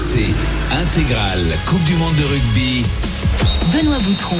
RMC 0.00 0.34
intégrale 0.80 1.44
Coupe 1.66 1.84
du 1.84 1.94
Monde 1.96 2.14
de 2.16 2.24
rugby. 2.24 2.84
Benoît 3.70 3.98
Boutron. 3.98 4.38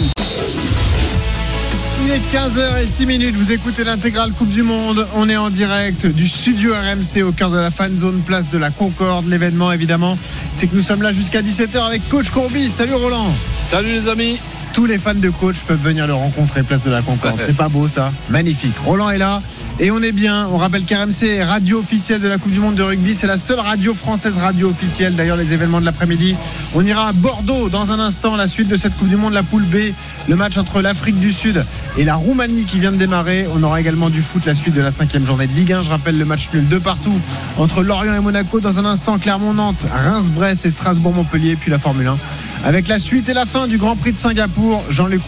Il 2.02 2.10
est 2.10 2.34
15h06 2.34 3.04
minutes. 3.06 3.34
Vous 3.36 3.52
écoutez 3.52 3.84
l'intégrale 3.84 4.32
Coupe 4.32 4.50
du 4.50 4.62
Monde. 4.62 5.06
On 5.16 5.28
est 5.28 5.36
en 5.36 5.50
direct 5.50 6.06
du 6.06 6.28
studio 6.28 6.72
RMC 6.72 7.22
au 7.22 7.32
cœur 7.32 7.50
de 7.50 7.58
la 7.58 7.70
fan 7.70 7.94
zone, 7.94 8.20
place 8.20 8.48
de 8.48 8.56
la 8.56 8.70
Concorde. 8.70 9.26
L'événement, 9.26 9.70
évidemment, 9.70 10.16
c'est 10.54 10.66
que 10.66 10.74
nous 10.74 10.82
sommes 10.82 11.02
là 11.02 11.12
jusqu'à 11.12 11.42
17h 11.42 11.78
avec 11.78 12.08
Coach 12.08 12.30
Courbis. 12.30 12.70
Salut 12.70 12.94
Roland. 12.94 13.30
Salut 13.54 13.92
les 13.92 14.08
amis. 14.08 14.38
Tous 14.72 14.86
les 14.86 14.98
fans 14.98 15.14
de 15.14 15.30
coach 15.30 15.56
peuvent 15.66 15.82
venir 15.82 16.06
le 16.06 16.14
rencontrer, 16.14 16.62
place 16.62 16.82
de 16.82 16.90
la 16.90 17.02
Concorde. 17.02 17.40
C'est 17.44 17.56
pas 17.56 17.68
beau 17.68 17.88
ça 17.88 18.12
Magnifique. 18.28 18.74
Roland 18.84 19.10
est 19.10 19.18
là 19.18 19.42
et 19.80 19.90
on 19.90 20.00
est 20.00 20.12
bien. 20.12 20.46
On 20.52 20.56
rappelle 20.56 20.84
qu'RMC 20.84 21.24
est 21.24 21.44
radio 21.44 21.80
officielle 21.80 22.20
de 22.20 22.28
la 22.28 22.38
Coupe 22.38 22.52
du 22.52 22.60
Monde 22.60 22.76
de 22.76 22.82
rugby. 22.82 23.14
C'est 23.14 23.26
la 23.26 23.38
seule 23.38 23.58
radio 23.58 23.94
française 23.94 24.38
radio 24.38 24.68
officielle. 24.70 25.16
D'ailleurs, 25.16 25.36
les 25.36 25.52
événements 25.52 25.80
de 25.80 25.86
l'après-midi. 25.86 26.36
On 26.74 26.84
ira 26.84 27.08
à 27.08 27.12
Bordeaux 27.12 27.68
dans 27.68 27.90
un 27.90 27.98
instant, 27.98 28.36
la 28.36 28.46
suite 28.46 28.68
de 28.68 28.76
cette 28.76 28.96
Coupe 28.96 29.08
du 29.08 29.16
Monde, 29.16 29.32
la 29.32 29.42
poule 29.42 29.64
B. 29.64 29.92
Le 30.28 30.36
match 30.36 30.56
entre 30.56 30.80
l'Afrique 30.82 31.18
du 31.18 31.32
Sud 31.32 31.64
et 31.98 32.04
la 32.04 32.14
Roumanie 32.14 32.64
qui 32.64 32.78
vient 32.78 32.92
de 32.92 32.96
démarrer. 32.96 33.46
On 33.56 33.62
aura 33.62 33.80
également 33.80 34.10
du 34.10 34.22
foot, 34.22 34.46
la 34.46 34.54
suite 34.54 34.74
de 34.74 34.82
la 34.82 34.90
cinquième 34.92 35.26
journée 35.26 35.46
de 35.48 35.54
Ligue 35.54 35.72
1. 35.72 35.82
Je 35.82 35.90
rappelle 35.90 36.18
le 36.18 36.24
match 36.24 36.48
nul 36.54 36.68
de 36.68 36.78
partout 36.78 37.18
entre 37.58 37.82
Lorient 37.82 38.14
et 38.14 38.20
Monaco. 38.20 38.60
Dans 38.60 38.78
un 38.78 38.84
instant, 38.84 39.18
Clermont-Nantes, 39.18 39.84
Reims-Brest 39.92 40.64
et 40.66 40.70
Strasbourg-Montpellier. 40.70 41.56
Puis 41.56 41.70
la 41.70 41.78
Formule 41.78 42.06
1 42.06 42.18
avec 42.64 42.88
la 42.88 42.98
suite 42.98 43.28
et 43.28 43.34
la 43.34 43.46
fin 43.46 43.66
du 43.66 43.78
Grand 43.78 43.96
Prix 43.96 44.12
de 44.12 44.18
Singapour. 44.18 44.82
Jean-Luc 44.90 45.22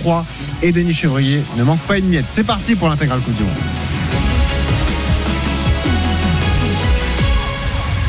et 0.62 0.72
Denis 0.72 0.94
Chevrier 0.94 1.42
ne 1.56 1.62
manquent 1.62 1.86
pas 1.86 1.98
une 1.98 2.08
miette. 2.08 2.26
C'est 2.28 2.44
parti 2.44 2.74
pour 2.74 2.88
du 3.32 3.42
Monde. 3.42 3.91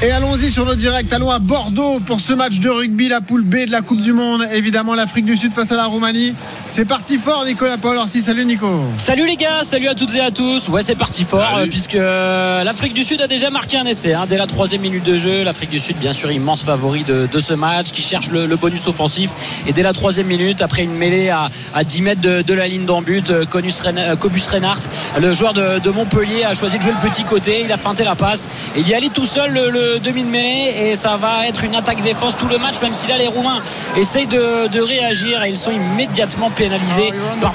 Et 0.06 0.12
allons-y 0.12 0.52
sur 0.52 0.66
nos 0.66 0.76
directs. 0.76 1.14
Allons 1.14 1.32
à 1.32 1.40
Bordeaux 1.40 2.02
pour 2.06 2.20
ce 2.20 2.34
match 2.34 2.60
de 2.60 2.68
rugby, 2.70 3.08
la 3.08 3.22
poule 3.22 3.42
B 3.44 3.66
de 3.66 3.72
la 3.72 3.80
Coupe 3.82 4.02
du 4.02 4.12
Monde. 4.12 4.46
Évidemment, 4.54 4.96
l'Afrique 4.96 5.24
du 5.24 5.38
Sud 5.38 5.54
face 5.54 5.72
à 5.72 5.78
la 5.78 5.86
Roumanie. 5.86 6.34
C'est 6.68 6.84
parti 6.84 7.16
fort, 7.18 7.46
Nicolas 7.46 7.78
Paul. 7.78 7.94
Alors, 7.94 8.10
si, 8.10 8.22
salut 8.22 8.44
Nico. 8.44 8.68
Salut 8.98 9.26
les 9.26 9.38
gars, 9.38 9.64
salut 9.64 9.88
à 9.88 9.96
toutes 9.96 10.14
et 10.16 10.20
à 10.20 10.30
tous. 10.30 10.68
Ouais, 10.68 10.82
c'est 10.82 10.96
parti 10.96 11.24
fort, 11.24 11.56
euh, 11.58 11.68
puisque 11.68 11.96
euh, 11.96 12.66
l'Afrique 12.66 12.94
du 12.94 13.06
Sud 13.06 13.22
a 13.22 13.28
déjà 13.28 13.50
marqué 13.50 13.78
un 13.78 13.86
essai. 13.86 14.14
hein, 14.14 14.26
dès 14.28 14.38
la 14.38 14.46
troisième 14.46 14.82
minute 14.82 15.06
de 15.06 15.18
jeu, 15.18 15.42
l'Afrique 15.44 15.70
du 15.70 15.80
Sud, 15.80 15.96
bien 15.98 16.12
sûr, 16.12 16.30
immense 16.34 16.64
favori 16.64 17.06
de, 17.06 17.30
de 17.32 17.40
ce 17.40 17.54
match, 17.54 17.92
qui 17.94 18.02
cherche 18.02 18.30
le, 18.30 18.46
le 18.46 18.56
bonus 18.58 18.86
offensif. 18.88 19.30
Et 19.68 19.72
dès 19.72 19.84
la 19.84 19.94
troisième 19.94 20.28
minute, 20.28 20.62
après 20.62 20.84
une 20.84 20.96
mêlée 20.96 21.30
à, 21.30 21.50
à 21.74 21.86
10 21.86 22.02
mètres 22.02 22.22
de, 22.22 22.42
de 22.42 22.54
la 22.54 22.68
ligne 22.68 22.84
d'en 22.86 23.02
but, 23.02 23.30
euh, 23.30 23.46
Cobus 23.46 23.72
Reinhardt, 23.82 24.82
le 25.22 25.34
joueur 25.34 25.54
de, 25.54 25.80
de 25.80 25.90
Montpellier, 25.92 26.44
a 26.44 26.54
choisi 26.54 26.78
de 26.78 26.84
jouer 26.84 26.92
le 27.02 27.10
petit 27.10 27.24
côté. 27.24 27.62
Il 27.64 27.72
a 27.72 27.78
feinté 27.78 28.04
la 28.04 28.16
passe. 28.16 28.50
Et 28.76 28.82
il 28.82 28.88
y 28.90 28.94
allait 28.94 29.08
tout 29.08 29.26
seul 29.26 29.54
le, 29.54 29.70
le 29.70 29.93
de 30.00 30.12
mêlée. 30.12 30.74
Et 30.78 30.96
ça 30.96 31.18
va 31.18 31.48
être 31.48 31.64
une 31.64 31.76
attaque-défense 31.76 32.38
tout 32.38 32.48
le 32.48 32.58
match, 32.58 32.76
même 32.82 32.94
si 32.94 33.08
là, 33.08 33.18
les 33.18 33.28
Roumains 33.28 33.62
essayent 33.98 34.28
de, 34.28 34.68
de 34.68 34.80
réagir. 34.80 35.44
Et 35.44 35.50
ils 35.50 35.58
sont 35.58 35.72
immédiatement 35.72 36.50
pénalisés 36.50 37.14
par, 37.42 37.54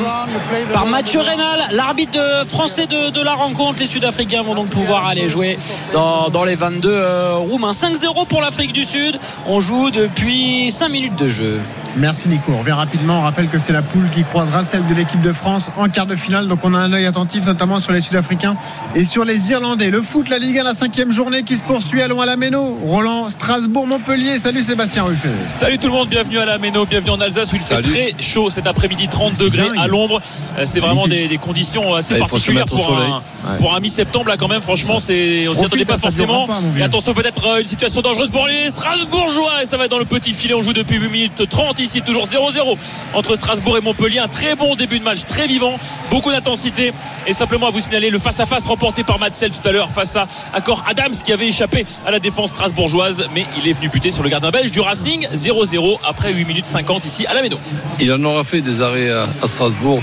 par 0.73 0.87
Mathieu 0.87 1.21
Reynal, 1.21 1.69
l'arbitre 1.73 2.19
français 2.47 2.87
de, 2.87 3.11
de 3.11 3.23
la 3.23 3.35
rencontre. 3.35 3.81
Les 3.81 3.87
Sud-Africains 3.87 4.43
vont 4.43 4.55
donc 4.55 4.71
pouvoir 4.71 5.07
aller 5.07 5.29
jouer 5.29 5.59
dans, 5.93 6.29
dans 6.29 6.45
les 6.45 6.57
22 6.57 6.89
euh, 6.91 7.35
Roumains. 7.37 7.73
5-0 7.73 8.27
pour 8.27 8.41
l'Afrique 8.41 8.73
du 8.73 8.85
Sud. 8.85 9.19
On 9.47 9.61
joue 9.61 9.91
depuis 9.91 10.71
5 10.71 10.89
minutes 10.89 11.17
de 11.17 11.29
jeu. 11.29 11.61
Merci 11.97 12.29
Nico. 12.29 12.53
On 12.53 12.59
revient 12.59 12.73
rapidement. 12.73 13.21
On 13.21 13.23
rappelle 13.23 13.49
que 13.49 13.59
c'est 13.59 13.73
la 13.73 13.83
poule 13.83 14.09
qui 14.11 14.23
croisera 14.23 14.63
celle 14.63 14.87
de 14.87 14.95
l'équipe 14.95 15.21
de 15.21 15.33
France 15.33 15.71
en 15.77 15.89
quart 15.89 16.07
de 16.07 16.15
finale. 16.17 16.47
Donc 16.47 16.61
on 16.63 16.75
a 16.75 16.79
un 16.79 16.93
œil 16.93 17.07
attentif 17.07 17.45
notamment 17.47 17.81
sur 17.81 17.93
les 17.93 18.01
Sud-Africains 18.01 18.57
et 18.95 19.05
sur 19.05 19.25
les 19.25 19.51
Irlandais. 19.51 19.91
Le 19.91 20.03
foot, 20.03 20.29
la 20.29 20.39
Ligue 20.39 20.59
1, 20.59 20.63
la 20.65 20.75
cinquième 20.75 21.11
journée 21.11 21.43
qui 21.43 21.57
se 21.57 21.63
poursuit. 21.63 22.03
Allons 22.03 22.18
à 22.21 22.27
la 22.27 22.37
Méno. 22.37 22.79
Roland, 22.87 23.31
Strasbourg, 23.31 23.87
Montpellier. 23.87 24.39
Salut 24.39 24.63
Sébastien 24.63 25.05
Ruffet. 25.05 25.29
Salut 25.41 25.79
tout 25.79 25.87
le 25.89 25.93
monde, 25.93 26.09
bienvenue 26.09 26.39
à 26.39 26.45
la 26.45 26.59
Méno, 26.59 26.85
bienvenue 26.87 27.11
en 27.11 27.21
Alsace 27.21 27.53
où 27.53 27.57
il 27.57 27.63
Salut. 27.63 27.89
fait 27.89 28.13
très 28.13 28.23
chaud 28.23 28.51
cet 28.51 28.67
après-midi, 28.67 29.09
30 29.09 29.37
C'est 29.37 29.45
degrés 29.45 29.69
dingue. 29.69 29.79
à 29.79 29.87
l'ombre. 29.87 30.21
Euh, 30.59 30.65
C'est 30.67 30.81
vraiment 30.81 31.07
des, 31.07 31.29
des 31.29 31.39
conditions 31.39 31.95
assez 31.95 32.15
Ouais, 32.15 32.21
se 32.21 32.25
particulières 32.27 32.65
pour 32.67 32.93
un, 32.93 33.23
pour 33.59 33.75
un 33.75 33.81
mi-septembre 33.81 34.29
là 34.29 34.37
quand 34.37 34.49
même. 34.49 34.63
Franchement, 34.63 34.99
c'est 35.01 35.47
on 35.49 35.55
s'y 35.55 35.65
attendait 35.65 35.85
pas 35.85 35.95
hein, 35.95 35.99
forcément. 35.99 36.47
pas. 36.47 36.59
Et 36.79 36.83
attention 36.83 37.15
peut-être 37.15 37.47
euh, 37.47 37.61
une 37.61 37.67
situation 37.69 38.01
dangereuse 38.01 38.31
pour 38.31 38.47
les 38.47 38.69
Strasbourgeois 38.69 39.63
et 39.63 39.67
ça 39.67 39.77
va 39.77 39.85
être 39.85 39.91
dans 39.91 39.99
le 39.99 40.05
petit 40.05 40.33
filet. 40.33 40.55
On 40.55 40.63
joue 40.63 40.73
depuis 40.73 40.97
8 40.99 41.09
minutes 41.11 41.49
30 41.49 41.79
ici, 41.81 42.03
toujours 42.03 42.25
0-0 42.25 42.77
entre 43.15 43.37
Strasbourg 43.37 43.77
et 43.77 43.81
Montpellier. 43.81 44.19
Un 44.19 44.29
très 44.29 44.55
bon 44.57 44.75
début 44.75 44.99
de 44.99 45.05
match, 45.05 45.21
très 45.27 45.47
vivant, 45.47 45.79
beaucoup 46.11 46.31
d'intensité 46.31 46.93
et 47.27 47.33
simplement 47.33 47.69
à 47.69 47.71
vous 47.71 47.81
signaler 47.81 48.11
le 48.11 48.19
face-à-face 48.19 48.67
remporté 48.67 49.05
par 49.05 49.19
Matzel 49.19 49.51
tout 49.51 49.67
à 49.69 49.73
l'heure 49.73 49.91
face 49.91 50.17
à 50.17 50.27
Accor 50.55 50.85
Adams 50.89 51.15
qui 51.25 51.33
avait 51.33 51.49
échappé 51.49 51.85
à 52.09 52.11
la 52.11 52.21
défense 52.21 52.51
strasbourgeoise, 52.51 53.29
mais 53.35 53.45
il 53.59 53.69
est 53.69 53.75
venu 53.75 53.91
buter 53.91 54.11
sur 54.11 54.23
le 54.23 54.31
gardien 54.31 54.51
belge 54.51 54.71
du 54.71 54.81
Racing 54.81 55.29
0-0 55.35 55.99
après 56.09 56.33
8 56.33 56.47
minutes 56.47 56.65
50 56.65 57.05
ici 57.05 57.27
à 57.27 57.35
la 57.35 57.43
Méno. 57.43 57.59
Il 58.01 58.11
en 58.11 58.25
aura 58.25 58.45
fait 58.45 58.63
des 58.63 58.81
arrêts 58.81 59.11
à, 59.11 59.27
à 59.43 59.47
Strasbourg 59.47 60.01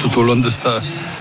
tout 0.00 0.18
au 0.18 0.22
long 0.22 0.36
de 0.36 0.50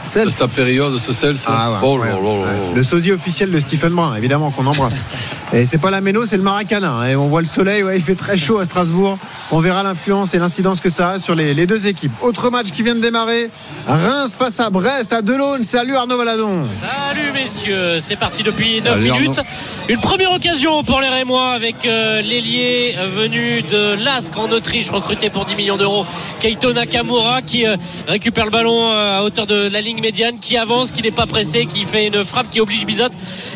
sa, 0.06 0.24
de 0.24 0.30
sa 0.30 0.48
période, 0.48 0.98
ce 1.00 1.12
Cels. 1.12 1.36
Ah 1.48 1.72
ouais, 1.74 1.78
oh 1.84 1.98
ouais, 2.00 2.08
ouais. 2.14 2.76
Le 2.76 2.82
sosie 2.82 3.12
officiel 3.12 3.52
de 3.52 3.60
Stephen 3.60 3.90
Brun, 3.90 4.16
évidemment, 4.16 4.52
qu'on 4.52 4.66
embrasse. 4.66 4.94
Et 5.54 5.66
c'est 5.66 5.80
pas 5.80 5.92
la 5.92 6.00
Méno, 6.00 6.26
c'est 6.26 6.38
le 6.38 6.44
Maracana. 6.44 7.10
Et 7.10 7.16
on 7.18 7.28
voit 7.28 7.42
le 7.42 7.48
soleil, 7.48 7.84
ouais, 7.84 7.98
il 7.98 8.02
fait 8.02 8.16
très 8.16 8.38
chaud 8.38 8.60
à 8.60 8.66
Strasbourg. 8.66 9.18
On 9.52 9.60
verra 9.60 9.84
l'influence 9.84 10.34
et 10.34 10.40
l'incidence 10.40 10.80
que 10.80 10.90
ça 10.90 11.10
a 11.10 11.20
sur 11.20 11.36
les, 11.36 11.54
les 11.54 11.68
deux 11.68 11.88
équipes. 11.88 12.14
Autre 12.22 12.50
match 12.50 12.72
qui 12.72 12.84
vient 12.84 12.96
de 12.96 13.02
démarrer. 13.02 13.50
Reims 13.86 14.38
face 14.40 14.62
à 14.62 14.70
Brest, 14.70 15.12
à 15.12 15.22
Delaune. 15.22 15.66
Salut 15.66 15.98
Arnaud 15.98 16.18
Valadon. 16.18 16.66
Salut 16.68 17.34
messieurs, 17.34 18.00
c'est 18.00 18.16
parti 18.16 18.44
depuis 18.44 18.82
9 18.82 18.94
Salut, 18.94 19.12
minutes. 19.12 19.40
Arnaud. 19.40 19.50
Une 19.90 20.00
première 20.00 20.32
occasion 20.32 20.84
pour 20.84 21.02
les 21.02 21.10
Rémois 21.10 21.50
avec 21.50 21.86
euh, 21.86 22.22
l'ailier 22.22 22.96
venu 23.14 23.62
de 23.62 24.02
Lask 24.06 24.38
en 24.38 24.50
Autriche, 24.52 24.90
recruté 24.90 25.30
pour 25.30 25.44
10 25.44 25.56
millions 25.56 25.78
d'euros, 25.78 26.06
Keito 26.40 26.72
Nakamura 26.72 27.42
qui 27.42 27.68
euh, 27.68 27.76
récupère 28.08 28.46
le 28.46 28.52
ballon 28.52 28.90
euh, 28.94 29.20
à 29.20 29.24
hauteur 29.24 29.48
de 29.48 29.68
la 29.68 29.82
ligne 29.82 30.00
médiane, 30.00 30.40
qui 30.40 30.56
avance, 30.56 30.92
qui 30.92 31.02
n'est 31.02 31.12
pas 31.12 31.26
pressé, 31.26 31.66
qui 31.66 31.86
fait 31.86 32.08
une 32.08 32.24
frappe 32.24 32.50
qui 32.50 32.62
oblige 32.62 32.86
Bizot 32.86 33.10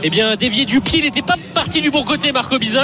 eh 0.03 0.09
bien 0.09 0.35
dévier 0.35 0.65
du 0.65 0.81
pied. 0.81 0.99
Il 0.99 1.05
n'était 1.05 1.21
pas 1.21 1.35
parti 1.53 1.84
du 1.85 1.91
bon 1.91 2.01
côté 2.03 2.31
Marco 2.31 2.57
Bizot 2.57 2.79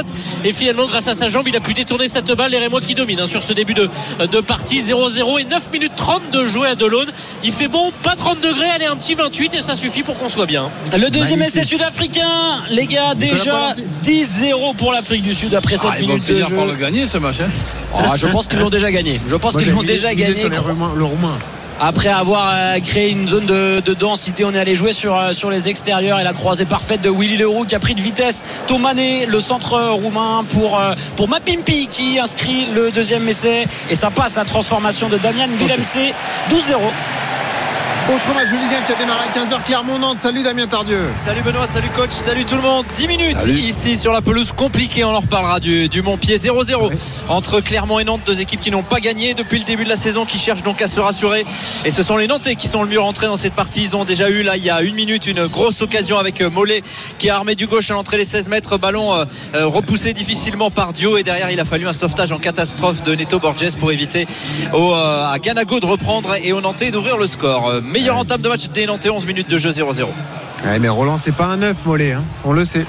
et 0.46 0.54
finalement 0.54 0.86
grâce 0.86 1.08
à 1.08 1.16
sa 1.16 1.28
jambe 1.28 1.48
il 1.48 1.56
a 1.56 1.60
pu 1.60 1.74
détourner 1.74 2.08
cette 2.08 2.32
balle. 2.34 2.52
Les 2.52 2.60
Rémois 2.60 2.82
qui 2.82 2.94
dominent 2.94 3.22
hein, 3.22 3.26
sur 3.26 3.42
ce 3.42 3.52
début 3.52 3.74
de, 3.74 3.90
de 4.32 4.42
partie 4.42 4.80
0-0 4.80 5.40
et 5.42 5.46
9 5.46 5.72
minutes 5.74 5.94
30 5.96 6.30
de 6.32 6.46
jouer 6.46 6.68
à 6.68 6.76
Delaune. 6.76 7.10
Il 7.44 7.52
fait 7.52 7.68
bon, 7.68 7.92
pas 8.04 8.16
30 8.16 8.42
degrés, 8.42 8.70
allez 8.70 8.86
un 8.86 8.96
petit 8.96 9.16
28 9.16 9.56
et 9.56 9.62
ça 9.62 9.76
suffit 9.76 10.04
pour 10.04 10.20
qu'on 10.20 10.30
soit 10.30 10.46
bien. 10.46 10.70
Le 10.96 11.10
deuxième 11.10 11.42
essai 11.42 11.64
sud-africain, 11.64 12.60
les 12.70 12.86
gars, 12.86 13.16
déjà 13.16 13.72
Paul 13.76 13.84
10-0 14.06 14.76
pour 14.76 14.92
l'Afrique 14.94 15.24
du 15.24 15.34
Sud 15.34 15.56
après 15.56 15.78
7 15.78 15.90
Ah, 15.96 16.00
minutes 16.00 16.28
de 16.28 16.38
jeu. 16.44 16.46
le 16.68 16.76
gagner 16.76 17.08
ce 17.08 17.18
match. 17.18 17.38
hein. 17.42 17.50
Ah, 17.98 18.16
je 18.18 18.28
pense 18.28 18.48
qu'ils 18.48 18.60
l'ont 18.60 18.70
déjà 18.70 18.92
gagné. 18.92 19.20
Je 19.28 19.36
pense 19.36 19.58
qu'ils 19.58 19.72
l'ont 19.72 19.82
déjà 19.82 20.14
gagné. 20.14 20.44
le 20.44 21.04
Roumain. 21.06 21.40
Après 21.84 22.10
avoir 22.10 22.52
euh, 22.54 22.80
créé 22.80 23.10
une 23.10 23.28
zone 23.28 23.48
de, 23.48 23.80
de 23.84 23.96
densité, 23.96 24.46
on 24.46 24.54
est 24.54 24.60
allé 24.60 24.76
jouer 24.76 24.94
sur, 24.94 25.18
euh, 25.18 25.34
sur 25.34 25.50
les 25.50 25.68
extérieurs 25.68 26.20
et 26.20 26.24
la 26.24 26.32
croisée 26.32 26.66
parfaite 26.66 27.02
de 27.02 27.10
Willy 27.10 27.38
Leroux 27.38 27.66
qui 27.66 27.74
a 27.74 27.80
pris 27.80 27.96
de 27.96 28.02
vitesse. 28.02 28.44
Tomané, 28.68 29.26
le 29.26 29.40
centre 29.40 29.74
euh, 29.74 29.90
roumain 29.90 30.46
pour, 30.48 30.80
pour 31.16 31.28
Mapimpi 31.28 31.88
qui 31.88 32.20
inscrit 32.20 32.68
le 32.76 32.92
deuxième 32.92 33.28
essai. 33.28 33.66
Et 33.90 33.96
ça 33.96 34.12
passe 34.12 34.36
la 34.36 34.46
transformation 34.46 35.10
de 35.10 35.18
Damian 35.18 35.48
Villemc. 35.58 36.14
12-0. 36.52 36.78
Autre 38.10 38.34
match 38.34 38.48
de 38.50 38.56
Ligue 38.56 38.74
1 38.78 38.82
qui 38.88 38.92
a 38.92 38.96
démarré 38.96 39.20
à 39.24 39.40
15h. 39.40 39.64
Clermont-Nantes. 39.64 40.18
Salut 40.20 40.42
Damien 40.44 40.68
Tardieu. 40.68 41.00
Salut 41.18 41.42
Benoît, 41.44 41.68
salut 41.68 41.90
coach, 41.96 42.10
salut 42.12 42.46
tout 42.46 42.56
le 42.56 42.62
monde. 42.62 42.84
10 42.96 43.08
minutes 43.08 43.38
Salut. 43.40 43.60
ici 43.60 43.96
sur 43.96 44.12
la 44.12 44.22
pelouse 44.22 44.52
compliquée, 44.54 45.04
on 45.06 45.16
en 45.16 45.20
reparlera 45.20 45.60
du, 45.60 45.88
du 45.88 46.02
Montpied 46.02 46.38
0-0 46.38 46.92
entre 47.30 47.62
Clermont 47.62 48.00
et 48.00 48.04
Nantes, 48.04 48.22
deux 48.26 48.42
équipes 48.42 48.60
qui 48.60 48.72
n'ont 48.72 48.82
pas 48.84 49.00
gagné 49.00 49.34
depuis 49.34 49.60
le 49.60 49.66
début 49.66 49.84
de 49.84 49.90
la 49.90 49.96
saison, 49.96 50.26
qui 50.26 50.40
cherchent 50.40 50.64
donc 50.64 50.82
à 50.82 50.88
se 50.88 51.00
rassurer. 51.00 51.46
Et 51.86 51.92
ce 51.92 52.02
sont 52.04 52.18
les 52.18 52.28
Nantais 52.28 52.56
qui 52.56 52.68
sont 52.68 52.84
le 52.84 52.90
mieux 52.90 53.00
rentrés 53.00 53.28
dans 53.28 53.38
cette 53.38 53.54
partie. 53.54 53.84
Ils 53.84 53.96
ont 53.96 54.04
déjà 54.04 54.30
eu 54.30 54.42
là 54.42 54.58
il 54.58 54.64
y 54.66 54.70
a 54.72 54.82
une 54.82 54.96
minute 54.96 55.28
une 55.28 55.46
grosse 55.48 55.82
occasion 55.82 56.18
avec 56.18 56.42
euh, 56.42 56.50
Mollet 56.50 56.84
qui 57.18 57.30
a 57.30 57.36
armé 57.36 57.56
du 57.56 57.68
gauche 57.68 57.92
à 57.92 57.94
l'entrée 57.94 58.18
des 58.18 58.26
16 58.26 58.50
mètres, 58.50 58.78
ballon 58.78 59.14
euh, 59.14 59.26
euh, 59.56 59.68
repoussé 59.68 60.14
difficilement 60.14 60.72
par 60.72 60.92
Dio 60.92 61.18
et 61.18 61.24
derrière 61.24 61.52
il 61.52 61.60
a 61.60 61.66
fallu 61.66 61.88
un 61.88 61.94
sauvetage 61.94 62.32
en 62.32 62.40
catastrophe 62.40 63.04
de 63.04 63.16
Neto 63.16 63.40
Borges 63.40 63.76
pour 63.80 63.92
éviter 63.92 64.28
au, 64.74 64.92
euh, 64.94 65.32
à 65.32 65.38
Ganago 65.40 65.80
de 65.80 65.86
reprendre 65.86 66.34
et 66.42 66.52
aux 66.52 66.62
Nantais 66.62 66.92
d'ouvrir 66.92 67.18
le 67.18 67.28
score. 67.28 67.70
Euh, 67.70 67.82
meilleure 68.02 68.18
entame 68.18 68.42
de 68.42 68.50
match 68.50 68.68
des 68.70 68.88
Nantais, 68.88 69.10
11 69.12 69.26
minutes 69.28 69.50
de 69.50 69.58
jeu 69.60 69.70
0-0. 69.70 70.06
Ouais, 70.64 70.80
mais 70.80 70.90
Roland, 70.90 71.18
c'est 71.18 71.32
pas 71.36 71.46
un 71.46 71.58
9 71.58 71.86
mollet, 71.86 72.14
hein. 72.14 72.24
on 72.44 72.52
le 72.52 72.66
sait. 72.66 72.86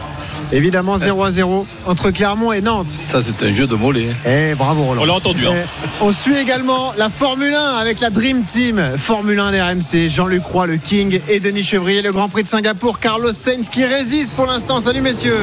Évidemment, 0.52 0.96
0 0.98 1.22
à 1.22 1.30
0 1.30 1.66
entre 1.86 2.10
Clermont 2.10 2.52
et 2.52 2.60
Nantes. 2.60 2.90
Ça, 2.90 3.20
c'est 3.22 3.42
un 3.46 3.52
jeu 3.52 3.66
de 3.66 3.74
mollet. 3.74 4.08
hein. 4.10 4.28
Eh, 4.52 4.54
bravo 4.54 4.84
Roland. 4.84 5.02
On 5.02 5.04
l'a 5.06 5.14
entendu, 5.14 5.46
hein. 5.46 5.52
Eh, 5.54 5.86
on 6.02 6.12
suit 6.12 6.36
également 6.36 6.92
la 6.96 7.08
Formule 7.10 7.52
1 7.54 7.60
avec 7.76 8.00
la 8.00 8.08
Dream 8.10 8.44
Team. 8.44 8.82
Formule 8.98 9.38
1 9.38 9.52
d'RMC, 9.52 10.08
Jean-Luc 10.10 10.44
Roy, 10.44 10.66
le 10.66 10.76
King 10.76 11.20
et 11.28 11.40
Denis 11.40 11.64
Chevrier. 11.64 12.00
Le 12.02 12.12
Grand 12.12 12.28
Prix 12.30 12.42
de 12.44 12.48
Singapour, 12.48 12.98
Carlos 13.00 13.32
Sainz 13.32 13.68
qui 13.70 13.84
résiste 13.84 14.32
pour 14.34 14.46
l'instant. 14.46 14.80
Salut 14.80 15.00
messieurs. 15.02 15.36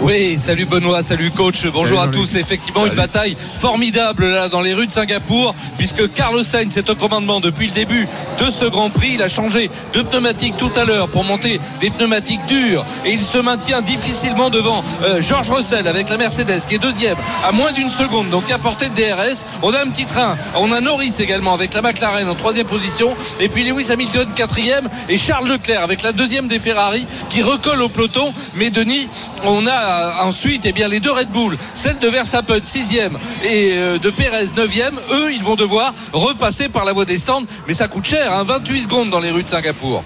Oui, 0.00 0.38
salut 0.38 0.66
Benoît, 0.66 1.02
salut 1.02 1.30
coach, 1.30 1.66
bonjour 1.66 2.00
à 2.00 2.08
tous. 2.08 2.36
Effectivement, 2.36 2.84
une 2.84 2.94
bataille 2.94 3.34
formidable 3.54 4.28
là 4.28 4.48
dans 4.48 4.60
les 4.60 4.74
rues 4.74 4.86
de 4.86 4.92
Singapour, 4.92 5.54
puisque 5.78 6.12
Carlos 6.12 6.42
Sainz 6.42 6.76
est 6.76 6.90
au 6.90 6.94
commandement 6.94 7.40
depuis 7.40 7.68
le 7.68 7.72
début 7.72 8.06
de 8.38 8.50
ce 8.50 8.66
Grand 8.66 8.90
Prix. 8.90 9.12
Il 9.14 9.22
a 9.22 9.28
changé 9.28 9.70
de 9.94 10.02
pneumatique 10.02 10.56
tout 10.58 10.70
à 10.76 10.84
l'heure 10.84 11.08
pour 11.08 11.24
monter 11.24 11.58
des 11.80 11.88
pneumatiques 11.88 12.44
dures 12.46 12.84
et 13.06 13.12
il 13.12 13.22
se 13.22 13.38
maintient 13.38 13.80
difficilement 13.80 14.50
devant 14.50 14.84
euh, 15.02 15.22
George 15.22 15.48
Russell 15.48 15.88
avec 15.88 16.10
la 16.10 16.18
Mercedes 16.18 16.66
qui 16.68 16.74
est 16.74 16.78
deuxième 16.78 17.16
à 17.48 17.52
moins 17.52 17.72
d'une 17.72 17.90
seconde, 17.90 18.28
donc 18.28 18.50
à 18.52 18.58
portée 18.58 18.90
de 18.90 18.94
DRS. 18.94 19.46
On 19.62 19.72
a 19.72 19.80
un 19.80 19.88
petit 19.88 20.04
train, 20.04 20.36
on 20.56 20.72
a 20.72 20.80
Norris 20.82 21.14
également 21.20 21.54
avec 21.54 21.72
la 21.72 21.80
McLaren 21.80 22.28
en 22.28 22.34
troisième 22.34 22.66
position, 22.66 23.16
et 23.40 23.48
puis 23.48 23.64
Lewis 23.64 23.90
Hamilton 23.90 24.28
quatrième 24.34 24.90
et 25.08 25.16
Charles 25.16 25.48
Leclerc 25.48 25.82
avec 25.82 26.02
la 26.02 26.12
deuxième 26.12 26.48
des 26.48 26.58
Ferrari 26.58 27.06
qui 27.30 27.42
recolle 27.42 27.80
au 27.80 27.88
peloton. 27.88 28.34
Mais 28.56 28.68
Denis, 28.68 29.08
on 29.44 29.66
a 29.66 29.85
ensuite 30.22 30.62
eh 30.64 30.88
les 30.88 31.00
deux 31.00 31.10
Red 31.10 31.30
Bull, 31.30 31.56
celle 31.74 31.98
de 31.98 32.08
Verstappen 32.08 32.58
6e 32.58 33.12
et 33.44 33.72
euh, 33.74 33.98
de 33.98 34.10
Perez 34.10 34.46
9e, 34.56 34.92
eux 35.14 35.32
ils 35.32 35.42
vont 35.42 35.56
devoir 35.56 35.94
repasser 36.12 36.68
par 36.68 36.84
la 36.84 36.92
voie 36.92 37.04
des 37.04 37.18
stands, 37.18 37.44
mais 37.66 37.74
ça 37.74 37.88
coûte 37.88 38.06
cher, 38.06 38.44
28 38.44 38.74
hein, 38.74 38.82
secondes 38.82 39.10
dans 39.10 39.20
les 39.20 39.30
rues 39.30 39.42
de 39.42 39.48
Singapour. 39.48 40.04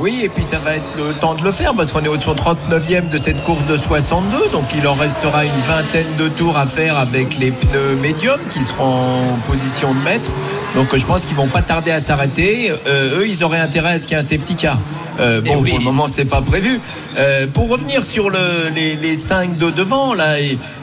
Oui, 0.00 0.20
et 0.24 0.28
puis 0.28 0.44
ça 0.44 0.58
va 0.58 0.74
être 0.74 0.96
le 0.96 1.12
temps 1.14 1.34
de 1.34 1.44
le 1.44 1.52
faire 1.52 1.72
parce 1.74 1.92
qu'on 1.92 2.02
est 2.02 2.08
au 2.08 2.16
39e 2.16 3.10
de 3.10 3.18
cette 3.18 3.42
course 3.44 3.64
de 3.66 3.76
62, 3.76 4.48
donc 4.50 4.64
il 4.76 4.86
en 4.88 4.94
restera 4.94 5.44
une 5.44 5.60
vingtaine 5.68 6.16
de 6.18 6.28
tours 6.28 6.56
à 6.56 6.66
faire 6.66 6.98
avec 6.98 7.38
les 7.38 7.52
pneus 7.52 7.94
médiums 8.02 8.40
qui 8.52 8.64
seront 8.64 9.34
en 9.34 9.36
position 9.46 9.94
de 9.94 10.00
maître. 10.00 10.30
Donc 10.74 10.96
je 10.96 11.04
pense 11.04 11.22
qu'ils 11.24 11.36
vont 11.36 11.46
pas 11.46 11.62
tarder 11.62 11.92
à 11.92 12.00
s'arrêter. 12.00 12.72
Euh, 12.86 13.20
eux, 13.20 13.28
ils 13.28 13.44
auraient 13.44 13.60
intérêt 13.60 13.94
à 13.94 13.98
ce 13.98 14.04
qu'il 14.04 14.12
y 14.12 14.20
ait 14.20 14.24
un 14.24 14.26
safety 14.26 14.56
car. 14.56 14.78
Euh, 15.20 15.40
bon, 15.40 15.62
pour 15.62 15.78
le 15.78 15.84
moment, 15.84 16.08
c'est 16.08 16.24
pas 16.24 16.42
prévu. 16.42 16.80
Euh, 17.16 17.46
pour 17.46 17.68
revenir 17.68 18.02
sur 18.02 18.30
les, 18.30 18.96
les, 18.96 19.14
cinq 19.14 19.56
de 19.58 19.70
devant, 19.70 20.12
là, 20.12 20.34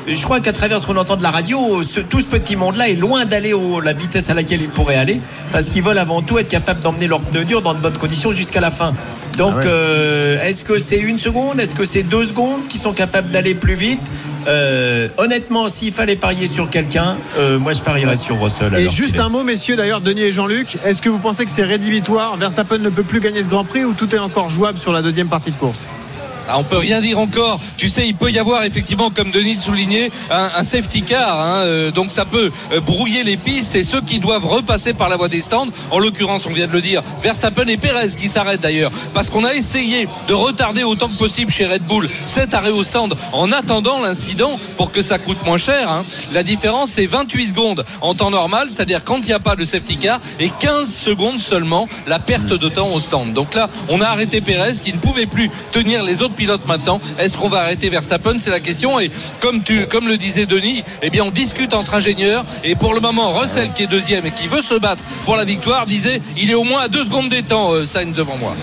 je 0.07 0.23
crois 0.23 0.39
qu'à 0.39 0.53
travers 0.53 0.79
ce 0.79 0.87
qu'on 0.87 0.95
entend 0.95 1.17
de 1.17 1.23
la 1.23 1.31
radio, 1.31 1.83
tout 2.09 2.19
ce 2.21 2.25
petit 2.25 2.55
monde-là 2.55 2.87
est 2.87 2.95
loin 2.95 3.25
d'aller 3.25 3.51
à 3.51 3.83
la 3.83 3.91
vitesse 3.91 4.29
à 4.29 4.33
laquelle 4.33 4.61
ils 4.61 4.69
pourraient 4.69 4.95
aller, 4.95 5.19
parce 5.51 5.69
qu'ils 5.69 5.83
veulent 5.83 5.97
avant 5.97 6.21
tout 6.21 6.39
être 6.39 6.47
capables 6.47 6.79
d'emmener 6.79 7.07
leurs 7.07 7.19
pneus 7.19 7.43
durs 7.43 7.61
dans 7.61 7.73
de 7.73 7.79
bonnes 7.79 7.97
conditions 7.97 8.31
jusqu'à 8.31 8.61
la 8.61 8.71
fin. 8.71 8.93
Donc, 9.37 9.55
ah 9.55 10.45
est-ce 10.47 10.63
que 10.65 10.79
c'est 10.79 10.99
une 10.99 11.19
seconde? 11.19 11.59
Est-ce 11.59 11.75
que 11.75 11.85
c'est 11.85 12.03
deux 12.03 12.25
secondes 12.25 12.67
qui 12.69 12.77
sont 12.77 12.93
capables 12.93 13.31
d'aller 13.31 13.55
plus 13.55 13.75
vite? 13.75 14.01
Honnêtement, 15.17 15.69
s'il 15.69 15.93
fallait 15.93 16.15
parier 16.15 16.47
sur 16.47 16.69
quelqu'un, 16.69 17.17
moi 17.59 17.73
je 17.73 17.81
parierais 17.81 18.17
sur 18.17 18.39
Russell. 18.41 18.75
Et 18.75 18.89
juste 18.89 19.19
un 19.19 19.29
mot, 19.29 19.43
messieurs, 19.43 19.75
d'ailleurs, 19.75 20.01
Denis 20.01 20.23
et 20.23 20.31
Jean-Luc, 20.31 20.77
est-ce 20.85 21.01
que 21.01 21.09
vous 21.09 21.19
pensez 21.19 21.45
que 21.45 21.51
c'est 21.51 21.63
rédhibitoire? 21.63 22.37
Verstappen 22.37 22.79
ne 22.79 22.89
peut 22.89 23.03
plus 23.03 23.19
gagner 23.19 23.43
ce 23.43 23.49
Grand 23.49 23.65
Prix 23.65 23.85
ou 23.85 23.93
tout 23.93 24.13
est 24.15 24.19
encore 24.19 24.49
jouable 24.49 24.79
sur 24.79 24.91
la 24.91 25.01
deuxième 25.01 25.27
partie 25.27 25.51
de 25.51 25.57
course? 25.57 25.79
On 26.57 26.63
peut 26.63 26.77
rien 26.77 27.01
dire 27.01 27.19
encore. 27.19 27.59
Tu 27.77 27.89
sais, 27.89 28.07
il 28.07 28.15
peut 28.15 28.31
y 28.31 28.39
avoir 28.39 28.63
effectivement, 28.63 29.09
comme 29.09 29.31
Denis 29.31 29.55
le 29.55 29.59
soulignait, 29.59 30.11
un, 30.29 30.63
safety 30.63 31.03
car. 31.03 31.39
Hein, 31.39 31.61
euh, 31.65 31.91
donc 31.91 32.11
ça 32.11 32.25
peut 32.25 32.51
euh, 32.71 32.79
brouiller 32.79 33.23
les 33.23 33.37
pistes 33.37 33.75
et 33.75 33.83
ceux 33.83 34.01
qui 34.01 34.19
doivent 34.19 34.45
repasser 34.45 34.93
par 34.93 35.09
la 35.09 35.17
voie 35.17 35.27
des 35.27 35.41
stands, 35.41 35.67
en 35.89 35.99
l'occurrence, 35.99 36.45
on 36.45 36.53
vient 36.53 36.67
de 36.67 36.71
le 36.71 36.81
dire, 36.81 37.01
Verstappen 37.21 37.67
et 37.67 37.77
Perez 37.77 38.09
qui 38.17 38.29
s'arrêtent 38.29 38.61
d'ailleurs, 38.61 38.91
parce 39.13 39.29
qu'on 39.29 39.43
a 39.43 39.53
essayé 39.53 40.07
de 40.27 40.33
retarder 40.33 40.83
autant 40.83 41.07
que 41.07 41.17
possible 41.17 41.51
chez 41.51 41.65
Red 41.65 41.83
Bull 41.83 42.09
cet 42.25 42.53
arrêt 42.53 42.71
au 42.71 42.83
stand 42.83 43.15
en 43.33 43.51
attendant 43.51 43.99
l'incident 43.99 44.57
pour 44.77 44.91
que 44.91 45.01
ça 45.01 45.17
coûte 45.17 45.43
moins 45.45 45.57
cher. 45.57 45.91
Hein. 45.91 46.03
La 46.31 46.43
différence, 46.43 46.91
c'est 46.91 47.05
28 47.05 47.47
secondes 47.47 47.85
en 48.01 48.13
temps 48.13 48.31
normal, 48.31 48.69
c'est-à-dire 48.69 49.03
quand 49.03 49.19
il 49.19 49.27
n'y 49.27 49.33
a 49.33 49.39
pas 49.39 49.55
de 49.55 49.65
safety 49.65 49.97
car, 49.97 50.19
et 50.39 50.49
15 50.59 50.93
secondes 50.93 51.39
seulement 51.39 51.87
la 52.07 52.19
perte 52.19 52.47
de 52.47 52.69
temps 52.69 52.89
au 52.93 52.99
stand. 52.99 53.33
Donc 53.33 53.53
là, 53.53 53.69
on 53.89 54.01
a 54.01 54.05
arrêté 54.05 54.41
Perez 54.41 54.73
qui 54.81 54.93
ne 54.93 54.97
pouvait 54.97 55.25
plus 55.25 55.49
tenir 55.71 56.03
les 56.03 56.21
autres 56.21 56.33
maintenant. 56.67 56.99
Est-ce 57.19 57.37
qu'on 57.37 57.49
va 57.49 57.59
arrêter 57.59 57.89
Verstappen? 57.89 58.35
C'est 58.39 58.51
la 58.51 58.59
question. 58.59 58.99
Et 58.99 59.11
comme, 59.39 59.63
tu, 59.63 59.85
comme 59.87 60.07
le 60.07 60.17
disait 60.17 60.45
Denis, 60.45 60.83
eh 61.01 61.09
bien, 61.09 61.23
on 61.23 61.31
discute 61.31 61.73
entre 61.73 61.95
ingénieurs. 61.95 62.45
Et 62.63 62.75
pour 62.75 62.93
le 62.93 62.99
moment, 62.99 63.33
Russell, 63.33 63.71
qui 63.73 63.83
est 63.83 63.87
deuxième 63.87 64.25
et 64.25 64.31
qui 64.31 64.47
veut 64.47 64.61
se 64.61 64.75
battre 64.75 65.03
pour 65.25 65.35
la 65.35 65.45
victoire, 65.45 65.85
disait 65.85 66.21
il 66.37 66.49
est 66.51 66.55
au 66.55 66.63
moins 66.63 66.81
à 66.81 66.87
deux 66.87 67.03
secondes 67.03 67.29
des 67.29 67.43
temps, 67.43 67.73
euh, 67.73 67.85
devant 68.15 68.37
moi. 68.37 68.55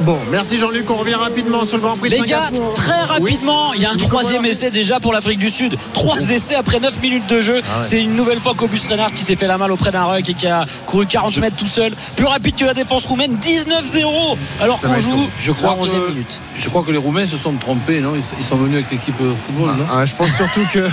Bon, 0.00 0.18
merci 0.30 0.58
Jean-Luc. 0.58 0.90
On 0.90 0.96
revient 0.96 1.14
rapidement 1.14 1.64
sur 1.64 1.76
le 1.76 1.82
Grand 1.82 1.96
Prix 1.96 2.10
Les 2.10 2.20
gars, 2.20 2.50
très 2.74 3.02
rapidement, 3.02 3.72
il 3.74 3.82
y 3.82 3.86
a 3.86 3.90
un 3.90 3.96
troisième 3.96 4.44
essai 4.44 4.70
déjà 4.70 5.00
pour 5.00 5.12
l'Afrique 5.12 5.38
du 5.38 5.50
Sud. 5.50 5.76
Trois 5.94 6.30
essais 6.30 6.54
après 6.54 6.80
9 6.80 7.00
minutes 7.00 7.26
de 7.26 7.40
jeu. 7.40 7.62
Ah 7.64 7.82
C'est 7.82 8.00
une 8.00 8.14
nouvelle 8.14 8.40
fois 8.40 8.54
qu'Aubus 8.54 8.86
Renard 8.90 9.12
qui 9.12 9.22
s'est 9.24 9.36
fait 9.36 9.46
la 9.46 9.58
malle 9.58 9.72
auprès 9.72 9.90
d'un 9.90 10.04
ruck 10.04 10.28
et 10.28 10.34
qui 10.34 10.46
a 10.46 10.66
couru 10.86 11.06
40 11.06 11.38
mètres 11.38 11.56
tout 11.56 11.66
seul. 11.66 11.92
Plus 12.16 12.26
rapide 12.26 12.54
que 12.56 12.64
la 12.64 12.74
défense 12.74 13.06
roumaine, 13.06 13.36
19-0 13.42 14.36
alors 14.60 14.80
qu'on 14.80 15.00
joue 15.00 15.28
je 15.40 15.52
crois 15.52 15.70
la 15.70 15.82
11 15.82 15.94
minute. 16.10 16.40
Je 16.58 16.68
crois 16.68 16.82
que 16.82 16.90
les 16.90 16.98
Roumains 16.98 17.26
se 17.26 17.36
sont 17.36 17.52
trompés, 17.54 18.00
non? 18.00 18.14
Ils 18.16 18.44
sont 18.44 18.56
venus 18.56 18.76
avec 18.76 18.90
l'équipe 18.90 19.16
football, 19.16 19.76
non? 19.76 19.84
ah, 19.90 20.06
Je 20.06 20.14
pense 20.14 20.30
surtout 20.34 20.66
que 20.72 20.88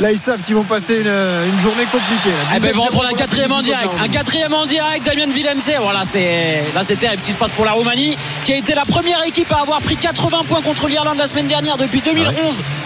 là, 0.00 0.12
ils 0.12 0.18
savent 0.18 0.40
qu'ils 0.42 0.54
vont 0.54 0.64
passer 0.64 1.00
une, 1.00 1.60
journée 1.60 1.84
compliquée. 1.90 2.34
Eh 2.56 2.60
ben, 2.60 2.68
ils 2.70 2.76
vont 2.76 2.84
reprendre 2.84 3.08
un 3.08 3.16
quatrième 3.16 3.52
en 3.52 3.62
direct. 3.62 3.92
Un 4.02 4.08
quatrième 4.08 4.54
en 4.54 4.66
direct, 4.66 5.04
Damien 5.04 5.32
Villemc. 5.32 5.58
Voilà, 5.80 6.04
c'est 6.04 6.62
là, 6.74 6.82
c'est 6.82 6.96
terrible 6.96 7.20
ce 7.20 7.26
qui 7.26 7.32
se 7.32 7.38
passe 7.38 7.50
pour 7.50 7.64
la 7.64 7.72
Roumanie, 7.72 8.16
qui 8.44 8.52
a 8.52 8.56
été 8.56 8.74
la 8.74 8.84
première 8.84 9.22
équipe 9.24 9.52
à 9.52 9.60
avoir 9.60 9.80
pris 9.80 9.96
80 9.96 10.44
points 10.48 10.62
contre 10.62 10.88
l'Irlande 10.88 11.18
la 11.18 11.26
semaine 11.26 11.46
dernière 11.46 11.76
depuis 11.76 12.00
2011 12.00 12.34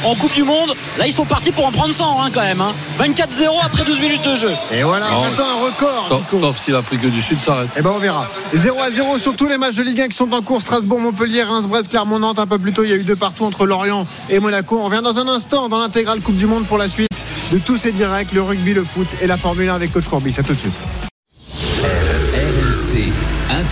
en 0.04 0.14
Coupe 0.14 0.32
du 0.32 0.42
Monde. 0.42 0.74
Là, 0.98 1.06
ils 1.06 1.12
sont 1.12 1.24
partis 1.24 1.52
pour 1.52 1.66
en 1.66 1.72
prendre 1.72 1.94
100 1.94 2.22
hein, 2.22 2.30
quand 2.32 2.42
même. 2.42 2.62
24-0 2.98 3.46
hein. 3.46 3.60
après 3.62 3.84
12 3.84 4.00
minutes 4.00 4.22
de 4.22 4.36
jeu. 4.36 4.50
Et 4.72 4.82
voilà, 4.82 5.06
maintenant 5.10 5.44
un 5.58 5.64
record. 5.64 6.22
Sauf, 6.30 6.58
si 6.58 6.70
l'Afrique 6.70 7.00
du 7.00 7.22
Sud 7.22 7.40
s'arrête. 7.40 7.68
Et 7.68 7.80
eh 7.80 7.82
ben 7.82 7.92
on 7.94 7.98
verra. 7.98 8.28
0 8.52 8.80
à 8.80 8.90
0 8.90 9.18
sur 9.18 9.36
tous 9.36 9.48
les 9.48 9.58
matchs 9.58 9.76
de 9.76 9.82
Ligue 9.82 10.00
1 10.00 10.08
qui 10.08 10.16
sont 10.16 10.32
en 10.32 10.42
cours. 10.42 10.62
Strasbourg, 10.62 11.00
Montpellier, 11.00 11.42
Reims, 11.42 11.66
Brest, 11.66 11.88
Clermont, 11.88 12.18
Nantes. 12.18 12.38
Un 12.38 12.46
peu 12.46 12.58
plus 12.58 12.72
tôt, 12.72 12.84
il 12.84 12.90
y 12.90 12.92
a 12.92 12.96
eu 12.96 13.04
deux 13.04 13.16
partout 13.16 13.44
entre 13.44 13.66
Lorient 13.66 14.06
et 14.30 14.40
Monaco. 14.40 14.78
On 14.78 14.84
revient 14.84 15.02
dans 15.02 15.18
un 15.18 15.28
instant 15.28 15.68
dans 15.68 15.78
l'intégrale 15.78 16.20
Coupe 16.20 16.36
du 16.36 16.46
Monde 16.46 16.66
pour 16.66 16.78
la 16.78 16.88
suite 16.88 17.08
de 17.52 17.58
tous 17.58 17.76
ces 17.76 17.92
directs, 17.92 18.32
le 18.32 18.42
rugby, 18.42 18.74
le 18.74 18.84
foot 18.84 19.08
et 19.20 19.26
la 19.26 19.36
Formule 19.36 19.68
1 19.68 19.74
avec 19.74 19.92
Coach 19.92 20.06
Corbis. 20.06 20.34
À 20.38 20.42
tout 20.42 20.54
de 20.54 20.58
suite. 20.58 21.03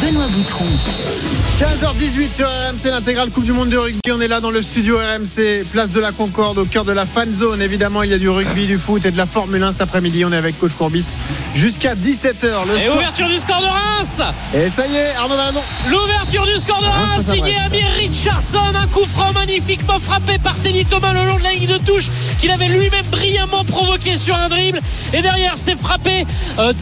Benoît 0.00 0.26
Boutron. 0.28 0.64
15h18 1.58 2.34
sur 2.34 2.46
RMC, 2.46 2.90
l'intégrale 2.90 3.30
Coupe 3.30 3.44
du 3.44 3.52
Monde 3.52 3.68
de 3.68 3.76
rugby. 3.76 4.00
On 4.12 4.20
est 4.20 4.26
là 4.26 4.40
dans 4.40 4.50
le 4.50 4.60
studio 4.60 4.96
RMC, 4.96 5.64
place 5.70 5.92
de 5.92 6.00
la 6.00 6.10
Concorde, 6.10 6.58
au 6.58 6.64
cœur 6.64 6.84
de 6.84 6.90
la 6.90 7.06
fan 7.06 7.32
zone. 7.32 7.62
Évidemment, 7.62 8.02
il 8.02 8.10
y 8.10 8.14
a 8.14 8.18
du 8.18 8.28
rugby, 8.28 8.66
du 8.66 8.76
foot 8.76 9.06
et 9.06 9.12
de 9.12 9.16
la 9.16 9.26
Formule 9.26 9.62
1 9.62 9.72
cet 9.72 9.82
après-midi. 9.82 10.24
On 10.24 10.32
est 10.32 10.36
avec 10.36 10.58
Coach 10.58 10.72
Courbis 10.72 11.06
jusqu'à 11.54 11.94
17h. 11.94 12.50
et 12.84 12.88
ouverture 12.88 13.28
du 13.28 13.38
score 13.38 13.60
de 13.60 13.66
Reims 13.66 14.20
Et 14.52 14.68
ça 14.68 14.84
y 14.88 14.96
est, 14.96 15.14
Arnaud 15.14 15.36
Valadon. 15.36 15.60
L'ouverture 15.88 16.44
du 16.44 16.58
score 16.58 16.80
de 16.80 16.86
Reims, 16.86 17.24
signé 17.30 17.56
Amir 17.64 17.86
Richardson. 17.98 18.58
Un 18.74 18.86
coup 18.88 19.04
franc 19.04 19.32
magnifiquement 19.32 20.00
frappé 20.00 20.38
par 20.38 20.58
Tenny 20.58 20.84
Thomas 20.84 21.12
le 21.12 21.24
long 21.28 21.38
de 21.38 21.44
la 21.44 21.52
ligne 21.52 21.68
de 21.68 21.78
touche, 21.78 22.10
qu'il 22.40 22.50
avait 22.50 22.68
lui-même 22.68 23.06
brillamment 23.12 23.64
provoqué 23.64 24.16
sur 24.16 24.34
un 24.34 24.48
dribble. 24.48 24.80
Et 25.12 25.22
derrière, 25.22 25.52
c'est 25.54 25.78
frappé 25.78 26.26
euh, 26.58 26.72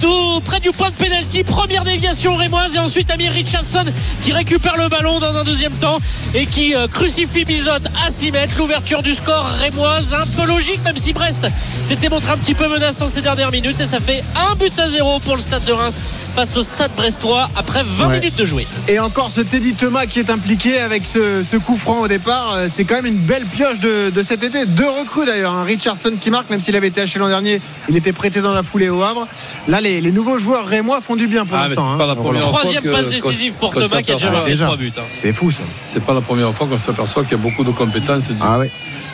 près 0.46 0.60
du 0.60 0.70
point 0.70 0.88
de 0.88 0.94
pénalty. 0.94 1.44
Première 1.44 1.84
déviation 1.84 2.36
rémoise. 2.36 2.74
Et 2.74 2.78
ensuite, 2.78 3.01
Amir 3.10 3.32
Richardson 3.32 3.84
qui 4.22 4.32
récupère 4.32 4.76
le 4.76 4.88
ballon 4.88 5.18
dans 5.20 5.36
un 5.36 5.44
deuxième 5.44 5.72
temps 5.72 5.98
et 6.34 6.46
qui 6.46 6.74
euh, 6.74 6.86
crucifie 6.86 7.44
Bizot 7.44 7.70
à 8.06 8.10
6 8.10 8.32
mètres. 8.32 8.54
L'ouverture 8.58 9.02
du 9.02 9.14
score 9.14 9.46
rémoise, 9.60 10.14
un 10.14 10.26
peu 10.26 10.46
logique, 10.46 10.82
même 10.84 10.96
si 10.96 11.12
Brest 11.12 11.46
s'était 11.84 12.08
montré 12.08 12.32
un 12.32 12.36
petit 12.36 12.54
peu 12.54 12.68
menaçant 12.68 13.08
ces 13.08 13.20
dernières 13.20 13.50
minutes. 13.50 13.80
Et 13.80 13.86
ça 13.86 14.00
fait 14.00 14.22
un 14.36 14.54
but 14.54 14.78
à 14.78 14.88
zéro 14.88 15.18
pour 15.20 15.36
le 15.36 15.40
stade 15.40 15.64
de 15.64 15.72
Reims 15.72 16.00
face 16.34 16.56
au 16.56 16.62
stade 16.62 16.90
brestois 16.96 17.48
après 17.56 17.82
20 17.84 18.08
minutes 18.08 18.36
de 18.36 18.44
jouer. 18.44 18.66
Et 18.88 18.98
encore 18.98 19.30
ce 19.30 19.40
Teddy 19.40 19.74
Thomas 19.74 20.06
qui 20.06 20.18
est 20.18 20.30
impliqué 20.30 20.80
avec 20.80 21.06
ce, 21.06 21.56
coup 21.56 21.76
franc 21.76 22.00
au 22.00 22.08
départ. 22.08 22.54
Euh, 22.54 22.66
c'est 22.70 22.84
quand 22.84 22.96
même 22.96 23.06
une 23.06 23.18
belle 23.18 23.44
pioche 23.44 23.80
de, 23.80 24.22
cet 24.22 24.44
été. 24.44 24.66
Deux 24.66 24.88
recrues 24.88 25.26
d'ailleurs. 25.26 25.54
Un 25.54 25.64
Richardson 25.64 26.12
qui 26.20 26.30
marque, 26.30 26.50
même 26.50 26.60
s'il 26.60 26.76
avait 26.76 26.88
été 26.88 27.00
acheté 27.00 27.18
l'an 27.18 27.28
dernier, 27.28 27.60
il 27.88 27.96
était 27.96 28.12
prêté 28.12 28.40
dans 28.40 28.52
la 28.52 28.62
foulée 28.62 28.88
au 28.88 29.02
Havre. 29.02 29.26
Là, 29.68 29.80
les, 29.80 30.00
nouveaux 30.12 30.38
joueurs 30.38 30.66
rémois 30.66 31.00
font 31.00 31.16
du 31.16 31.26
bien 31.26 31.46
pour 31.46 31.56
ah, 31.56 31.68
l'instant. 31.68 31.98
Hein. 31.98 32.16
Troisième 32.40 32.82
passe 32.92 33.08
décisive 33.08 33.54
pour 33.54 33.74
Thomas 33.74 34.02
qui 34.02 34.12
a 34.12 34.14
déjà 34.14 34.30
marqué 34.30 34.56
3 34.56 34.76
buts. 34.76 34.92
Hein. 34.96 35.02
C'est 35.14 35.32
fou 35.32 35.50
ça. 35.50 35.62
C'est 35.64 36.00
pas 36.00 36.14
la 36.14 36.20
première 36.20 36.52
fois 36.54 36.66
qu'on 36.66 36.78
s'aperçoit 36.78 37.22
qu'il 37.24 37.32
y 37.32 37.40
a 37.40 37.42
beaucoup 37.42 37.64
de 37.64 37.70
compétences 37.70 38.30
ah, 38.40 38.58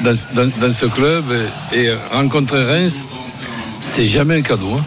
dans, 0.02 0.72
ce 0.72 0.86
club. 0.86 1.24
Et, 1.72 1.84
et 1.84 1.94
rencontrer 2.12 2.64
Reims, 2.64 3.06
c'est 3.80 4.06
jamais 4.06 4.36
un 4.36 4.42
cadeau. 4.42 4.74
Hein. 4.74 4.84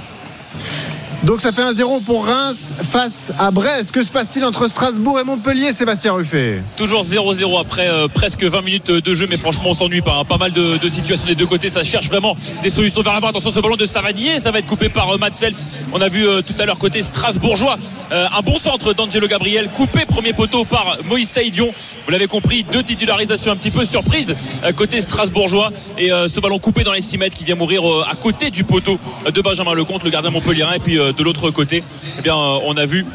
Donc 1.24 1.40
ça 1.40 1.52
fait 1.52 1.62
un 1.62 1.72
0 1.72 2.00
pour 2.00 2.26
Reims 2.26 2.74
face 2.90 3.32
à 3.38 3.52
Brest. 3.52 3.92
Que 3.92 4.02
se 4.02 4.10
passe-t-il 4.10 4.44
entre 4.44 4.68
Strasbourg 4.68 5.20
et 5.20 5.24
Montpellier, 5.24 5.72
Sébastien 5.72 6.14
Ruffet? 6.14 6.64
Toujours 6.78 7.04
0-0 7.04 7.60
après 7.60 7.88
euh, 7.88 8.08
presque 8.08 8.44
20 8.44 8.62
minutes 8.64 8.90
de 8.90 9.14
jeu, 9.14 9.28
mais 9.30 9.38
franchement 9.38 9.70
on 9.70 9.74
s'ennuie 9.76 10.02
pas. 10.02 10.24
Pas 10.24 10.38
mal 10.38 10.52
de, 10.52 10.90
situations 10.90 11.28
des 11.28 11.36
deux 11.36 11.46
côtés. 11.46 11.70
Ça 11.70 11.84
cherche 11.84 12.08
vraiment 12.08 12.36
des 12.64 12.72
solutions 12.72 13.04
vers 13.04 13.14
l'avant. 13.14 13.28
Attention 13.28 13.52
ce 13.52 13.60
ballon 13.60 13.76
de 13.76 13.86
Savanier, 13.86 14.40
ça 14.40 14.50
va 14.50 14.60
être 14.60 14.66
coupé 14.66 14.90
par 14.90 15.12
euh, 15.12 15.18
Matsels. 15.20 15.54
On 15.94 16.02
a 16.02 16.10
vu 16.10 16.28
euh, 16.28 16.42
tout 16.42 16.56
à 16.58 16.66
l'heure 16.66 16.80
côté 16.80 17.04
strasbourgeois 17.04 17.78
un 18.12 18.42
bon 18.42 18.58
centre 18.58 18.94
d'Angelo 18.94 19.28
Gabriel, 19.28 19.70
coupé 19.70 20.06
premier 20.06 20.34
poteau 20.34 20.66
par 20.66 20.98
Moïse 21.06 21.30
Saïdion. 21.30 21.72
Vous 22.06 22.12
l'avez 22.12 22.28
compris, 22.28 22.64
deux 22.64 22.84
titularisations 22.84 23.52
un 23.52 23.56
petit 23.56 23.72
peu 23.72 23.86
surprises 23.86 24.36
côté 24.76 25.02
strasbourgeois. 25.02 25.72
Et 25.98 26.10
ce 26.10 26.40
ballon 26.40 26.60
coupé 26.60 26.84
dans 26.84 26.94
les 26.94 27.02
6 27.02 27.18
mètres 27.18 27.36
qui 27.36 27.44
vient 27.44 27.56
mourir 27.56 27.84
à 28.10 28.16
côté 28.16 28.50
du 28.50 28.64
poteau 28.64 28.98
de 29.32 29.42
Benjamin 29.42 29.74
Lecomte, 29.74 30.04
le 30.04 30.10
gardien 30.10 30.32
Montpellier. 30.32 30.66
Et 30.76 30.80
puis 30.80 31.00
de 31.12 31.24
l'autre 31.24 31.52
côté, 31.52 31.84
eh 32.24 32.30
euh, 32.30 32.60
on 32.66 32.78
a 32.78 32.86
vu 32.86 33.06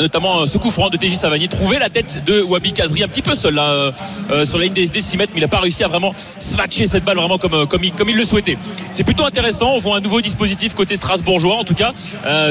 notamment 0.00 0.42
euh, 0.42 0.46
ce 0.46 0.58
coup 0.58 0.70
franc 0.70 0.88
de 0.88 0.96
TJ 0.96 1.16
Savanier, 1.16 1.48
trouver 1.48 1.78
la 1.78 1.88
tête 1.88 2.22
de 2.24 2.42
Wabi 2.42 2.72
Kazri 2.72 3.02
un 3.02 3.08
petit 3.08 3.22
peu 3.22 3.34
seul 3.34 3.54
là, 3.54 3.70
euh, 3.70 3.92
euh, 4.30 4.44
sur 4.44 4.58
la 4.58 4.64
ligne 4.64 4.74
des, 4.74 4.86
des 4.86 5.02
6 5.02 5.16
mètres, 5.16 5.32
mais 5.34 5.40
il 5.40 5.42
n'a 5.42 5.48
pas 5.48 5.60
réussi 5.60 5.84
à 5.84 5.88
vraiment 5.88 6.14
smatcher 6.38 6.86
cette 6.86 7.04
balle 7.04 7.16
vraiment 7.16 7.38
comme, 7.38 7.66
comme, 7.66 7.84
il, 7.84 7.92
comme 7.92 8.08
il 8.08 8.16
le 8.16 8.24
souhaitait. 8.24 8.58
C'est 8.92 9.04
plutôt 9.04 9.24
intéressant, 9.24 9.72
on 9.74 9.78
voit 9.78 9.96
un 9.96 10.00
nouveau 10.00 10.20
dispositif 10.20 10.74
côté 10.74 10.96
strasbourgeois 10.96 11.56
en 11.56 11.64
tout 11.64 11.74
cas. 11.74 11.92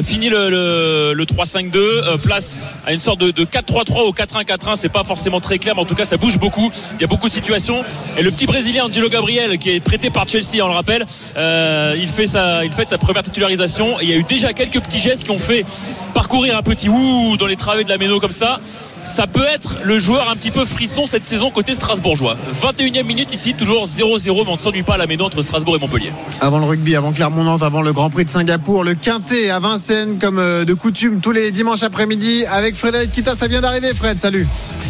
fini 0.04 0.30
le, 0.30 0.50
le, 0.50 1.14
le 1.14 1.26
3-5-2, 1.26 2.18
place 2.22 2.60
à 2.86 2.94
une 2.94 3.00
sorte 3.00 3.20
de, 3.20 3.32
de 3.32 3.46
4-3-3 3.46 4.08
ou 4.08 4.12
4-1-4-1, 4.12 4.76
c'est 4.78 4.90
pas 4.90 5.04
forcément 5.04 5.40
très 5.40 5.58
clair, 5.58 5.76
mais 5.76 5.82
en 5.82 5.86
tout 5.86 5.96
cas 5.96 6.06
ça 6.06 6.18
bouge 6.18 6.40
beaucoup, 6.40 6.72
il 6.96 7.02
y 7.02 7.04
a 7.04 7.08
beaucoup 7.08 7.28
de 7.28 7.34
situations. 7.34 7.84
Et 8.18 8.24
le 8.24 8.32
petit 8.32 8.46
Brésilien 8.46 8.86
Angelo 8.86 9.10
Gabriel 9.10 9.58
qui 9.58 9.70
est 9.72 9.80
prêté 9.80 10.10
par 10.10 10.28
Chelsea, 10.28 10.64
on 10.64 10.68
le 10.68 10.74
rappelle, 10.74 11.06
il, 11.36 12.08
fait 12.08 12.28
sa, 12.28 12.66
il 12.66 12.72
fait 12.72 12.88
sa 12.88 12.98
première 12.98 13.24
titularisation 13.24 14.00
et 14.00 14.04
il 14.04 14.10
y 14.10 14.14
a 14.14 14.18
eu 14.18 14.24
déjà 14.24 14.54
quelques 14.54 14.80
petits 14.80 15.00
gestes 15.00 15.24
qui 15.24 15.32
ont 15.32 15.40
fait 15.40 15.66
parcourir 16.14 16.58
un 16.58 16.64
petit 16.64 16.90
ouh 16.90 17.35
dans 17.38 17.48
les 17.48 17.56
travées 17.56 17.84
de 17.84 17.90
la 17.90 17.98
méno 17.98 18.20
comme 18.20 18.32
ça 18.32 18.60
ça 19.06 19.28
peut 19.28 19.46
être 19.54 19.78
le 19.84 20.00
joueur 20.00 20.30
un 20.30 20.36
petit 20.36 20.50
peu 20.50 20.66
frisson 20.66 21.06
cette 21.06 21.24
saison 21.24 21.52
côté 21.52 21.76
strasbourgeois. 21.76 22.36
21 22.54 23.02
e 23.02 23.04
minute 23.04 23.32
ici 23.34 23.54
toujours 23.54 23.86
0-0 23.86 24.44
mais 24.46 24.50
on 24.50 24.56
ne 24.56 24.60
s'ennuie 24.60 24.84
pas 24.84 24.96
à 24.96 24.98
la 24.98 25.06
méno 25.06 25.26
entre 25.26 25.42
Strasbourg 25.44 25.76
et 25.76 25.80
Montpellier. 25.80 26.12
Avant 26.42 26.58
le 26.58 26.66
rugby 26.66 26.96
avant 26.96 27.12
Clermont-Nantes 27.14 27.62
avant 27.62 27.84
le 27.84 27.94
Grand 27.94 28.10
Prix 28.10 28.26
de 28.26 28.30
Singapour 28.32 28.84
le 28.84 28.96
Quintet 28.96 29.52
à 29.52 29.60
Vincennes 29.60 30.18
comme 30.20 30.40
euh, 30.40 30.66
de 30.66 30.74
coutume 30.74 31.22
tous 31.22 31.32
les 31.32 31.52
dimanches 31.52 31.84
après-midi 31.84 32.46
avec 32.48 32.76
Frédéric 32.76 33.12
Kita. 33.12 33.36
Ça 33.36 33.48
vient 33.48 33.62
d'arriver 33.62 33.94
Fred 33.94 34.18
salut. 34.18 34.48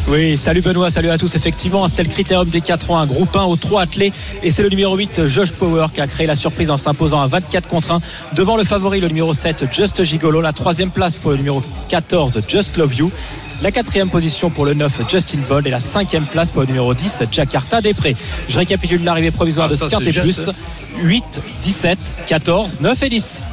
Oui 0.07 0.37
salut 0.37 0.61
Benoît 0.61 0.89
salut 0.89 1.09
à 1.09 1.17
tous. 1.17 1.35
Effectivement 1.35 1.87
c'était 1.89 2.03
le 2.03 2.09
critérium 2.09 2.47
des 2.47 2.61
4 2.61 2.91
ans 2.91 2.97
un 2.97 3.05
groupe 3.05 3.35
1 3.35 3.43
aux 3.43 3.57
3 3.57 3.81
athlètes 3.81 4.13
et 4.41 4.49
c'est 4.49 4.63
le 4.63 4.69
numéro 4.69 4.95
8 4.95 5.27
Josh 5.27 5.51
Power 5.51 5.87
qui 5.93 5.99
a 5.99 6.07
créé 6.07 6.25
la 6.25 6.35
surprise 6.35 6.69
en 6.69 6.77
s'imposant 6.77 7.21
à 7.21 7.27
24 7.27 7.67
contre 7.67 7.91
1 7.91 7.99
devant 8.33 8.55
le 8.55 8.63
favori 8.63 9.01
le 9.01 9.09
numéro 9.09 9.33
7 9.33 9.65
Just 9.73 10.03
Gigolo 10.05 10.39
la 10.39 10.53
troisième 10.53 10.89
place 10.89 11.17
pour 11.17 11.31
le 11.31 11.37
numéro 11.37 11.61
14 11.89 12.41
Just 12.47 12.77
Love 12.77 12.95
You 12.95 13.11
la 13.61 13.71
quatrième 13.71 14.09
position 14.09 14.49
pour 14.49 14.65
le 14.65 14.73
9 14.73 15.01
Justin 15.09 15.39
Bold 15.47 15.67
et 15.67 15.69
la 15.69 15.79
cinquième 15.79 16.25
place 16.25 16.51
pour 16.51 16.61
le 16.61 16.67
numéro 16.67 16.93
10 16.93 17.23
Jakarta 17.31 17.81
Després. 17.81 18.15
Je 18.49 18.57
récapitule 18.57 19.03
l'arrivée 19.03 19.31
provisoire 19.31 19.67
ah, 19.67 19.71
de 19.71 19.75
Skart 19.75 20.01
et 20.01 20.11
plus 20.11 20.49
8, 21.01 21.23
17, 21.61 21.99
14, 22.25 22.81
9 22.81 23.03
et 23.03 23.09
10. 23.09 23.43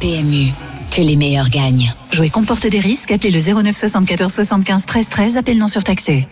PMU, 0.00 0.52
que 0.96 1.02
les 1.02 1.16
meilleurs 1.16 1.50
gagnent. 1.50 1.92
Jouer 2.10 2.30
comporte 2.30 2.66
des 2.66 2.78
risques. 2.78 3.10
Appelez 3.10 3.30
le 3.30 3.40
09 3.40 3.76
74 3.76 4.32
75 4.32 4.86
13 4.86 5.08
13. 5.10 5.36
Appel 5.36 5.58
non 5.58 5.68
surtaxé. 5.68 6.26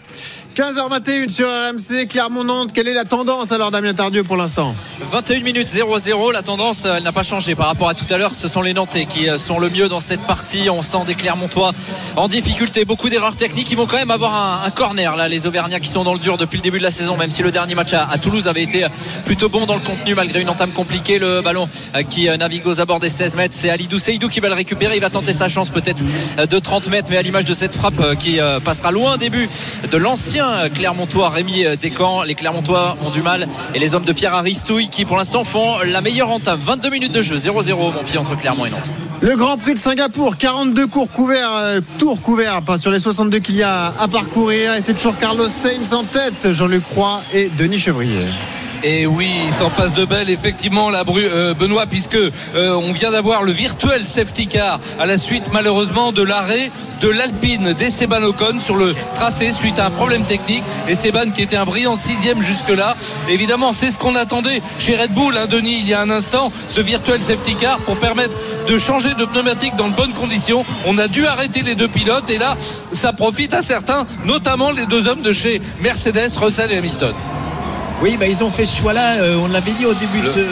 15h21 0.56 1.28
sur 1.28 1.48
RMC, 1.48 2.06
Clermont-Nantes. 2.08 2.70
Quelle 2.72 2.86
est 2.86 2.94
la 2.94 3.04
tendance 3.04 3.50
alors, 3.50 3.72
Damien 3.72 3.92
Tardieu, 3.92 4.22
pour 4.22 4.36
l'instant? 4.36 4.74
21 5.10 5.40
minutes 5.40 5.66
0-0. 5.66 6.32
La 6.32 6.42
tendance, 6.42 6.84
elle 6.84 7.02
n'a 7.02 7.12
pas 7.12 7.24
changé 7.24 7.56
par 7.56 7.66
rapport 7.66 7.88
à 7.88 7.94
tout 7.94 8.06
à 8.08 8.16
l'heure. 8.16 8.32
Ce 8.32 8.46
sont 8.46 8.62
les 8.62 8.72
Nantais 8.72 9.04
qui 9.04 9.28
euh, 9.28 9.36
sont 9.36 9.58
le 9.58 9.68
mieux 9.68 9.88
dans 9.88 9.98
cette 9.98 10.20
partie. 10.20 10.70
On 10.70 10.82
sent 10.82 11.04
des 11.06 11.16
Clermontois 11.16 11.72
en 12.16 12.28
difficulté. 12.28 12.84
Beaucoup 12.84 13.10
d'erreurs 13.10 13.36
techniques. 13.36 13.70
Ils 13.72 13.76
vont 13.76 13.86
quand 13.86 13.96
même 13.96 14.12
avoir 14.12 14.62
un, 14.64 14.70
corner, 14.70 15.16
là, 15.16 15.28
les 15.28 15.46
Auvergnats 15.46 15.80
qui 15.80 15.88
sont 15.88 16.04
dans 16.04 16.14
le 16.14 16.20
dur 16.20 16.38
depuis 16.38 16.56
le 16.56 16.62
début 16.62 16.78
de 16.78 16.84
la 16.84 16.92
saison, 16.92 17.16
même 17.16 17.30
si 17.30 17.42
le 17.42 17.50
dernier 17.50 17.74
match 17.74 17.92
à, 17.92 18.16
Toulouse 18.16 18.46
avait 18.46 18.62
été 18.62 18.86
plutôt 19.26 19.48
bon 19.48 19.66
dans 19.66 19.74
le 19.74 19.80
contenu, 19.80 20.14
malgré 20.14 20.40
une 20.40 20.48
entame 20.48 20.70
compliquée. 20.70 21.18
Le 21.18 21.42
ballon 21.42 21.68
euh, 21.96 22.04
qui 22.04 22.28
euh, 22.28 22.36
navigue 22.36 22.66
aux 22.66 22.80
abords 22.80 23.00
des 23.00 23.10
16 23.10 23.34
mètres, 23.34 23.54
c'est 23.58 23.70
Alidou 23.70 23.98
Seydou 23.98 24.28
qui 24.28 24.38
va 24.38 24.53
le. 24.54 24.94
Il 24.94 25.00
va 25.00 25.10
tenter 25.10 25.32
sa 25.32 25.48
chance 25.48 25.70
peut-être 25.70 26.02
de 26.46 26.58
30 26.58 26.88
mètres, 26.90 27.08
mais 27.10 27.16
à 27.16 27.22
l'image 27.22 27.44
de 27.44 27.54
cette 27.54 27.74
frappe 27.74 28.18
qui 28.18 28.38
passera 28.64 28.90
loin 28.90 29.16
début 29.16 29.48
de 29.90 29.96
l'ancien 29.96 30.68
Clermontois 30.74 31.28
Rémi 31.30 31.64
Descamps. 31.80 32.22
Les 32.22 32.34
Clermontois 32.34 32.96
ont 33.04 33.10
du 33.10 33.22
mal 33.22 33.48
et 33.74 33.78
les 33.78 33.94
hommes 33.94 34.04
de 34.04 34.12
Pierre 34.12 34.34
Aristouille 34.34 34.88
qui 34.88 35.04
pour 35.04 35.16
l'instant 35.16 35.44
font 35.44 35.78
la 35.86 36.00
meilleure 36.00 36.30
entame. 36.30 36.58
22 36.60 36.90
minutes 36.90 37.12
de 37.12 37.22
jeu, 37.22 37.36
0-0 37.36 37.92
mon 37.92 38.02
pied 38.02 38.18
entre 38.18 38.36
Clermont 38.36 38.66
et 38.66 38.70
Nantes. 38.70 38.90
Le 39.20 39.36
Grand 39.36 39.56
Prix 39.56 39.74
de 39.74 39.78
Singapour, 39.78 40.36
42 40.36 40.86
cours 40.86 41.10
couverts, 41.10 41.54
euh, 41.54 41.80
tours 41.98 42.20
couverts 42.20 42.60
sur 42.78 42.90
les 42.90 43.00
62 43.00 43.38
qu'il 43.38 43.56
y 43.56 43.62
a 43.62 43.94
à 43.98 44.08
parcourir. 44.08 44.74
Et 44.74 44.80
c'est 44.80 44.94
toujours 44.94 45.16
Carlos 45.18 45.48
Sainz 45.48 45.94
en 45.94 46.04
tête, 46.04 46.52
Jean-Luc 46.52 46.82
Croix 46.90 47.22
et 47.32 47.48
Denis 47.56 47.78
Chevrier. 47.78 48.26
Et 48.86 49.06
oui, 49.06 49.30
il 49.48 49.54
s'en 49.54 49.70
passe 49.70 49.94
de 49.94 50.04
belle, 50.04 50.28
effectivement, 50.28 50.90
la 50.90 51.04
euh, 51.08 51.54
Benoît, 51.54 51.86
puisque 51.86 52.16
euh, 52.16 52.30
on 52.74 52.92
vient 52.92 53.10
d'avoir 53.10 53.42
le 53.42 53.50
virtuel 53.50 54.06
safety 54.06 54.46
car 54.46 54.78
à 55.00 55.06
la 55.06 55.16
suite, 55.16 55.44
malheureusement, 55.54 56.12
de 56.12 56.22
l'arrêt 56.22 56.70
de 57.00 57.08
l'Alpine 57.08 57.72
d'Esteban 57.72 58.22
Ocon 58.22 58.60
sur 58.60 58.76
le 58.76 58.94
tracé 59.14 59.52
suite 59.52 59.78
à 59.78 59.86
un 59.86 59.90
problème 59.90 60.24
technique. 60.24 60.62
Esteban 60.86 61.30
qui 61.34 61.40
était 61.40 61.56
un 61.56 61.64
brillant 61.64 61.96
sixième 61.96 62.42
jusque-là. 62.42 62.94
Évidemment, 63.30 63.72
c'est 63.72 63.90
ce 63.90 63.98
qu'on 63.98 64.16
attendait 64.16 64.60
chez 64.78 64.96
Red 64.96 65.12
Bull, 65.12 65.34
hein, 65.38 65.46
Denis, 65.46 65.78
il 65.80 65.88
y 65.88 65.94
a 65.94 66.02
un 66.02 66.10
instant, 66.10 66.52
ce 66.68 66.82
virtuel 66.82 67.22
safety 67.22 67.54
car 67.54 67.78
pour 67.78 67.96
permettre 67.96 68.36
de 68.68 68.76
changer 68.76 69.14
de 69.14 69.24
pneumatique 69.24 69.76
dans 69.76 69.88
de 69.88 69.96
bonnes 69.96 70.12
conditions. 70.12 70.62
On 70.84 70.98
a 70.98 71.08
dû 71.08 71.26
arrêter 71.26 71.62
les 71.62 71.74
deux 71.74 71.88
pilotes 71.88 72.28
et 72.28 72.36
là, 72.36 72.54
ça 72.92 73.14
profite 73.14 73.54
à 73.54 73.62
certains, 73.62 74.04
notamment 74.26 74.72
les 74.72 74.84
deux 74.84 75.08
hommes 75.08 75.22
de 75.22 75.32
chez 75.32 75.62
Mercedes, 75.80 76.36
Russell 76.36 76.70
et 76.70 76.76
Hamilton. 76.76 77.14
Oui, 78.02 78.16
bah, 78.18 78.26
ils 78.26 78.42
ont 78.42 78.50
fait 78.50 78.66
ce 78.66 78.76
choix-là. 78.76 79.16
Euh, 79.18 79.36
on 79.42 79.48
l'avait 79.48 79.70
dit 79.72 79.86
au 79.86 79.94
début 79.94 80.20
de, 80.20 80.44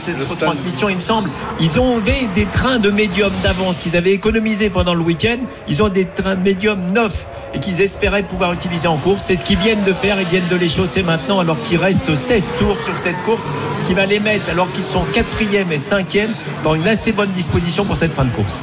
cette 0.00 0.22
retransmission, 0.24 0.88
il 0.88 0.96
me 0.96 1.00
semble. 1.00 1.30
Ils 1.60 1.78
ont 1.80 1.98
des 2.34 2.44
trains 2.46 2.78
de 2.78 2.90
médium 2.90 3.30
d'avance 3.42 3.78
qu'ils 3.78 3.96
avaient 3.96 4.12
économisés 4.12 4.70
pendant 4.70 4.94
le 4.94 5.00
week-end. 5.00 5.38
Ils 5.68 5.82
ont 5.82 5.88
des 5.88 6.06
trains 6.06 6.36
de 6.36 6.42
médium 6.42 6.78
neufs 6.92 7.26
et 7.54 7.60
qu'ils 7.60 7.80
espéraient 7.80 8.22
pouvoir 8.22 8.52
utiliser 8.52 8.88
en 8.88 8.96
course. 8.96 9.24
C'est 9.26 9.36
ce 9.36 9.44
qu'ils 9.44 9.58
viennent 9.58 9.84
de 9.84 9.92
faire. 9.92 10.20
Ils 10.20 10.26
viennent 10.26 10.48
de 10.50 10.56
les 10.56 10.68
chausser 10.68 11.02
maintenant 11.02 11.40
alors 11.40 11.60
qu'il 11.62 11.78
reste 11.78 12.14
16 12.14 12.52
tours 12.58 12.78
sur 12.84 12.96
cette 12.96 13.20
course. 13.24 13.42
Ce 13.82 13.86
qui 13.86 13.94
va 13.94 14.06
les 14.06 14.20
mettre, 14.20 14.50
alors 14.50 14.70
qu'ils 14.72 14.84
sont 14.84 15.04
4e 15.14 15.70
et 15.70 15.78
5e, 15.78 16.30
dans 16.62 16.74
une 16.74 16.86
assez 16.86 17.12
bonne 17.12 17.30
disposition 17.30 17.84
pour 17.84 17.96
cette 17.96 18.12
fin 18.12 18.24
de 18.24 18.30
course. 18.30 18.60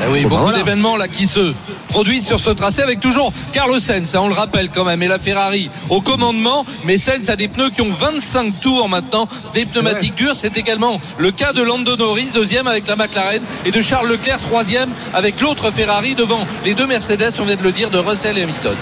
Eh 0.00 0.12
oui, 0.12 0.24
beaucoup 0.24 0.52
d'événements 0.52 0.96
là 0.96 1.08
qui 1.08 1.26
se 1.26 1.52
produisent 1.88 2.26
sur 2.26 2.38
ce 2.38 2.50
tracé 2.50 2.82
avec 2.82 3.00
toujours 3.00 3.32
Carlos 3.52 3.78
Sainz, 3.78 4.14
hein, 4.14 4.20
on 4.22 4.28
le 4.28 4.34
rappelle 4.34 4.68
quand 4.68 4.84
même, 4.84 5.02
et 5.02 5.08
la 5.08 5.18
Ferrari 5.18 5.70
au 5.88 6.00
commandement. 6.00 6.64
Mais 6.84 6.98
Sainz 6.98 7.30
a 7.30 7.36
des 7.36 7.48
pneus 7.48 7.70
qui 7.70 7.82
ont 7.82 7.90
25 7.90 8.60
tours 8.60 8.88
maintenant, 8.88 9.26
des 9.54 9.66
pneumatiques 9.66 10.14
dures. 10.14 10.36
C'est 10.36 10.56
également 10.56 11.00
le 11.18 11.30
cas 11.30 11.52
de 11.52 11.62
Lando 11.62 11.96
Norris, 11.96 12.30
deuxième 12.32 12.66
avec 12.66 12.86
la 12.86 12.96
McLaren, 12.96 13.42
et 13.64 13.70
de 13.70 13.80
Charles 13.80 14.08
Leclerc, 14.08 14.40
troisième 14.40 14.90
avec 15.14 15.40
l'autre 15.40 15.70
Ferrari 15.70 16.14
devant 16.14 16.46
les 16.64 16.74
deux 16.74 16.86
Mercedes, 16.86 17.32
on 17.40 17.44
vient 17.44 17.56
de 17.56 17.62
le 17.62 17.72
dire, 17.72 17.90
de 17.90 17.98
Russell 17.98 18.38
et 18.38 18.42
Hamilton. 18.42 18.76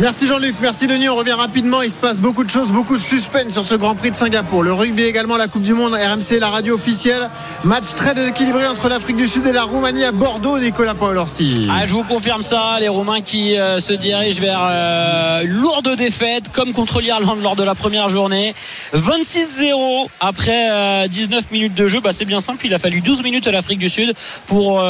Merci 0.00 0.26
Jean-Luc, 0.26 0.56
merci 0.60 0.88
Denis. 0.88 1.08
On 1.08 1.14
revient 1.14 1.34
rapidement. 1.34 1.80
Il 1.80 1.90
se 1.90 2.00
passe 2.00 2.20
beaucoup 2.20 2.42
de 2.42 2.50
choses, 2.50 2.66
beaucoup 2.72 2.96
de 2.96 3.02
suspense 3.02 3.52
sur 3.52 3.64
ce 3.64 3.76
Grand 3.76 3.94
Prix 3.94 4.10
de 4.10 4.16
Singapour. 4.16 4.64
Le 4.64 4.72
rugby 4.72 5.04
également, 5.04 5.36
la 5.36 5.46
Coupe 5.46 5.62
du 5.62 5.72
Monde, 5.72 5.92
RMC, 5.92 6.40
la 6.40 6.50
radio 6.50 6.74
officielle. 6.74 7.30
Match 7.62 7.94
très 7.94 8.12
déséquilibré 8.12 8.66
entre 8.66 8.88
l'Afrique 8.88 9.16
du 9.16 9.28
Sud 9.28 9.46
et 9.46 9.52
la 9.52 9.62
Roumanie 9.62 10.02
à 10.02 10.10
Bordeaux, 10.10 10.58
Nicolas 10.58 10.94
Paolorsi. 10.94 11.68
Ah, 11.70 11.86
je 11.86 11.92
vous 11.92 12.02
confirme 12.02 12.42
ça. 12.42 12.78
Les 12.80 12.88
Roumains 12.88 13.20
qui 13.20 13.56
euh, 13.56 13.78
se 13.78 13.92
dirigent 13.92 14.40
vers 14.40 14.66
euh, 14.68 15.44
lourde 15.44 15.94
défaite, 15.96 16.50
comme 16.52 16.72
contre 16.72 17.00
l'Irlande 17.00 17.40
lors 17.40 17.54
de 17.54 17.62
la 17.62 17.76
première 17.76 18.08
journée. 18.08 18.52
26-0 18.94 20.08
après 20.18 21.08
19 21.08 21.38
euh, 21.38 21.42
minutes 21.52 21.74
de 21.74 21.86
jeu. 21.86 22.00
Bah, 22.00 22.10
c'est 22.12 22.24
bien 22.24 22.40
simple. 22.40 22.66
Il 22.66 22.74
a 22.74 22.80
fallu 22.80 23.00
12 23.00 23.22
minutes 23.22 23.46
à 23.46 23.52
l'Afrique 23.52 23.78
du 23.78 23.88
Sud 23.88 24.12
pour, 24.46 24.82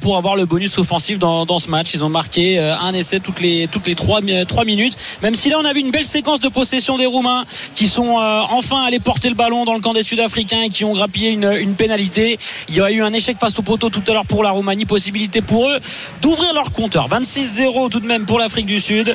pour 0.00 0.16
avoir 0.18 0.36
le 0.36 0.44
bonus 0.44 0.76
offensif 0.76 1.18
dans, 1.18 1.46
dans 1.46 1.58
ce 1.58 1.70
match. 1.70 1.94
Ils 1.94 2.04
ont 2.04 2.10
marqué 2.10 2.58
un 2.58 2.92
essai 2.92 3.20
toutes 3.20 3.40
les, 3.40 3.68
toutes 3.68 3.86
les 3.86 3.94
3 3.94 4.20
minutes 4.20 4.33
3 4.46 4.64
minutes. 4.64 4.96
Même 5.22 5.34
si 5.34 5.48
là, 5.48 5.58
on 5.60 5.64
a 5.64 5.72
vu 5.72 5.80
une 5.80 5.90
belle 5.90 6.04
séquence 6.04 6.40
de 6.40 6.48
possession 6.48 6.96
des 6.96 7.06
Roumains 7.06 7.44
qui 7.74 7.88
sont 7.88 8.18
euh, 8.18 8.40
enfin 8.50 8.84
allés 8.84 8.98
porter 8.98 9.28
le 9.28 9.34
ballon 9.34 9.64
dans 9.64 9.74
le 9.74 9.80
camp 9.80 9.92
des 9.92 10.02
Sud-Africains 10.02 10.62
et 10.62 10.68
qui 10.68 10.84
ont 10.84 10.92
grappillé 10.92 11.30
une, 11.30 11.74
pénalité. 11.74 12.38
Il 12.68 12.76
y 12.76 12.80
a 12.80 12.90
eu 12.90 13.02
un 13.02 13.12
échec 13.12 13.36
face 13.38 13.58
au 13.58 13.62
poteau 13.62 13.90
tout 13.90 14.02
à 14.08 14.12
l'heure 14.12 14.26
pour 14.26 14.42
la 14.42 14.50
Roumanie. 14.50 14.84
Possibilité 14.84 15.40
pour 15.40 15.68
eux 15.68 15.78
d'ouvrir 16.22 16.52
leur 16.52 16.72
compteur. 16.72 17.08
26-0 17.08 17.90
tout 17.90 18.00
de 18.00 18.06
même 18.06 18.26
pour 18.26 18.38
l'Afrique 18.38 18.66
du 18.66 18.78
Sud. 18.78 19.14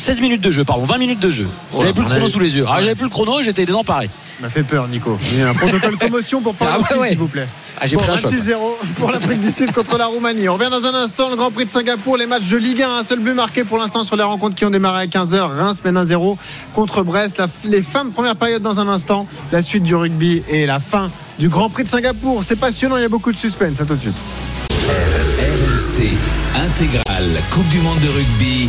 16 0.00 0.18
euh, 0.18 0.22
minutes 0.22 0.40
de 0.40 0.50
jeu, 0.50 0.64
pardon, 0.64 0.84
20 0.84 0.98
minutes 0.98 1.20
de 1.20 1.30
jeu. 1.30 1.48
J'avais 1.76 1.92
plus 1.92 2.02
le 2.02 2.08
chrono 2.08 2.28
sous 2.28 2.40
les 2.40 2.56
yeux. 2.56 2.64
Ah, 2.68 2.80
j'avais 2.80 2.94
plus 2.94 3.04
le 3.04 3.10
chrono, 3.10 3.42
j'étais 3.42 3.64
désemparé 3.64 4.10
m'a 4.40 4.50
fait 4.50 4.62
peur, 4.62 4.88
Nico. 4.88 5.18
Il 5.32 5.38
y 5.38 5.42
a 5.42 5.50
un 5.50 5.54
protocole 5.54 5.96
commotion 5.98 6.40
pour 6.40 6.54
parler 6.54 6.82
ah 6.88 7.06
s'il 7.06 7.18
vous 7.18 7.28
plaît. 7.28 7.46
Ah, 7.80 7.86
bon, 7.92 8.00
26-0 8.00 8.56
pour 8.96 9.10
l'Afrique 9.10 9.40
du 9.40 9.50
Sud 9.50 9.72
contre 9.72 9.98
la 9.98 10.06
Roumanie. 10.06 10.48
On 10.48 10.54
revient 10.54 10.70
dans 10.70 10.86
un 10.86 10.94
instant. 10.94 11.30
Le 11.30 11.36
Grand 11.36 11.50
Prix 11.50 11.66
de 11.66 11.70
Singapour, 11.70 12.16
les 12.16 12.26
matchs 12.26 12.48
de 12.48 12.56
Ligue 12.56 12.82
1. 12.82 12.96
Un 12.96 13.02
seul 13.02 13.20
but 13.20 13.34
marqué 13.34 13.64
pour 13.64 13.78
l'instant 13.78 14.04
sur 14.04 14.16
les 14.16 14.22
rencontres 14.22 14.56
qui 14.56 14.64
ont 14.64 14.70
démarré 14.70 15.02
à 15.02 15.06
15h. 15.06 15.38
Reims 15.38 15.82
mène 15.84 16.02
1-0 16.02 16.36
contre 16.74 17.02
Brest. 17.02 17.42
les 17.64 17.82
fins 17.82 18.04
de 18.04 18.10
première 18.10 18.36
période 18.36 18.62
dans 18.62 18.80
un 18.80 18.88
instant. 18.88 19.26
La 19.52 19.62
suite 19.62 19.82
du 19.82 19.94
rugby 19.94 20.42
et 20.48 20.66
la 20.66 20.80
fin 20.80 21.10
du 21.38 21.48
Grand 21.48 21.68
Prix 21.68 21.84
de 21.84 21.88
Singapour. 21.88 22.42
C'est 22.44 22.56
passionnant, 22.56 22.96
il 22.96 23.02
y 23.02 23.06
a 23.06 23.08
beaucoup 23.08 23.32
de 23.32 23.38
suspense. 23.38 23.80
À 23.80 23.84
tout 23.84 23.94
de 23.94 24.00
suite. 24.00 24.16
RMC 24.88 26.16
intégral 26.64 27.24
Coupe 27.52 27.68
du 27.68 27.78
Monde 27.78 28.00
de 28.00 28.08
rugby. 28.08 28.68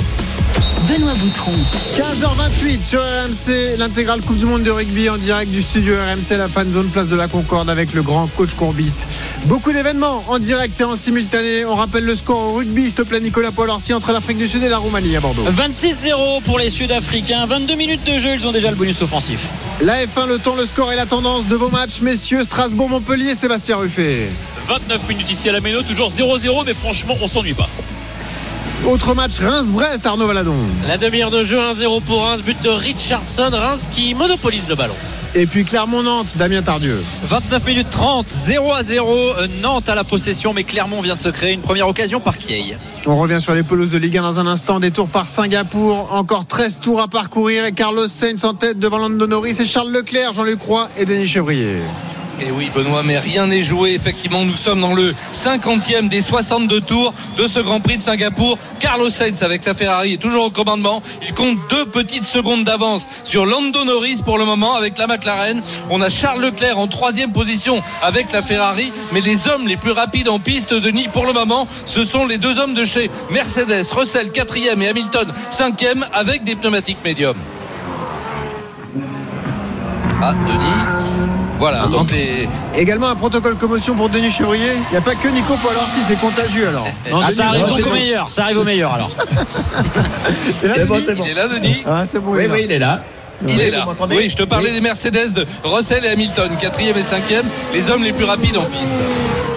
Benoît 0.87 1.13
Boutron. 1.15 1.53
15h28 1.95 2.79
sur 2.81 3.01
RMC, 3.01 3.77
l'intégrale 3.77 4.21
Coupe 4.21 4.37
du 4.37 4.45
Monde 4.45 4.63
de 4.63 4.71
rugby 4.71 5.09
en 5.09 5.17
direct 5.17 5.51
du 5.51 5.61
studio 5.61 5.93
RMC, 5.93 6.37
la 6.37 6.47
fan 6.47 6.71
zone 6.71 6.87
place 6.89 7.09
de 7.09 7.15
la 7.15 7.27
Concorde 7.27 7.69
avec 7.69 7.93
le 7.93 8.01
grand 8.01 8.25
coach 8.27 8.53
Courbis. 8.55 9.05
Beaucoup 9.45 9.71
d'événements 9.73 10.23
en 10.27 10.39
direct 10.39 10.81
et 10.81 10.83
en 10.83 10.95
simultané. 10.95 11.65
On 11.65 11.75
rappelle 11.75 12.05
le 12.05 12.15
score 12.15 12.51
au 12.51 12.53
rugby, 12.53 12.85
s'il 12.85 12.93
te 12.93 13.03
plaît, 13.03 13.19
Nicolas 13.19 13.51
Paul-Orsi 13.51 13.93
entre 13.93 14.11
l'Afrique 14.11 14.37
du 14.37 14.47
Sud 14.47 14.63
et 14.63 14.69
la 14.69 14.79
Roumanie 14.79 15.15
à 15.15 15.19
Bordeaux. 15.19 15.43
26-0 15.51 16.41
pour 16.43 16.57
les 16.57 16.71
Sud-Africains. 16.71 17.45
22 17.45 17.75
minutes 17.75 18.03
de 18.05 18.17
jeu, 18.17 18.33
ils 18.33 18.47
ont 18.47 18.51
déjà 18.51 18.71
le 18.71 18.75
bonus 18.75 19.01
offensif. 19.01 19.47
La 19.81 20.03
F1, 20.05 20.27
le 20.27 20.39
temps, 20.39 20.55
le 20.55 20.65
score 20.65 20.91
et 20.91 20.95
la 20.95 21.05
tendance 21.05 21.47
de 21.47 21.55
vos 21.55 21.69
matchs, 21.69 22.01
messieurs. 22.01 22.43
Strasbourg-Montpellier, 22.43 23.35
Sébastien 23.35 23.77
Ruffet. 23.77 24.29
29 24.67 25.07
minutes 25.09 25.31
ici 25.31 25.47
à 25.49 25.51
la 25.51 25.61
Méno, 25.61 25.83
toujours 25.83 26.09
0-0, 26.09 26.63
mais 26.65 26.73
franchement, 26.73 27.15
on 27.21 27.27
s'ennuie 27.27 27.53
pas. 27.53 27.69
Autre 28.87 29.13
match 29.13 29.39
Reims-Brest, 29.39 30.07
Arnaud 30.07 30.25
Valadon. 30.25 30.55
La 30.87 30.97
demi-heure 30.97 31.29
de 31.29 31.43
jeu 31.43 31.59
1-0 31.59 32.01
pour 32.01 32.23
Reims, 32.23 32.41
but 32.43 32.59
de 32.63 32.69
Richardson. 32.69 33.51
Reims 33.51 33.87
qui 33.91 34.15
monopolise 34.15 34.67
le 34.67 34.75
ballon. 34.75 34.95
Et 35.35 35.45
puis 35.45 35.63
Clermont-Nantes, 35.63 36.35
Damien 36.37 36.63
Tardieu. 36.63 37.01
29 37.23 37.65
minutes 37.67 37.89
30, 37.91 38.25
0 38.27 38.73
à 38.73 38.83
0. 38.83 39.33
Nantes 39.61 39.87
à 39.87 39.93
la 39.93 40.03
possession, 40.03 40.53
mais 40.53 40.63
Clermont 40.63 41.01
vient 41.01 41.15
de 41.15 41.19
se 41.19 41.29
créer 41.29 41.53
une 41.53 41.61
première 41.61 41.87
occasion 41.87 42.19
par 42.19 42.39
Kiei. 42.39 42.75
On 43.05 43.15
revient 43.17 43.39
sur 43.39 43.53
les 43.53 43.63
pelouses 43.63 43.91
de 43.91 43.99
Ligue 43.99 44.17
1 44.17 44.23
dans 44.23 44.39
un 44.39 44.47
instant. 44.47 44.79
Des 44.79 44.91
tours 44.91 45.09
par 45.09 45.29
Singapour. 45.29 46.09
Encore 46.11 46.47
13 46.47 46.79
tours 46.81 47.01
à 47.01 47.07
parcourir. 47.07 47.65
Et 47.65 47.71
Carlos 47.73 48.07
Sainz 48.07 48.43
en 48.43 48.55
tête 48.55 48.79
devant 48.79 48.97
Lando 48.97 49.27
Norris 49.27 49.57
et 49.59 49.65
Charles 49.65 49.91
Leclerc, 49.91 50.33
Jean-Luc 50.33 50.57
Croix 50.57 50.89
et 50.97 51.05
Denis 51.05 51.27
Chevrier. 51.27 51.81
Et 52.39 52.49
oui, 52.49 52.71
Benoît, 52.73 53.03
mais 53.03 53.19
rien 53.19 53.47
n'est 53.47 53.61
joué. 53.61 53.93
Effectivement, 53.93 54.45
nous 54.45 54.55
sommes 54.55 54.81
dans 54.81 54.93
le 54.93 55.13
50e 55.33 56.07
des 56.07 56.21
62 56.21 56.81
tours 56.81 57.13
de 57.37 57.47
ce 57.47 57.59
Grand 57.59 57.79
Prix 57.79 57.97
de 57.97 58.01
Singapour. 58.01 58.57
Carlos 58.79 59.09
Sainz, 59.09 59.43
avec 59.43 59.63
sa 59.63 59.73
Ferrari, 59.73 60.13
est 60.13 60.17
toujours 60.17 60.45
au 60.45 60.49
commandement. 60.49 61.03
Il 61.21 61.33
compte 61.33 61.57
deux 61.69 61.85
petites 61.85 62.23
secondes 62.23 62.63
d'avance 62.63 63.05
sur 63.25 63.45
Lando 63.45 63.83
Norris 63.83 64.21
pour 64.25 64.37
le 64.37 64.45
moment 64.45 64.75
avec 64.75 64.97
la 64.97 65.07
McLaren. 65.07 65.61
On 65.89 66.01
a 66.01 66.09
Charles 66.09 66.41
Leclerc 66.41 66.79
en 66.79 66.87
troisième 66.87 67.31
position 67.31 67.81
avec 68.01 68.31
la 68.31 68.41
Ferrari. 68.41 68.91
Mais 69.11 69.21
les 69.21 69.47
hommes 69.47 69.67
les 69.67 69.77
plus 69.77 69.91
rapides 69.91 70.29
en 70.29 70.39
piste, 70.39 70.73
Denis, 70.73 71.09
pour 71.11 71.25
le 71.25 71.33
moment, 71.33 71.67
ce 71.85 72.05
sont 72.05 72.25
les 72.25 72.37
deux 72.37 72.57
hommes 72.57 72.73
de 72.73 72.85
chez 72.85 73.11
Mercedes. 73.29 73.85
Russell, 73.91 74.31
quatrième 74.31 74.81
et 74.81 74.87
Hamilton, 74.87 75.27
cinquième, 75.49 76.03
avec 76.13 76.43
des 76.43 76.55
pneumatiques 76.55 77.03
médiums. 77.03 77.37
Ah, 80.23 80.33
Denis. 80.33 80.90
Voilà, 81.61 81.85
donc 81.85 82.11
Également 82.75 83.09
un 83.09 83.15
protocole 83.15 83.55
commotion 83.55 83.93
pour 83.93 84.09
Denis 84.09 84.31
Chevrier. 84.31 84.71
Il 84.89 84.91
n'y 84.93 84.97
a 84.97 85.01
pas 85.01 85.13
que 85.13 85.27
Nico 85.27 85.53
pour 85.53 85.69
alors 85.69 85.85
si 85.93 86.01
c'est 86.01 86.19
contagieux 86.19 86.67
alors. 86.67 86.87
ah, 87.13 87.31
ça 87.31 87.49
arrive 87.49 87.67
donc 87.67 87.85
au 87.85 87.93
meilleur, 87.93 88.31
ça 88.31 88.45
arrive 88.45 88.57
au 88.57 88.63
meilleur 88.63 88.91
alors. 88.91 89.11
Il 90.63 91.29
est 91.29 91.33
là, 91.35 91.47
Denis 91.47 91.83
ah, 91.85 92.03
c'est 92.09 92.17
bon. 92.17 92.31
Oui, 92.33 92.47
oui, 92.49 92.61
il 92.65 92.71
est 92.71 92.79
là. 92.79 93.03
Il 93.47 93.61
est 93.61 93.69
là. 93.69 93.87
Oui, 94.09 94.27
je 94.27 94.35
te 94.35 94.41
parlais 94.41 94.71
des 94.71 94.81
Mercedes 94.81 95.33
de 95.33 95.45
Russell 95.63 96.03
et 96.03 96.09
Hamilton, 96.09 96.49
quatrième 96.59 96.97
et 96.97 97.03
cinquième, 97.03 97.45
les 97.75 97.91
hommes 97.91 98.03
les 98.03 98.13
plus 98.13 98.25
rapides 98.25 98.57
en 98.57 98.63
piste. 98.63 98.95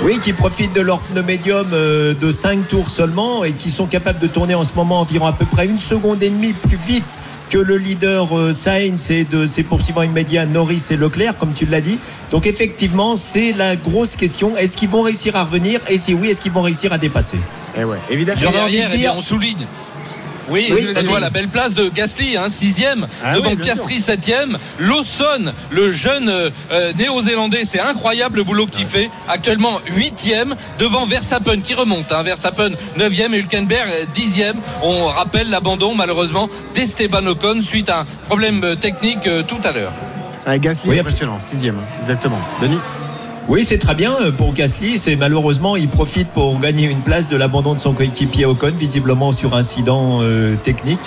Oui, 0.03 0.19
qui 0.19 0.35
profitent 0.35 0.75
de 0.75 0.83
leur 0.83 0.99
pneu 0.99 1.23
médium 1.23 1.69
euh, 1.73 2.13
de 2.21 2.31
5 2.31 2.69
tours 2.69 2.91
seulement 2.91 3.45
et 3.45 3.53
qui 3.53 3.71
sont 3.71 3.87
capables 3.87 4.19
de 4.19 4.27
tourner 4.27 4.55
en 4.55 4.65
ce 4.65 4.75
moment 4.77 5.01
environ 5.01 5.27
à 5.27 5.33
peu 5.33 5.47
près 5.47 5.65
une 5.65 5.81
seconde 5.81 6.23
et 6.23 6.29
demie 6.29 6.53
plus 6.53 6.79
vite 6.87 7.05
que 7.51 7.59
le 7.59 7.77
leader 7.77 8.37
euh, 8.37 8.53
Sainz 8.53 9.11
et 9.11 9.25
de 9.25 9.47
ses 9.47 9.63
poursuivants 9.63 10.03
immédiats 10.03 10.47
Norris 10.47 10.83
et 10.91 10.97
Leclerc, 10.97 11.39
comme 11.39 11.53
tu 11.53 11.67
l'as 11.67 11.81
dit. 11.81 11.99
Donc 12.31 12.47
effectivement, 12.47 13.17
c'est 13.17 13.53
la 13.53 13.77
grosse 13.77 14.17
question. 14.17 14.57
Est-ce 14.57 14.77
qu'ils 14.77 14.89
vont 14.89 15.03
réussir 15.03 15.37
à 15.37 15.45
revenir? 15.45 15.81
Et 15.89 15.99
si 15.99 16.15
oui, 16.15 16.31
est-ce 16.31 16.41
qu'ils 16.41 16.53
vont 16.53 16.63
réussir 16.63 16.93
à 16.93 16.99
dépasser? 16.99 17.39
Eh 17.77 17.85
ouais, 17.85 17.99
évidemment. 18.11 18.41
Derrière, 18.41 18.91
eh 18.95 19.09
on 19.11 19.21
souligne 19.21 19.67
oui, 20.49 20.73
la 21.21 21.31
belle 21.31 21.49
place 21.49 21.75
de 21.75 21.89
Gasly, 21.89 22.37
hein, 22.37 22.49
sixième, 22.49 23.07
ah 23.23 23.35
devant 23.35 23.57
Piastri, 23.57 24.01
septième. 24.01 24.59
Lawson, 24.79 25.53
le 25.71 25.93
jeune 25.93 26.29
euh, 26.29 26.93
néo-zélandais, 26.99 27.65
c'est 27.65 27.81
incroyable 27.81 28.39
le 28.39 28.45
boulot 28.45 28.67
qu'il 28.67 28.87
fait. 28.87 29.11
Actuellement 29.29 29.79
huitième, 29.95 30.55
devant 30.79 31.07
Verstappen 31.07 31.61
qui 31.61 31.75
remonte. 31.75 32.13
Hein. 32.13 32.23
Verstappen 32.23 32.71
neuvième 32.97 33.35
et 33.35 33.39
Hülkenberg 33.39 33.89
dixième. 34.15 34.57
On 34.83 35.07
rappelle 35.07 35.51
l'abandon 35.51 35.95
malheureusement 35.95 36.49
d'Esteban 36.75 37.27
Ocon 37.27 37.61
suite 37.63 37.89
à 37.89 38.01
un 38.01 38.05
problème 38.27 38.63
euh, 38.65 38.75
technique 38.75 39.27
euh, 39.27 39.43
tout 39.43 39.61
à 39.65 39.73
l'heure. 39.73 39.93
Ah, 40.47 40.59
Gasly, 40.59 40.99
impressionnant, 40.99 41.39
sixième, 41.41 41.77
hein. 41.77 42.01
exactement. 42.03 42.39
Denis 42.61 42.79
oui, 43.49 43.65
c'est 43.67 43.79
très 43.79 43.95
bien 43.95 44.13
pour 44.37 44.55
Gasly. 44.55 44.99
C'est 44.99 45.17
malheureusement, 45.17 45.77
il 45.77 45.89
profite 45.89 46.29
pour 46.29 46.59
gagner 46.61 46.89
une 46.89 47.01
place 47.01 47.29
de 47.29 47.37
l'abandon 47.37 47.75
de 47.75 47.79
son 47.79 47.93
coéquipier 47.93 48.47
Ocon, 48.47 48.73
visiblement 48.79 49.33
sur 49.33 49.55
incident 49.55 50.21
euh, 50.23 50.55
technique. 50.57 51.01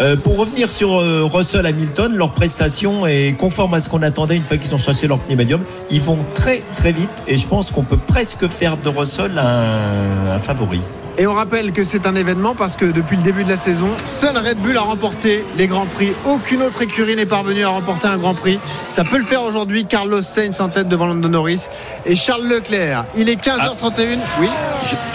Euh, 0.00 0.16
pour 0.16 0.36
revenir 0.36 0.72
sur 0.72 1.00
euh, 1.00 1.22
Russell 1.22 1.66
Hamilton, 1.66 2.16
leur 2.16 2.32
prestation 2.32 3.06
est 3.06 3.36
conforme 3.38 3.74
à 3.74 3.80
ce 3.80 3.88
qu'on 3.88 4.02
attendait 4.02 4.36
une 4.36 4.42
fois 4.42 4.56
qu'ils 4.56 4.74
ont 4.74 4.78
chassé 4.78 5.06
leur 5.06 5.18
pneu 5.18 5.36
médium. 5.36 5.62
Ils 5.90 6.00
vont 6.00 6.18
très 6.34 6.62
très 6.74 6.90
vite 6.90 7.10
et 7.28 7.36
je 7.36 7.46
pense 7.46 7.70
qu'on 7.70 7.84
peut 7.84 7.96
presque 7.96 8.48
faire 8.48 8.76
de 8.76 8.88
Russell 8.88 9.38
un 9.38 10.38
favori. 10.40 10.80
Et 11.16 11.28
on 11.28 11.34
rappelle 11.34 11.72
que 11.72 11.84
c'est 11.84 12.06
un 12.08 12.16
événement 12.16 12.56
parce 12.56 12.76
que 12.76 12.86
depuis 12.86 13.16
le 13.16 13.22
début 13.22 13.44
de 13.44 13.48
la 13.48 13.56
saison, 13.56 13.88
seul 14.04 14.36
Red 14.36 14.58
Bull 14.58 14.76
a 14.76 14.80
remporté 14.80 15.44
les 15.56 15.68
Grands 15.68 15.86
Prix. 15.86 16.10
Aucune 16.24 16.62
autre 16.62 16.82
écurie 16.82 17.14
n'est 17.14 17.24
parvenue 17.24 17.62
à 17.62 17.68
remporter 17.68 18.08
un 18.08 18.16
Grand 18.16 18.34
Prix. 18.34 18.58
Ça 18.88 19.04
peut 19.04 19.18
le 19.18 19.24
faire 19.24 19.42
aujourd'hui. 19.42 19.86
Carlos 19.86 20.22
Sainz 20.22 20.60
en 20.60 20.68
tête 20.68 20.88
devant 20.88 21.06
Lando 21.06 21.28
Norris 21.28 21.66
et 22.04 22.16
Charles 22.16 22.48
Leclerc. 22.48 23.04
Il 23.16 23.28
est 23.28 23.40
15h31. 23.40 24.18
Oui. 24.40 24.48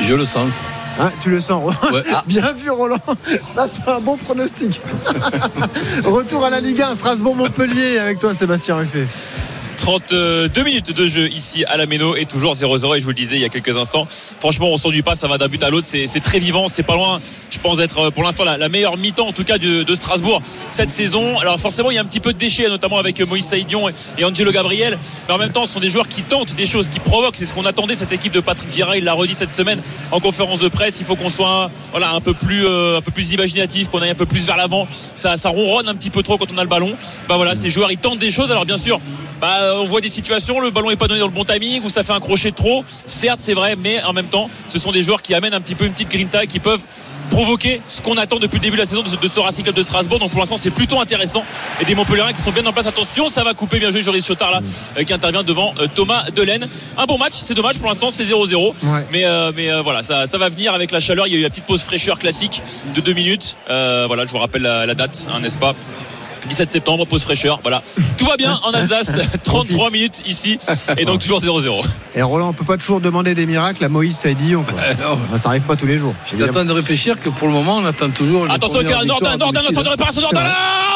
Je, 0.01 0.13
le 0.13 0.23
sens. 0.23 0.51
Hein, 1.01 1.11
tu 1.21 1.29
le 1.29 1.41
sens, 1.41 1.61
Roland 1.61 2.01
Bien 2.27 2.53
vu, 2.53 2.69
Roland. 2.69 2.97
Ça, 3.53 3.67
c'est 3.67 3.91
un 3.91 3.99
bon 3.99 4.15
pronostic. 4.15 4.79
Retour 6.05 6.45
à 6.45 6.49
la 6.49 6.61
Ligue 6.61 6.81
1, 6.81 6.95
Strasbourg-Montpellier 6.95 7.99
avec 7.99 8.19
toi, 8.19 8.33
Sébastien 8.33 8.75
Ruffet. 8.75 9.07
32 9.79 10.63
minutes 10.65 10.91
de 10.91 11.07
jeu 11.07 11.29
ici 11.29 11.63
à 11.63 11.77
la 11.77 11.85
Méno 11.85 12.15
et 12.17 12.25
toujours 12.25 12.53
0-0 12.53 12.97
et 12.97 12.99
je 12.99 13.05
vous 13.05 13.11
le 13.11 13.15
disais 13.15 13.37
il 13.37 13.41
y 13.41 13.45
a 13.45 13.49
quelques 13.49 13.77
instants 13.77 14.05
franchement 14.39 14.67
on 14.67 14.77
s'ennuie 14.77 15.01
pas 15.01 15.15
ça 15.15 15.27
va 15.27 15.37
d'un 15.37 15.47
but 15.47 15.63
à 15.63 15.69
l'autre. 15.69 15.87
C'est 15.89 16.19
très 16.19 16.39
vivant 16.39 16.67
c'est 16.67 16.83
pas 16.83 16.95
loin 16.95 17.21
je 17.49 17.57
pense 17.59 17.77
d'être 17.77 17.99
euh, 17.99 18.11
pour 18.11 18.23
l'instant 18.23 18.43
la, 18.43 18.69
meilleure 18.69 18.97
mi-temps 18.97 19.27
en 19.27 19.31
tout 19.31 19.45
cas 19.45 19.57
de, 19.57 19.95
Strasbourg 19.95 20.41
cette 20.69 20.89
saison. 20.89 21.39
Alors 21.39 21.59
forcément 21.59 21.91
il 21.91 21.95
y 21.95 21.97
a 21.97 22.01
un 22.01 22.05
petit 22.05 22.19
peu 22.19 22.33
de 22.33 22.37
déchets 22.37 22.67
notamment 22.67 22.97
avec 22.97 23.21
Moïse 23.21 23.45
Saïdion 23.45 23.87
et, 23.89 24.25
Angelo 24.25 24.51
Gabriel. 24.51 24.97
Mais 25.27 25.33
en 25.33 25.37
même 25.37 25.51
temps 25.51 25.65
ce 25.65 25.73
sont 25.73 25.79
des 25.79 25.89
joueurs 25.89 26.09
qui 26.09 26.23
tentent 26.23 26.55
des 26.55 26.65
choses 26.65 26.89
qui 26.89 26.99
provoquent. 26.99 27.37
C'est 27.37 27.45
ce 27.45 27.53
qu'on 27.53 27.65
attendait 27.65 27.95
cette 27.95 28.11
équipe 28.11 28.33
de 28.33 28.41
Patrick 28.41 28.69
Vieira. 28.69 28.97
Il 28.97 29.05
l'a 29.05 29.13
redit 29.13 29.33
cette 29.33 29.51
semaine 29.51 29.81
en 30.11 30.19
conférence 30.19 30.59
de 30.59 30.67
presse. 30.67 30.99
Il 30.99 31.05
faut 31.05 31.15
qu'on 31.15 31.29
soit 31.29 31.71
voilà 31.91 32.11
un 32.11 32.21
peu 32.21 32.33
plus 32.33 32.65
euh, 32.65 32.97
un 32.97 33.01
peu 33.01 33.11
plus 33.11 33.31
imaginatif 33.31 33.89
qu'on 33.89 34.01
aille 34.01 34.11
un 34.11 34.15
peu 34.15 34.25
plus 34.25 34.45
vers 34.45 34.57
l'avant. 34.57 34.87
Ça, 35.15 35.37
ça 35.37 35.49
ronronne 35.49 35.87
un 35.87 35.95
petit 35.95 36.09
peu 36.09 36.21
trop 36.21 36.37
quand 36.37 36.51
on 36.53 36.57
a 36.57 36.63
le 36.63 36.69
ballon. 36.69 36.95
Bah 37.29 37.37
voilà 37.37 37.55
ces 37.55 37.69
joueurs 37.69 37.91
ils 37.91 37.97
tentent 37.97 38.19
des 38.19 38.31
choses. 38.31 38.51
Alors 38.51 38.65
bien 38.65 38.77
sûr 38.77 38.99
bah, 39.41 39.75
on 39.75 39.85
voit 39.85 40.01
des 40.01 40.09
situations, 40.09 40.59
le 40.59 40.71
ballon 40.71 40.89
n'est 40.89 40.95
pas 40.95 41.07
donné 41.07 41.19
dans 41.19 41.27
le 41.27 41.33
bon 41.33 41.45
timing 41.45 41.83
ou 41.83 41.89
ça 41.89 42.03
fait 42.03 42.13
un 42.13 42.19
crochet 42.19 42.51
de 42.51 42.55
trop. 42.55 42.83
Certes, 43.07 43.39
c'est 43.41 43.53
vrai, 43.53 43.75
mais 43.75 44.03
en 44.03 44.13
même 44.13 44.27
temps, 44.27 44.49
ce 44.67 44.79
sont 44.79 44.91
des 44.91 45.03
joueurs 45.03 45.21
qui 45.21 45.33
amènent 45.33 45.53
un 45.53 45.61
petit 45.61 45.75
peu 45.75 45.85
une 45.85 45.93
petite 45.93 46.09
grinta 46.09 46.45
qui 46.45 46.59
peuvent 46.59 46.81
provoquer 47.29 47.81
ce 47.87 48.01
qu'on 48.01 48.17
attend 48.17 48.39
depuis 48.39 48.57
le 48.57 48.63
début 48.63 48.75
de 48.75 48.81
la 48.81 48.85
saison 48.85 49.03
de, 49.03 49.27
ce 49.27 49.39
Racing 49.39 49.63
Club 49.63 49.75
de 49.75 49.83
Strasbourg. 49.83 50.19
Donc 50.19 50.31
pour 50.31 50.39
l'instant, 50.39 50.57
c'est 50.57 50.71
plutôt 50.71 50.99
intéressant. 50.99 51.43
Et 51.79 51.85
des 51.85 51.95
Montpellierins 51.95 52.33
qui 52.33 52.41
sont 52.41 52.51
bien 52.51 52.65
en 52.65 52.73
place. 52.73 52.87
Attention, 52.87 53.29
ça 53.29 53.43
va 53.43 53.53
couper. 53.53 53.79
Bien 53.79 53.91
joué, 53.91 54.01
Joris 54.01 54.25
Chotard 54.25 54.51
là, 54.51 54.61
euh, 54.97 55.03
qui 55.03 55.13
intervient 55.13 55.43
devant 55.43 55.73
euh, 55.79 55.87
Thomas 55.93 56.23
Delaine. 56.35 56.67
Un 56.97 57.05
bon 57.05 57.17
match, 57.17 57.33
c'est 57.35 57.53
dommage 57.53 57.79
pour 57.79 57.87
l'instant, 57.87 58.09
c'est 58.09 58.23
0-0. 58.23 58.73
Mais, 59.11 59.25
euh, 59.25 59.51
mais 59.55 59.69
voilà, 59.81 60.03
ça, 60.03 60.27
ça, 60.27 60.37
va 60.37 60.49
venir 60.49 60.73
avec 60.73 60.91
la 60.91 60.99
chaleur. 60.99 61.27
Il 61.27 61.33
y 61.33 61.35
a 61.35 61.39
eu 61.39 61.43
la 61.43 61.49
petite 61.49 61.65
pause 61.65 61.81
fraîcheur 61.81 62.19
classique 62.19 62.61
de 62.95 63.01
2 63.01 63.13
minutes. 63.13 63.57
voilà, 63.67 64.25
je 64.25 64.31
vous 64.31 64.37
rappelle 64.37 64.63
la, 64.63 64.93
date, 64.95 65.27
hein, 65.33 65.39
n'est-ce 65.39 65.57
pas? 65.57 65.75
17 66.47 66.69
septembre, 66.69 67.05
pause 67.05 67.23
fraîcheur. 67.23 67.59
Voilà. 67.61 67.81
Tout 68.17 68.25
va 68.25 68.37
bien 68.37 68.59
en 68.63 68.71
Alsace. 68.71 69.11
33 69.43 69.91
minutes 69.91 70.21
ici. 70.25 70.59
Et 70.97 71.05
donc 71.05 71.19
toujours 71.19 71.39
0-0. 71.39 71.83
Et 72.15 72.21
Roland, 72.21 72.49
on 72.49 72.53
peut 72.53 72.65
pas 72.65 72.77
toujours 72.77 73.01
demander 73.01 73.35
des 73.35 73.45
miracles 73.45 73.83
à 73.83 73.89
Moïse 73.89 74.17
Saïdillon. 74.17 74.63
Quoi. 74.63 74.79
Ben, 75.31 75.37
ça 75.37 75.49
arrive 75.49 75.63
pas 75.63 75.75
tous 75.75 75.85
les 75.85 75.97
jours. 75.99 76.13
J'attends 76.37 76.65
de 76.65 76.71
réfléchir 76.71 77.19
que 77.19 77.29
pour 77.29 77.47
le 77.47 77.53
moment, 77.53 77.77
on 77.77 77.85
attend 77.85 78.09
toujours. 78.09 78.49
Attention, 78.49 78.81
Nordin, 78.81 79.05
Nordin, 79.05 79.37
Nordin, 79.37 79.61
de 79.61 79.89
réparation, 79.89 80.21
Nordin. 80.21 80.43
Là, 80.43 80.55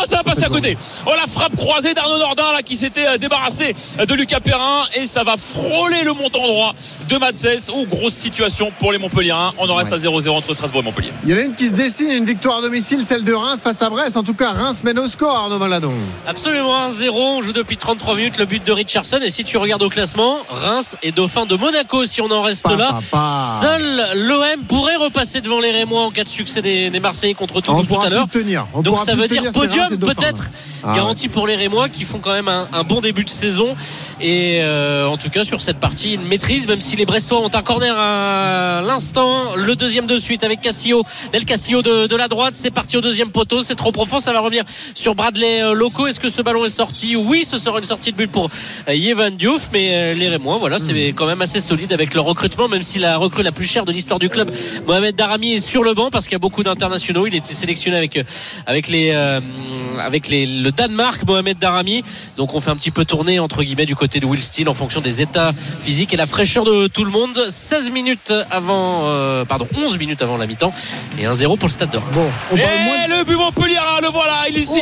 ça 0.10 0.18
va 0.18 0.24
passer 0.24 0.44
à 0.44 0.50
côté. 0.50 0.78
Oh, 1.06 1.12
la 1.20 1.28
frappe 1.28 1.56
croisée 1.56 1.94
d'Arnaud 1.94 2.20
Nordin, 2.20 2.52
là, 2.52 2.62
qui 2.62 2.76
s'était 2.78 3.08
euh, 3.08 3.18
débarrassé 3.18 3.76
de 3.98 4.14
Lucas 4.14 4.40
Perrin. 4.40 4.84
Et 4.96 5.06
ça 5.08 5.24
va 5.24 5.36
frôler 5.38 6.04
le 6.04 6.14
montant 6.14 6.46
droit 6.48 6.74
de 7.10 7.18
Matzès. 7.18 7.70
Oh, 7.74 7.86
grosse 7.90 8.14
situation 8.14 8.72
pour 8.80 8.92
les 8.92 8.98
Montpellierins. 8.98 9.54
On 9.58 9.70
en 9.70 9.76
reste 9.76 9.94
à 9.94 9.98
0-0 9.98 10.30
entre 10.30 10.54
Strasbourg 10.54 10.82
et 10.82 10.86
Montpellier. 10.86 11.14
Il 11.26 11.32
y 11.32 11.34
en 11.34 11.38
a 11.38 11.42
une 11.42 11.56
qui 11.56 11.68
se 11.68 11.74
dessine, 11.74 12.12
une 12.12 12.26
victoire 12.26 12.58
à 12.58 12.62
domicile, 12.62 13.04
celle 13.04 13.24
de 13.24 13.34
Reims 13.34 13.62
face 13.64 13.82
à 13.82 13.90
Brest. 13.90 14.18
En 14.18 14.24
tout 14.24 14.34
cas, 14.34 14.52
Reims 14.52 14.82
mène 14.84 15.00
au 15.00 15.08
score, 15.08 15.33
Arnaud 15.34 15.60
Valadon. 15.60 15.94
Absolument 16.28 16.90
1-0. 16.90 17.10
On 17.12 17.42
joue 17.42 17.54
depuis 17.54 17.78
33 17.78 18.16
minutes 18.16 18.38
le 18.38 18.46
but 18.46 18.66
de 18.66 18.72
Richardson. 18.72 19.20
Et 19.22 19.30
si 19.30 19.44
tu 19.44 19.58
regardes 19.58 19.84
au 19.84 19.90
classement, 19.90 20.38
Reims 20.50 20.96
est 21.04 21.12
dauphin 21.12 21.46
de 21.46 21.56
Monaco 21.56 22.06
si 22.06 22.22
on 22.22 22.32
en 22.32 22.42
reste 22.42 22.68
là. 22.70 23.00
Seul 23.62 23.84
l'OM 24.16 24.64
pourrait 24.68 24.96
repasser 24.96 25.42
devant 25.42 25.60
les 25.60 25.72
Rémois 25.72 26.06
en 26.06 26.12
cas 26.12 26.24
de 26.24 26.30
succès 26.30 26.62
des, 26.62 27.00
Marseillais 27.00 27.34
contre 27.34 27.60
Toulouse 27.60 27.88
tout 27.88 28.00
à 28.00 28.10
l'heure. 28.10 28.28
Donc 28.82 29.00
ça 29.00 29.16
veut 29.16 29.28
dire 29.28 29.44
podium 29.52 29.98
peut-être 29.98 30.50
ah 30.84 30.96
garanti 30.96 31.30
pour 31.30 31.48
les 31.48 31.56
Rémois 31.56 31.90
qui 31.90 32.04
font 32.04 32.20
quand 32.20 32.34
même 32.34 32.50
un, 32.50 32.84
bon 32.84 33.02
début 33.02 33.24
de 33.24 33.30
saison. 33.30 33.76
Et 34.22 34.60
euh, 34.62 35.08
en 35.08 35.18
tout 35.18 35.30
cas 35.30 35.44
sur 35.44 35.62
cette 35.62 35.80
partie, 35.80 36.14
ils 36.14 36.20
maîtrisent, 36.20 36.68
même 36.68 36.82
si 36.82 36.96
les 36.96 37.06
Brestois 37.06 37.40
ont 37.40 37.52
un 37.54 37.62
corner 37.62 37.96
à 37.98 38.82
l'instant. 38.82 39.56
Le 39.56 39.76
deuxième 39.76 40.08
de 40.08 40.20
suite 40.20 40.44
avec 40.44 40.62
Castillo, 40.62 41.04
Del 41.32 41.46
Castillo 41.46 41.82
de, 41.82 42.16
la 42.16 42.28
droite. 42.28 42.54
C'est 42.54 42.72
parti 42.72 42.98
au 42.98 43.02
deuxième 43.02 43.30
poteau. 43.30 43.62
C'est 43.62 43.76
trop 43.76 43.92
profond. 43.92 44.20
Ça 44.20 44.34
va 44.34 44.40
revenir 44.40 44.64
sur 44.94 45.16
Bradley 45.24 45.64
euh, 45.64 45.74
Loco. 45.74 46.06
Est-ce 46.06 46.20
que 46.20 46.28
ce 46.28 46.42
ballon 46.42 46.66
est 46.66 46.70
sorti? 46.70 47.16
Oui, 47.16 47.46
ce 47.46 47.58
sera 47.58 47.80
une 47.80 47.86
sortie 47.86 48.12
de 48.12 48.18
but 48.18 48.30
pour 48.30 48.50
euh, 48.90 48.94
Yvan 48.94 49.32
Diouf. 49.32 49.70
Mais 49.72 50.14
les 50.16 50.28
Rémois, 50.28 50.58
voilà, 50.58 50.80
c'est 50.80 50.92
hmm. 50.92 51.14
quand 51.16 51.28
même 51.28 51.42
assez 51.42 51.62
solide 51.62 51.94
avec 51.94 52.14
leur 52.14 52.26
recrutement, 52.26 52.68
même 52.68 52.84
si 52.84 53.00
la 53.00 53.16
recrue 53.16 53.42
la 53.42 53.54
plus 53.54 53.66
chère 53.66 53.86
de 53.86 53.94
l'histoire 53.94 54.20
du 54.20 54.28
club, 54.28 54.52
Mohamed 54.86 55.16
Darami, 55.16 55.54
est 55.54 55.60
sur 55.62 55.82
le 55.82 55.94
banc 55.94 56.10
parce 56.12 56.26
qu'il 56.26 56.34
y 56.34 56.36
a 56.36 56.40
beaucoup 56.40 56.62
d'internationaux. 56.62 57.26
Il 57.26 57.36
était 57.36 57.54
sélectionné 57.54 57.96
avec, 57.96 58.20
avec 58.66 58.90
les, 58.90 59.12
avec 59.98 60.28
les, 60.28 60.46
le 60.46 60.72
Danemark, 60.74 61.26
Mohamed 61.26 61.58
Darami. 61.58 62.04
Donc 62.36 62.54
on 62.54 62.60
fait 62.60 62.72
un 62.72 62.76
petit 62.76 62.92
peu 62.92 63.06
tourner 63.06 63.40
entre 63.40 63.64
guillemets 63.64 63.86
du 63.86 63.96
côté 63.96 64.20
de 64.20 64.26
Will 64.26 64.44
Steele 64.44 64.68
en 64.68 64.74
fonction 64.74 65.00
des 65.00 65.22
états 65.22 65.54
physiques 65.80 66.14
et 66.14 66.18
la 66.18 66.26
fraîcheur 66.26 66.66
de 66.66 66.88
tout 66.88 67.06
le 67.06 67.12
monde. 67.12 67.48
16 67.48 67.92
minutes 67.92 68.34
avant, 68.52 69.04
euh, 69.06 69.46
pardon, 69.46 69.70
11 69.78 69.98
minutes 70.00 70.22
avant 70.22 70.36
la 70.36 70.48
mi-temps 70.48 70.74
et 71.18 71.24
1-0 71.24 71.58
pour 71.58 71.70
le 71.70 71.74
Stade 71.74 71.92
de 71.92 71.98
Reims. 71.98 72.36
Bon, 72.52 72.58
et 72.58 73.08
le 73.08 73.24
but 73.24 73.38
Montpellier, 73.38 73.78
le 74.02 74.10
voilà, 74.10 74.50
il 74.50 74.58
est 74.58 74.74
Oh. 74.74 74.76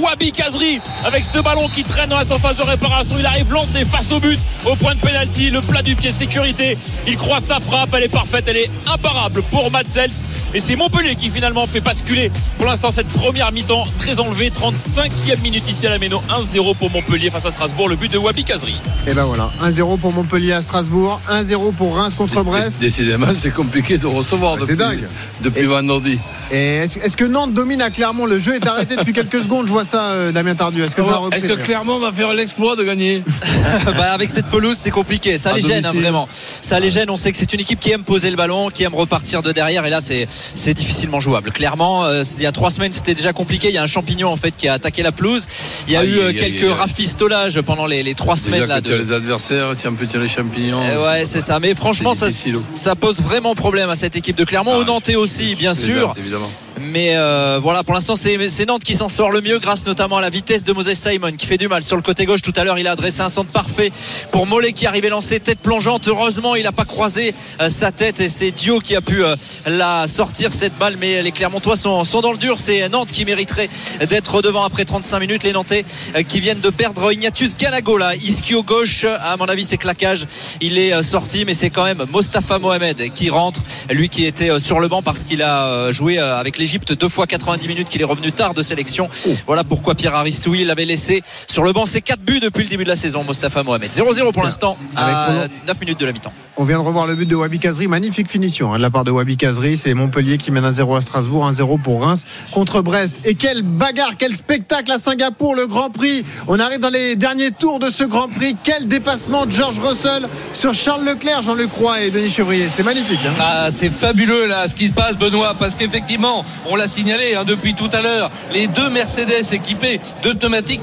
Wabi 0.00 0.32
Kazri 0.32 0.80
avec 1.04 1.24
ce 1.24 1.38
ballon 1.38 1.68
qui 1.68 1.82
traîne 1.84 2.08
dans 2.08 2.18
la 2.18 2.24
surface 2.24 2.56
de 2.56 2.62
réparation. 2.62 3.16
Il 3.18 3.26
arrive 3.26 3.52
lancé 3.52 3.84
face 3.84 4.10
au 4.12 4.20
but, 4.20 4.38
au 4.66 4.76
point 4.76 4.94
de 4.94 5.00
pénalty, 5.00 5.50
le 5.50 5.60
plat 5.60 5.82
du 5.82 5.96
pied 5.96 6.12
sécurité. 6.12 6.76
Il 7.06 7.16
croise 7.16 7.44
sa 7.44 7.60
frappe, 7.60 7.90
elle 7.96 8.04
est 8.04 8.08
parfaite, 8.08 8.44
elle 8.48 8.56
est 8.56 8.70
imparable 8.92 9.42
pour 9.50 9.70
Matzels. 9.70 10.10
Et 10.54 10.60
c'est 10.60 10.76
Montpellier 10.76 11.14
qui 11.14 11.30
finalement 11.30 11.66
fait 11.66 11.80
basculer 11.80 12.30
pour 12.56 12.66
l'instant 12.66 12.90
cette 12.90 13.08
première 13.08 13.52
mi-temps 13.52 13.84
très 13.98 14.18
enlevée. 14.20 14.50
35e 14.50 15.40
minute 15.42 15.68
ici 15.70 15.86
à 15.86 15.90
la 15.90 15.98
Méno, 15.98 16.20
1-0 16.30 16.74
pour 16.76 16.90
Montpellier 16.90 17.30
face 17.30 17.46
à 17.46 17.50
Strasbourg, 17.50 17.88
le 17.88 17.96
but 17.96 18.10
de 18.12 18.18
Wabi 18.18 18.44
Kazri. 18.44 18.74
Et 19.06 19.14
ben 19.14 19.24
voilà, 19.24 19.50
1-0 19.62 19.98
pour 19.98 20.12
Montpellier 20.12 20.52
à 20.52 20.62
Strasbourg, 20.62 21.20
1-0 21.30 21.72
pour 21.74 21.96
Reims 21.96 22.14
contre 22.16 22.42
Brest. 22.42 22.78
Décidément, 22.80 23.28
c'est 23.34 23.50
compliqué 23.52 23.98
de 23.98 24.06
recevoir 24.06 24.54
C'est 24.54 24.60
depuis, 24.72 24.76
dingue. 24.76 25.08
depuis 25.42 25.64
vendredi. 25.64 26.18
Et 26.50 26.76
est-ce 26.78 26.98
est-ce 26.98 27.16
que 27.16 27.24
Nantes 27.26 27.52
domine 27.52 27.82
à 27.82 27.90
Clermont? 27.90 28.24
Le 28.26 28.38
jeu 28.38 28.54
est 28.54 28.66
arrêté 28.66 28.96
depuis 28.96 29.12
quelques 29.12 29.42
secondes, 29.42 29.67
je 29.68 29.72
vois 29.74 29.84
ça, 29.84 30.12
euh, 30.12 30.32
Damien 30.32 30.54
Tardieu. 30.54 30.82
Est-ce 30.82 30.96
que 30.96 31.02
ça 31.02 31.10
a 31.10 31.16
repris 31.16 31.38
Est-ce 31.38 31.46
que 31.46 31.52
Clermont 31.52 31.98
va 31.98 32.10
faire 32.10 32.32
l'exploit 32.32 32.74
de 32.74 32.84
gagner 32.84 33.22
Bah, 33.84 34.12
avec 34.14 34.30
cette 34.30 34.46
pelouse, 34.46 34.78
c'est 34.80 34.90
compliqué. 34.90 35.36
Ça 35.36 35.50
À 35.50 35.56
les 35.56 35.60
gêne, 35.60 35.84
hein, 35.84 35.92
vraiment. 35.94 36.26
Ça 36.62 36.80
les 36.80 36.90
gêne. 36.90 37.10
On 37.10 37.18
sait 37.18 37.30
que 37.32 37.36
c'est 37.36 37.52
une 37.52 37.60
équipe 37.60 37.78
qui 37.78 37.90
aime 37.90 38.02
poser 38.02 38.30
le 38.30 38.36
ballon, 38.36 38.70
qui 38.70 38.82
aime 38.84 38.94
repartir 38.94 39.42
de 39.42 39.52
derrière. 39.52 39.84
Et 39.84 39.90
là, 39.90 40.00
c'est 40.00 40.72
difficilement 40.74 41.20
jouable. 41.20 41.52
Clairement, 41.52 42.06
euh, 42.06 42.22
il 42.38 42.42
y 42.42 42.46
a 42.46 42.52
trois 42.52 42.70
semaines, 42.70 42.94
c'était 42.94 43.14
déjà 43.14 43.34
compliqué. 43.34 43.68
Il 43.68 43.74
y 43.74 43.78
a 43.78 43.82
un 43.82 43.86
champignon 43.86 44.32
en 44.32 44.36
fait 44.36 44.54
qui 44.56 44.68
a 44.68 44.72
attaqué 44.72 45.02
la 45.02 45.12
pelouse. 45.12 45.46
Il 45.86 45.92
y 45.92 45.96
a 45.96 46.00
Aïe, 46.00 46.08
eu 46.08 46.18
euh, 46.18 46.32
quelques 46.32 46.62
aïe. 46.62 46.70
rafistolages 46.72 47.60
pendant 47.60 47.86
les, 47.86 48.02
les 48.02 48.14
trois 48.14 48.36
Déjà 48.36 48.44
semaines 48.46 48.64
là. 48.64 48.80
De... 48.80 48.94
les 48.94 49.12
adversaires, 49.12 49.74
tu 49.78 49.86
as 49.86 49.90
un 49.90 49.94
peu 49.94 50.06
tiré 50.06 50.22
les 50.22 50.28
champignons. 50.30 50.80
Eh 50.82 50.96
ouais, 50.96 51.24
c'est 51.26 51.40
ça. 51.40 51.60
Mais 51.60 51.74
franchement, 51.74 52.14
ça, 52.14 52.94
pose 52.96 53.20
vraiment 53.20 53.54
problème 53.54 53.90
à 53.90 53.96
cette 53.96 54.16
équipe 54.16 54.36
de 54.36 54.44
Clermont. 54.44 54.72
Ah, 54.74 54.78
Au 54.78 54.84
Nantais 54.84 55.16
aussi, 55.16 55.54
bien 55.56 55.74
sûr. 55.74 56.14
Évidemment. 56.16 56.50
Mais 56.80 57.16
euh, 57.16 57.58
voilà, 57.60 57.82
pour 57.82 57.94
l'instant, 57.94 58.14
c'est 58.16 58.66
Nantes 58.66 58.84
qui 58.84 58.94
s'en 58.94 59.08
sort 59.08 59.30
le 59.30 59.40
mieux 59.40 59.58
grâce 59.58 59.86
notamment 59.86 60.18
à 60.18 60.20
la 60.20 60.30
vitesse 60.30 60.64
de 60.64 60.72
Moses 60.72 60.92
Simon 60.94 61.32
qui 61.32 61.46
fait 61.46 61.56
du 61.56 61.68
mal 61.68 61.82
sur 61.82 61.96
le 61.96 62.02
côté 62.02 62.26
gauche. 62.26 62.42
Tout 62.42 62.52
à 62.56 62.64
l'heure, 62.64 62.78
il 62.78 62.86
a 62.86 62.92
adressé 62.92 63.20
un 63.20 63.28
centre 63.28 63.50
parfait 63.50 63.90
pour 64.30 64.46
Mollet 64.46 64.72
qui 64.72 64.86
arrivait 64.86 65.08
lancé 65.08 65.40
tête 65.40 65.58
plongeante. 65.60 66.08
Heureusement, 66.08 66.54
il 66.54 66.64
n'a 66.64 66.72
pas 66.72 66.84
croisé 66.84 67.34
euh, 67.60 67.68
sa 67.68 67.92
tête 67.92 68.20
et 68.20 68.28
c'est 68.28 68.50
Dio 68.50 68.80
qui 68.80 68.96
a 68.96 69.00
pu 69.00 69.24
euh, 69.24 69.34
la 69.66 70.06
sortir 70.06 70.52
cette 70.52 70.76
balle. 70.78 70.96
Mais 71.00 71.22
les 71.22 71.32
Clermontois 71.32 71.76
sont, 71.76 72.04
sont 72.04 72.20
dans 72.20 72.32
le 72.32 72.38
dur. 72.38 72.56
C'est 72.58 72.88
Nantes 72.88 73.12
qui 73.12 73.24
mériterait 73.24 73.68
d'être 74.08 74.42
devant 74.42 74.64
après 74.64 74.84
35 74.84 75.20
minutes. 75.20 75.44
Les 75.44 75.52
Nantais 75.52 75.84
euh, 76.16 76.22
qui 76.22 76.40
viennent 76.40 76.60
de 76.60 76.70
perdre 76.70 77.12
Ignatius 77.12 77.56
Galago 77.56 77.96
là, 77.96 78.14
ischio 78.14 78.62
gauche. 78.62 79.04
À 79.04 79.36
mon 79.36 79.46
avis, 79.46 79.64
c'est 79.64 79.78
claquage. 79.78 80.26
Il 80.60 80.78
est 80.78 81.02
sorti, 81.02 81.44
mais 81.44 81.54
c'est 81.54 81.70
quand 81.70 81.84
même 81.84 82.04
Mostafa 82.10 82.58
Mohamed 82.58 83.12
qui 83.14 83.30
rentre. 83.30 83.60
Lui 83.90 84.08
qui 84.08 84.26
était 84.26 84.58
sur 84.58 84.80
le 84.80 84.88
banc 84.88 85.02
parce 85.02 85.24
qu'il 85.24 85.42
a 85.42 85.92
joué 85.92 86.18
avec 86.18 86.58
l'Égypte 86.68 86.92
deux 86.92 87.08
fois 87.08 87.26
90 87.26 87.66
minutes, 87.66 87.88
qu'il 87.88 88.02
est 88.02 88.04
revenu 88.04 88.30
tard 88.30 88.52
de 88.52 88.62
sélection. 88.62 89.08
Voilà 89.46 89.64
pourquoi 89.64 89.94
Pierre 89.94 90.14
Aristoui 90.14 90.64
l'avait 90.64 90.84
laissé 90.84 91.22
sur 91.48 91.62
le 91.62 91.72
banc. 91.72 91.86
C'est 91.86 92.02
4 92.02 92.20
buts 92.20 92.40
depuis 92.40 92.62
le 92.62 92.68
début 92.68 92.84
de 92.84 92.90
la 92.90 92.96
saison, 92.96 93.24
Mostafa 93.24 93.62
Mohamed. 93.62 93.88
0-0 93.88 94.32
pour 94.32 94.42
l'instant 94.42 94.76
à 94.94 95.24
Avec 95.24 95.50
9 95.66 95.80
minutes 95.80 95.98
de 95.98 96.04
la 96.04 96.12
mi-temps. 96.12 96.32
On 96.60 96.64
vient 96.64 96.78
de 96.78 96.82
revoir 96.82 97.06
le 97.06 97.14
but 97.14 97.28
de 97.28 97.36
Wabi 97.36 97.60
Kazri. 97.60 97.86
Magnifique 97.86 98.28
finition 98.28 98.74
hein, 98.74 98.78
de 98.78 98.82
la 98.82 98.90
part 98.90 99.04
de 99.04 99.12
Wabi 99.12 99.36
Kazri. 99.36 99.76
C'est 99.76 99.94
Montpellier 99.94 100.38
qui 100.38 100.50
mène 100.50 100.68
1-0 100.68 100.96
à 100.96 101.00
Strasbourg, 101.00 101.48
1-0 101.48 101.80
pour 101.80 102.02
Reims 102.02 102.26
contre 102.50 102.80
Brest. 102.82 103.14
Et 103.26 103.36
quelle 103.36 103.62
bagarre, 103.62 104.16
quel 104.18 104.34
spectacle 104.34 104.90
à 104.90 104.98
Singapour, 104.98 105.54
le 105.54 105.68
Grand 105.68 105.88
Prix. 105.88 106.24
On 106.48 106.58
arrive 106.58 106.80
dans 106.80 106.90
les 106.90 107.14
derniers 107.14 107.52
tours 107.52 107.78
de 107.78 107.90
ce 107.90 108.02
Grand 108.02 108.26
Prix. 108.26 108.56
Quel 108.64 108.88
dépassement 108.88 109.46
de 109.46 109.52
George 109.52 109.78
Russell 109.78 110.28
sur 110.52 110.74
Charles 110.74 111.04
Leclerc, 111.04 111.42
Jean-Luc 111.42 111.70
Roy 111.74 112.02
et 112.02 112.10
Denis 112.10 112.28
Chevrier. 112.28 112.66
C'était 112.66 112.82
magnifique. 112.82 113.20
hein. 113.24 113.34
Ah, 113.38 113.68
c'est 113.70 113.90
fabuleux 113.90 114.48
là 114.48 114.66
ce 114.66 114.74
qui 114.74 114.88
se 114.88 114.92
passe 114.92 115.16
Benoît 115.16 115.54
parce 115.56 115.76
qu'effectivement 115.76 116.44
on 116.66 116.74
l'a 116.74 116.88
signalé 116.88 117.36
hein, 117.36 117.44
depuis 117.46 117.74
tout 117.74 117.88
à 117.92 118.02
l'heure 118.02 118.32
les 118.52 118.66
deux 118.66 118.90
Mercedes 118.90 119.52
équipés 119.52 120.00
de 120.24 120.36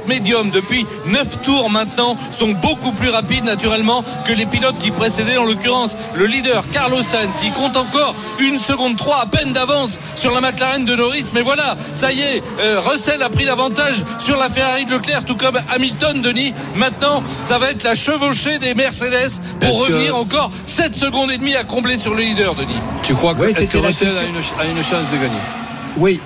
médium 0.08 0.52
depuis 0.52 0.86
9 1.08 1.42
tours 1.44 1.70
maintenant 1.70 2.16
sont 2.32 2.54
beaucoup 2.54 2.92
plus 2.94 3.10
rapides 3.10 3.44
naturellement 3.44 4.04
que 4.26 4.34
les 4.34 4.46
pilotes 4.46 4.78
qui 4.80 4.92
précédaient 4.92 5.38
en 5.38 5.46
l'occurrence 5.66 5.96
le 6.16 6.26
leader 6.26 6.64
Carlos 6.72 7.02
Sainz 7.04 7.30
qui 7.42 7.50
compte 7.52 7.76
encore 7.78 8.14
une 8.40 8.60
seconde 8.60 8.96
3 8.98 9.22
à 9.22 9.26
peine 9.26 9.54
d'avance 9.54 10.00
sur 10.16 10.32
la 10.32 10.42
McLaren 10.42 10.86
de 10.86 10.96
Norris 10.96 11.26
mais 11.34 11.42
voilà 11.42 11.76
ça 11.94 12.12
y 12.12 12.22
est 12.22 12.44
euh, 12.60 12.80
Russell 12.86 13.22
a 13.24 13.30
pris 13.30 13.46
l'avantage 13.46 14.04
sur 14.20 14.38
la 14.38 14.50
Ferrari 14.50 14.86
de 14.86 14.92
Leclerc 14.92 15.26
tout 15.26 15.36
comme 15.36 15.58
Hamilton 15.74 16.22
Denis 16.22 16.54
maintenant 16.76 17.24
ça 17.44 17.58
va 17.58 17.72
être 17.72 17.84
la 17.84 17.96
chevauchée 17.96 18.60
des 18.60 18.74
Mercedes 18.74 19.42
pour 19.60 19.86
que- 19.88 19.94
revenir 19.94 20.16
encore 20.16 20.52
7 20.68 20.96
secondes 20.96 21.32
et 21.32 21.38
demie 21.38 21.56
à 21.56 21.64
combler 21.64 21.98
sur 21.98 22.14
le 22.14 22.24
leader 22.24 22.56
Denis 22.56 22.76
Tu 23.04 23.16
crois 23.16 23.34
que, 23.34 23.42
Oui, 23.42 23.52
est-ce 23.52 23.70
que 23.70 23.78
Russell 23.78 24.10
a 24.10 24.22
question. 24.22 24.56
une, 24.62 24.62
a 24.62 24.66
une 24.72 24.84
chance 24.84 25.06
de 25.12 25.18
gagner? 25.18 25.40
Oui. 25.98 26.20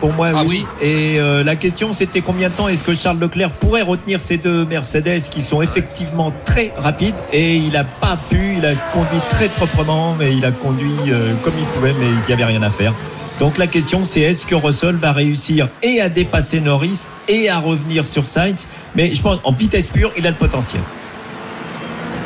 Pour 0.00 0.12
moi, 0.12 0.30
Ah 0.34 0.44
oui. 0.46 0.64
Et 0.80 1.18
euh, 1.18 1.42
la 1.42 1.56
question, 1.56 1.92
c'était 1.92 2.20
combien 2.20 2.48
de 2.48 2.54
temps 2.54 2.68
est-ce 2.68 2.84
que 2.84 2.94
Charles 2.94 3.18
Leclerc 3.18 3.50
pourrait 3.50 3.82
retenir 3.82 4.22
ces 4.22 4.38
deux 4.38 4.64
Mercedes 4.64 5.22
qui 5.30 5.42
sont 5.42 5.60
effectivement 5.60 6.32
très 6.44 6.72
rapides 6.76 7.14
Et 7.32 7.56
il 7.56 7.72
n'a 7.72 7.84
pas 7.84 8.16
pu, 8.30 8.56
il 8.58 8.64
a 8.66 8.74
conduit 8.92 9.18
très 9.30 9.48
proprement, 9.48 10.14
mais 10.18 10.36
il 10.36 10.44
a 10.44 10.50
conduit 10.52 10.90
euh, 11.08 11.32
comme 11.42 11.54
il 11.58 11.64
pouvait, 11.66 11.94
mais 11.98 12.06
il 12.06 12.26
n'y 12.28 12.32
avait 12.32 12.44
rien 12.44 12.62
à 12.62 12.70
faire. 12.70 12.92
Donc 13.40 13.56
la 13.56 13.66
question, 13.68 14.04
c'est 14.04 14.20
est-ce 14.20 14.46
que 14.46 14.54
Russell 14.54 14.96
va 14.96 15.12
réussir 15.12 15.68
et 15.82 16.00
à 16.00 16.08
dépasser 16.08 16.60
Norris 16.60 17.08
et 17.28 17.48
à 17.48 17.58
revenir 17.58 18.08
sur 18.08 18.28
Sainz? 18.28 18.66
Mais 18.96 19.14
je 19.14 19.22
pense, 19.22 19.38
en 19.44 19.52
vitesse 19.52 19.90
pure, 19.90 20.12
il 20.18 20.26
a 20.26 20.30
le 20.30 20.36
potentiel. 20.36 20.82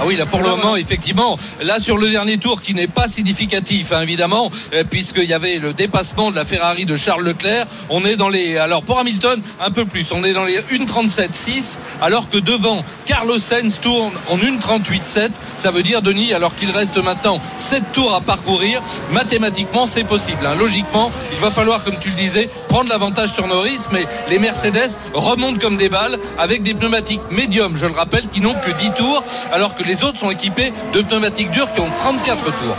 Ah 0.03 0.05
oui, 0.05 0.17
là 0.17 0.27
pour 0.27 0.41
le 0.43 0.49
moment, 0.49 0.75
effectivement, 0.75 1.39
là 1.63 1.79
sur 1.79 1.97
le 1.97 2.11
dernier 2.11 2.37
tour 2.37 2.61
qui 2.61 2.75
n'est 2.75 2.89
pas 2.89 3.07
significatif, 3.07 3.93
hein, 3.93 4.01
évidemment, 4.03 4.51
euh, 4.75 4.83
puisqu'il 4.83 5.27
y 5.27 5.33
avait 5.33 5.59
le 5.59 5.73
dépassement 5.73 6.33
de 6.33 6.35
la 6.35 6.45
Ferrari 6.45 6.87
de 6.87 6.97
Charles 6.97 7.23
Leclerc. 7.23 7.67
On 7.89 8.05
est 8.05 8.17
dans 8.17 8.29
les, 8.29 8.57
alors 8.59 8.83
pour 8.83 8.99
Hamilton, 8.99 9.41
un 9.65 9.71
peu 9.71 9.85
plus, 9.85 10.11
on 10.11 10.25
est 10.25 10.33
dans 10.33 10.43
les 10.43 10.59
1.37.6, 10.59 11.79
alors 12.01 12.29
que 12.29 12.39
devant, 12.39 12.85
Carlos 13.07 13.39
Sainz 13.39 13.79
tourne 13.81 14.13
en 14.29 14.39
1.38.7. 14.39 15.29
Ça 15.57 15.71
veut 15.71 15.85
dire, 15.85 16.03
Denis, 16.03 16.33
alors 16.33 16.53
qu'il 16.57 16.73
reste 16.73 16.97
maintenant 16.97 17.41
7 17.61 17.93
tours 17.93 18.13
à 18.13 18.21
parcourir, 18.21 18.83
mathématiquement 19.13 19.87
c'est 19.87 20.03
possible. 20.03 20.45
hein. 20.45 20.57
Logiquement, 20.59 21.13
il 21.33 21.39
va 21.39 21.53
falloir, 21.53 21.85
comme 21.85 21.97
tu 22.01 22.09
le 22.09 22.17
disais, 22.17 22.51
prendre 22.69 22.89
l'avantage 22.91 23.31
sur 23.31 23.47
Norris, 23.47 23.83
mais 23.93 24.05
les 24.29 24.41
Mercedes 24.41 24.99
remontent 25.15 25.61
comme 25.61 25.77
des 25.77 25.89
balles 25.89 26.19
avec 26.41 26.65
des 26.65 26.75
pneumatiques 26.75 27.21
médiums, 27.31 27.77
je 27.77 27.87
le 27.87 27.93
rappelle, 27.93 28.25
qui 28.33 28.41
n'ont 28.41 28.55
que 28.55 28.73
10 28.73 28.91
tours, 28.97 29.23
alors 29.53 29.77
que 29.77 29.85
les 29.85 29.92
autres 30.05 30.19
sont 30.19 30.31
équipés 30.31 30.73
de 30.93 31.03
pneumatiques 31.03 31.51
dures 31.51 31.71
qui 31.73 31.81
ont 31.81 31.91
34 31.99 32.45
tours. 32.45 32.77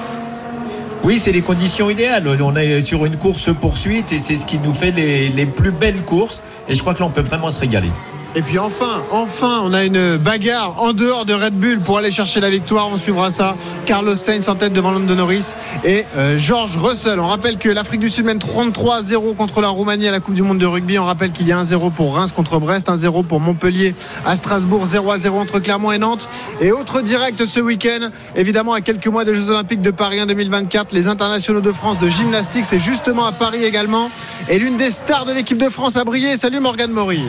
Oui, 1.03 1.19
c'est 1.19 1.33
les 1.33 1.41
conditions 1.41 1.89
idéales. 1.89 2.27
On 2.41 2.55
est 2.55 2.81
sur 2.81 3.05
une 3.05 3.17
course 3.17 3.49
poursuite 3.53 4.11
et 4.11 4.19
c'est 4.19 4.37
ce 4.37 4.45
qui 4.45 4.57
nous 4.57 4.73
fait 4.73 4.91
les, 4.91 5.29
les 5.29 5.45
plus 5.45 5.71
belles 5.71 6.01
courses. 6.01 6.43
Et 6.69 6.75
je 6.75 6.79
crois 6.81 6.93
que 6.93 6.99
là, 6.99 7.05
on 7.05 7.09
peut 7.09 7.21
vraiment 7.21 7.51
se 7.51 7.59
régaler. 7.59 7.91
Et 8.35 8.41
puis 8.41 8.57
enfin, 8.57 9.03
enfin, 9.11 9.61
on 9.63 9.73
a 9.73 9.83
une 9.85 10.17
bagarre 10.17 10.81
en 10.81 10.93
dehors 10.93 11.23
de 11.25 11.35
Red 11.35 11.53
Bull 11.53 11.79
pour 11.81 11.99
aller 11.99 12.09
chercher 12.09 12.39
la 12.39 12.49
victoire. 12.49 12.89
On 12.91 12.97
suivra 12.97 13.29
ça. 13.29 13.55
Carlos 13.85 14.15
Sainz 14.15 14.49
en 14.49 14.55
tête 14.55 14.73
devant 14.73 14.89
Lando 14.89 15.13
Norris 15.13 15.53
et 15.83 16.03
euh, 16.17 16.35
George 16.39 16.75
Russell. 16.77 17.19
On 17.19 17.27
rappelle 17.27 17.57
que 17.57 17.69
l'Afrique 17.69 17.99
du 17.99 18.09
Sud 18.09 18.25
mène 18.25 18.39
33-0 18.39 19.35
contre 19.35 19.61
la 19.61 19.67
Roumanie 19.67 20.07
à 20.07 20.11
la 20.11 20.19
Coupe 20.19 20.33
du 20.33 20.41
Monde 20.41 20.57
de 20.57 20.65
rugby. 20.65 20.97
On 20.97 21.05
rappelle 21.05 21.31
qu'il 21.31 21.45
y 21.45 21.51
a 21.51 21.61
1-0 21.61 21.91
pour 21.91 22.15
Reims 22.15 22.31
contre 22.31 22.57
Brest, 22.57 22.89
1-0 22.89 23.23
pour 23.23 23.39
Montpellier 23.39 23.93
à 24.25 24.35
Strasbourg, 24.35 24.83
0-0 24.87 25.29
entre 25.29 25.59
Clermont 25.59 25.91
et 25.91 25.99
Nantes. 25.99 26.27
Et 26.59 26.71
autre 26.71 27.01
direct 27.01 27.45
ce 27.45 27.59
week-end, 27.59 28.09
évidemment 28.35 28.73
à 28.73 28.81
quelques 28.81 29.07
mois 29.07 29.25
des 29.25 29.35
Jeux 29.35 29.51
Olympiques 29.51 29.83
de 29.83 29.91
Paris 29.91 30.19
en 30.19 30.25
2024, 30.25 30.91
les 30.93 31.05
internationaux 31.07 31.61
de 31.61 31.71
France 31.71 31.99
de 31.99 32.09
gymnastique, 32.09 32.65
c'est 32.65 32.79
justement 32.79 33.27
à 33.27 33.31
Paris 33.31 33.63
également. 33.63 34.09
Et 34.49 34.57
l'une 34.57 34.77
des 34.77 34.89
stars 34.89 35.25
de 35.25 35.33
l'équipe 35.33 35.59
de 35.59 35.69
France 35.69 35.97
a 35.97 36.03
brillé. 36.03 36.35
Salut 36.35 36.59
Morgane 36.59 36.91
Maury. 36.91 37.21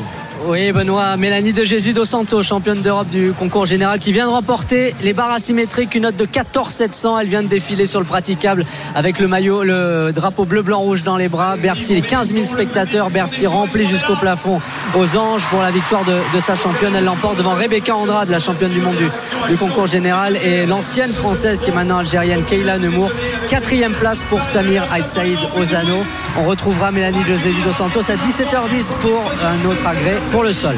Oui, 0.47 0.73
Benoît, 0.73 0.94
Mélanie 1.19 1.53
de 1.53 1.65
Jésus 1.65 1.93
dos 1.93 2.05
Santos, 2.05 2.43
championne 2.43 2.81
d'Europe 2.81 3.09
du 3.09 3.33
concours 3.33 3.67
général, 3.67 3.99
qui 3.99 4.13
vient 4.13 4.27
de 4.27 4.31
remporter 4.31 4.95
les 5.03 5.13
barres 5.13 5.33
asymétriques, 5.33 5.95
une 5.95 6.03
note 6.03 6.17
de 6.17 6.25
14 6.25 6.69
700. 6.73 7.19
Elle 7.19 7.29
vient 7.29 7.43
de 7.43 7.49
défiler 7.49 7.87
sur 7.87 8.01
le 8.01 8.07
praticable 8.07 8.65
avec 8.95 9.19
le 9.19 9.27
maillot, 9.27 9.65
le 9.65 10.13
drapeau 10.15 10.45
bleu, 10.45 10.63
blanc, 10.63 10.79
rouge 10.79 11.03
dans 11.03 11.17
les 11.17 11.29
bras. 11.29 11.57
Bercy, 11.57 11.95
les 11.95 12.03
15 12.03 12.29
000 12.29 12.45
spectateurs, 12.45 13.11
Bercy 13.11 13.47
rempli 13.47 13.87
jusqu'au 13.87 14.15
plafond 14.15 14.61
aux 14.97 15.17
anges 15.17 15.45
pour 15.47 15.61
la 15.63 15.71
victoire 15.71 16.05
de, 16.05 16.41
sa 16.41 16.55
championne. 16.55 16.95
Elle 16.97 17.05
l'emporte 17.05 17.39
devant 17.39 17.55
Rebecca 17.55 17.97
Andrade, 17.97 18.29
la 18.29 18.39
championne 18.39 18.73
du 18.73 18.81
monde 18.81 18.97
du, 19.49 19.57
concours 19.57 19.87
général, 19.87 20.37
et 20.37 20.67
l'ancienne 20.67 21.11
française 21.11 21.61
qui 21.61 21.71
est 21.71 21.75
maintenant 21.75 21.99
algérienne, 21.99 22.45
Kayla 22.45 22.79
Nemour. 22.79 23.11
Quatrième 23.49 23.93
place 23.93 24.25
pour 24.25 24.41
Samir 24.41 24.85
Aït 24.93 25.09
Saïd 25.09 25.39
Ozano. 25.61 26.05
On 26.39 26.45
retrouvera 26.45 26.91
Mélanie 26.91 27.23
de 27.25 27.37
Jésus 27.37 27.63
dos 27.65 27.73
Santos 27.73 28.11
à 28.11 28.15
17h10 28.15 28.95
pour 29.01 29.21
un 29.45 29.71
autre 29.71 29.87
agrès 29.87 30.21
pour 30.31 30.45
le 30.45 30.53
sol. 30.53 30.75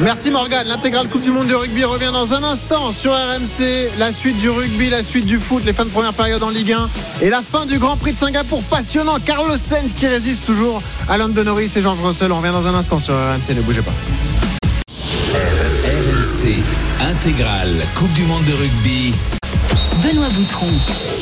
Merci 0.00 0.30
Morgane. 0.30 0.66
L'intégrale 0.66 1.08
Coupe 1.08 1.22
du 1.22 1.30
Monde 1.30 1.46
de 1.46 1.54
rugby 1.54 1.84
revient 1.84 2.10
dans 2.12 2.34
un 2.34 2.42
instant 2.42 2.92
sur 2.92 3.12
RMC. 3.12 3.90
La 3.98 4.12
suite 4.12 4.38
du 4.38 4.50
rugby, 4.50 4.90
la 4.90 5.02
suite 5.02 5.26
du 5.26 5.38
foot, 5.38 5.64
les 5.64 5.72
fins 5.72 5.84
de 5.84 5.90
première 5.90 6.12
période 6.12 6.42
en 6.42 6.50
Ligue 6.50 6.72
1 6.72 6.88
et 7.22 7.30
la 7.30 7.42
fin 7.42 7.66
du 7.66 7.78
Grand 7.78 7.96
Prix 7.96 8.12
de 8.12 8.18
Singapour. 8.18 8.62
Passionnant. 8.64 9.16
Carlos 9.24 9.56
Sainz 9.56 9.92
qui 9.92 10.06
résiste 10.06 10.44
toujours 10.44 10.82
à 11.08 11.16
London 11.16 11.44
Norris 11.44 11.72
et 11.76 11.82
Georges 11.82 12.02
Russell. 12.02 12.32
On 12.32 12.38
revient 12.38 12.52
dans 12.52 12.66
un 12.66 12.74
instant 12.74 12.98
sur 12.98 13.14
RMC. 13.14 13.54
Ne 13.54 13.62
bougez 13.62 13.82
pas. 13.82 13.92
RMC 15.84 16.62
intégrale 17.00 17.82
Coupe 17.94 18.12
du 18.12 18.24
Monde 18.24 18.44
de 18.44 18.52
rugby. 18.52 19.14
Benoît 20.04 20.28
Boutron. 20.34 20.66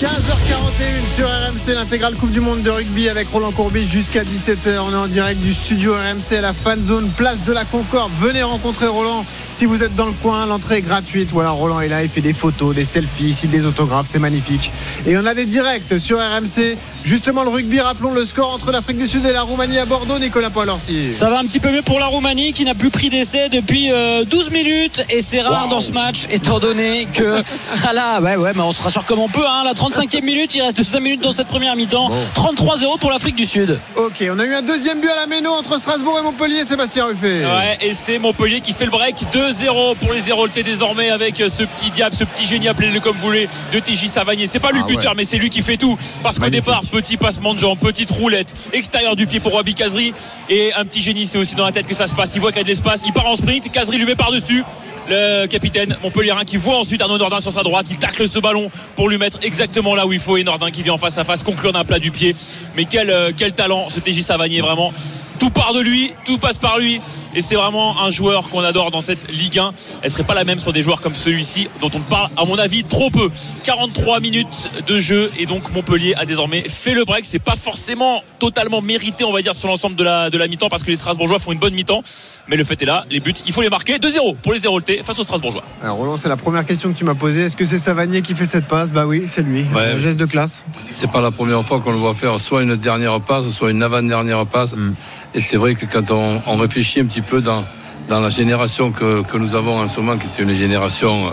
15h41 0.00 1.14
sur 1.14 1.28
RMC, 1.28 1.74
l'intégrale 1.76 2.16
Coupe 2.16 2.32
du 2.32 2.40
Monde 2.40 2.62
de 2.62 2.70
rugby 2.70 3.08
avec 3.08 3.28
Roland 3.28 3.52
Courbis 3.52 3.86
jusqu'à 3.86 4.24
17h. 4.24 4.80
On 4.84 4.92
est 4.92 4.96
en 4.96 5.06
direct 5.06 5.40
du 5.40 5.54
studio 5.54 5.92
RMC 5.92 6.36
à 6.36 6.40
la 6.40 6.52
fan 6.52 6.82
zone, 6.82 7.08
place 7.16 7.44
de 7.44 7.52
la 7.52 7.64
Concorde. 7.64 8.10
Venez 8.20 8.42
rencontrer 8.42 8.88
Roland 8.88 9.24
si 9.52 9.66
vous 9.66 9.84
êtes 9.84 9.94
dans 9.94 10.06
le 10.06 10.12
coin. 10.12 10.46
L'entrée 10.46 10.78
est 10.78 10.82
gratuite. 10.82 11.30
Voilà, 11.30 11.50
Roland 11.50 11.80
est 11.80 11.86
là, 11.86 12.02
il 12.02 12.08
fait 12.08 12.22
des 12.22 12.32
photos, 12.32 12.74
des 12.74 12.84
selfies, 12.84 13.36
des 13.46 13.66
autographes, 13.66 14.08
c'est 14.10 14.18
magnifique. 14.18 14.72
Et 15.06 15.16
on 15.16 15.26
a 15.26 15.34
des 15.34 15.46
directs 15.46 16.00
sur 16.00 16.18
RMC. 16.18 16.76
Justement, 17.04 17.42
le 17.42 17.50
rugby, 17.50 17.80
rappelons 17.80 18.12
le 18.12 18.24
score 18.24 18.52
entre 18.52 18.70
l'Afrique 18.70 18.98
du 18.98 19.08
Sud 19.08 19.26
et 19.26 19.32
la 19.32 19.42
Roumanie 19.42 19.78
à 19.78 19.84
Bordeaux, 19.84 20.18
Nicolas 20.18 20.50
Paul-Orsi. 20.50 21.12
Ça 21.12 21.28
va 21.28 21.40
un 21.40 21.44
petit 21.44 21.58
peu 21.58 21.70
mieux 21.70 21.82
pour 21.82 21.98
la 21.98 22.06
Roumanie 22.06 22.52
qui 22.52 22.64
n'a 22.64 22.74
plus 22.74 22.90
pris 22.90 23.10
d'essai 23.10 23.48
depuis 23.48 23.88
12 23.88 23.92
euh, 23.92 24.50
minutes 24.50 25.04
et 25.10 25.20
c'est 25.20 25.40
rare 25.40 25.68
dans 25.68 25.80
ce 25.80 25.90
match 25.90 26.26
étant 26.30 26.60
donné 26.60 27.08
que 27.12 27.42
ah 27.84 27.92
là 27.92 28.20
ouais 28.20 28.36
ouais 28.36 28.52
mais 28.54 28.60
on 28.60 28.72
se 28.72 28.80
rassure 28.80 29.04
comme 29.04 29.18
on 29.18 29.28
peut 29.28 29.44
hein, 29.46 29.62
la 29.64 29.72
35e 29.72 30.22
minute 30.22 30.54
il 30.54 30.62
reste 30.62 30.82
5 30.82 31.00
minutes 31.00 31.22
dans 31.22 31.32
cette 31.32 31.48
première 31.48 31.74
mi-temps. 31.76 32.10
33-0 32.34 32.98
pour 32.98 33.10
l'Afrique 33.10 33.36
du 33.36 33.46
Sud. 33.46 33.78
Ok 33.96 34.24
on 34.30 34.38
a 34.38 34.44
eu 34.44 34.54
un 34.54 34.62
deuxième 34.62 35.00
but 35.00 35.08
à 35.10 35.16
la 35.16 35.26
Méno 35.26 35.50
entre 35.50 35.78
Strasbourg 35.78 36.18
et 36.18 36.22
Montpellier 36.22 36.64
Sébastien 36.64 37.06
Ruffet. 37.06 37.44
Ouais 37.44 37.78
et 37.80 37.94
c'est 37.94 38.18
Montpellier 38.18 38.60
qui 38.60 38.72
fait 38.72 38.84
le 38.84 38.90
break. 38.90 39.16
2-0 39.32 39.96
pour 39.96 40.12
les 40.12 40.28
Héroltais 40.28 40.62
désormais 40.62 41.10
avec 41.10 41.38
ce 41.38 41.64
petit 41.64 41.90
diable 41.90 42.14
ce 42.14 42.24
petit 42.24 42.46
génie 42.46 42.68
appelez-le 42.68 43.00
comme 43.00 43.16
vous 43.16 43.26
voulez 43.26 43.48
de 43.72 43.78
TJ 43.80 44.06
Savanier. 44.06 44.46
C'est 44.46 44.60
pas 44.60 44.70
lui 44.70 44.78
le 44.78 44.84
ah 44.84 44.88
buteur 44.88 45.14
mais 45.16 45.24
c'est 45.24 45.38
lui 45.38 45.50
qui 45.50 45.62
fait 45.62 45.76
tout. 45.76 45.98
Parce 46.22 46.38
qu'au 46.38 46.48
départ 46.48 46.82
petit 46.92 47.16
passement 47.16 47.54
de 47.54 47.58
jambes 47.58 47.78
petite 47.78 48.10
roulette 48.10 48.54
extérieur 48.74 49.16
du 49.16 49.26
pied 49.26 49.40
pour 49.40 49.54
Wabi 49.54 49.74
Kazri 49.74 50.12
et 50.50 50.74
un 50.74 50.84
petit 50.84 51.02
génie 51.02 51.26
c'est 51.26 51.38
aussi 51.38 51.54
dans 51.54 51.64
la 51.64 51.72
tête 51.72 51.86
que 51.86 51.94
ça 51.94 52.06
se 52.06 52.14
passe 52.14 52.34
il 52.34 52.40
voit 52.42 52.52
qu'il 52.52 52.58
y 52.58 52.60
a 52.60 52.64
de 52.64 52.68
l'espace 52.68 53.02
il 53.06 53.14
part 53.14 53.26
en 53.26 53.34
sprint 53.34 53.72
Kazri 53.72 53.96
lui 53.96 54.04
met 54.04 54.14
par 54.14 54.30
dessus 54.30 54.62
le 55.08 55.46
capitaine 55.46 55.96
Montpellierin 56.02 56.44
qui 56.44 56.56
voit 56.56 56.78
ensuite 56.78 57.00
Arnaud 57.02 57.18
Nordin 57.18 57.40
sur 57.40 57.52
sa 57.52 57.62
droite. 57.62 57.86
Il 57.90 57.98
tacle 57.98 58.28
ce 58.28 58.38
ballon 58.38 58.70
pour 58.94 59.08
lui 59.08 59.18
mettre 59.18 59.38
exactement 59.42 59.94
là 59.94 60.06
où 60.06 60.12
il 60.12 60.20
faut. 60.20 60.36
Et 60.36 60.44
Nordin 60.44 60.70
qui 60.70 60.82
vient 60.82 60.92
en 60.92 60.98
face 60.98 61.18
à 61.18 61.24
face 61.24 61.42
conclure 61.42 61.72
d'un 61.72 61.84
plat 61.84 61.98
du 61.98 62.10
pied. 62.10 62.36
Mais 62.76 62.84
quel, 62.84 63.10
euh, 63.10 63.32
quel 63.36 63.52
talent 63.52 63.88
ce 63.88 64.00
TJ 64.00 64.22
Savanier 64.22 64.60
vraiment. 64.60 64.92
Tout 65.40 65.50
part 65.50 65.72
de 65.72 65.80
lui, 65.80 66.14
tout 66.24 66.38
passe 66.38 66.58
par 66.58 66.78
lui 66.78 67.00
et 67.34 67.42
c'est 67.42 67.54
vraiment 67.54 68.00
un 68.02 68.10
joueur 68.10 68.50
qu'on 68.50 68.62
adore 68.62 68.90
dans 68.90 69.00
cette 69.00 69.30
Ligue 69.30 69.58
1. 69.58 69.72
Elle 70.02 70.10
serait 70.10 70.24
pas 70.24 70.34
la 70.34 70.44
même 70.44 70.58
sur 70.58 70.72
des 70.72 70.82
joueurs 70.82 71.00
comme 71.00 71.14
celui-ci 71.14 71.68
dont 71.80 71.90
on 71.94 72.00
parle 72.00 72.30
à 72.36 72.44
mon 72.44 72.58
avis 72.58 72.84
trop 72.84 73.10
peu. 73.10 73.30
43 73.64 74.20
minutes 74.20 74.70
de 74.86 74.98
jeu 74.98 75.30
et 75.38 75.46
donc 75.46 75.72
Montpellier 75.72 76.14
a 76.16 76.24
désormais 76.24 76.64
fait 76.68 76.94
le 76.94 77.04
break. 77.04 77.24
C'est 77.24 77.38
pas 77.38 77.56
forcément 77.56 78.22
totalement 78.38 78.82
mérité 78.82 79.24
on 79.24 79.32
va 79.32 79.42
dire 79.42 79.54
sur 79.54 79.68
l'ensemble 79.68 79.96
de 79.96 80.04
la, 80.04 80.30
de 80.30 80.38
la 80.38 80.48
mi-temps 80.48 80.68
parce 80.68 80.82
que 80.82 80.90
les 80.90 80.96
Strasbourgeois 80.96 81.38
font 81.38 81.52
une 81.52 81.58
bonne 81.58 81.74
mi-temps. 81.74 82.02
Mais 82.48 82.56
le 82.56 82.64
fait 82.64 82.80
est 82.82 82.86
là, 82.86 83.04
les 83.10 83.20
buts, 83.20 83.34
il 83.46 83.52
faut 83.52 83.62
les 83.62 83.70
marquer. 83.70 83.96
2-0 83.96 84.36
pour 84.42 84.52
les 84.52 84.64
Héroltais 84.64 85.02
face 85.04 85.18
aux 85.18 85.24
Strasbourgeois. 85.24 85.64
Alors 85.82 85.96
Roland, 85.96 86.16
c'est 86.16 86.28
la 86.28 86.36
première 86.36 86.64
question 86.64 86.92
que 86.92 86.98
tu 86.98 87.04
m'as 87.04 87.14
posée. 87.14 87.42
Est-ce 87.42 87.56
que 87.56 87.64
c'est 87.64 87.78
Savanier 87.78 88.22
qui 88.22 88.34
fait 88.34 88.46
cette 88.46 88.66
passe? 88.66 88.92
Bah 88.92 89.06
oui, 89.06 89.24
c'est 89.28 89.42
lui. 89.42 89.64
Un 89.76 89.98
geste 89.98 90.18
de 90.18 90.26
classe. 90.26 90.64
C'est 90.90 91.10
pas 91.10 91.20
la 91.20 91.30
première 91.30 91.64
fois 91.64 91.80
qu'on 91.80 91.92
le 91.92 91.98
voit 91.98 92.14
faire 92.14 92.40
soit 92.40 92.62
une 92.62 92.76
dernière 92.76 93.20
passe, 93.20 93.48
soit 93.50 93.70
une 93.70 93.82
avant-dernière 93.82 94.46
passe. 94.46 94.74
Mm. 94.76 94.94
Et 95.34 95.40
c'est 95.40 95.56
vrai 95.56 95.74
que 95.74 95.86
quand 95.86 96.10
on, 96.10 96.42
on 96.46 96.56
réfléchit 96.56 97.00
un 97.00 97.06
petit 97.06 97.21
peu 97.22 97.40
dans 97.40 97.64
dans 98.08 98.20
la 98.20 98.30
génération 98.30 98.90
que, 98.90 99.22
que, 99.22 99.36
nous 99.38 99.54
avons 99.54 99.80
en 99.80 99.88
ce 99.88 100.00
moment, 100.00 100.18
qui 100.18 100.26
est 100.26 100.42
une 100.42 100.54
génération 100.54 101.28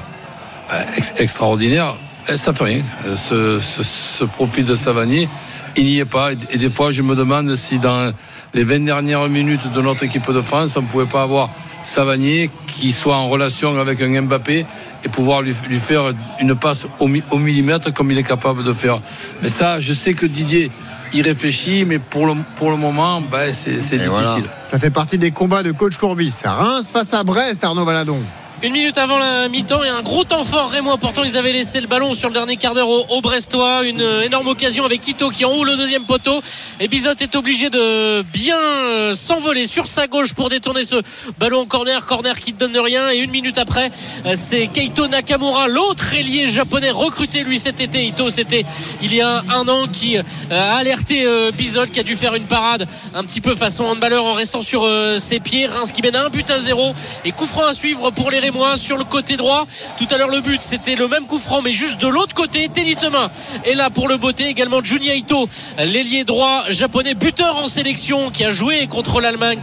euh, 0.72 0.82
extraordinaire, 1.18 1.96
eh, 2.28 2.38
ça 2.38 2.54
fait 2.54 2.64
rien. 2.64 2.82
Euh, 3.06 3.18
ce, 3.18 3.60
ce, 3.60 3.84
ce, 3.84 4.24
profil 4.24 4.66
de 4.66 4.76
Savanier, 4.76 5.28
il 5.76 5.86
n'y 5.86 6.00
est 6.00 6.06
pas. 6.06 6.32
Et, 6.52 6.58
des 6.58 6.70
fois, 6.70 6.92
je 6.92 7.02
me 7.02 7.16
demande 7.16 7.54
si 7.56 7.80
dans 7.80 8.14
les 8.54 8.64
20 8.64 8.86
dernières 8.86 9.28
minutes 9.28 9.72
de 9.74 9.82
notre 9.82 10.04
équipe 10.04 10.32
de 10.32 10.42
France, 10.42 10.78
on 10.78 10.82
ne 10.82 10.88
pouvait 10.88 11.06
pas 11.06 11.24
avoir 11.24 11.50
Savanier 11.84 12.50
qui 12.68 12.92
soit 12.92 13.16
en 13.16 13.30
relation 13.30 13.80
avec 13.80 14.02
un 14.02 14.22
Mbappé 14.22 14.66
et 15.04 15.10
pouvoir 15.10 15.42
lui, 15.42 15.56
lui 15.70 15.80
faire 15.80 16.14
une 16.40 16.56
passe 16.56 16.86
au, 17.00 17.10
au 17.32 17.38
millimètre 17.38 17.94
comme 17.94 18.12
il 18.12 18.18
est 18.18 18.24
capable 18.24 18.64
de 18.64 18.74
faire. 18.74 18.98
Mais 19.42 19.50
ça, 19.50 19.80
je 19.80 19.94
sais 19.94 20.14
que 20.14 20.26
Didier 20.26 20.72
il 21.14 21.22
réfléchit, 21.24 21.86
mais 21.86 22.00
pour 22.00 22.26
le, 22.26 22.34
pour 22.58 22.72
le 22.72 22.78
moment, 22.78 23.22
bah, 23.22 23.52
c'est 23.54 23.78
difficile. 23.78 24.46
Ça 24.64 24.80
fait 24.80 24.90
partie 24.90 25.18
des 25.18 25.32
combats 25.32 25.64
de 25.64 25.72
coach 25.72 25.98
Courbis. 25.98 26.36
Reims 26.44 26.90
face 26.92 27.14
à 27.14 27.24
Brest, 27.24 27.64
Arnaud 27.64 27.86
Valadon. 27.86 28.20
Une 28.62 28.74
minute 28.74 28.98
avant 28.98 29.18
la 29.18 29.48
mi-temps 29.48 29.86
et 29.86 29.88
un 29.88 30.02
gros 30.02 30.26
temps 30.26 30.44
fort 30.44 30.70
Raymond. 30.70 30.98
Pourtant, 30.98 31.24
ils 31.24 31.38
avaient 31.38 31.54
laissé 31.54 31.80
le 31.80 31.88
ballon 31.88 32.14
sur 32.14 32.28
le 32.28 32.34
dernier 32.34 32.58
quart 32.58 32.74
d'heure 32.74 32.90
au, 32.90 33.22
Brestois. 33.22 33.86
Une 33.86 34.02
euh, 34.02 34.24
énorme 34.24 34.48
occasion 34.48 34.84
avec 34.84 35.00
Quito 35.00 35.30
qui 35.30 35.46
enroule 35.46 35.70
le 35.70 35.78
deuxième 35.78 36.04
poteau. 36.04 36.42
Et 36.82 36.90
Bizot 36.90 37.12
est 37.22 37.38
obligé 37.38 37.70
de 37.70 38.22
bien 38.34 38.60
euh, 38.60 39.14
s'envoler 39.14 39.66
sur 39.66 39.88
sa 39.88 40.08
gauche 40.08 40.34
pour 40.34 40.50
détourner 40.50 40.84
ce 40.84 40.98
ballon 41.40 41.62
en 41.62 41.66
corner. 41.66 42.06
Corner 42.06 42.38
qui 42.38 42.52
ne 42.52 42.58
donne 42.58 42.78
rien. 42.78 43.10
Et 43.10 43.20
une 43.20 43.32
minute 43.32 43.58
après, 43.58 43.92
euh, 44.26 44.34
c'est 44.36 44.68
Keito 44.68 45.08
Nakamura, 45.08 45.70
l'autre 45.70 46.14
ailier 46.14 46.50
japonais 46.50 46.92
recruté 46.92 47.46
lui 47.46 47.60
cet 47.60 47.80
été. 47.80 48.08
Ito, 48.08 48.30
c'était 48.30 48.66
il 49.02 49.16
y 49.16 49.22
a 49.22 49.42
un 49.56 49.70
an 49.70 49.88
qui 49.88 50.18
a 50.18 50.76
alerté 50.76 51.26
Bizot 51.54 51.86
qui 51.86 52.02
a 52.02 52.04
dû 52.04 52.18
faire 52.18 52.36
une 52.36 52.44
parade 52.44 52.88
un 53.16 53.24
petit 53.24 53.40
peu 53.40 53.56
façon 53.56 53.86
handballeur 53.86 54.26
en 54.26 54.34
restant 54.34 54.62
sur 54.62 54.86
ses 55.18 55.40
pieds. 55.40 55.66
Reims 55.66 55.94
qui 55.94 56.02
mène 56.02 56.18
un 56.18 56.30
but 56.30 56.50
à 56.50 56.60
zéro. 56.60 56.94
Et 57.24 57.32
coup 57.32 57.46
franc 57.46 57.66
à 57.66 57.74
suivre 57.74 58.12
pour 58.12 58.30
les 58.30 58.49
moi 58.52 58.78
sur 58.78 58.98
le 58.98 59.04
côté 59.04 59.38
droit. 59.38 59.68
Tout 59.98 60.08
à 60.12 60.18
l'heure, 60.18 60.30
le 60.30 60.42
but, 60.42 60.62
c'était 60.62 60.96
le 60.96 61.08
même 61.08 61.26
coup 61.26 61.40
franc, 61.40 61.62
mais 61.62 61.74
juste 61.74 62.00
de 62.02 62.08
l'autre 62.08 62.36
côté. 62.36 62.70
Teddy 62.70 62.96
Temin 62.96 63.30
est 63.66 63.76
là 63.76 63.90
pour 63.90 64.08
le 64.08 64.18
beauté. 64.18 64.48
Également 64.48 64.84
Junya 64.84 65.16
Ito, 65.16 65.50
l'ailier 65.78 66.24
droit 66.24 66.64
japonais, 66.70 67.14
buteur 67.14 67.58
en 67.58 67.68
sélection, 67.68 68.30
qui 68.32 68.44
a 68.44 68.52
joué 68.52 68.88
contre 68.88 69.22
l'Allemagne, 69.22 69.60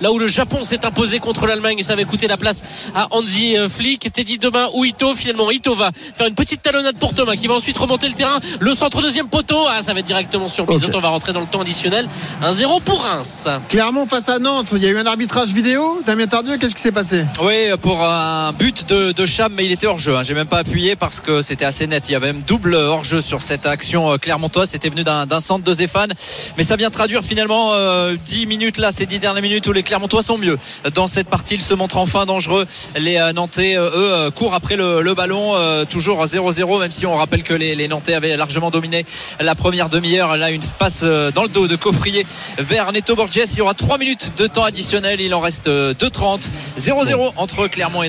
là 0.00 0.12
où 0.12 0.18
le 0.18 0.28
Japon 0.28 0.64
s'est 0.64 0.84
imposé 0.84 1.18
contre 1.18 1.46
l'Allemagne 1.46 1.78
et 1.78 1.82
ça 1.82 1.94
avait 1.94 2.04
coûté 2.04 2.26
la 2.26 2.36
place 2.36 2.62
à 2.94 3.08
Hansi 3.10 3.56
Flick. 3.68 4.12
Teddy 4.12 4.38
Temin 4.38 4.68
ou 4.74 4.84
Ito, 4.84 5.14
finalement, 5.14 5.50
Ito 5.50 5.74
va 5.74 5.90
faire 6.14 6.26
une 6.26 6.34
petite 6.34 6.62
talonnade 6.62 6.98
pour 6.98 7.14
Thomas, 7.14 7.36
qui 7.36 7.46
va 7.46 7.54
ensuite 7.54 7.76
remonter 7.76 8.08
le 8.08 8.14
terrain. 8.14 8.38
Le 8.60 8.74
centre 8.74 9.00
deuxième 9.02 9.28
poteau. 9.28 9.64
Ah, 9.68 9.82
ça 9.82 9.92
va 9.92 10.00
être 10.00 10.06
directement 10.06 10.48
sur 10.48 10.66
Bizot. 10.66 10.88
On 10.94 11.00
va 11.00 11.08
rentrer 11.08 11.32
dans 11.32 11.40
le 11.40 11.46
temps 11.46 11.60
additionnel. 11.60 12.08
1-0 12.42 12.82
pour 12.82 13.02
Reims. 13.02 13.48
Clermont 13.68 14.06
face 14.06 14.28
à 14.28 14.38
Nantes. 14.38 14.70
Il 14.72 14.82
y 14.82 14.86
a 14.86 14.90
eu 14.90 14.98
un 14.98 15.06
arbitrage 15.06 15.48
vidéo. 15.48 16.00
Damien 16.06 16.26
Tardieu, 16.26 16.56
qu'est-ce 16.56 16.74
qui 16.74 16.82
s'est 16.82 16.92
passé? 16.92 17.24
Oui, 17.42 17.70
pour 17.80 18.02
un 18.14 18.52
but 18.52 18.88
de, 18.88 19.26
Cham, 19.26 19.52
mais 19.56 19.64
il 19.64 19.72
était 19.72 19.86
hors 19.86 19.98
jeu. 19.98 20.16
Hein. 20.16 20.22
J'ai 20.22 20.34
même 20.34 20.46
pas 20.46 20.58
appuyé 20.58 20.96
parce 20.96 21.20
que 21.20 21.42
c'était 21.42 21.64
assez 21.64 21.86
net. 21.86 22.08
Il 22.08 22.12
y 22.12 22.14
avait 22.14 22.32
même 22.32 22.42
double 22.46 22.74
hors 22.74 23.04
jeu 23.04 23.20
sur 23.20 23.42
cette 23.42 23.66
action 23.66 24.12
euh, 24.12 24.16
clermontoise. 24.16 24.70
C'était 24.70 24.88
venu 24.88 25.04
d'un 25.04 25.40
centre 25.40 25.64
de 25.64 25.72
Zéphane, 25.72 26.12
mais 26.56 26.64
ça 26.64 26.76
vient 26.76 26.90
traduire 26.90 27.22
finalement 27.22 27.72
euh, 27.74 28.16
10 28.26 28.46
minutes 28.46 28.78
là, 28.78 28.92
ces 28.92 29.06
10 29.06 29.18
dernières 29.18 29.42
minutes 29.42 29.66
où 29.66 29.72
les 29.72 29.82
Clermontois 29.82 30.22
sont 30.22 30.38
mieux. 30.38 30.58
Dans 30.94 31.08
cette 31.08 31.28
partie, 31.28 31.54
ils 31.54 31.62
se 31.62 31.74
montrent 31.74 31.98
enfin 31.98 32.26
dangereux. 32.26 32.66
Les 32.96 33.16
euh, 33.18 33.32
Nantais, 33.32 33.76
euh, 33.76 34.26
eux, 34.26 34.30
courent 34.30 34.54
après 34.54 34.76
le, 34.76 35.14
ballon, 35.14 35.54
toujours 35.88 36.24
0-0, 36.24 36.80
même 36.80 36.90
si 36.90 37.06
on 37.06 37.14
rappelle 37.14 37.42
que 37.42 37.54
les, 37.54 37.88
Nantais 37.88 38.14
avaient 38.14 38.36
largement 38.36 38.70
dominé 38.70 39.04
la 39.40 39.54
première 39.54 39.88
demi-heure. 39.88 40.36
Là, 40.36 40.50
une 40.50 40.62
passe 40.62 41.02
dans 41.02 41.42
le 41.42 41.48
dos 41.48 41.68
de 41.68 41.76
Coffrier 41.76 42.26
vers 42.58 42.92
Neto 42.92 43.14
Borges. 43.14 43.36
Il 43.36 43.58
y 43.58 43.60
aura 43.60 43.74
3 43.74 43.98
minutes 43.98 44.32
de 44.36 44.46
temps 44.46 44.64
additionnel. 44.64 45.20
Il 45.20 45.34
en 45.34 45.40
reste 45.40 45.68
2-30. 45.68 46.40
0-0 46.78 47.32
entre 47.36 47.68
Clermont 47.68 48.02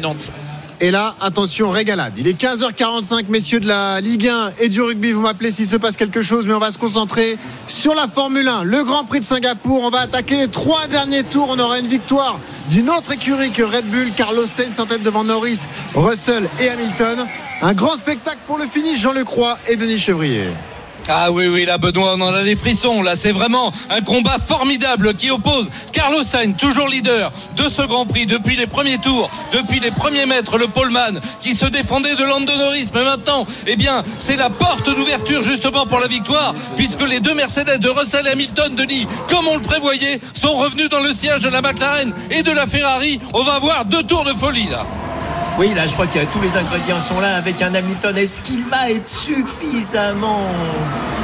et 0.81 0.91
là, 0.91 1.15
attention, 1.21 1.69
régalade. 1.69 2.13
Il 2.17 2.27
est 2.27 2.39
15h45, 2.39 3.27
messieurs 3.29 3.61
de 3.61 3.67
la 3.67 4.01
Ligue 4.01 4.27
1 4.27 4.51
et 4.59 4.67
du 4.67 4.81
rugby. 4.81 5.13
Vous 5.13 5.21
m'appelez 5.21 5.51
s'il 5.51 5.67
se 5.67 5.77
passe 5.77 5.95
quelque 5.95 6.21
chose, 6.21 6.45
mais 6.45 6.53
on 6.53 6.59
va 6.59 6.71
se 6.71 6.77
concentrer 6.77 7.37
sur 7.67 7.95
la 7.95 8.09
Formule 8.09 8.47
1, 8.47 8.63
le 8.63 8.83
Grand 8.83 9.05
Prix 9.05 9.21
de 9.21 9.25
Singapour. 9.25 9.83
On 9.83 9.89
va 9.89 10.01
attaquer 10.01 10.35
les 10.35 10.49
trois 10.49 10.87
derniers 10.87 11.23
tours. 11.23 11.47
On 11.49 11.59
aura 11.59 11.79
une 11.79 11.87
victoire 11.87 12.39
d'une 12.69 12.89
autre 12.89 13.13
écurie 13.13 13.51
que 13.51 13.63
Red 13.63 13.85
Bull. 13.85 14.11
Carlos 14.17 14.47
Sainz 14.47 14.77
en 14.79 14.85
tête 14.85 15.01
devant 15.01 15.23
Norris, 15.23 15.61
Russell 15.93 16.49
et 16.59 16.69
Hamilton. 16.69 17.25
Un 17.61 17.73
grand 17.73 17.95
spectacle 17.95 18.39
pour 18.45 18.57
le 18.57 18.67
finish, 18.67 18.99
Jean 18.99 19.13
Lecroix 19.13 19.57
et 19.69 19.77
Denis 19.77 19.99
Chevrier. 19.99 20.49
Ah 21.07 21.31
oui, 21.31 21.47
oui, 21.47 21.65
là, 21.65 21.77
Benoît, 21.77 22.15
on 22.15 22.21
en 22.21 22.33
a 22.33 22.41
des 22.41 22.55
frissons. 22.55 23.03
Là, 23.03 23.15
c'est 23.15 23.31
vraiment 23.31 23.71
un 23.91 24.01
combat 24.01 24.37
formidable 24.43 25.13
qui 25.13 25.29
oppose 25.29 25.69
Carlos 25.91 26.23
Sainz, 26.23 26.55
toujours 26.57 26.87
leader 26.87 27.31
de 27.57 27.69
ce 27.69 27.83
Grand 27.83 28.05
Prix 28.07 28.25
depuis 28.25 28.55
les 28.55 28.65
premiers 28.65 28.97
tours, 28.97 29.29
depuis 29.53 29.79
les 29.79 29.91
premiers 29.91 30.25
mètres, 30.25 30.57
le 30.57 30.67
poleman 30.67 31.21
qui 31.41 31.53
se 31.53 31.67
défendait 31.67 32.15
de 32.15 32.23
Lando 32.23 32.55
Norris. 32.57 32.89
Mais 32.93 33.03
maintenant, 33.03 33.45
eh 33.67 33.75
bien, 33.75 34.03
c'est 34.17 34.35
la 34.35 34.49
porte 34.49 34.89
d'ouverture 34.95 35.43
justement 35.43 35.85
pour 35.85 35.99
la 35.99 36.07
victoire, 36.07 36.55
puisque 36.75 37.07
les 37.07 37.19
deux 37.19 37.35
Mercedes 37.35 37.79
de 37.79 37.89
Russell 37.89 38.25
et 38.25 38.31
Hamilton, 38.31 38.75
Denis, 38.75 39.07
comme 39.29 39.47
on 39.47 39.57
le 39.57 39.61
prévoyait, 39.63 40.19
sont 40.33 40.55
revenus 40.55 40.89
dans 40.89 41.01
le 41.01 41.13
siège 41.13 41.41
de 41.41 41.49
la 41.49 41.61
McLaren 41.61 42.13
et 42.31 42.41
de 42.41 42.51
la 42.51 42.65
Ferrari. 42.65 43.19
On 43.33 43.43
va 43.43 43.59
voir 43.59 43.85
deux 43.85 44.03
tours 44.03 44.23
de 44.23 44.33
folie 44.33 44.67
là. 44.69 44.85
Oui, 45.57 45.73
là, 45.73 45.87
je 45.87 45.93
crois 45.93 46.05
que 46.05 46.19
tous 46.19 46.41
les 46.41 46.57
ingrédients 46.57 46.99
sont 46.99 47.21
là 47.21 47.37
avec 47.37 47.61
un 47.61 47.73
Hamilton. 47.73 48.17
Est-ce 48.17 48.41
qu'il 48.41 48.65
va 48.65 48.91
être 48.91 49.07
suffisamment 49.07 50.41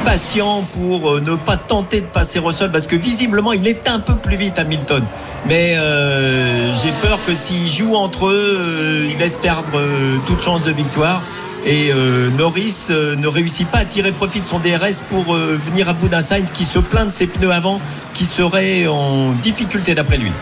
patient 0.06 0.64
pour 0.72 1.12
euh, 1.12 1.20
ne 1.20 1.36
pas 1.36 1.58
tenter 1.58 2.00
de 2.00 2.06
passer 2.06 2.38
Russell? 2.38 2.72
Parce 2.72 2.86
que 2.86 2.96
visiblement, 2.96 3.52
il 3.52 3.68
est 3.68 3.86
un 3.90 4.00
peu 4.00 4.14
plus 4.14 4.36
vite, 4.36 4.58
Hamilton. 4.58 5.04
Mais 5.46 5.74
euh, 5.76 6.74
j'ai 6.82 6.92
peur 7.06 7.18
que 7.26 7.34
s'ils 7.34 7.70
jouent 7.70 7.94
entre 7.94 8.28
eux, 8.28 8.56
euh, 8.58 9.08
ils 9.10 9.18
laissent 9.18 9.36
perdre 9.42 9.78
toute 10.26 10.42
chance 10.42 10.64
de 10.64 10.72
victoire. 10.72 11.20
Et 11.66 11.92
Norris 12.36 12.88
ne 12.90 13.26
réussit 13.28 13.68
pas 13.68 13.78
à 13.78 13.84
tirer 13.84 14.10
profit 14.10 14.40
de 14.40 14.46
son 14.48 14.58
DRS 14.58 14.96
pour 15.08 15.34
venir 15.34 15.88
à 15.88 15.92
bout 15.92 16.08
d'un 16.08 16.20
Sainz 16.20 16.50
qui 16.52 16.64
se 16.64 16.80
plaint 16.80 17.06
de 17.06 17.12
ses 17.12 17.28
pneus 17.28 17.52
avant, 17.52 17.80
qui 18.14 18.24
serait 18.24 18.88
en 18.88 19.30
difficulté 19.30 19.94
d'après 19.94 20.16
lui. 20.16 20.32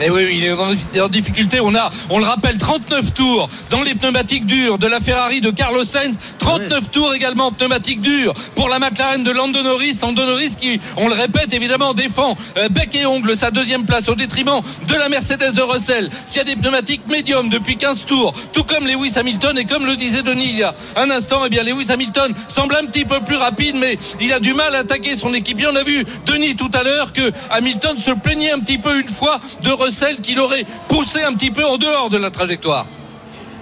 Et 0.00 0.04
Eh 0.06 0.10
oui, 0.10 0.22
oui, 0.28 0.44
il 0.92 0.96
est 0.96 1.00
en 1.00 1.08
difficulté. 1.08 1.58
On 1.60 1.74
a, 1.74 1.90
on 2.08 2.20
le 2.20 2.24
rappelle, 2.24 2.56
39 2.56 3.14
tours 3.14 3.50
dans 3.68 3.82
les 3.82 3.96
pneumatiques 3.96 4.46
durs 4.46 4.78
de 4.78 4.86
la 4.86 5.00
Ferrari 5.00 5.40
de 5.40 5.50
Carlos 5.50 5.82
Sainz. 5.82 6.16
39 6.38 6.92
tours 6.92 7.14
également 7.14 7.46
en 7.46 7.50
pneumatiques 7.52 8.00
durs 8.00 8.32
pour 8.54 8.68
la 8.68 8.78
McLaren 8.78 9.24
de 9.24 9.32
Lando 9.32 9.60
Norris. 9.60 9.98
Lando 10.00 10.24
Norris 10.24 10.54
qui, 10.56 10.78
on 10.98 11.08
le 11.08 11.14
répète, 11.14 11.52
évidemment, 11.52 11.94
défend 11.94 12.36
euh, 12.58 12.68
bec 12.68 12.94
et 12.94 13.06
ongle 13.06 13.36
sa 13.36 13.50
deuxième 13.50 13.86
place 13.86 14.08
au 14.08 14.14
détriment 14.14 14.60
de 14.86 14.94
la 14.94 15.08
Mercedes 15.08 15.52
de 15.52 15.62
Russell 15.62 16.08
qui 16.30 16.38
a 16.38 16.44
des 16.44 16.54
pneumatiques 16.54 17.08
médiums 17.08 17.48
depuis 17.48 17.76
15 17.76 18.04
tours, 18.06 18.32
tout 18.52 18.62
comme 18.62 18.86
Lewis 18.86 19.14
Hamilton. 19.16 19.58
Et 19.58 19.64
comme 19.64 19.84
le 19.84 19.96
disait 19.96 20.22
Denis 20.22 20.50
il 20.50 20.58
y 20.58 20.62
a 20.62 20.76
un 20.94 21.10
instant, 21.10 21.40
eh 21.44 21.48
bien, 21.48 21.64
Lewis 21.64 21.90
Hamilton 21.90 22.32
semble 22.46 22.76
un 22.76 22.86
petit 22.86 23.04
peu 23.04 23.18
plus 23.18 23.36
rapide, 23.36 23.74
mais 23.74 23.98
il 24.20 24.32
a 24.32 24.38
du 24.38 24.54
mal 24.54 24.76
à 24.76 24.78
attaquer 24.78 25.16
son 25.16 25.34
équipier. 25.34 25.66
On 25.66 25.74
a 25.74 25.82
vu 25.82 26.04
Denis 26.24 26.54
tout 26.54 26.70
à 26.72 26.84
l'heure 26.84 27.12
que 27.12 27.32
Hamilton 27.50 27.98
se 27.98 28.12
plaignait 28.12 28.52
un 28.52 28.60
petit 28.60 28.78
peu 28.78 29.00
une 29.00 29.08
fois 29.08 29.40
de 29.62 29.70
Russell 29.70 29.87
qui 30.22 30.34
l'aurait 30.34 30.66
poussé 30.88 31.22
un 31.22 31.32
petit 31.32 31.50
peu 31.50 31.64
en 31.64 31.76
dehors 31.76 32.10
de 32.10 32.18
la 32.18 32.30
trajectoire. 32.30 32.86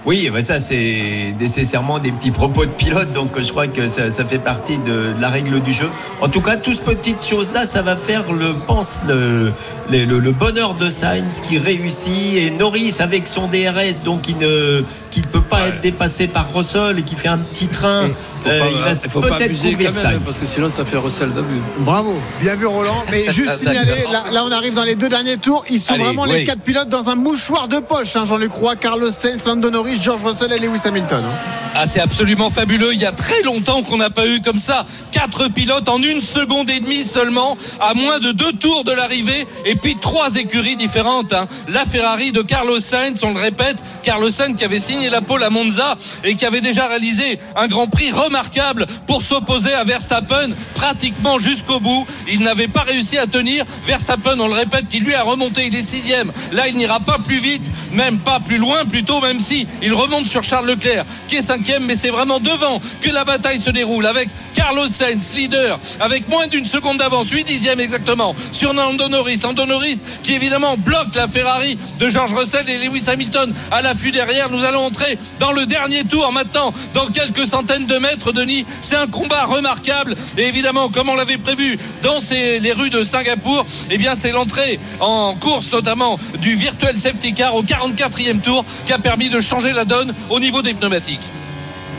Oui, 0.05 0.29
bah 0.31 0.39
ça 0.41 0.61
c'est 0.61 1.33
nécessairement 1.37 1.99
des 1.99 2.11
petits 2.11 2.31
propos 2.31 2.63
de 2.63 2.71
pilote, 2.71 3.11
donc 3.11 3.31
je 3.37 3.49
crois 3.51 3.67
que 3.67 3.89
ça, 3.89 4.23
fait 4.23 4.37
partie 4.37 4.77
de, 4.77 5.11
la 5.19 5.27
règle 5.27 5.59
du 5.59 5.73
jeu. 5.73 5.89
En 6.21 6.29
tout 6.29 6.39
cas, 6.39 6.55
toutes 6.55 6.75
ces 6.75 6.95
petites 6.95 7.25
choses-là, 7.25 7.65
ça 7.65 7.81
va 7.81 7.97
faire, 7.97 8.31
le 8.31 8.53
pense, 8.53 8.99
le 9.09 10.31
bonheur 10.31 10.75
de 10.75 10.89
Sainz 10.89 11.41
qui 11.49 11.57
réussit 11.57 12.35
et 12.35 12.51
Norris 12.51 12.95
avec 12.99 13.27
son 13.27 13.47
DRS, 13.47 14.03
donc 14.05 14.29
il 14.29 14.37
ne 14.37 14.83
qui 15.21 15.27
ne 15.27 15.31
peut 15.31 15.41
pas 15.41 15.67
être 15.67 15.81
dépassé 15.81 16.27
par 16.27 16.45
Russell 16.53 16.99
et 16.99 17.01
qui 17.01 17.15
fait 17.15 17.27
un 17.27 17.39
petit 17.39 17.65
train. 17.67 18.03
Faut 18.43 18.49
euh, 18.49 18.59
pas- 18.59 18.67
il 18.69 18.77
va 18.81 18.91
il 18.91 19.09
faut 19.09 19.19
pas 19.19 19.27
peut-être 19.29 19.41
abuser 19.45 19.71
couvrir 19.71 19.89
quand 19.89 19.95
même, 19.95 20.03
Sainz. 20.11 20.21
parce 20.23 20.37
que 20.37 20.45
sinon 20.45 20.69
ça 20.69 20.85
fait 20.85 20.97
recel 20.97 21.31
d'abus. 21.31 21.59
Bravo, 21.79 22.13
bien 22.39 22.53
vu 22.53 22.67
Roland. 22.67 23.03
Mais 23.09 23.25
juste 23.31 23.57
signaler, 23.57 24.03
là, 24.11 24.23
là, 24.31 24.43
on 24.45 24.51
arrive 24.51 24.75
dans 24.75 24.83
les 24.83 24.93
deux 24.93 25.09
derniers 25.09 25.37
tours. 25.37 25.65
Ils 25.71 25.79
sont 25.79 25.95
Allez, 25.95 26.03
vraiment 26.03 26.23
oui. 26.23 26.33
les 26.33 26.43
quatre 26.45 26.61
pilotes 26.61 26.89
dans 26.89 27.09
un 27.09 27.15
mouchoir 27.15 27.67
de 27.67 27.79
poche. 27.79 28.15
hein. 28.15 28.25
Jean-Luc 28.25 28.51
Roy, 28.51 28.75
Carlos 28.75 29.09
Sainz, 29.11 29.43
Lando 29.45 29.71
Norris, 29.71 29.99
George 30.01 30.23
Russell 30.23 30.53
et 30.53 30.59
Lewis 30.59 30.81
Hamilton. 30.85 31.21
hein. 31.25 31.66
Ah, 31.79 31.85
c'est 31.85 31.99
absolument 31.99 32.49
fabuleux. 32.49 32.91
Il 32.93 32.99
y 32.99 33.05
a 33.05 33.11
très 33.11 33.43
longtemps 33.43 33.83
qu'on 33.83 33.97
n'a 33.97 34.09
pas 34.09 34.25
eu 34.25 34.41
comme 34.41 34.57
ça 34.57 34.83
quatre 35.11 35.47
pilotes 35.47 35.89
en 35.89 36.01
une 36.01 36.21
seconde 36.21 36.69
et 36.71 36.79
demie 36.79 37.03
seulement, 37.03 37.55
à 37.79 37.93
moins 37.93 38.19
de 38.19 38.31
deux 38.31 38.51
tours 38.53 38.83
de 38.83 38.91
l'arrivée, 38.91 39.47
et 39.65 39.75
puis 39.75 39.95
trois 39.95 40.35
écuries 40.35 40.75
différentes. 40.75 41.33
hein. 41.33 41.47
La 41.69 41.85
Ferrari 41.85 42.31
de 42.31 42.41
Carlos 42.41 42.79
Sainz, 42.79 43.23
on 43.23 43.33
le 43.33 43.39
répète, 43.39 43.77
Carlos 44.03 44.29
Sainz 44.29 44.55
qui 44.57 44.63
avait 44.63 44.79
signé 44.79 45.09
la 45.09 45.21
pole 45.21 45.43
à 45.43 45.49
Monza 45.51 45.97
et 46.23 46.35
qui 46.35 46.45
avait 46.45 46.61
déjà 46.61 46.87
réalisé 46.87 47.39
un 47.55 47.67
Grand 47.67 47.87
Prix 47.87 48.11
remarquable 48.11 48.87
pour 49.05 49.21
s'opposer 49.21 49.73
à 49.73 49.83
Verstappen 49.83 50.49
pratiquement 50.75 51.37
jusqu'au 51.37 51.79
bout. 51.79 52.07
Il 52.27 52.41
n'avait 52.41 52.67
pas 52.67 52.81
réussi 52.81 53.19
à 53.19 53.27
tenir. 53.27 53.65
Verstappen, 53.85 54.39
on 54.39 54.47
le 54.47 54.53
répète, 54.53 54.87
qui 54.89 54.99
lui 54.99 55.13
a 55.13 55.21
remonté. 55.21 55.67
Il 55.67 55.75
est 55.75 55.81
sixième. 55.81 56.31
Là, 56.53 56.67
il 56.67 56.75
n'ira 56.75 56.99
pas 56.99 57.17
plus 57.19 57.39
vite, 57.39 57.65
même 57.93 58.17
pas 58.17 58.39
plus 58.39 58.57
loin, 58.57 58.85
plutôt, 58.85 59.21
même 59.21 59.39
si 59.39 59.67
il 59.83 59.93
remonte 59.93 60.27
sur 60.27 60.43
Charles 60.43 60.67
Leclerc, 60.67 61.05
qui 61.27 61.35
est. 61.35 61.47
Mais 61.81 61.95
c'est 61.95 62.09
vraiment 62.09 62.39
devant 62.39 62.81
que 63.01 63.09
la 63.09 63.23
bataille 63.23 63.59
se 63.59 63.69
déroule 63.69 64.05
avec 64.05 64.29
Carlos 64.53 64.87
Sainz, 64.87 65.33
leader, 65.35 65.79
avec 65.99 66.27
moins 66.29 66.47
d'une 66.47 66.65
seconde 66.65 66.97
d'avance, 66.97 67.29
8 67.29 67.43
dixièmes 67.43 67.79
exactement, 67.79 68.35
sur 68.51 68.73
Lando 68.73 69.09
Norris. 69.09 69.39
Lando 69.43 69.65
Norris 69.65 69.99
qui 70.23 70.33
évidemment 70.33 70.75
bloque 70.77 71.13
la 71.15 71.27
Ferrari 71.27 71.77
de 71.99 72.07
George 72.07 72.33
Russell 72.33 72.69
et 72.69 72.77
Lewis 72.77 73.03
Hamilton 73.07 73.53
à 73.71 73.81
l'affût 73.81 74.11
derrière. 74.11 74.49
Nous 74.49 74.63
allons 74.63 74.81
entrer 74.81 75.17
dans 75.39 75.51
le 75.51 75.65
dernier 75.65 76.03
tour 76.03 76.31
maintenant, 76.31 76.73
dans 76.93 77.07
quelques 77.07 77.47
centaines 77.47 77.85
de 77.85 77.97
mètres, 77.97 78.31
Denis. 78.31 78.65
C'est 78.81 78.95
un 78.95 79.07
combat 79.07 79.45
remarquable. 79.45 80.15
Et 80.37 80.43
évidemment, 80.47 80.89
comme 80.89 81.09
on 81.09 81.15
l'avait 81.15 81.37
prévu 81.37 81.77
dans 82.03 82.19
les 82.31 82.73
rues 82.73 82.89
de 82.89 83.03
Singapour, 83.03 83.65
eh 83.91 83.97
bien, 83.97 84.15
c'est 84.15 84.31
l'entrée 84.31 84.79
en 84.99 85.35
course, 85.35 85.71
notamment 85.71 86.19
du 86.39 86.55
virtuel 86.55 86.97
safety 86.97 87.33
car 87.33 87.55
au 87.55 87.63
44e 87.63 88.41
tour, 88.41 88.65
qui 88.85 88.93
a 88.93 88.99
permis 88.99 89.29
de 89.29 89.39
changer 89.39 89.73
la 89.73 89.85
donne 89.85 90.13
au 90.29 90.39
niveau 90.39 90.61
des 90.61 90.73
pneumatiques. 90.73 91.21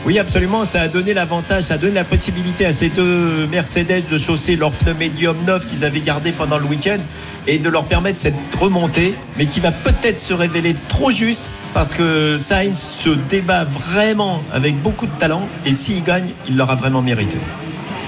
Oui, 0.05 0.17
absolument. 0.17 0.65
Ça 0.65 0.81
a 0.81 0.87
donné 0.87 1.13
l'avantage, 1.13 1.63
ça 1.63 1.75
a 1.75 1.77
donné 1.77 1.93
la 1.93 2.03
possibilité 2.03 2.65
à 2.65 2.73
ces 2.73 2.89
deux 2.89 3.47
Mercedes 3.47 4.03
de 4.09 4.17
chausser 4.17 4.55
leur 4.55 4.71
pneu 4.71 4.93
médium 4.93 5.35
neuf 5.45 5.67
qu'ils 5.67 5.83
avaient 5.83 5.99
gardé 5.99 6.31
pendant 6.31 6.57
le 6.57 6.65
week-end 6.65 6.99
et 7.47 7.57
de 7.57 7.69
leur 7.69 7.83
permettre 7.83 8.19
cette 8.19 8.35
remontée, 8.59 9.13
mais 9.37 9.45
qui 9.45 9.59
va 9.59 9.71
peut-être 9.71 10.19
se 10.19 10.33
révéler 10.33 10.75
trop 10.87 11.11
juste 11.11 11.43
parce 11.73 11.93
que 11.93 12.37
Sainz 12.37 12.79
se 12.79 13.09
débat 13.29 13.63
vraiment 13.63 14.41
avec 14.51 14.75
beaucoup 14.81 15.05
de 15.05 15.19
talent 15.19 15.47
et 15.65 15.73
s'il 15.73 16.03
gagne, 16.03 16.29
il 16.47 16.57
l'aura 16.57 16.75
vraiment 16.75 17.01
mérité. 17.01 17.37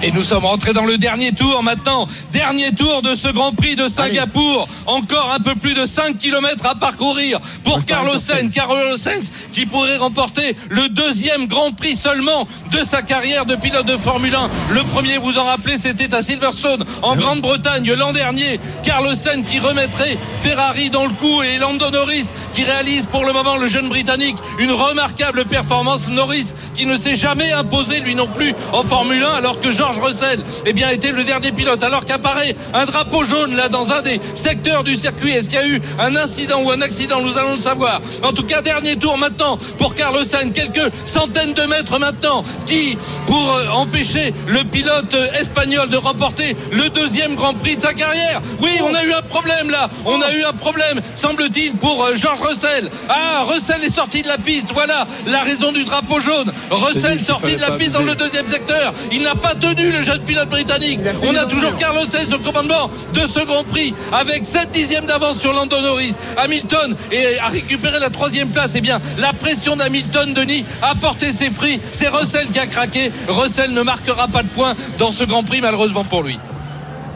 Et 0.03 0.11
nous 0.11 0.23
sommes 0.23 0.45
rentrés 0.45 0.73
dans 0.73 0.85
le 0.85 0.97
dernier 0.97 1.31
tour 1.31 1.61
maintenant. 1.61 2.07
Dernier 2.33 2.71
tour 2.71 3.03
de 3.03 3.13
ce 3.13 3.27
Grand 3.27 3.51
Prix 3.51 3.75
de 3.75 3.87
Singapour. 3.87 4.67
Encore 4.87 5.31
un 5.35 5.39
peu 5.39 5.53
plus 5.53 5.75
de 5.75 5.85
5 5.85 6.17
km 6.17 6.65
à 6.65 6.73
parcourir 6.73 7.39
pour 7.63 7.85
Carlos 7.85 8.17
Sainz. 8.17 8.51
Carlos 8.51 8.97
Sainz 8.97 9.31
qui 9.53 9.67
pourrait 9.67 9.97
remporter 9.97 10.55
le 10.69 10.89
deuxième 10.89 11.45
Grand 11.45 11.71
Prix 11.71 11.95
seulement 11.95 12.47
de 12.71 12.83
sa 12.83 13.03
carrière 13.03 13.45
de 13.45 13.55
pilote 13.55 13.85
de 13.85 13.95
Formule 13.95 14.33
1. 14.33 14.73
Le 14.73 14.81
premier, 14.85 15.17
vous 15.19 15.37
en 15.37 15.43
rappelez, 15.43 15.77
c'était 15.77 16.15
à 16.15 16.23
Silverstone 16.23 16.83
en 17.03 17.15
Grande-Bretagne 17.15 17.93
l'an 17.93 18.11
dernier. 18.11 18.59
Carlos 18.83 19.13
Sainz 19.13 19.45
qui 19.47 19.59
remettrait 19.59 20.17
Ferrari 20.41 20.89
dans 20.89 21.05
le 21.05 21.11
coup 21.11 21.43
et 21.43 21.59
Lando 21.59 21.91
Norris 21.91 22.25
qui 22.55 22.63
réalise 22.63 23.05
pour 23.05 23.23
le 23.23 23.33
moment 23.33 23.57
le 23.57 23.67
jeune 23.67 23.89
Britannique 23.89 24.37
une 24.57 24.71
remarquable 24.71 25.45
performance. 25.45 26.07
Norris 26.07 26.53
qui 26.73 26.87
ne 26.87 26.97
s'est 26.97 27.15
jamais 27.15 27.51
imposé 27.51 27.99
lui 27.99 28.15
non 28.15 28.27
plus 28.27 28.55
en 28.73 28.81
Formule 28.81 29.23
1 29.23 29.33
alors 29.35 29.59
que 29.59 29.71
George 29.71 29.90
Russell 29.97 30.39
eh 30.65 30.73
bien, 30.73 30.89
était 30.89 31.11
le 31.11 31.23
dernier 31.23 31.51
pilote. 31.51 31.83
Alors 31.83 32.05
qu'apparaît 32.05 32.55
un 32.73 32.85
drapeau 32.85 33.23
jaune 33.23 33.55
là 33.55 33.69
dans 33.69 33.91
un 33.91 34.01
des 34.01 34.19
secteurs 34.35 34.83
du 34.83 34.95
circuit. 34.95 35.31
Est-ce 35.31 35.49
qu'il 35.49 35.59
y 35.59 35.61
a 35.61 35.67
eu 35.67 35.81
un 35.99 36.15
incident 36.15 36.61
ou 36.63 36.71
un 36.71 36.81
accident? 36.81 37.21
Nous 37.21 37.37
allons 37.37 37.53
le 37.53 37.57
savoir. 37.57 38.01
En 38.23 38.31
tout 38.33 38.43
cas, 38.43 38.61
dernier 38.61 38.95
tour 38.95 39.17
maintenant 39.17 39.57
pour 39.77 39.95
Carlos 39.95 40.23
Sainz. 40.23 40.51
Quelques 40.53 40.91
centaines 41.05 41.53
de 41.53 41.63
mètres 41.63 41.97
maintenant 41.99 42.43
qui 42.65 42.97
pour 43.27 43.53
euh, 43.53 43.67
empêcher 43.73 44.33
le 44.47 44.63
pilote 44.63 45.13
euh, 45.13 45.39
espagnol 45.39 45.89
de 45.89 45.97
remporter 45.97 46.55
le 46.71 46.89
deuxième 46.89 47.35
Grand 47.35 47.53
Prix 47.53 47.75
de 47.75 47.81
sa 47.81 47.93
carrière. 47.93 48.41
Oui, 48.59 48.71
on 48.83 48.93
a 48.93 49.03
eu 49.03 49.13
un 49.13 49.21
problème 49.21 49.69
là. 49.69 49.89
On 50.05 50.21
a 50.21 50.33
eu 50.33 50.43
un 50.43 50.53
problème, 50.53 51.01
semble-t-il, 51.15 51.73
pour 51.73 52.03
euh, 52.03 52.15
George 52.15 52.41
Russell. 52.41 52.89
Ah, 53.09 53.45
Russell 53.47 53.83
est 53.83 53.93
sorti 53.93 54.21
de 54.21 54.27
la 54.27 54.37
piste. 54.37 54.67
Voilà 54.73 55.07
la 55.27 55.41
raison 55.41 55.71
du 55.71 55.83
drapeau 55.83 56.19
jaune. 56.19 56.51
Russell 56.69 57.19
sorti 57.19 57.55
de 57.55 57.61
la 57.61 57.71
piste 57.71 57.91
dans 57.91 58.03
le 58.03 58.15
deuxième 58.15 58.49
secteur. 58.49 58.93
Il 59.11 59.21
n'a 59.21 59.35
pas 59.35 59.55
tenu 59.55 59.80
le 59.89 60.01
jeune 60.03 60.21
pilote 60.21 60.49
britannique. 60.49 60.99
On 61.23 61.35
a 61.35 61.45
toujours 61.45 61.75
Carlos 61.77 62.05
Sainz 62.07 62.33
au 62.33 62.39
commandement 62.39 62.89
de 63.13 63.21
ce 63.21 63.43
Grand 63.45 63.63
Prix 63.63 63.93
avec 64.11 64.45
7 64.45 64.71
dixièmes 64.71 65.05
d'avance 65.05 65.39
sur 65.39 65.53
Lando 65.53 65.79
Norris. 65.81 66.13
Hamilton 66.37 66.95
et 67.11 67.39
a 67.39 67.47
récupéré 67.47 67.99
la 67.99 68.09
troisième 68.09 68.49
place. 68.49 68.73
Eh 68.75 68.81
bien, 68.81 68.99
la 69.17 69.33
pression 69.33 69.75
d'Hamilton, 69.75 70.33
Denis, 70.33 70.65
a 70.81 70.95
porté 70.95 71.31
ses 71.31 71.49
fruits. 71.49 71.79
C'est 71.91 72.09
Russell 72.09 72.47
qui 72.51 72.59
a 72.59 72.67
craqué. 72.67 73.11
Russell 73.27 73.71
ne 73.71 73.81
marquera 73.81 74.27
pas 74.27 74.43
de 74.43 74.49
points 74.49 74.73
dans 74.97 75.11
ce 75.11 75.23
Grand 75.23 75.43
Prix, 75.43 75.61
malheureusement 75.61 76.03
pour 76.03 76.23
lui. 76.23 76.37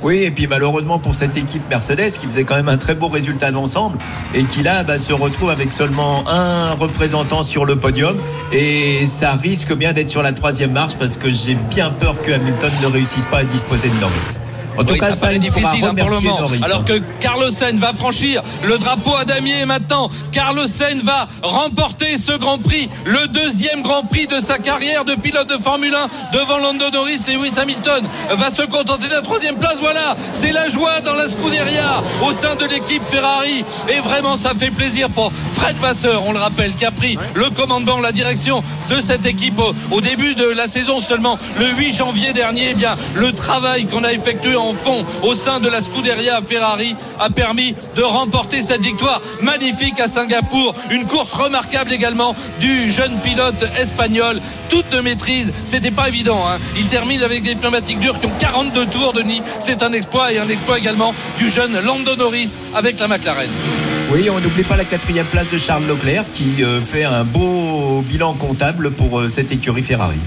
Oui, 0.05 0.17
et 0.17 0.29
puis 0.29 0.45
malheureusement 0.45 0.99
pour 0.99 1.15
cette 1.15 1.35
équipe 1.35 1.67
Mercedes 1.67 2.11
qui 2.21 2.27
faisait 2.27 2.43
quand 2.43 2.53
même 2.53 2.69
un 2.69 2.77
très 2.77 2.93
beau 2.93 3.07
résultat 3.07 3.49
d'ensemble 3.51 3.97
et 4.35 4.43
qui 4.43 4.61
là 4.61 4.83
bah, 4.83 4.99
se 4.99 5.13
retrouve 5.13 5.49
avec 5.49 5.73
seulement 5.73 6.23
un 6.27 6.73
représentant 6.73 7.41
sur 7.41 7.65
le 7.65 7.75
podium 7.75 8.15
et 8.53 9.07
ça 9.07 9.33
risque 9.33 9.73
bien 9.73 9.93
d'être 9.93 10.11
sur 10.11 10.21
la 10.21 10.31
troisième 10.31 10.73
marche 10.73 10.93
parce 10.99 11.17
que 11.17 11.33
j'ai 11.33 11.55
bien 11.55 11.89
peur 11.89 12.21
que 12.21 12.33
Hamilton 12.33 12.71
ne 12.83 12.87
réussisse 12.87 13.25
pas 13.31 13.39
à 13.39 13.43
disposer 13.45 13.89
de 13.89 13.95
Norris. 13.95 14.37
En 14.77 14.83
tout 14.83 14.93
Oui, 14.93 14.99
cas, 14.99 15.09
ça 15.11 15.15
paraît 15.15 15.39
difficile 15.39 15.83
hein, 15.85 15.93
pour 15.97 16.09
le 16.09 16.15
remercier 16.17 16.27
moment. 16.29 16.41
Norris, 16.41 16.59
Alors 16.63 16.79
hein. 16.79 16.85
que 16.85 17.01
Carlos 17.19 17.49
Sainz 17.51 17.79
va 17.79 17.93
franchir 17.93 18.41
le 18.63 18.77
drapeau 18.77 19.15
à 19.15 19.25
damier 19.25 19.59
et 19.61 19.65
maintenant 19.65 20.09
Carlos 20.31 20.67
Sainz 20.67 21.03
va 21.03 21.27
remporter 21.43 22.17
ce 22.17 22.33
Grand 22.37 22.57
Prix, 22.57 22.89
le 23.05 23.27
deuxième 23.27 23.81
Grand 23.81 24.03
Prix 24.03 24.27
de 24.27 24.39
sa 24.39 24.57
carrière 24.57 25.05
de 25.05 25.15
pilote 25.15 25.47
de 25.49 25.61
Formule 25.61 25.93
1 26.33 26.37
devant 26.37 26.57
Lando 26.59 26.89
Norris 26.91 27.19
et 27.27 27.33
Lewis 27.33 27.53
Hamilton 27.57 28.03
va 28.31 28.49
se 28.49 28.63
contenter 28.63 29.07
de 29.07 29.13
la 29.13 29.21
troisième 29.21 29.55
place. 29.55 29.77
Voilà, 29.79 30.15
c'est 30.33 30.51
la 30.51 30.67
joie 30.67 30.99
dans 31.01 31.13
la 31.13 31.27
Scuderia 31.27 32.01
au 32.27 32.33
sein 32.33 32.55
de 32.55 32.65
l'équipe 32.65 33.03
Ferrari 33.09 33.63
et 33.89 33.99
vraiment 33.99 34.37
ça 34.37 34.53
fait 34.53 34.71
plaisir 34.71 35.09
pour 35.09 35.31
Fred 35.53 35.77
Vasseur, 35.77 36.23
on 36.25 36.31
le 36.33 36.39
rappelle, 36.39 36.73
qui 36.75 36.85
a 36.85 36.91
pris 36.91 37.17
le 37.33 37.49
commandement, 37.49 37.99
la 37.99 38.11
direction 38.11 38.63
de 38.89 39.01
cette 39.01 39.25
équipe 39.25 39.57
au, 39.59 39.73
au 39.91 40.01
début 40.01 40.35
de 40.35 40.45
la 40.45 40.67
saison 40.67 40.99
seulement 40.99 41.37
le 41.59 41.67
8 41.67 41.95
janvier 41.95 42.33
dernier. 42.33 42.69
Eh 42.71 42.73
bien, 42.73 42.95
le 43.15 43.31
travail 43.33 43.85
qu'on 43.85 44.03
a 44.03 44.11
effectué 44.11 44.55
en 44.55 44.64
fond 44.73 45.03
au 45.23 45.33
sein 45.33 45.59
de 45.59 45.69
la 45.69 45.81
Scuderia 45.81 46.39
Ferrari 46.47 46.95
a 47.19 47.29
permis 47.29 47.73
de 47.95 48.01
remporter 48.01 48.61
cette 48.61 48.81
victoire 48.81 49.21
magnifique 49.41 49.99
à 49.99 50.07
Singapour. 50.07 50.75
Une 50.91 51.05
course 51.05 51.33
remarquable 51.33 51.93
également 51.93 52.35
du 52.59 52.89
jeune 52.91 53.15
pilote 53.23 53.63
espagnol. 53.79 54.39
Toute 54.69 54.89
de 54.91 54.99
maîtrise, 54.99 55.51
c'était 55.65 55.91
pas 55.91 56.07
évident. 56.07 56.39
hein. 56.47 56.57
Il 56.77 56.85
termine 56.87 57.21
avec 57.23 57.43
des 57.43 57.55
pneumatiques 57.55 57.99
dures 57.99 58.19
qui 58.19 58.25
ont 58.25 58.31
42 58.39 58.85
tours, 58.87 59.13
Denis. 59.13 59.41
C'est 59.59 59.83
un 59.83 59.93
exploit 59.93 60.31
et 60.33 60.39
un 60.39 60.49
exploit 60.49 60.77
également 60.77 61.13
du 61.37 61.49
jeune 61.49 61.79
Lando 61.81 62.15
Norris 62.15 62.57
avec 62.73 62.99
la 62.99 63.07
McLaren. 63.07 63.49
Oui, 64.11 64.29
on 64.29 64.39
n'oublie 64.39 64.63
pas 64.63 64.75
la 64.75 64.85
quatrième 64.85 65.25
place 65.25 65.47
de 65.51 65.57
Charles 65.57 65.85
Leclerc 65.87 66.25
qui 66.35 66.63
euh, 66.63 66.79
fait 66.81 67.03
un 67.03 67.23
beau 67.23 68.03
bilan 68.07 68.33
comptable 68.33 68.91
pour 68.91 69.19
euh, 69.19 69.29
cette 69.33 69.51
écurie 69.51 69.81
Ferrari. 69.83 70.17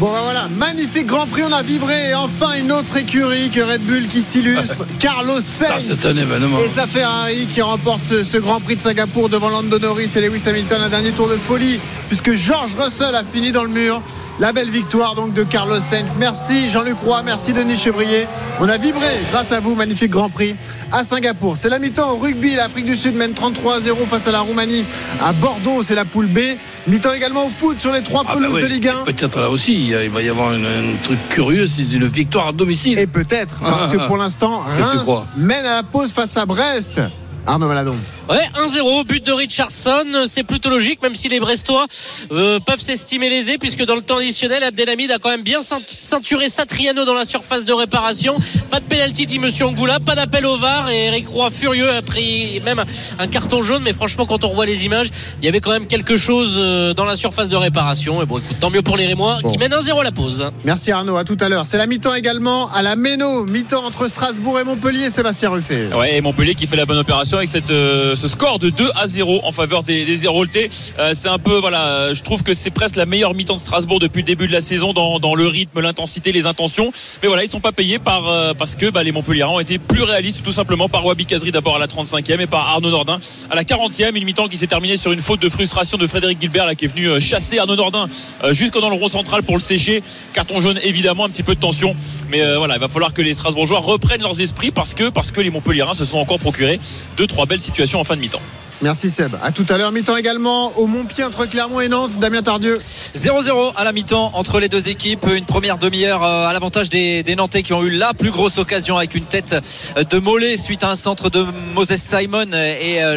Bon 0.00 0.12
ben 0.12 0.22
voilà, 0.22 0.48
magnifique 0.48 1.06
Grand 1.06 1.26
Prix, 1.26 1.42
on 1.48 1.52
a 1.52 1.62
vibré 1.62 2.10
et 2.10 2.14
enfin 2.14 2.54
une 2.58 2.72
autre 2.72 2.96
écurie 2.96 3.48
que 3.50 3.60
Red 3.60 3.82
Bull 3.82 4.08
qui 4.08 4.22
s'illustre, 4.22 4.74
Carlos 4.98 5.40
Ça, 5.40 5.78
Sainz 5.78 5.94
c'est 5.96 6.08
un 6.08 6.16
événement. 6.16 6.58
et 6.58 6.68
sa 6.68 6.88
Ferrari 6.88 7.46
qui 7.46 7.62
remporte 7.62 8.24
ce, 8.24 8.38
Grand 8.38 8.58
Prix 8.60 8.74
de 8.74 8.80
Singapour 8.80 9.28
devant 9.28 9.50
Lando 9.50 9.78
Norris 9.78 10.10
et 10.16 10.20
Lewis 10.20 10.42
Hamilton, 10.48 10.82
un 10.82 10.88
dernier 10.88 11.12
tour 11.12 11.28
de 11.28 11.36
folie 11.36 11.78
puisque 12.08 12.32
George 12.32 12.72
Russell 12.76 13.14
a 13.14 13.22
fini 13.22 13.52
dans 13.52 13.62
le 13.62 13.70
mur. 13.70 14.02
La 14.40 14.52
belle 14.52 14.68
victoire 14.68 15.14
donc 15.14 15.32
de 15.32 15.44
Carlos 15.44 15.80
Sainz. 15.80 16.16
Merci 16.18 16.68
Jean-Luc 16.68 16.96
Roy, 16.98 17.22
merci 17.22 17.52
Denis 17.52 17.76
Chevrier. 17.76 18.26
On 18.60 18.68
a 18.68 18.76
vibré 18.78 19.06
grâce 19.30 19.52
à 19.52 19.60
vous, 19.60 19.76
magnifique 19.76 20.10
Grand 20.10 20.28
Prix 20.28 20.56
à 20.90 21.04
Singapour. 21.04 21.56
C'est 21.56 21.68
la 21.68 21.78
mi-temps 21.78 22.10
au 22.10 22.16
rugby. 22.16 22.56
L'Afrique 22.56 22.84
du 22.86 22.96
Sud 22.96 23.14
mène 23.14 23.32
33 23.32 23.76
à 23.76 23.80
0 23.80 24.04
face 24.10 24.26
à 24.26 24.32
la 24.32 24.40
Roumanie. 24.40 24.84
À 25.22 25.32
Bordeaux, 25.32 25.84
c'est 25.84 25.94
la 25.94 26.04
poule 26.04 26.26
B. 26.26 26.40
Mi-temps 26.86 27.12
également 27.14 27.46
au 27.46 27.48
foot 27.48 27.80
sur 27.80 27.92
les 27.92 28.02
trois 28.02 28.22
Ah, 28.26 28.34
bah 28.34 28.40
pelouses 28.40 28.62
de 28.62 28.66
Ligue 28.66 28.88
1. 28.88 29.04
Peut-être 29.04 29.40
là 29.40 29.50
aussi, 29.50 29.88
il 29.88 30.10
va 30.10 30.22
y 30.22 30.28
avoir 30.28 30.50
un, 30.50 30.60
truc 31.02 31.18
curieux, 31.30 31.66
c'est 31.66 31.82
une 31.82 32.06
victoire 32.06 32.48
à 32.48 32.52
domicile. 32.52 32.98
Et 32.98 33.06
peut-être, 33.06 33.60
parce 33.60 33.88
que 33.88 34.06
pour 34.06 34.16
l'instant, 34.16 34.62
Reims 34.78 35.08
mène 35.36 35.64
à 35.64 35.76
la 35.76 35.82
pause 35.82 36.12
face 36.12 36.36
à 36.36 36.46
Brest. 36.46 37.00
Arnaud 37.46 37.68
Valadon. 37.68 37.96
Ouais, 38.30 38.40
1-0, 38.54 39.04
but 39.06 39.24
de 39.26 39.32
Richardson, 39.32 40.04
c'est 40.26 40.44
plutôt 40.44 40.70
logique, 40.70 41.02
même 41.02 41.14
si 41.14 41.28
les 41.28 41.40
Brestois 41.40 41.84
euh, 42.32 42.58
peuvent 42.58 42.80
s'estimer 42.80 43.28
lésés, 43.28 43.58
puisque 43.58 43.84
dans 43.84 43.94
le 43.96 44.00
temps 44.00 44.16
additionnel, 44.16 44.62
Abdelhamid 44.62 45.10
a 45.10 45.18
quand 45.18 45.28
même 45.28 45.42
bien 45.42 45.60
ceint- 45.60 45.82
ceinturé 45.86 46.48
Satriano 46.48 47.04
dans 47.04 47.12
la 47.12 47.26
surface 47.26 47.66
de 47.66 47.72
réparation. 47.74 48.36
Pas 48.70 48.80
de 48.80 48.84
pénalty, 48.86 49.26
dit 49.26 49.38
Monsieur 49.38 49.66
Angoula, 49.66 50.00
pas 50.00 50.14
d'appel 50.14 50.46
au 50.46 50.56
VAR, 50.56 50.88
et 50.90 51.04
Eric 51.06 51.28
Roy 51.28 51.50
furieux 51.50 51.90
a 51.90 52.00
pris 52.00 52.62
même 52.64 52.82
un 53.18 53.26
carton 53.26 53.60
jaune, 53.62 53.82
mais 53.82 53.92
franchement, 53.92 54.24
quand 54.24 54.42
on 54.44 54.48
revoit 54.48 54.64
les 54.66 54.86
images, 54.86 55.08
il 55.42 55.44
y 55.44 55.48
avait 55.48 55.60
quand 55.60 55.70
même 55.72 55.86
quelque 55.86 56.16
chose 56.16 56.54
euh, 56.56 56.94
dans 56.94 57.04
la 57.04 57.16
surface 57.16 57.50
de 57.50 57.56
réparation. 57.56 58.22
Et 58.22 58.26
bon, 58.26 58.38
écoute, 58.38 58.56
tant 58.58 58.70
mieux 58.70 58.82
pour 58.82 58.96
les 58.96 59.06
Rémois, 59.06 59.38
qui 59.50 59.58
mènent 59.58 59.72
1-0 59.74 60.00
à 60.00 60.04
la 60.04 60.12
pause. 60.12 60.50
Merci 60.64 60.92
Arnaud, 60.92 61.16
à 61.18 61.24
tout 61.24 61.36
à 61.40 61.50
l'heure. 61.50 61.66
C'est 61.66 61.76
la 61.78 61.86
mi-temps 61.86 62.14
également 62.14 62.70
à 62.72 62.80
la 62.80 62.96
Méno, 62.96 63.44
mi-temps 63.44 63.84
entre 63.84 64.08
Strasbourg 64.08 64.58
et 64.58 64.64
Montpellier, 64.64 65.10
Sébastien 65.10 65.50
Ruffet. 65.50 65.88
Ouais, 65.94 66.16
et 66.16 66.20
Montpellier 66.22 66.54
qui 66.54 66.66
fait 66.66 66.76
la 66.76 66.86
bonne 66.86 66.98
opération 66.98 67.33
avec 67.36 67.50
euh, 67.70 68.16
ce 68.16 68.28
score 68.28 68.58
de 68.58 68.70
2 68.70 68.90
à 68.94 69.08
0 69.08 69.40
en 69.44 69.52
faveur 69.52 69.82
des, 69.82 70.04
des 70.04 70.24
Héroltais. 70.24 70.70
Euh, 70.98 71.12
c'est 71.14 71.28
un 71.28 71.38
peu, 71.38 71.56
voilà, 71.56 72.12
je 72.12 72.22
trouve 72.22 72.42
que 72.42 72.54
c'est 72.54 72.70
presque 72.70 72.96
la 72.96 73.06
meilleure 73.06 73.34
mi-temps 73.34 73.54
de 73.54 73.60
Strasbourg 73.60 73.98
depuis 73.98 74.20
le 74.20 74.26
début 74.26 74.46
de 74.46 74.52
la 74.52 74.60
saison 74.60 74.92
dans, 74.92 75.34
le 75.34 75.46
rythme, 75.46 75.80
l'intensité, 75.80 76.32
les 76.32 76.46
intentions. 76.46 76.92
Mais 77.22 77.28
voilà, 77.28 77.44
ils 77.44 77.50
sont 77.50 77.60
pas 77.60 77.72
payés 77.72 77.98
par, 77.98 78.28
euh, 78.28 78.54
parce 78.54 78.74
que 78.74 78.90
bah, 78.90 79.02
les 79.02 79.12
Montpelliérains 79.12 79.52
ont 79.52 79.60
été 79.60 79.78
plus 79.78 80.02
réalistes, 80.02 80.42
tout 80.42 80.52
simplement 80.52 80.88
par 80.88 81.04
Wabi 81.04 81.26
Kazri 81.26 81.50
d'abord 81.50 81.76
à 81.76 81.78
la 81.78 81.86
35e 81.86 82.40
et 82.40 82.46
par 82.46 82.68
Arnaud 82.68 82.90
Nordin 82.90 83.18
à 83.50 83.56
la 83.56 83.64
40e. 83.64 84.16
Une 84.16 84.24
mi-temps 84.24 84.48
qui 84.48 84.56
s'est 84.56 84.66
terminée 84.66 84.96
sur 84.96 85.12
une 85.12 85.22
faute 85.22 85.40
de 85.40 85.48
frustration 85.48 85.98
de 85.98 86.06
Frédéric 86.06 86.40
Gilbert 86.40 86.66
là, 86.66 86.74
qui 86.74 86.84
est 86.84 86.88
venu 86.88 87.20
chasser 87.20 87.58
Arnaud 87.58 87.76
Nordin 87.76 88.08
jusque 88.52 88.78
dans 88.78 88.90
le 88.90 88.96
rond 88.96 89.08
central 89.08 89.42
pour 89.42 89.56
le 89.56 89.60
sécher. 89.60 90.02
Carton 90.34 90.60
jaune 90.60 90.78
évidemment, 90.82 91.24
un 91.24 91.30
petit 91.30 91.42
peu 91.42 91.54
de 91.54 91.60
tension. 91.60 91.96
Mais 92.30 92.42
voilà, 92.56 92.74
il 92.74 92.80
va 92.80 92.88
falloir 92.88 93.12
que 93.12 93.22
les 93.22 93.34
Strasbourgeois 93.34 93.80
reprennent 93.80 94.22
leurs 94.22 94.40
esprits 94.40 94.70
parce 94.70 94.94
que, 94.94 95.08
parce 95.10 95.30
que 95.30 95.40
les 95.40 95.50
Montpelliérains 95.50 95.94
se 95.94 96.04
sont 96.04 96.18
encore 96.18 96.38
procurés 96.38 96.80
deux, 97.16 97.23
trois 97.26 97.46
belles 97.46 97.60
situations 97.60 98.00
en 98.00 98.04
fin 98.04 98.16
de 98.16 98.20
mi-temps. 98.20 98.42
Merci 98.84 99.08
Seb. 99.08 99.34
À 99.42 99.50
tout 99.50 99.64
à 99.70 99.78
l'heure, 99.78 99.92
mi-temps 99.92 100.14
également 100.18 100.76
au 100.78 100.86
Montpied 100.86 101.24
entre 101.24 101.46
Clermont 101.46 101.80
et 101.80 101.88
Nantes. 101.88 102.18
Damien 102.20 102.42
Tardieu. 102.42 102.76
0-0 103.14 103.72
à 103.76 103.82
la 103.84 103.92
mi-temps 103.92 104.32
entre 104.34 104.60
les 104.60 104.68
deux 104.68 104.90
équipes. 104.90 105.24
Une 105.34 105.46
première 105.46 105.78
demi-heure 105.78 106.22
euh, 106.22 106.46
à 106.48 106.52
l'avantage 106.52 106.90
des, 106.90 107.22
des 107.22 107.34
Nantais 107.34 107.62
qui 107.62 107.72
ont 107.72 107.82
eu 107.82 107.88
la 107.88 108.12
plus 108.12 108.30
grosse 108.30 108.58
occasion 108.58 108.98
avec 108.98 109.14
une 109.14 109.24
tête 109.24 109.56
euh, 109.96 110.04
de 110.04 110.18
Mollet 110.18 110.58
suite 110.58 110.84
à 110.84 110.90
un 110.90 110.96
centre 110.96 111.30
de 111.30 111.46
Moses 111.74 111.94
Simon 111.96 112.44
et 112.52 113.02
euh, 113.02 113.16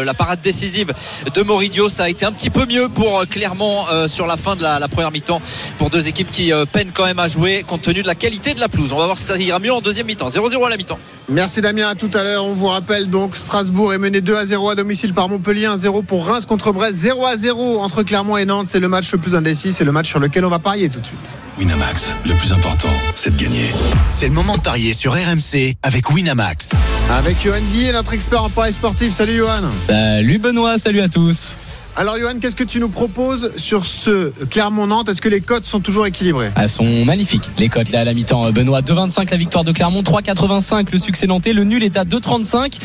le- 0.00 0.04
la 0.04 0.14
parade 0.14 0.40
décisive 0.40 0.94
de 1.34 1.42
Moridio. 1.42 1.88
Ça 1.88 2.04
a 2.04 2.08
été 2.08 2.24
un 2.24 2.30
petit 2.30 2.50
peu 2.50 2.64
mieux 2.66 2.88
pour 2.88 3.26
Clermont 3.28 3.86
sur 4.06 4.24
la 4.28 4.36
fin 4.36 4.54
de 4.54 4.62
la, 4.62 4.78
la 4.78 4.86
première 4.86 5.10
mi-temps 5.10 5.42
pour 5.78 5.90
deux 5.90 6.06
équipes 6.06 6.30
qui 6.30 6.52
peinent 6.72 6.92
quand 6.94 7.06
même 7.06 7.18
à 7.18 7.26
jouer 7.26 7.64
compte 7.66 7.82
tenu 7.82 8.02
de 8.02 8.06
la 8.06 8.14
qualité 8.14 8.54
de 8.54 8.60
la 8.60 8.68
pelouse. 8.68 8.92
On 8.92 8.98
va 8.98 9.06
voir 9.06 9.18
si 9.18 9.24
ça 9.24 9.36
ira 9.36 9.58
mieux 9.58 9.72
en 9.72 9.80
deuxième 9.80 10.06
mi-temps. 10.06 10.28
0-0 10.28 10.64
à 10.64 10.70
la 10.70 10.76
mi-temps. 10.76 10.98
Merci 11.28 11.60
Damien, 11.60 11.88
à 11.88 11.96
tout 11.96 12.10
à 12.14 12.22
l'heure. 12.22 12.44
On 12.44 12.54
vous 12.54 12.68
rappelle 12.68 13.10
donc 13.10 13.34
Strasbourg 13.36 13.92
est 13.92 13.98
mené 13.98 14.20
2 14.20 14.36
à 14.36 14.46
0 14.46 14.70
à 14.70 14.74
domicile 14.76 15.07
par 15.12 15.28
Montpellier, 15.28 15.66
1-0 15.66 16.04
pour 16.04 16.26
Reims 16.26 16.44
contre 16.44 16.72
Brest, 16.72 16.96
0 16.96 17.26
à 17.26 17.36
0 17.36 17.80
entre 17.80 18.02
Clermont 18.02 18.36
et 18.36 18.44
Nantes. 18.44 18.66
C'est 18.68 18.80
le 18.80 18.88
match 18.88 19.12
le 19.12 19.18
plus 19.18 19.34
indécis, 19.34 19.72
c'est 19.72 19.84
le 19.84 19.92
match 19.92 20.08
sur 20.08 20.18
lequel 20.18 20.44
on 20.44 20.48
va 20.50 20.58
parier 20.58 20.88
tout 20.88 21.00
de 21.00 21.06
suite. 21.06 21.34
Winamax, 21.58 22.14
le 22.26 22.34
plus 22.34 22.52
important, 22.52 22.88
c'est 23.14 23.36
de 23.36 23.42
gagner. 23.42 23.66
C'est 24.10 24.28
le 24.28 24.34
moment 24.34 24.56
de 24.56 24.62
parier 24.62 24.94
sur 24.94 25.12
RMC 25.12 25.74
avec 25.82 26.10
Winamax. 26.10 26.70
Avec 27.10 27.36
Johan 27.42 27.60
Guillet, 27.72 27.92
notre 27.92 28.14
expert 28.14 28.42
en 28.42 28.50
paris 28.50 28.72
sportif. 28.72 29.12
Salut 29.12 29.36
Johan. 29.36 29.68
Salut 29.78 30.38
Benoît, 30.38 30.78
salut 30.78 31.00
à 31.00 31.08
tous. 31.08 31.56
Alors 31.96 32.16
Johan, 32.16 32.34
qu'est-ce 32.40 32.54
que 32.54 32.62
tu 32.62 32.78
nous 32.78 32.90
proposes 32.90 33.50
sur 33.56 33.84
ce 33.84 34.30
Clermont-Nantes? 34.50 35.08
Est-ce 35.08 35.20
que 35.20 35.28
les 35.28 35.40
cotes 35.40 35.66
sont 35.66 35.80
toujours 35.80 36.06
équilibrées? 36.06 36.52
Elles 36.54 36.68
sont 36.68 37.04
magnifiques. 37.04 37.42
Les 37.58 37.68
cotes 37.68 37.90
là 37.90 38.02
à 38.02 38.04
la 38.04 38.14
mi-temps. 38.14 38.52
Benoît 38.52 38.82
2,25 38.82 39.28
la 39.32 39.36
victoire 39.36 39.64
de 39.64 39.72
Clermont, 39.72 40.02
3,85 40.02 40.92
le 40.92 40.98
succès 41.00 41.26
nantais. 41.26 41.52
Le 41.52 41.64
nul 41.64 41.82
est 41.82 41.96
à 41.96 42.04
2,35. 42.04 42.78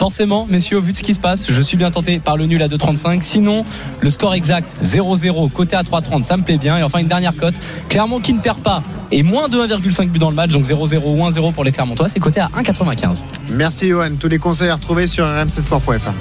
Forcément, 0.00 0.46
messieurs, 0.48 0.78
au 0.78 0.80
vu 0.80 0.92
de 0.92 0.96
ce 0.96 1.02
qui 1.02 1.12
se 1.12 1.20
passe, 1.20 1.52
je 1.52 1.60
suis 1.60 1.76
bien 1.76 1.90
tenté 1.90 2.20
par 2.20 2.38
le 2.38 2.46
nul 2.46 2.62
à 2.62 2.68
2,35. 2.68 3.20
Sinon, 3.20 3.66
le 4.00 4.08
score 4.08 4.32
exact 4.32 4.74
0-0, 4.82 5.50
côté 5.50 5.76
à 5.76 5.82
3,30, 5.82 6.22
ça 6.22 6.38
me 6.38 6.42
plaît 6.42 6.56
bien. 6.56 6.78
Et 6.78 6.82
enfin, 6.82 7.00
une 7.00 7.06
dernière 7.06 7.36
cote. 7.36 7.52
Clermont 7.90 8.18
qui 8.18 8.32
ne 8.32 8.40
perd 8.40 8.60
pas 8.60 8.82
et 9.12 9.22
moins 9.22 9.50
de 9.50 9.58
1,5 9.58 10.08
but 10.08 10.18
dans 10.18 10.30
le 10.30 10.36
match, 10.36 10.52
donc 10.52 10.64
0-0 10.64 11.02
ou 11.04 11.28
1-0 11.28 11.52
pour 11.52 11.64
les 11.64 11.72
Clermontois, 11.72 12.08
c'est 12.08 12.18
coté 12.18 12.40
à 12.40 12.46
1,95. 12.46 13.24
Merci 13.50 13.88
Johan. 13.88 14.12
Tous 14.18 14.28
les 14.28 14.38
conseils 14.38 14.70
à 14.70 14.76
retrouver 14.76 15.06
sur 15.06 15.26
rmcsport.fr. 15.26 16.12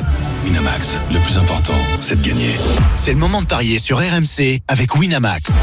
Winamax, 0.43 0.99
le 1.13 1.19
plus 1.19 1.37
important, 1.37 1.73
c'est 2.01 2.21
de 2.21 2.27
gagner. 2.27 2.51
C'est 2.97 3.13
le 3.13 3.19
moment 3.19 3.41
de 3.41 3.47
parier 3.47 3.79
sur 3.79 3.99
RMC 3.99 4.59
avec 4.67 4.93
Winamax. 4.97 5.53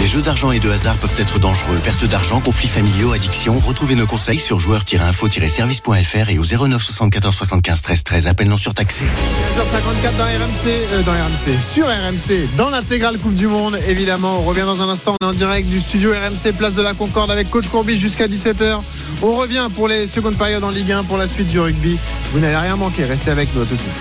Les 0.00 0.06
jeux 0.06 0.22
d'argent 0.22 0.50
et 0.50 0.60
de 0.60 0.70
hasard 0.70 0.96
peuvent 0.96 1.14
être 1.18 1.38
dangereux. 1.38 1.78
Perte 1.84 2.06
d'argent, 2.06 2.40
conflits 2.40 2.68
familiaux, 2.68 3.12
addiction. 3.12 3.60
Retrouvez 3.60 3.94
nos 3.94 4.06
conseils 4.06 4.40
sur 4.40 4.58
joueurs-info-service.fr 4.58 6.30
et 6.30 6.38
au 6.38 6.44
09 6.44 6.82
74 6.82 7.36
75 7.36 7.82
13 7.82 8.04
13. 8.04 8.26
Appel 8.26 8.48
non 8.48 8.56
surtaxé. 8.56 9.04
15h54 9.04 10.16
dans 10.16 10.24
RMC, 10.24 10.66
euh, 10.66 11.02
dans 11.02 11.12
RMC, 11.12 11.58
sur 11.70 11.86
RMC, 11.86 12.48
dans 12.56 12.70
l'intégrale 12.70 13.18
Coupe 13.18 13.34
du 13.34 13.46
Monde, 13.46 13.78
évidemment. 13.88 14.38
On 14.38 14.44
revient 14.44 14.62
dans 14.62 14.80
un 14.80 14.88
instant, 14.88 15.16
on 15.20 15.26
est 15.26 15.28
en 15.28 15.34
direct 15.34 15.68
du 15.68 15.80
studio 15.80 16.12
RMC, 16.12 16.54
place 16.54 16.72
de 16.72 16.82
la 16.82 16.94
Concorde 16.94 17.30
avec 17.30 17.50
coach 17.50 17.68
Courbis 17.68 18.00
jusqu'à 18.00 18.26
17h. 18.26 18.80
On 19.20 19.36
revient 19.36 19.68
pour 19.74 19.86
les 19.86 20.06
secondes 20.06 20.36
périodes 20.38 20.64
en 20.64 20.70
Ligue 20.70 20.92
1 20.92 21.04
pour 21.04 21.18
la 21.18 21.28
suite 21.28 21.48
du 21.48 21.60
rugby. 21.60 21.98
Vous 22.32 22.40
n'allez 22.40 22.56
rien 22.56 22.76
manquer, 22.76 23.04
restez 23.04 23.32
avec 23.32 23.54
nous 23.54 23.60
à 23.60 23.66
tout 23.66 23.74
de 23.74 23.80
suite. 23.80 23.92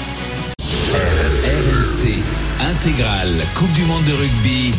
RMC, 1.44 2.24
intégrale, 2.72 3.36
Coupe 3.56 3.74
du 3.74 3.84
Monde 3.84 4.06
de 4.06 4.14
rugby. 4.14 4.74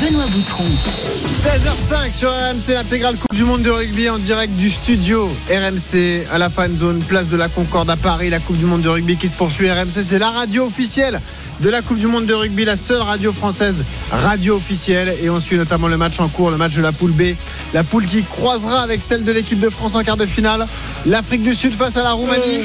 Benoît 0.00 0.26
Boutron. 0.26 0.64
16h05 0.64 2.12
sur 2.12 2.28
RMC, 2.30 2.74
l'intégrale 2.74 3.16
Coupe 3.16 3.34
du 3.34 3.44
Monde 3.44 3.62
de 3.62 3.70
rugby 3.70 4.08
en 4.08 4.18
direct 4.18 4.54
du 4.54 4.70
studio 4.70 5.28
RMC 5.50 6.26
à 6.30 6.38
la 6.38 6.50
fan 6.50 6.76
zone, 6.76 7.00
place 7.00 7.28
de 7.28 7.36
la 7.36 7.48
Concorde 7.48 7.90
à 7.90 7.96
Paris. 7.96 8.30
La 8.30 8.38
Coupe 8.38 8.58
du 8.58 8.64
Monde 8.64 8.82
de 8.82 8.88
rugby 8.88 9.16
qui 9.16 9.28
se 9.28 9.34
poursuit. 9.34 9.70
RMC, 9.70 10.02
c'est 10.04 10.18
la 10.18 10.30
radio 10.30 10.66
officielle 10.66 11.20
de 11.60 11.70
la 11.70 11.82
Coupe 11.82 11.98
du 11.98 12.06
Monde 12.06 12.26
de 12.26 12.34
rugby, 12.34 12.64
la 12.64 12.76
seule 12.76 13.02
radio 13.02 13.32
française 13.32 13.84
radio 14.12 14.56
officielle. 14.56 15.14
Et 15.22 15.30
on 15.30 15.40
suit 15.40 15.56
notamment 15.56 15.88
le 15.88 15.96
match 15.96 16.20
en 16.20 16.28
cours, 16.28 16.50
le 16.50 16.56
match 16.56 16.74
de 16.74 16.82
la 16.82 16.92
poule 16.92 17.12
B. 17.12 17.34
La 17.74 17.82
poule 17.82 18.06
qui 18.06 18.22
croisera 18.22 18.82
avec 18.82 19.02
celle 19.02 19.24
de 19.24 19.32
l'équipe 19.32 19.58
de 19.58 19.70
France 19.70 19.94
en 19.94 20.02
quart 20.04 20.16
de 20.16 20.26
finale. 20.26 20.66
L'Afrique 21.06 21.42
du 21.42 21.54
Sud 21.54 21.74
face 21.74 21.96
à 21.96 22.02
la 22.02 22.12
Roumanie. 22.12 22.60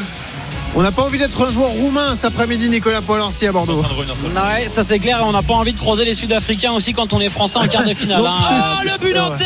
On 0.76 0.82
n'a 0.82 0.92
pas 0.92 1.04
envie 1.04 1.20
d'être 1.20 1.46
un 1.48 1.52
joueur 1.52 1.70
roumain 1.70 2.16
cet 2.16 2.26
après-midi, 2.26 2.68
Nicolas 2.68 3.02
Paul-Orsi 3.02 3.46
à 3.46 3.52
Bordeaux. 3.52 3.84
Ouais, 4.58 4.68
ça 4.68 4.82
c'est 4.82 4.98
clair 4.98 5.20
et 5.20 5.22
on 5.22 5.32
n'a 5.32 5.44
pas 5.44 5.54
envie 5.54 5.74
de 5.74 5.78
croiser 5.78 6.04
les 6.04 6.16
Sud-Africains 6.16 6.72
aussi 6.72 6.94
quand 6.94 7.14
on 7.14 7.22
est 7.22 7.30
français 7.30 7.60
en 7.60 7.68
quart 7.68 7.84
de 7.84 7.94
finale. 7.94 8.26
hein. 8.26 8.34
Ah, 8.42 8.80
le 8.84 8.98
but 9.00 9.14
nantais 9.16 9.44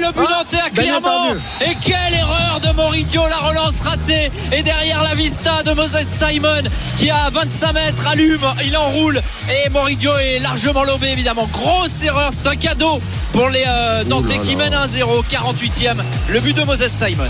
Le 0.00 0.10
but 0.12 0.22
nantais 0.30 0.56
à 0.56 0.70
Clermont. 0.70 1.34
Et 1.60 1.74
quelle 1.82 2.14
erreur 2.18 2.60
de 2.62 2.74
Moridio 2.74 3.20
La 3.28 3.36
relance 3.36 3.80
ratée 3.82 4.30
Et 4.56 4.62
derrière 4.62 5.02
la 5.02 5.14
vista 5.14 5.62
de 5.62 5.72
Moses 5.72 5.98
Simon 6.10 6.62
qui 6.96 7.10
à 7.10 7.28
25 7.30 7.72
mètres 7.74 8.06
allume, 8.10 8.40
il 8.66 8.74
enroule 8.74 9.20
et 9.50 9.68
Moridio 9.68 10.12
est 10.16 10.38
largement 10.38 10.84
lobé 10.84 11.08
évidemment. 11.08 11.46
Grosse 11.52 12.02
erreur, 12.02 12.30
c'est 12.32 12.46
un 12.48 12.56
cadeau 12.56 13.00
pour 13.32 13.50
les 13.50 13.64
euh, 13.68 14.04
Nantais 14.04 14.38
qui 14.38 14.56
mènent 14.56 14.72
1-0, 14.72 15.02
48e. 15.30 15.96
Le 16.30 16.40
but 16.40 16.56
de 16.56 16.62
Moses 16.62 16.88
Simon. 16.98 17.24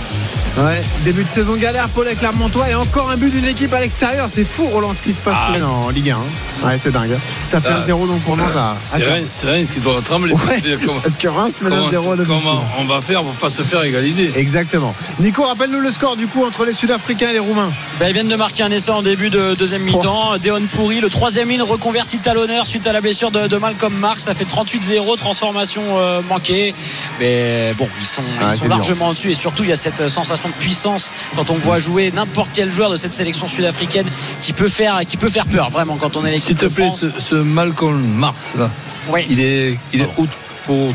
Ouais, 0.58 0.82
début 1.04 1.24
de 1.24 1.30
saison 1.30 1.54
galère 1.54 1.88
pour 1.90 2.02
les 2.02 2.14
Clermontois 2.16 2.68
et 2.68 2.74
encore 2.74 3.10
un 3.10 3.16
but 3.16 3.30
d'une 3.30 3.46
équipe 3.46 3.72
à 3.72 3.80
l'extérieur. 3.80 4.26
C'est 4.28 4.44
fou, 4.44 4.64
Roland, 4.66 4.92
ce 4.92 5.00
qui 5.00 5.12
se 5.12 5.20
passe 5.20 5.36
Ah. 5.38 5.56
là 5.58 5.66
en 5.66 5.88
Ligue 5.90 6.10
1. 6.10 6.16
hein. 6.16 6.66
Ouais, 6.66 6.76
c'est 6.76 6.90
dingue. 6.90 7.16
Ça 7.46 7.60
fait 7.62 7.70
Ah. 7.72 7.78
un 7.78 7.82
0 7.82 8.06
donc 8.06 8.20
pour 8.22 8.36
Nantes 8.36 8.48
C'est. 8.84 9.02
Reims, 9.04 9.26
c'est 9.30 9.46
Reims 9.46 9.70
qui 9.72 9.80
doit 9.80 9.98
trembler. 10.02 10.34
Ouais, 10.34 10.60
Comment- 10.84 11.00
parce 11.00 11.16
que 11.16 11.28
Reims 11.28 11.54
met 11.62 11.70
comment- 11.70 11.86
1-0 11.88 12.12
à 12.12 12.16
domicile. 12.16 12.36
Comment 12.44 12.64
on 12.78 12.84
va 12.84 13.00
faire 13.00 13.22
pour 13.22 13.32
pas 13.34 13.48
se 13.48 13.62
faire 13.62 13.82
égaliser 13.84 14.32
Exactement. 14.34 14.94
Nico, 15.20 15.44
rappelle-nous 15.44 15.80
le 15.80 15.90
score 15.92 16.16
du 16.16 16.26
coup 16.26 16.44
entre 16.44 16.66
les 16.66 16.74
Sud-Africains 16.74 17.30
et 17.30 17.34
les 17.34 17.38
Roumains. 17.38 17.70
Ben, 17.98 18.08
ils 18.08 18.12
viennent 18.12 18.28
de 18.28 18.36
marquer 18.36 18.64
un 18.64 18.70
essai 18.70 18.90
en 18.90 19.02
début 19.02 19.30
de 19.30 19.54
deuxième 19.54 19.82
mi-temps. 19.82 20.36
Deon 20.42 20.60
Foury, 20.70 21.00
le 21.00 21.08
troisième 21.08 21.48
ligne 21.48 21.62
reconverti 21.62 22.18
talonneur 22.18 22.66
suite 22.66 22.86
à 22.86 22.92
la 22.92 23.00
blessure 23.00 23.30
de, 23.30 23.46
de 23.46 23.56
Malcolm 23.56 23.94
Marx. 23.94 24.24
Ça 24.24 24.34
fait 24.34 24.44
38-0, 24.44 25.16
transformation 25.16 25.82
euh, 25.96 26.20
manquée. 26.28 26.74
Mais 27.20 27.72
bon, 27.78 27.88
ils 28.00 28.06
sont, 28.06 28.20
Ah, 28.40 28.48
ils 28.48 28.52
sont 28.52 28.58
c'est 28.62 28.66
dur. 28.66 28.76
largement 28.76 29.08
au-dessus. 29.08 29.30
Et 29.30 29.34
surtout, 29.34 29.62
il 29.62 29.70
y 29.70 29.72
a 29.72 29.76
cette 29.76 30.00
euh, 30.02 30.08
sensation 30.40 30.48
de 30.48 30.62
puissance 30.64 31.12
quand 31.36 31.50
on 31.50 31.54
voit 31.54 31.78
jouer 31.78 32.10
n'importe 32.14 32.50
quel 32.54 32.70
joueur 32.70 32.90
de 32.90 32.96
cette 32.96 33.14
sélection 33.14 33.48
sud-africaine 33.48 34.06
qui 34.42 34.52
peut 34.52 34.68
faire, 34.68 35.00
qui 35.06 35.16
peut 35.16 35.28
faire 35.28 35.46
peur, 35.46 35.70
vraiment, 35.70 35.96
quand 35.96 36.16
on 36.16 36.24
est 36.24 36.38
S'il 36.38 36.56
te 36.56 36.66
plaît, 36.66 36.90
ce, 36.90 37.06
ce 37.18 37.34
Malcolm 37.34 38.00
Mars 38.00 38.52
là, 38.58 38.70
Oui. 39.08 39.24
il 39.28 39.40
est, 39.40 39.78
il 39.92 40.02
est 40.02 40.08
out 40.18 40.28
pour 40.64 40.94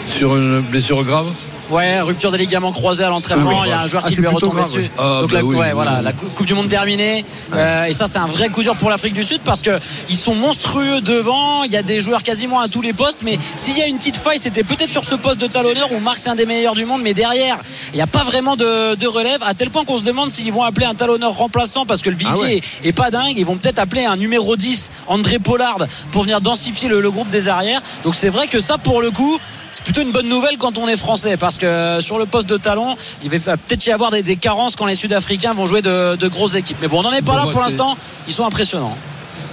sur 0.00 0.36
une 0.36 0.60
blessure 0.60 1.04
grave. 1.04 1.30
Ouais, 1.70 2.00
rupture 2.00 2.30
des 2.32 2.38
ligaments 2.38 2.72
croisés 2.72 3.04
à 3.04 3.08
l'entraînement. 3.08 3.50
Ah 3.52 3.54
oui, 3.60 3.66
il 3.66 3.70
y 3.70 3.72
a 3.72 3.80
un 3.80 3.86
joueur 3.86 4.02
ah, 4.06 4.08
qui 4.08 4.16
lui 4.16 4.24
est 4.24 4.28
retombé 4.28 4.56
grave, 4.56 4.66
dessus. 4.66 4.90
Ah, 4.98 5.18
Donc 5.22 5.30
bah 5.30 5.38
la, 5.38 5.44
oui, 5.44 5.56
ouais, 5.56 5.66
oui, 5.68 5.72
voilà, 5.72 6.02
la 6.02 6.12
Cou- 6.12 6.26
Coupe 6.34 6.46
du 6.46 6.54
Monde 6.54 6.68
terminée. 6.68 7.24
Euh, 7.54 7.84
et 7.84 7.92
ça, 7.92 8.06
c'est 8.06 8.18
un 8.18 8.26
vrai 8.26 8.48
coup 8.48 8.62
dur 8.62 8.76
pour 8.76 8.90
l'Afrique 8.90 9.14
du 9.14 9.24
Sud 9.24 9.40
parce 9.44 9.62
que 9.62 9.78
ils 10.08 10.16
sont 10.16 10.34
monstrueux 10.34 11.00
devant. 11.00 11.62
Il 11.64 11.72
y 11.72 11.76
a 11.76 11.82
des 11.82 12.00
joueurs 12.00 12.22
quasiment 12.22 12.60
à 12.60 12.68
tous 12.68 12.82
les 12.82 12.92
postes. 12.92 13.20
Mais 13.22 13.38
s'il 13.56 13.78
y 13.78 13.82
a 13.82 13.86
une 13.86 13.98
petite 13.98 14.16
faille, 14.16 14.38
c'était 14.38 14.64
peut-être 14.64 14.90
sur 14.90 15.04
ce 15.04 15.14
poste 15.14 15.40
de 15.40 15.46
talonneur 15.46 15.90
où 15.92 16.00
Marc 16.00 16.18
c'est 16.18 16.30
un 16.30 16.34
des 16.34 16.46
meilleurs 16.46 16.74
du 16.74 16.84
monde. 16.84 17.02
Mais 17.02 17.14
derrière, 17.14 17.56
il 17.92 17.96
n'y 17.96 18.02
a 18.02 18.06
pas 18.06 18.24
vraiment 18.24 18.56
de, 18.56 18.94
de 18.94 19.06
relève. 19.06 19.42
À 19.42 19.54
tel 19.54 19.70
point 19.70 19.84
qu'on 19.84 19.98
se 19.98 20.04
demande 20.04 20.30
s'ils 20.30 20.52
vont 20.52 20.62
appeler 20.64 20.86
un 20.86 20.94
talonneur 20.94 21.32
remplaçant 21.32 21.86
parce 21.86 22.02
que 22.02 22.10
le 22.10 22.16
vivier 22.16 22.42
ouais. 22.42 22.60
est, 22.82 22.88
est 22.88 22.92
pas 22.92 23.10
dingue. 23.10 23.34
Ils 23.36 23.46
vont 23.46 23.56
peut-être 23.56 23.78
appeler 23.78 24.04
un 24.04 24.16
numéro 24.16 24.56
10, 24.56 24.90
André 25.08 25.38
Pollard, 25.38 25.78
pour 26.10 26.22
venir 26.22 26.40
densifier 26.40 26.88
le, 26.88 27.00
le 27.00 27.10
groupe 27.10 27.30
des 27.30 27.48
arrières. 27.48 27.80
Donc 28.04 28.14
c'est 28.14 28.28
vrai 28.28 28.46
que 28.46 28.60
ça, 28.60 28.78
pour 28.78 29.00
le 29.00 29.10
coup, 29.10 29.38
c'est 29.72 29.82
plutôt 29.82 30.02
une 30.02 30.12
bonne 30.12 30.28
nouvelle 30.28 30.58
quand 30.58 30.78
on 30.78 30.86
est 30.86 30.96
français 30.96 31.36
parce 31.36 31.58
que 31.58 31.98
sur 32.00 32.18
le 32.18 32.26
poste 32.26 32.48
de 32.48 32.56
talon 32.58 32.94
il 33.24 33.30
va 33.30 33.56
peut-être 33.56 33.84
y 33.86 33.90
avoir 33.90 34.10
des, 34.10 34.22
des 34.22 34.36
carences 34.36 34.76
quand 34.76 34.86
les 34.86 34.94
Sud-Africains 34.94 35.54
vont 35.54 35.66
jouer 35.66 35.82
de, 35.82 36.14
de 36.14 36.28
grosses 36.28 36.54
équipes. 36.54 36.76
Mais 36.80 36.88
bon 36.88 37.00
on 37.00 37.02
n'en 37.02 37.12
est 37.12 37.22
pas 37.22 37.32
Bon, 37.32 37.38
là 37.38 37.50
pour 37.52 37.60
l'instant. 37.62 37.96
Ils 38.28 38.32
sont 38.34 38.44
impressionnants. 38.46 38.96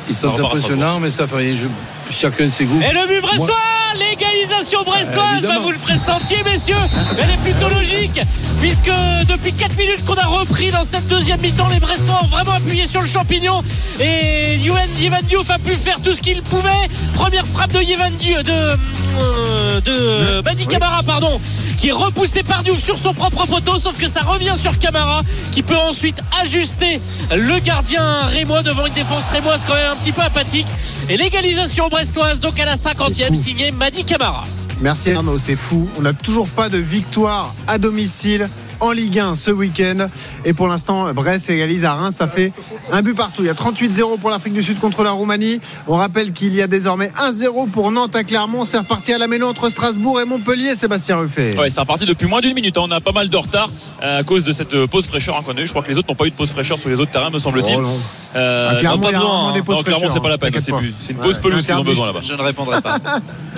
Ils 0.09 0.15
sont 0.15 0.35
impressionnants, 0.45 0.99
mais 0.99 1.09
ça 1.09 1.25
fait. 1.25 1.55
Je- 1.55 1.65
chacun 2.09 2.49
ses 2.49 2.65
goûts. 2.65 2.79
Et 2.81 2.93
le 2.93 3.07
but 3.07 3.21
brestois 3.21 3.55
L'égalisation 3.97 4.83
brestoise 4.83 5.43
Euh, 5.43 5.47
bah, 5.47 5.57
Vous 5.61 5.71
le 5.71 5.77
pressentiez 5.77 6.43
messieurs. 6.43 6.75
Elle 7.17 7.29
est 7.29 7.37
plutôt 7.51 7.69
logique 7.73 8.19
Puisque 8.59 8.91
depuis 9.27 9.53
4 9.53 9.77
minutes 9.77 10.05
qu'on 10.05 10.13
a 10.15 10.25
repris 10.25 10.71
dans 10.71 10.83
cette 10.83 11.07
deuxième 11.07 11.39
mi-temps 11.41 11.67
Les 11.69 11.79
Brestois 11.79 12.19
ont 12.23 12.27
vraiment 12.27 12.53
appuyé 12.53 12.85
sur 12.85 13.01
le 13.01 13.07
champignon. 13.07 13.61
Et 13.99 14.57
Yevan 14.57 15.21
Diouf 15.27 15.49
a 15.49 15.57
pu 15.57 15.71
faire 15.71 15.99
tout 16.01 16.13
ce 16.13 16.21
qu'il 16.21 16.41
pouvait. 16.43 16.69
Première 17.13 17.45
frappe 17.47 17.73
de 17.73 17.81
Yevan 17.81 18.13
Diouf 18.13 18.43
De, 18.43 18.51
euh, 19.19 19.81
de 19.81 20.41
Badi 20.41 20.67
Camara 20.67 21.01
pardon 21.03 21.39
Qui 21.77 21.89
est 21.89 21.93
repoussé 21.93 22.43
par 22.43 22.63
Diouf 22.63 22.79
sur 22.79 22.97
son 22.97 23.13
propre 23.13 23.45
poteau 23.47 23.77
Sauf 23.79 23.97
que 23.97 24.07
ça 24.07 24.21
revient 24.21 24.53
sur 24.55 24.77
Camara 24.77 25.21
Qui 25.51 25.63
peut 25.63 25.77
ensuite 25.77 26.19
ajuster 26.41 27.01
le 27.35 27.59
gardien 27.59 28.25
rémois 28.27 28.61
Devant 28.61 28.85
une 28.85 28.93
défense 28.93 29.29
rémoise 29.31 29.65
quand 29.67 29.75
même 29.75 29.91
un 29.91 29.95
petit 29.95 30.11
peu 30.11 30.21
apathique. 30.21 30.67
Et 31.09 31.17
l'égalisation 31.17 31.87
brestoise 31.87 31.98
donc 32.39 32.57
à 32.61 32.65
la 32.65 32.75
50e 32.75 33.33
Signé 33.33 33.71
Madi 33.71 34.05
Camara. 34.05 34.45
Merci 34.79 35.11
Arnaud, 35.11 35.37
c'est 35.37 35.57
fou. 35.57 35.89
On 35.97 36.01
n'a 36.01 36.13
toujours 36.13 36.47
pas 36.47 36.69
de 36.69 36.77
victoire 36.77 37.53
à 37.67 37.77
domicile 37.77 38.47
en 38.79 38.91
Ligue 38.91 39.19
1 39.19 39.35
ce 39.35 39.51
week-end. 39.51 40.07
Et 40.45 40.53
pour 40.53 40.67
l'instant, 40.67 41.13
Brest 41.13 41.49
égalise 41.49 41.85
à 41.85 41.93
Reims. 41.93 42.15
Ça 42.17 42.27
fait 42.27 42.51
un 42.91 43.01
but 43.01 43.13
partout. 43.15 43.41
Il 43.43 43.47
y 43.47 43.49
a 43.49 43.53
38-0 43.53 44.19
pour 44.19 44.29
l'Afrique 44.29 44.53
du 44.53 44.63
Sud 44.63 44.79
contre 44.79 45.03
la 45.03 45.11
Roumanie. 45.11 45.59
On 45.87 45.95
rappelle 45.95 46.31
qu'il 46.33 46.53
y 46.53 46.61
a 46.61 46.67
désormais 46.67 47.11
1-0 47.19 47.69
pour 47.69 47.91
Nantes 47.91 48.15
à 48.15 48.23
Clermont. 48.23 48.65
C'est 48.65 48.77
reparti 48.77 49.13
à 49.13 49.17
la 49.17 49.27
mélo 49.27 49.47
entre 49.47 49.69
Strasbourg 49.69 50.19
et 50.21 50.25
Montpellier, 50.25 50.75
Sébastien 50.75 51.17
Ruffet. 51.17 51.57
Ouais, 51.57 51.69
c'est 51.69 51.79
reparti 51.81 52.05
depuis 52.05 52.27
moins 52.27 52.41
d'une 52.41 52.53
minute. 52.53 52.77
hein. 52.77 52.81
On 52.85 52.91
a 52.91 53.01
pas 53.01 53.11
mal 53.11 53.29
de 53.29 53.37
retard 53.37 53.69
euh, 54.03 54.19
à 54.19 54.23
cause 54.23 54.43
de 54.43 54.51
cette 54.51 54.73
euh, 54.73 54.87
pause 54.87 55.07
fraîcheur 55.07 55.35
hein, 55.37 55.41
qu'on 55.45 55.55
a 55.57 55.61
eu. 55.61 55.65
Je 55.67 55.71
crois 55.71 55.83
que 55.83 55.89
les 55.89 55.97
autres 55.97 56.07
n'ont 56.09 56.15
pas 56.15 56.25
eu 56.25 56.31
de 56.31 56.35
pause 56.35 56.51
fraîcheur 56.51 56.77
sur 56.77 56.89
les 56.89 56.99
autres 56.99 57.11
terrains, 57.11 57.29
me 57.29 57.39
semble-t-il. 57.39 57.77
Oh. 57.79 57.87
Euh, 58.35 58.77
Clermont, 58.79 59.11
non, 59.11 59.47
hein. 59.49 59.61
pauses 59.65 59.75
Non, 59.77 59.83
Clermont, 59.83 60.07
c'est 60.11 60.19
pas 60.21 60.29
la 60.29 60.37
peine. 60.37 60.53
C'est 60.59 60.71
une 60.71 61.17
Ouais, 61.17 61.23
pause 61.23 61.39
pelouse 61.39 61.65
qu'ils 61.65 61.75
ont 61.75 61.81
besoin 61.83 62.05
là-bas. 62.07 62.19
Je 62.23 62.33
ne 62.33 62.41
répondrai 62.41 62.81
pas. 62.81 62.97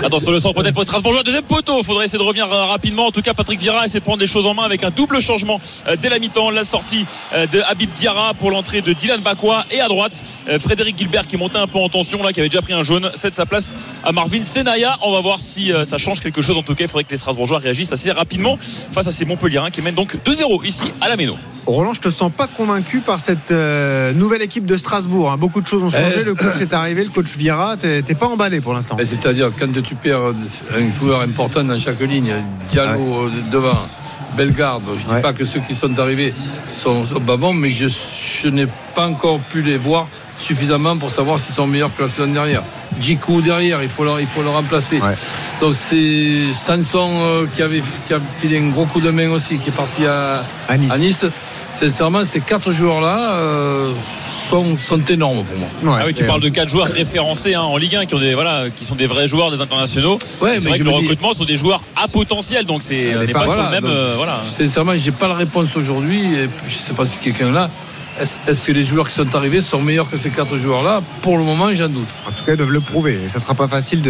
Attention, 0.03 0.31
le 0.31 0.39
centre 0.39 0.61
peut-être 0.61 0.73
pour 0.73 0.83
Strasbourg. 0.83 1.13
Deuxième 1.23 1.43
poteau. 1.43 1.83
Faudrait 1.83 2.05
essayer 2.05 2.17
de 2.19 2.23
revenir 2.23 2.47
rapidement. 2.47 3.07
En 3.07 3.11
tout 3.11 3.21
cas, 3.21 3.33
Patrick 3.33 3.59
Vieira 3.59 3.85
essaie 3.85 3.99
de 3.99 4.03
prendre 4.03 4.19
les 4.19 4.27
choses 4.27 4.45
en 4.45 4.53
main 4.53 4.63
avec 4.63 4.83
un 4.83 4.89
double 4.89 5.10
changement 5.19 5.59
euh, 5.87 5.95
dès 5.99 6.09
la 6.09 6.19
mi-temps. 6.19 6.49
La 6.51 6.63
sortie 6.63 7.05
euh, 7.33 7.45
de 7.47 7.61
Habib 7.69 7.89
Diarra 7.93 8.33
pour 8.33 8.51
l'entrée 8.51 8.81
de 8.81 8.93
Dylan 8.93 9.21
Bakwa 9.21 9.65
et 9.71 9.81
à 9.81 9.87
droite 9.87 10.21
euh, 10.49 10.59
Frédéric 10.59 10.97
Gilbert 10.97 11.27
qui 11.27 11.37
montait 11.37 11.57
un 11.57 11.67
peu 11.67 11.77
en 11.79 11.89
tension 11.89 12.23
là, 12.23 12.31
qui 12.31 12.39
avait 12.39 12.49
déjà 12.49 12.61
pris 12.61 12.73
un 12.73 12.83
jaune, 12.83 13.11
cède 13.15 13.35
sa 13.35 13.45
place 13.45 13.75
à 14.03 14.11
Marvin 14.11 14.43
Senaya. 14.43 14.97
On 15.01 15.11
va 15.11 15.21
voir 15.21 15.39
si 15.39 15.71
ça 15.85 15.97
change 15.97 16.19
quelque 16.19 16.41
chose. 16.41 16.57
En 16.57 16.63
tout 16.63 16.75
cas, 16.75 16.85
il 16.85 16.87
faudrait 16.87 17.03
que 17.03 17.11
les 17.11 17.17
Strasbourgeois 17.17 17.59
réagissent 17.59 17.91
assez 17.91 18.11
rapidement 18.11 18.57
face 18.91 19.07
à 19.07 19.11
ces 19.11 19.25
Montpelliérains 19.25 19.69
qui 19.69 19.81
mènent 19.81 19.95
donc 19.95 20.17
2-0 20.25 20.65
ici 20.65 20.93
à 21.01 21.09
la 21.09 21.15
Méno. 21.15 21.37
Roland, 21.67 21.93
je 21.93 22.01
te 22.01 22.09
sens 22.09 22.31
pas 22.35 22.47
convaincu 22.47 23.01
par 23.01 23.19
cette 23.19 23.51
euh, 23.51 24.13
nouvelle 24.13 24.41
équipe 24.41 24.65
de 24.65 24.77
Strasbourg. 24.77 25.31
hein. 25.31 25.37
Beaucoup 25.37 25.61
de 25.61 25.67
choses 25.67 25.83
ont 25.83 25.89
changé. 25.89 26.23
Le 26.23 26.33
coach 26.33 26.59
est 26.59 26.73
arrivé, 26.73 27.03
le 27.03 27.09
coach 27.11 27.37
Vira. 27.37 27.77
T'es 27.77 28.01
pas 28.15 28.27
emballé 28.27 28.61
pour 28.61 28.73
l'instant. 28.73 28.97
C'est-à-dire, 29.03 29.49
quand 29.57 29.71
tu 29.83 29.95
perds 29.95 30.33
un 30.75 30.91
joueur 30.99 31.21
important 31.21 31.63
dans 31.63 31.79
chaque 31.79 31.99
ligne, 32.01 32.33
Diallo 32.69 33.29
devant, 33.51 33.77
Bellegarde, 34.35 34.83
je 34.97 35.07
ne 35.07 35.15
dis 35.15 35.21
pas 35.21 35.33
que 35.33 35.45
ceux 35.45 35.59
qui 35.59 35.75
sont 35.75 35.97
arrivés 35.99 36.33
sont, 36.75 37.05
sont 37.05 37.19
pas 37.19 37.37
bons, 37.37 37.53
mais 37.53 37.71
je, 37.71 37.87
je 37.87 38.47
n'ai 38.47 38.67
pas 38.95 39.07
encore 39.07 39.39
pu 39.39 39.61
les 39.61 39.77
voir 39.77 40.07
suffisamment 40.37 40.97
pour 40.97 41.11
savoir 41.11 41.39
s'ils 41.39 41.53
sont 41.53 41.67
meilleurs 41.67 41.95
que 41.95 42.01
la 42.03 42.09
saison 42.09 42.27
dernière. 42.27 42.63
Djikou 42.99 43.41
derrière, 43.41 43.83
il 43.83 43.89
faut 43.89 44.03
le, 44.03 44.11
il 44.19 44.25
faut 44.27 44.41
le 44.41 44.49
remplacer. 44.49 44.99
Ouais. 44.99 45.13
Donc 45.59 45.75
c'est 45.75 46.51
Sanson 46.53 47.11
euh, 47.21 47.45
qui, 47.55 47.61
avait, 47.61 47.83
qui 48.07 48.13
a 48.13 48.19
filé 48.39 48.57
un 48.57 48.69
gros 48.69 48.85
coup 48.85 49.01
de 49.01 49.11
main 49.11 49.29
aussi, 49.29 49.57
qui 49.57 49.69
est 49.69 49.73
parti 49.73 50.05
à, 50.05 50.43
À 50.67 50.77
Nice. 50.77 50.91
à 50.91 50.97
Nice. 50.97 51.25
Sincèrement, 51.73 52.25
ces 52.25 52.41
quatre 52.41 52.71
joueurs-là 52.71 53.31
euh, 53.35 53.93
sont, 54.49 54.77
sont 54.77 54.99
énormes 55.05 55.43
pour 55.45 55.57
moi. 55.57 55.95
Ouais, 55.95 55.99
Ah 56.01 56.05
oui, 56.07 56.13
tu 56.13 56.23
parles 56.25 56.41
de 56.41 56.49
quatre 56.49 56.69
joueurs 56.69 56.87
référencés 56.87 57.55
hein, 57.55 57.61
en 57.61 57.77
Ligue 57.77 57.95
1 57.95 58.05
qui, 58.05 58.13
ont 58.15 58.19
des, 58.19 58.33
voilà, 58.33 58.65
qui 58.75 58.83
sont 58.85 58.95
des 58.95 59.07
vrais 59.07 59.27
joueurs, 59.27 59.51
des 59.51 59.61
internationaux. 59.61 60.19
Ouais, 60.41 60.57
c'est 60.57 60.65
mais 60.65 60.69
vrai 60.71 60.77
je 60.77 60.83
que 60.83 60.83
le 60.83 60.89
me 60.91 60.95
dis- 60.97 61.01
recrutement 61.03 61.33
sont 61.33 61.45
des 61.45 61.55
joueurs 61.57 61.81
à 61.95 62.07
potentiel, 62.07 62.65
donc 62.65 62.83
c'est 62.83 63.15
n'est 63.15 63.27
pas- 63.27 63.39
pas 63.41 63.45
sur 63.45 63.53
voilà, 63.53 63.63
le 63.65 63.71
même. 63.71 63.81
donc, 63.83 63.91
euh, 63.91 64.13
voilà. 64.17 64.37
Sincèrement, 64.51 64.93
j'ai 64.97 65.11
pas 65.11 65.27
la 65.29 65.35
réponse 65.35 65.75
aujourd'hui. 65.77 66.19
Et 66.35 66.47
puis, 66.47 66.67
je 66.71 66.75
sais 66.75 66.93
pas 66.93 67.05
si 67.05 67.17
quelqu'un 67.17 67.51
là. 67.51 67.69
Est-ce 68.19 68.63
que 68.63 68.73
les 68.73 68.83
joueurs 68.83 69.07
qui 69.07 69.15
sont 69.15 69.33
arrivés 69.35 69.61
sont 69.61 69.81
meilleurs 69.81 70.07
que 70.09 70.17
ces 70.17 70.29
quatre 70.29 70.57
joueurs-là? 70.57 71.01
Pour 71.21 71.37
le 71.37 71.43
moment, 71.45 71.73
j'en 71.73 71.87
doute. 71.87 72.07
En 72.27 72.31
tout 72.31 72.43
cas, 72.43 72.51
ils 72.53 72.57
doivent 72.57 72.69
le 72.69 72.81
prouver. 72.81 73.17
Et 73.25 73.29
ça 73.29 73.39
sera 73.39 73.55
pas 73.55 73.69
facile 73.69 74.01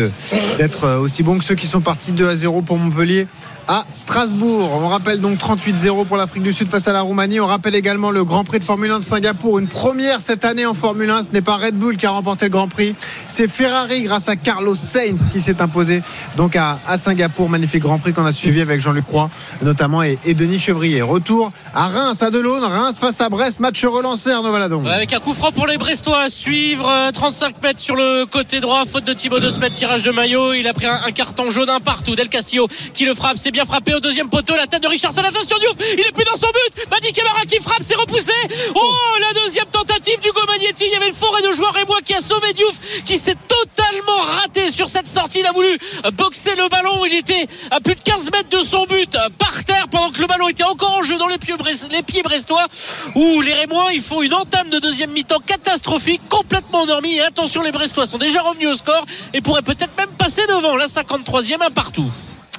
d'être 0.58 0.84
euh, 0.86 0.98
aussi 0.98 1.22
bon 1.24 1.38
que 1.38 1.46
ceux 1.46 1.54
qui 1.56 1.68
sont 1.68 1.80
partis 1.82 2.12
2 2.12 2.28
à 2.28 2.36
0 2.36 2.64
pour 2.64 2.78
Montpellier 2.78 3.28
à 3.68 3.84
Strasbourg. 3.94 4.70
On 4.82 4.88
rappelle 4.88 5.20
donc 5.20 5.38
38-0 5.38 6.06
pour 6.06 6.18
l'Afrique 6.18 6.44
du 6.44 6.54
Sud 6.54 6.68
face 6.70 6.88
à 6.88 6.94
la 6.94 7.02
Roumanie. 7.02 7.40
On 7.40 7.46
rappelle 7.46 7.76
également 7.76 8.12
le 8.12 8.24
Grand 8.24 8.44
Prix 8.44 8.60
de 8.60 8.64
Formule 8.64 8.92
1 8.92 9.00
de 9.00 9.04
Singapour. 9.04 9.60
Une 9.60 9.68
première 9.68 10.22
cette 10.22 10.46
année 10.46 10.66
en 10.66 10.74
Formule 10.74 11.10
1. 11.10 11.24
Ce 11.24 11.28
n'est 11.34 11.42
pas 11.42 11.58
Red 11.58 11.76
Bull 11.76 11.98
qui 11.98 12.06
a 12.06 12.12
remporté 12.12 12.46
le 12.46 12.52
Grand 12.52 12.68
Prix. 12.68 12.96
C'est 13.28 13.48
Ferrari 13.48 14.04
grâce 14.04 14.30
à 14.30 14.36
Carlos 14.36 14.76
Sainz 14.76 15.30
qui 15.32 15.42
s'est 15.42 15.62
imposé 15.62 16.02
donc 16.38 16.56
à, 16.56 16.78
Singapour. 16.98 17.50
Magnifique 17.50 17.84
Grand 17.84 18.00
Prix 18.00 18.14
qu'on 18.14 18.26
a 18.26 18.34
suivi 18.34 18.62
avec 18.62 18.82
Jean-Luc 18.82 19.06
Roy 19.06 19.30
notamment 19.62 20.04
et, 20.04 20.18
Denis 20.34 20.60
Chevrier. 20.60 21.02
Retour 21.02 21.52
à 21.74 21.88
Reims, 21.88 22.22
à 22.24 22.30
Delaune. 22.32 22.64
Reims 22.64 23.00
face 23.00 23.22
à 23.22 23.30
Brest. 23.30 23.60
Match 23.60 23.84
relancé 23.86 24.32
Arnaud 24.32 24.52
Valadon. 24.52 24.86
Avec 24.86 25.14
un 25.14 25.20
coup 25.20 25.34
franc 25.34 25.52
pour 25.52 25.68
les 25.68 25.78
Brestois 25.78 26.22
à 26.22 26.30
suivre. 26.30 26.88
euh, 26.90 27.12
35 27.12 27.62
mètres 27.64 27.80
sur 27.80 27.96
le 27.96 28.26
côté 28.26 28.60
droit. 28.60 28.84
Faute 28.86 29.06
de 29.06 29.14
Thibaut 29.14 29.40
de 29.40 29.50
Smet, 29.50 29.70
tirage 29.72 30.04
de 30.04 30.12
maillot. 30.12 30.54
Il 30.54 30.68
a 30.68 30.74
pris 30.74 30.88
un, 30.88 31.12
carton 31.12 31.50
jaune 31.50 31.70
un 31.70 31.80
partout. 31.80 32.16
Del 32.16 32.30
Castillo 32.30 32.68
qui 32.94 33.06
le 33.06 33.14
frappe. 33.14 33.38
Bien 33.52 33.66
frappé 33.66 33.94
au 33.94 34.00
deuxième 34.00 34.30
poteau. 34.30 34.56
La 34.56 34.68
tête 34.68 34.84
de 34.84 34.88
Richardson. 34.88 35.22
Attention 35.22 35.58
Diouf. 35.60 35.76
Il 35.94 36.00
est 36.00 36.12
plus 36.12 36.24
dans 36.24 36.38
son 36.38 36.48
but. 36.48 36.90
Madi 36.90 37.12
Camara 37.12 37.46
qui 37.46 37.60
frappe. 37.60 37.82
C'est 37.82 37.96
repoussé. 37.96 38.34
Oh, 38.76 38.96
la 39.20 39.34
deuxième 39.42 39.66
tentative 39.66 40.20
du 40.22 40.30
Magnetti. 40.48 40.86
Il 40.86 40.94
y 40.94 40.96
avait 40.96 41.08
le 41.08 41.14
forêt 41.14 41.42
de 41.42 41.52
joueurs 41.52 41.78
et 41.78 41.86
moi 41.86 42.00
qui 42.04 42.14
a 42.14 42.22
sauvé 42.22 42.54
Diouf. 42.54 43.04
Qui 43.06 43.18
s'est 43.18 43.38
totalement 43.48 44.22
raté 44.42 44.72
sur 44.72 44.90
cette 44.90 45.08
sortie. 45.08 45.40
Il 45.40 45.46
a 45.46 45.52
voulu 45.52 45.78
boxer 46.14 46.56
le 46.56 46.68
ballon. 46.70 47.06
Il 47.06 47.16
était 47.16 47.48
à 47.70 47.80
plus 47.80 47.96
de 47.96 48.02
15 48.02 48.32
mètres 48.32 48.50
de 48.50 48.62
son 48.62 48.86
but. 48.86 49.18
Par 49.38 49.64
terre 49.64 49.88
pendant 49.90 50.10
que 50.10 50.22
le 50.22 50.28
ballon 50.28 50.48
était 50.50 50.64
encore 50.64 50.98
en 50.98 51.04
jeu 51.04 51.18
dans 51.18 51.28
les 51.28 51.38
pieds, 51.38 51.56
brestois. 52.24 52.68
Où 53.16 53.42
les 53.42 53.54
Rémois, 53.54 53.94
ils 53.94 54.02
font 54.02 54.22
une 54.22 54.34
entame 54.34 54.70
de 54.70 54.80
deuxième 54.80 55.12
mi-temps 55.12 55.40
catastrophique, 55.46 56.22
complètement 56.30 56.82
endormi. 56.82 57.16
Et 57.16 57.22
attention, 57.22 57.62
les 57.62 57.72
Brestois 57.72 58.06
sont 58.06 58.18
déjà 58.18 58.42
revenus 58.42 58.70
au 58.70 58.76
score 58.76 59.06
et 59.34 59.42
pourraient 59.42 59.62
peut-être 59.62 59.96
même 59.98 60.12
passer 60.18 60.46
devant. 60.48 60.76
La 60.76 60.86
53e, 60.86 61.62
un 61.62 61.72
partout. 61.72 62.10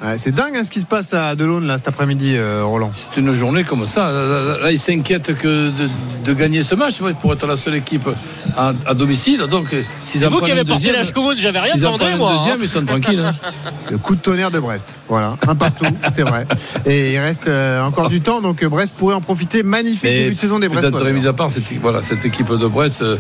Ouais, 0.05 0.19
c'est 0.19 0.33
dingue 0.33 0.57
hein, 0.57 0.65
ce 0.65 0.71
qui 0.71 0.81
se 0.81 0.87
passe 0.87 1.15
à 1.15 1.37
Delaune 1.37 1.65
là 1.67 1.79
cet 1.79 1.87
après-midi, 1.87 2.35
euh, 2.37 2.65
Roland. 2.65 2.91
C'est 2.93 3.21
une 3.21 3.33
journée 3.35 3.63
comme 3.63 3.87
ça. 3.87 4.11
Là, 4.11 4.27
là, 4.27 4.59
là, 4.65 4.73
ils 4.73 4.79
s'inquiètent 4.81 5.33
que 5.39 5.69
de, 5.69 5.89
de 6.25 6.33
gagner 6.35 6.65
ce 6.65 6.75
match 6.75 6.95
pour 7.21 7.33
être 7.33 7.47
la 7.47 7.55
seule 7.55 7.77
équipe 7.77 8.09
à, 8.57 8.73
à 8.85 8.95
domicile. 8.95 9.43
Donc, 9.49 9.73
euh, 9.73 9.83
C'est 10.05 10.27
vous 10.27 10.41
qui 10.41 10.51
avez 10.51 10.65
porté 10.65 10.73
deuxième- 10.87 10.95
la 10.97 11.05
Schkomoun, 11.05 11.37
j'avais 11.39 11.61
rien 11.61 11.77
demandé 11.77 12.07
moi. 12.17 12.33
hein. 12.33 12.37
deuxième, 12.39 12.59
ils 12.63 12.69
sont 12.69 12.85
tranquilles. 12.85 13.21
hein. 13.25 13.35
Le 13.93 13.99
coup 13.99 14.17
de 14.17 14.21
tonnerre 14.21 14.51
de 14.51 14.59
Brest. 14.59 14.89
Voilà, 15.09 15.37
un 15.47 15.55
partout, 15.55 15.85
c'est 16.13 16.23
vrai. 16.23 16.47
Et 16.85 17.13
il 17.13 17.19
reste 17.19 17.47
euh, 17.47 17.83
encore 17.85 18.09
du 18.11 18.21
temps, 18.21 18.41
donc 18.41 18.65
Brest 18.65 18.97
pourrait 18.97 19.15
en 19.15 19.21
profiter. 19.21 19.63
Magnifique 19.63 20.03
Mais 20.03 20.25
début 20.25 20.35
de 20.35 20.39
saison 20.41 20.59
des 20.59 20.69
peut-être 20.69 20.91
Brestois. 20.91 21.09
remise 21.09 21.27
à 21.29 21.33
part, 21.33 21.51
cette, 21.51 21.73
voilà, 21.81 22.03
cette 22.03 22.25
équipe 22.25 22.51
de 22.53 22.67
Brest, 22.67 23.03
euh, 23.03 23.19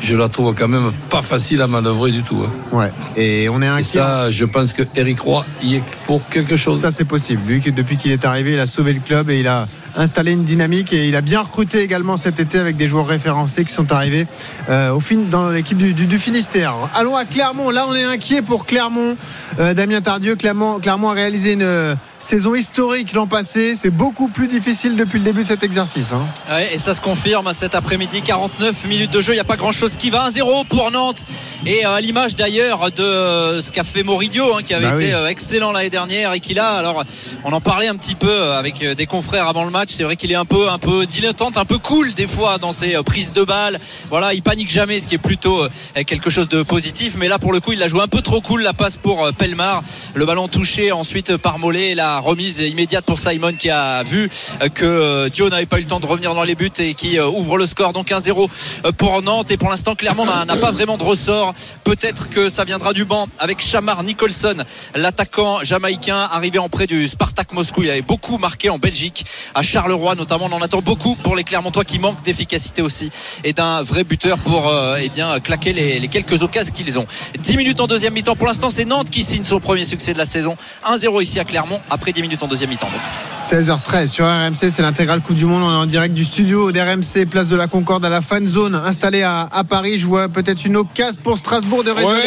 je 0.00 0.16
la 0.16 0.28
trouve 0.28 0.54
quand 0.58 0.66
même 0.68 0.90
pas 1.10 1.22
facile 1.22 1.60
à 1.60 1.66
manœuvrer 1.66 2.10
du 2.10 2.22
tout. 2.22 2.42
hein. 2.44 2.50
Ouais. 2.76 2.90
Et 3.16 3.48
on 3.50 3.60
est 3.62 3.66
Et 3.66 3.68
inquiet. 3.68 3.84
ça, 3.98 4.30
je 4.30 4.44
pense 4.46 4.72
que 4.72 4.82
Eric 4.96 5.20
Roy 5.20 5.44
y 5.62 5.76
est 5.76 5.82
pour 6.06 6.21
quelque 6.30 6.56
chose. 6.56 6.80
Ça, 6.80 6.90
c'est 6.90 7.04
possible. 7.04 7.42
Lui, 7.46 7.60
depuis 7.60 7.96
qu'il 7.96 8.12
est 8.12 8.24
arrivé, 8.24 8.52
il 8.54 8.60
a 8.60 8.66
sauvé 8.66 8.92
le 8.92 9.00
club 9.00 9.30
et 9.30 9.40
il 9.40 9.48
a 9.48 9.68
installé 9.96 10.32
une 10.32 10.44
dynamique 10.44 10.92
et 10.92 11.08
il 11.08 11.16
a 11.16 11.20
bien 11.20 11.40
recruté 11.40 11.80
également 11.80 12.16
cet 12.16 12.40
été 12.40 12.58
avec 12.58 12.76
des 12.76 12.88
joueurs 12.88 13.06
référencés 13.06 13.64
qui 13.64 13.72
sont 13.72 13.92
arrivés 13.92 14.26
euh, 14.68 14.92
au 14.92 15.00
fin, 15.00 15.16
dans 15.16 15.50
l'équipe 15.50 15.78
du, 15.78 16.18
Finistère. 16.18 16.74
Allons 16.94 17.16
à 17.16 17.24
Clermont. 17.24 17.70
Là, 17.70 17.86
on 17.88 17.94
est 17.94 18.04
inquiet 18.04 18.42
pour 18.42 18.66
Clermont. 18.66 19.16
Euh, 19.58 19.74
Damien 19.74 20.00
Tardieu, 20.00 20.36
Clermont, 20.36 20.80
a 20.80 21.12
réalisé 21.12 21.54
une 21.54 21.96
saison 22.22 22.54
historique 22.54 23.12
l'an 23.14 23.26
passé. 23.26 23.74
C'est 23.76 23.90
beaucoup 23.90 24.28
plus 24.28 24.46
difficile 24.46 24.96
depuis 24.96 25.18
le 25.18 25.24
début 25.24 25.42
de 25.42 25.48
cet 25.48 25.64
exercice. 25.64 26.12
hein. 26.12 26.24
Ouais, 26.50 26.72
et 26.74 26.78
ça 26.78 26.94
se 26.94 27.00
confirme 27.00 27.52
cet 27.52 27.74
après-midi 27.74 28.22
49 28.22 28.84
minutes 28.84 29.10
de 29.10 29.20
jeu 29.20 29.32
il 29.32 29.36
n'y 29.36 29.40
a 29.40 29.44
pas 29.44 29.56
grand 29.56 29.72
chose 29.72 29.96
qui 29.96 30.10
va 30.10 30.30
1-0 30.30 30.66
pour 30.66 30.90
Nantes 30.92 31.24
et 31.66 31.84
euh, 31.84 31.96
à 31.96 32.00
l'image 32.00 32.36
d'ailleurs 32.36 32.90
de 32.92 33.02
euh, 33.02 33.60
ce 33.60 33.72
qu'a 33.72 33.82
fait 33.84 34.02
Moridio 34.04 34.54
hein, 34.54 34.62
qui 34.64 34.72
avait 34.72 34.86
Bah 34.86 34.94
été 34.94 35.06
oui. 35.06 35.12
euh, 35.12 35.26
excellent 35.26 35.72
l'année 35.72 35.90
dernière 35.90 36.32
et 36.32 36.38
qui 36.40 36.54
là 36.54 36.70
alors 36.76 37.02
on 37.44 37.52
en 37.52 37.60
parlait 37.60 37.88
un 37.88 37.96
petit 37.96 38.14
peu 38.14 38.52
avec 38.52 38.84
des 38.84 39.06
confrères 39.06 39.48
avant 39.48 39.64
le 39.64 39.70
match 39.70 39.90
c'est 39.90 40.04
vrai 40.04 40.14
qu'il 40.16 40.30
est 40.30 40.36
un 40.36 40.44
peu 40.44 40.68
un 40.70 40.78
peu 40.78 41.06
dilettante 41.06 41.56
un 41.56 41.64
peu 41.64 41.78
cool 41.78 42.14
des 42.14 42.28
fois 42.28 42.58
dans 42.58 42.72
ses 42.72 42.94
prises 43.04 43.32
de 43.32 43.42
balles 43.42 43.80
voilà 44.10 44.32
il 44.32 44.42
panique 44.42 44.70
jamais 44.70 45.00
ce 45.00 45.08
qui 45.08 45.16
est 45.16 45.18
plutôt 45.18 45.66
quelque 46.06 46.30
chose 46.30 46.48
de 46.48 46.62
positif 46.62 47.14
mais 47.16 47.28
là 47.28 47.38
pour 47.40 47.52
le 47.52 47.60
coup 47.60 47.72
il 47.72 47.78
l'a 47.80 47.88
joué 47.88 48.00
un 48.00 48.08
peu 48.08 48.20
trop 48.20 48.40
cool 48.40 48.62
la 48.62 48.72
passe 48.74 48.96
pour 48.96 49.28
Pelmar 49.36 49.82
le 50.14 50.24
ballon 50.24 50.46
touché 50.48 50.92
ensuite 50.92 51.36
par 51.36 51.58
Mollet 51.58 51.90
et 51.90 51.94
remise 52.20 52.60
immédiate 52.60 53.04
pour 53.04 53.18
Simon 53.18 53.54
qui 53.54 53.70
a 53.70 54.02
vu 54.02 54.30
euh, 54.62 54.68
que 54.68 54.84
euh, 54.84 55.30
Joe 55.32 55.50
n'avait 55.50 55.66
pas 55.66 55.78
eu 55.78 55.82
le 55.82 55.86
temps 55.86 56.00
de 56.00 56.06
revenir 56.06 56.34
dans 56.34 56.44
les 56.44 56.54
buts 56.54 56.70
et 56.78 56.94
qui 56.94 57.18
euh, 57.18 57.26
ouvre 57.26 57.58
le 57.58 57.66
score 57.66 57.92
donc 57.92 58.10
1-0 58.10 58.48
euh, 58.84 58.92
pour 58.92 59.22
Nantes. 59.22 59.50
Et 59.50 59.56
pour 59.56 59.70
l'instant 59.70 59.94
Clermont 59.94 60.26
n'a 60.26 60.56
pas 60.56 60.70
vraiment 60.70 60.96
de 60.96 61.02
ressort. 61.02 61.54
Peut-être 61.84 62.28
que 62.28 62.48
ça 62.48 62.64
viendra 62.64 62.92
du 62.92 63.04
banc 63.04 63.26
avec 63.38 63.62
Chamar 63.62 64.02
Nicholson 64.02 64.56
l'attaquant 64.94 65.62
jamaïcain 65.62 66.28
arrivé 66.30 66.58
en 66.58 66.68
prêt 66.68 66.86
du 66.86 67.08
Spartak 67.08 67.52
Moscou. 67.52 67.82
Il 67.82 67.90
avait 67.90 68.02
beaucoup 68.02 68.38
marqué 68.38 68.70
en 68.70 68.78
Belgique 68.78 69.24
à 69.54 69.62
Charleroi 69.62 70.14
notamment. 70.14 70.46
On 70.50 70.52
en 70.52 70.62
attend 70.62 70.80
beaucoup 70.80 71.14
pour 71.16 71.36
les 71.36 71.44
Clermontois 71.44 71.84
qui 71.84 71.98
manquent 71.98 72.22
d'efficacité 72.24 72.82
aussi 72.82 73.10
et 73.44 73.52
d'un 73.52 73.82
vrai 73.82 74.04
buteur 74.04 74.38
pour 74.38 74.68
euh, 74.68 74.96
eh 75.00 75.08
bien 75.08 75.40
claquer 75.40 75.72
les, 75.72 76.08
quelques 76.08 76.42
occasions 76.42 76.74
qu'ils 76.74 76.98
ont. 76.98 77.06
10 77.38 77.56
minutes 77.56 77.80
en 77.80 77.86
deuxième 77.86 78.12
mi-temps. 78.12 78.36
Pour 78.36 78.46
l'instant 78.46 78.70
c'est 78.70 78.84
Nantes 78.84 79.10
qui 79.10 79.22
signe 79.22 79.44
son 79.44 79.60
premier 79.60 79.84
succès 79.84 80.12
de 80.12 80.18
la 80.18 80.26
saison. 80.26 80.56
1-0 80.86 81.22
ici 81.22 81.38
à 81.38 81.44
Clermont 81.44 81.80
10 82.10 82.22
minutes 82.22 82.42
en 82.42 82.48
deuxième 82.48 82.70
mi-temps 82.70 82.88
donc. 82.90 83.00
16h13 83.20 84.08
sur 84.08 84.26
RMC, 84.26 84.70
c'est 84.70 84.82
l'intégrale 84.82 85.20
Coupe 85.20 85.36
du 85.36 85.44
Monde. 85.44 85.62
On 85.62 85.70
est 85.72 85.82
en 85.82 85.86
direct 85.86 86.14
du 86.14 86.24
studio 86.24 86.72
d'RMC, 86.72 87.26
place 87.30 87.48
de 87.48 87.56
la 87.56 87.68
Concorde 87.68 88.04
à 88.04 88.08
la 88.08 88.22
fan 88.22 88.46
zone 88.48 88.74
installée 88.74 89.22
à, 89.22 89.46
à 89.52 89.62
Paris. 89.62 90.00
Je 90.00 90.06
vois 90.06 90.28
peut-être 90.28 90.64
une 90.64 90.76
occasion 90.76 91.20
pour 91.22 91.38
Strasbourg 91.38 91.84
de 91.84 91.90
réduire 91.90 92.08
Ouais, 92.10 92.22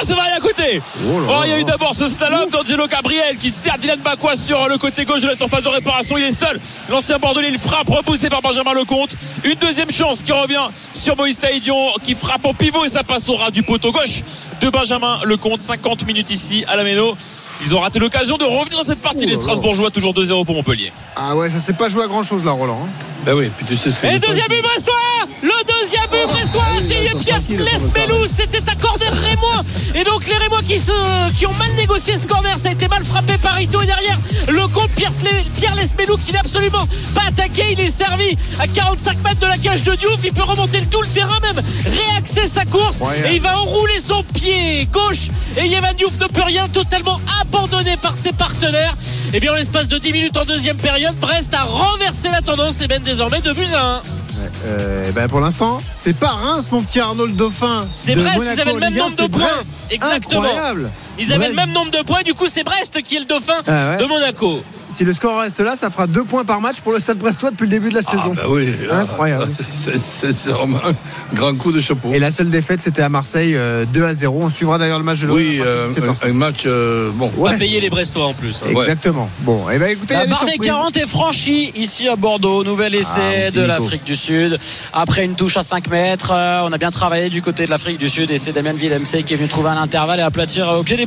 ah, 0.00 0.04
ça 0.06 0.14
va 0.14 0.22
aller 0.22 0.34
à 0.36 0.40
côté. 0.40 0.80
Oh 1.08 1.20
Oh, 1.28 1.40
il 1.44 1.50
y 1.50 1.52
a 1.52 1.60
eu 1.60 1.64
d'abord 1.64 1.94
ce 1.94 2.08
slalom 2.08 2.48
d'Angelo 2.50 2.86
Gabriel 2.86 3.36
qui 3.36 3.50
sert 3.50 3.76
Dylan 3.78 4.00
Bakwa 4.00 4.36
sur 4.36 4.68
le 4.68 4.78
côté 4.78 5.04
gauche 5.04 5.20
de 5.22 5.28
la 5.28 5.34
surface 5.34 5.62
de 5.62 5.68
réparation. 5.68 6.16
Il 6.16 6.24
est 6.24 6.32
seul. 6.32 6.60
L'ancien 6.88 7.18
Bordelais, 7.18 7.48
il 7.50 7.58
frappe, 7.58 7.88
repoussé 7.90 8.28
par 8.30 8.40
Benjamin 8.42 8.72
Lecomte. 8.72 9.14
Une 9.44 9.54
deuxième 9.54 9.90
chance 9.90 10.22
qui 10.22 10.32
revient 10.32 10.68
sur 10.94 11.16
Moïse 11.16 11.38
Saïdion 11.38 11.76
qui 12.02 12.14
frappe 12.14 12.44
au 12.46 12.52
pivot 12.52 12.84
et 12.84 12.88
ça 12.88 13.02
passe 13.02 13.28
au 13.28 13.36
ras 13.36 13.50
du 13.50 13.62
poteau 13.62 13.92
gauche 13.92 14.22
de 14.60 14.70
Benjamin 14.70 15.18
Lecomte. 15.24 15.60
50 15.62 16.06
minutes 16.06 16.30
ici 16.30 16.64
à 16.68 16.76
la 16.76 16.84
Méno. 16.84 17.16
Ils 17.64 17.74
ont 17.74 17.80
raté 17.80 17.98
l'occasion 17.98 18.36
de 18.36 18.44
revenir 18.44 18.78
dans 18.78 18.84
cette 18.84 19.00
partie. 19.00 19.24
Oh 19.24 19.28
Les 19.28 19.34
là. 19.36 19.40
Strasbourgeois, 19.40 19.90
toujours 19.90 20.12
2-0 20.14 20.44
pour 20.44 20.54
Montpellier. 20.54 20.92
Ah 21.16 21.36
ouais, 21.36 21.50
ça 21.50 21.58
s'est 21.58 21.72
pas 21.74 21.88
joué 21.88 22.04
à 22.04 22.06
grand 22.06 22.22
chose 22.22 22.44
là, 22.44 22.52
Roland. 22.52 22.80
hein. 22.86 23.04
Ben 23.24 23.34
oui, 23.34 23.50
puis 23.56 23.64
tu 23.66 23.76
sais 23.76 23.90
ce 23.92 23.96
que 24.00 24.06
Et 24.06 24.18
deuxième 24.18 24.48
but 24.48 24.62
brestois 24.62 24.94
Le 25.42 25.61
deuxième 25.64 26.08
but 26.10 26.26
brestois 26.28 26.62
signé 26.80 27.12
Pierre 27.18 27.38
Lesmelou 27.38 28.26
C'était 28.26 28.62
un 28.70 28.74
corner 28.74 29.12
Rémois. 29.12 29.62
Et 29.94 30.04
donc 30.04 30.26
les 30.26 30.36
Rémois 30.36 30.62
qui, 30.62 30.78
se, 30.78 30.92
qui 31.36 31.46
ont 31.46 31.54
mal 31.54 31.72
négocié 31.76 32.16
ce 32.16 32.26
corner 32.26 32.58
Ça 32.58 32.70
a 32.70 32.72
été 32.72 32.88
mal 32.88 33.04
frappé 33.04 33.38
par 33.38 33.60
Ito. 33.60 33.80
Et 33.80 33.86
derrière 33.86 34.18
le 34.48 34.66
compte 34.68 34.90
Pierre, 34.90 35.74
Lesmelou 35.74 36.16
Qui 36.16 36.32
n'est 36.32 36.38
absolument 36.38 36.86
pas 37.14 37.22
attaqué 37.28 37.72
Il 37.72 37.80
est 37.80 37.90
servi 37.90 38.36
à 38.58 38.66
45 38.66 39.22
mètres 39.22 39.40
de 39.40 39.46
la 39.46 39.58
cage 39.58 39.82
de 39.84 39.94
Diouf. 39.94 40.20
Il 40.24 40.32
peut 40.32 40.42
remonter 40.42 40.80
le 40.80 40.86
tout 40.86 41.02
le 41.02 41.08
terrain 41.08 41.38
même 41.40 41.62
Réaxer 41.84 42.46
sa 42.46 42.64
course. 42.64 43.00
Ouais. 43.00 43.30
Et 43.32 43.36
il 43.36 43.42
va 43.42 43.58
enrouler 43.58 43.98
son 43.98 44.22
pied 44.22 44.86
gauche. 44.86 45.28
Et 45.56 45.66
Yevan 45.66 45.94
Diouf 45.94 46.18
ne 46.18 46.26
peut 46.26 46.42
rien 46.42 46.68
Totalement 46.68 47.20
abandonné 47.40 47.96
par 47.96 48.16
ses 48.16 48.32
partenaires. 48.32 48.96
Et 49.32 49.40
bien 49.40 49.52
en 49.52 49.56
l'espace 49.56 49.88
de 49.88 49.98
10 49.98 50.12
minutes 50.12 50.36
en 50.36 50.44
deuxième 50.44 50.76
période 50.76 51.14
Brest 51.16 51.52
a 51.54 51.64
renversé 51.64 52.28
la 52.30 52.40
tendance 52.40 52.80
Et 52.80 52.88
mène 52.88 53.02
désormais 53.02 53.40
2 53.40 53.52
buts 53.52 53.66
à 53.74 53.96
1 53.96 54.21
Euh, 54.64 55.12
ben 55.12 55.28
pour 55.28 55.40
l'instant, 55.40 55.80
c'est 55.92 56.16
pas 56.16 56.28
Reims, 56.28 56.68
mon 56.70 56.82
petit 56.82 57.00
Arnaud 57.00 57.26
le 57.26 57.32
Dauphin. 57.32 57.86
C'est 57.92 58.14
Brest, 58.14 58.36
Monaco 58.36 58.54
ils 58.56 58.60
avaient 58.60 58.72
le 58.72 58.80
même 58.80 58.94
nombre 58.94 59.10
de 59.10 59.16
c'est 59.16 59.28
points. 59.28 59.46
Exactement. 59.90 60.42
Incroyable. 60.42 60.90
Ils 61.18 61.32
avaient 61.32 61.48
le 61.48 61.54
même 61.54 61.72
nombre 61.72 61.90
de 61.90 62.02
points, 62.04 62.22
du 62.22 62.34
coup 62.34 62.46
c'est 62.48 62.64
Brest 62.64 63.00
qui 63.02 63.16
est 63.16 63.20
le 63.20 63.26
dauphin 63.26 63.54
Ah 63.66 63.90
ouais. 63.90 63.96
de 63.98 64.04
Monaco. 64.06 64.62
Si 64.90 65.04
le 65.04 65.14
score 65.14 65.40
reste 65.40 65.58
là, 65.60 65.74
ça 65.74 65.88
fera 65.90 66.06
deux 66.06 66.22
points 66.24 66.44
par 66.44 66.60
match 66.60 66.80
pour 66.82 66.92
le 66.92 67.00
Stade 67.00 67.16
Brestois 67.16 67.50
depuis 67.50 67.64
le 67.64 67.70
début 67.70 67.88
de 67.88 67.94
la 67.94 68.00
Ah, 68.06 68.10
saison. 68.10 68.34
ben 68.34 68.42
oui. 68.46 68.68
Incroyable. 68.90 69.50
C'est- 69.74 69.98
C'est 69.98 70.32
c'est 70.34 70.50
vraiment 70.50 70.80
un 70.84 71.34
grand 71.34 71.54
coup 71.56 71.72
de 71.72 71.80
chapeau. 71.80 72.10
Et 72.12 72.18
la 72.18 72.30
seule 72.30 72.50
défaite, 72.50 72.82
c'était 72.82 73.00
à 73.00 73.08
Marseille, 73.08 73.54
euh, 73.56 73.86
2 73.86 74.04
à 74.04 74.12
0. 74.12 74.40
On 74.42 74.50
suivra 74.50 74.76
d'ailleurs 74.76 74.98
le 74.98 75.04
match 75.04 75.20
de 75.20 75.28
l'OM 75.28 75.36
Oui, 75.36 75.60
à 75.60 75.64
euh, 75.64 75.86
partir 75.86 76.02
de 76.02 76.08
17h05. 76.10 76.26
un, 76.26 76.28
un 76.28 76.32
match, 76.34 76.62
euh, 76.66 77.10
bon. 77.14 77.32
Ouais. 77.38 77.56
Payer 77.56 77.80
les 77.80 77.88
Brestois 77.88 78.26
en 78.26 78.34
plus. 78.34 78.62
hein. 78.62 78.74
Ouais. 78.74 78.82
Exactement. 78.82 79.30
Bon, 79.40 79.66
et 79.70 79.78
ben 79.78 79.88
écoutez, 79.92 80.12
La 80.12 80.26
barre 80.26 80.40
des 80.44 80.50
surprises. 80.52 80.66
40 80.70 80.96
est 80.98 81.06
franchie 81.06 81.72
ici 81.74 82.06
à 82.08 82.16
Bordeaux. 82.16 82.62
Nouvel 82.62 82.92
Ah, 82.94 82.98
essai 82.98 83.56
de 83.58 83.62
l'Afrique 83.64 84.04
du 84.04 84.14
Sud. 84.14 84.58
Après 84.92 85.24
une 85.24 85.36
touche 85.36 85.56
à 85.56 85.62
5 85.62 85.88
mètres, 85.88 86.32
euh, 86.34 86.60
on 86.68 86.72
a 86.72 86.76
bien 86.76 86.90
travaillé 86.90 87.30
du 87.30 87.40
côté 87.40 87.64
de 87.64 87.70
l'Afrique 87.70 87.96
du 87.96 88.10
Sud 88.10 88.30
et 88.30 88.36
c'est 88.36 88.52
Damien 88.52 88.74
Villemc 88.74 89.04
qui 89.24 89.32
est 89.32 89.36
venu 89.38 89.48
trouver 89.48 89.70
un 89.70 89.80
intervalle 89.80 90.20
et 90.20 90.22
aplatir 90.22 90.68
euh, 90.68 90.78
au 90.80 90.82
pied 90.82 90.98
des 90.98 91.06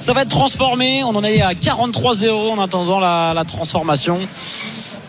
Ça 0.00 0.12
va 0.12 0.22
être 0.22 0.28
transformé. 0.28 1.02
On 1.04 1.14
en 1.16 1.24
est 1.24 1.42
à 1.42 1.52
43-0 1.52 2.30
en 2.52 2.62
attendant 2.62 3.00
la, 3.00 3.32
la 3.34 3.44
transformation. 3.44 4.20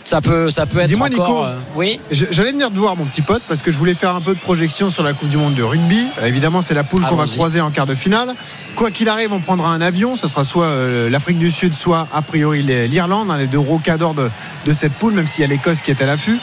Ça 0.03 0.21
peut, 0.21 0.51
ça 0.51 0.67
peut 0.67 0.77
être 0.77 0.87
Dis-moi. 0.89 1.09
Nico. 1.09 1.43
euh, 1.45 1.57
oui. 1.75 1.99
J'allais 2.11 2.51
venir 2.51 2.69
te 2.69 2.77
voir, 2.77 2.95
mon 2.95 3.05
petit 3.05 3.23
pote, 3.23 3.41
parce 3.47 3.63
que 3.63 3.71
je 3.71 3.77
voulais 3.79 3.95
faire 3.95 4.15
un 4.15 4.21
peu 4.21 4.35
de 4.35 4.39
projection 4.39 4.91
sur 4.91 5.01
la 5.01 5.13
Coupe 5.13 5.29
du 5.29 5.37
Monde 5.37 5.55
de 5.55 5.63
rugby. 5.63 6.05
Euh, 6.21 6.27
évidemment, 6.27 6.61
c'est 6.61 6.75
la 6.75 6.83
poule 6.83 7.03
qu'on 7.05 7.15
va 7.15 7.25
croiser 7.25 7.59
en 7.59 7.71
quart 7.71 7.87
de 7.87 7.95
finale. 7.95 8.29
Quoi 8.75 8.91
qu'il 8.91 9.09
arrive, 9.09 9.33
on 9.33 9.39
prendra 9.39 9.69
un 9.69 9.81
avion. 9.81 10.15
Ce 10.15 10.27
sera 10.27 10.43
soit 10.43 10.67
euh, 10.67 11.09
l'Afrique 11.09 11.39
du 11.39 11.49
Sud, 11.49 11.73
soit 11.73 12.07
a 12.13 12.21
priori 12.21 12.61
l'Irlande, 12.61 13.31
hein, 13.31 13.37
les 13.37 13.47
deux 13.47 13.57
rocadors 13.57 14.13
de, 14.13 14.29
de 14.67 14.73
cette 14.73 14.93
poule, 14.93 15.13
même 15.13 15.25
s'il 15.25 15.41
y 15.41 15.43
a 15.43 15.47
l'Écosse 15.47 15.81
qui 15.81 15.89
est 15.89 16.01
à 16.03 16.05
l'affût. 16.05 16.39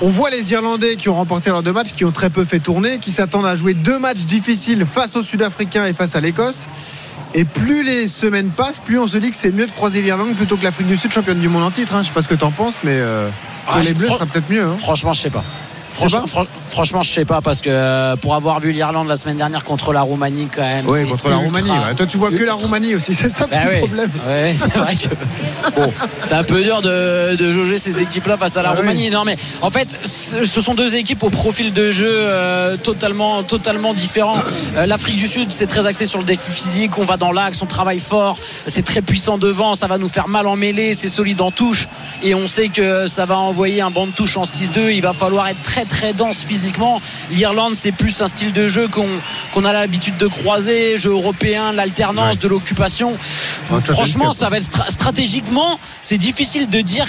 On 0.00 0.10
voit 0.10 0.30
les 0.30 0.52
Irlandais 0.52 0.96
qui 0.96 1.08
ont 1.08 1.14
remporté 1.14 1.50
leurs 1.50 1.62
deux 1.62 1.72
matchs, 1.72 1.92
qui 1.92 2.04
ont 2.04 2.12
très 2.12 2.28
peu 2.30 2.44
fait 2.44 2.58
tourner, 2.58 2.98
qui 2.98 3.10
s'attendent 3.12 3.46
à 3.46 3.56
jouer 3.56 3.74
deux 3.74 3.98
matchs 3.98 4.24
difficiles 4.26 4.84
face 4.84 5.16
aux 5.16 5.22
Sud-Africains 5.22 5.86
et 5.86 5.92
face 5.94 6.16
à 6.16 6.20
l'Écosse. 6.20 6.66
Et 7.32 7.44
plus 7.44 7.82
les 7.84 8.06
semaines 8.06 8.50
passent, 8.50 8.80
plus 8.80 8.98
on 8.98 9.06
se 9.06 9.16
dit 9.18 9.30
que 9.30 9.36
c'est 9.36 9.50
mieux 9.52 9.66
de 9.66 9.72
croiser 9.72 10.02
l'Irlande 10.02 10.34
plutôt 10.36 10.56
que 10.56 10.64
l'Afrique 10.64 10.86
du 10.88 10.96
Sud, 10.96 11.12
championne 11.12 11.38
du 11.40 11.48
monde 11.48 11.62
en 11.64 11.70
titre. 11.70 11.94
hein. 11.94 12.02
Je 12.02 12.08
sais 12.08 12.14
pas 12.14 12.22
ce 12.22 12.28
que 12.28 12.34
tu 12.34 12.44
en 12.44 12.50
penses, 12.50 12.74
mais 12.84 12.92
euh, 12.92 13.28
pour 13.66 13.74
Ah, 13.76 13.80
les 13.82 13.94
Bleus, 13.94 14.08
ça 14.08 14.14
sera 14.14 14.26
peut-être 14.26 14.50
mieux. 14.50 14.62
hein. 14.62 14.76
Franchement, 14.78 15.12
je 15.12 15.22
sais 15.22 15.30
pas. 15.30 15.44
Franchement, 15.94 16.20
pas 16.22 16.26
fran- 16.26 16.44
franchement, 16.68 17.02
je 17.02 17.12
sais 17.12 17.24
pas 17.24 17.40
parce 17.40 17.60
que 17.60 17.70
euh, 17.70 18.16
pour 18.16 18.34
avoir 18.34 18.60
vu 18.60 18.72
l'Irlande 18.72 19.08
la 19.08 19.16
semaine 19.16 19.36
dernière 19.36 19.64
contre 19.64 19.92
la 19.92 20.02
Roumanie, 20.02 20.48
quand 20.54 20.62
même. 20.62 20.84
Oui, 20.88 21.06
contre 21.08 21.28
la 21.30 21.36
Roumanie. 21.36 21.70
ouais. 21.70 21.94
Toi, 21.96 22.06
tu 22.06 22.16
vois 22.16 22.30
que 22.30 22.42
la 22.44 22.54
Roumanie 22.54 22.94
aussi, 22.94 23.14
c'est 23.14 23.28
ça 23.28 23.46
Bah 23.46 23.58
ton 23.64 23.68
ouais. 23.68 23.78
problème. 23.78 24.10
Ouais, 24.26 24.52
c'est 24.54 24.74
vrai 24.74 24.96
que 24.96 25.08
bon, 25.76 25.92
c'est 26.22 26.34
un 26.34 26.44
peu 26.44 26.62
dur 26.62 26.82
de, 26.82 27.36
de 27.36 27.52
jauger 27.52 27.78
ces 27.78 28.00
équipes-là 28.02 28.36
face 28.36 28.56
à 28.56 28.62
la 28.62 28.70
Ah 28.70 28.72
oui. 28.74 28.78
Roumanie. 28.80 29.10
Non, 29.10 29.24
mais 29.24 29.36
en 29.62 29.70
fait, 29.70 29.98
ce 30.04 30.60
sont 30.60 30.74
deux 30.74 30.96
équipes 30.96 31.22
au 31.22 31.30
profil 31.30 31.72
de 31.72 31.90
jeu 31.90 32.08
euh, 32.10 32.76
totalement, 32.76 33.42
totalement 33.42 33.94
différents. 33.94 34.42
Euh, 34.76 34.86
L'Afrique 34.86 35.16
du 35.16 35.26
Sud, 35.28 35.52
c'est 35.52 35.66
très 35.66 35.86
axé 35.86 36.06
sur 36.06 36.18
le 36.18 36.24
défi 36.24 36.50
physique. 36.50 36.98
On 36.98 37.04
va 37.04 37.16
dans 37.16 37.32
l'axe, 37.32 37.62
on 37.62 37.66
travaille 37.66 38.00
fort. 38.00 38.36
C'est 38.66 38.84
très 38.84 39.00
puissant 39.02 39.38
devant. 39.38 39.74
Ça 39.74 39.86
va 39.86 39.98
nous 39.98 40.08
faire 40.08 40.28
mal 40.28 40.46
en 40.46 40.56
mêlée. 40.56 40.94
C'est 40.94 41.08
solide 41.08 41.40
en 41.40 41.50
touche. 41.50 41.88
Et 42.22 42.34
on 42.34 42.46
sait 42.46 42.68
que 42.68 43.06
ça 43.06 43.24
va 43.26 43.38
envoyer 43.38 43.80
un 43.80 43.90
banc 43.90 44.06
de 44.06 44.12
touche 44.12 44.36
en 44.36 44.44
6-2. 44.44 44.92
Il 44.92 45.00
va 45.02 45.12
falloir 45.12 45.46
être 45.48 45.62
très, 45.62 45.83
très 45.84 46.12
dense 46.12 46.38
physiquement. 46.44 47.00
L'Irlande, 47.30 47.74
c'est 47.74 47.92
plus 47.92 48.20
un 48.22 48.26
style 48.26 48.52
de 48.52 48.68
jeu 48.68 48.88
qu'on 48.88 49.64
a 49.64 49.72
l'habitude 49.72 50.16
de 50.16 50.26
croiser. 50.26 50.96
Jeu 50.96 51.10
européen, 51.10 51.72
l'alternance, 51.72 52.38
de 52.38 52.48
l'occupation. 52.48 53.16
Ah, 53.70 53.80
Franchement, 53.84 54.32
ça 54.32 54.48
va 54.48 54.56
être 54.58 54.64
stra- 54.64 54.90
stratégiquement, 54.90 55.78
c'est 56.00 56.18
difficile 56.18 56.68
de 56.70 56.80
dire 56.80 57.06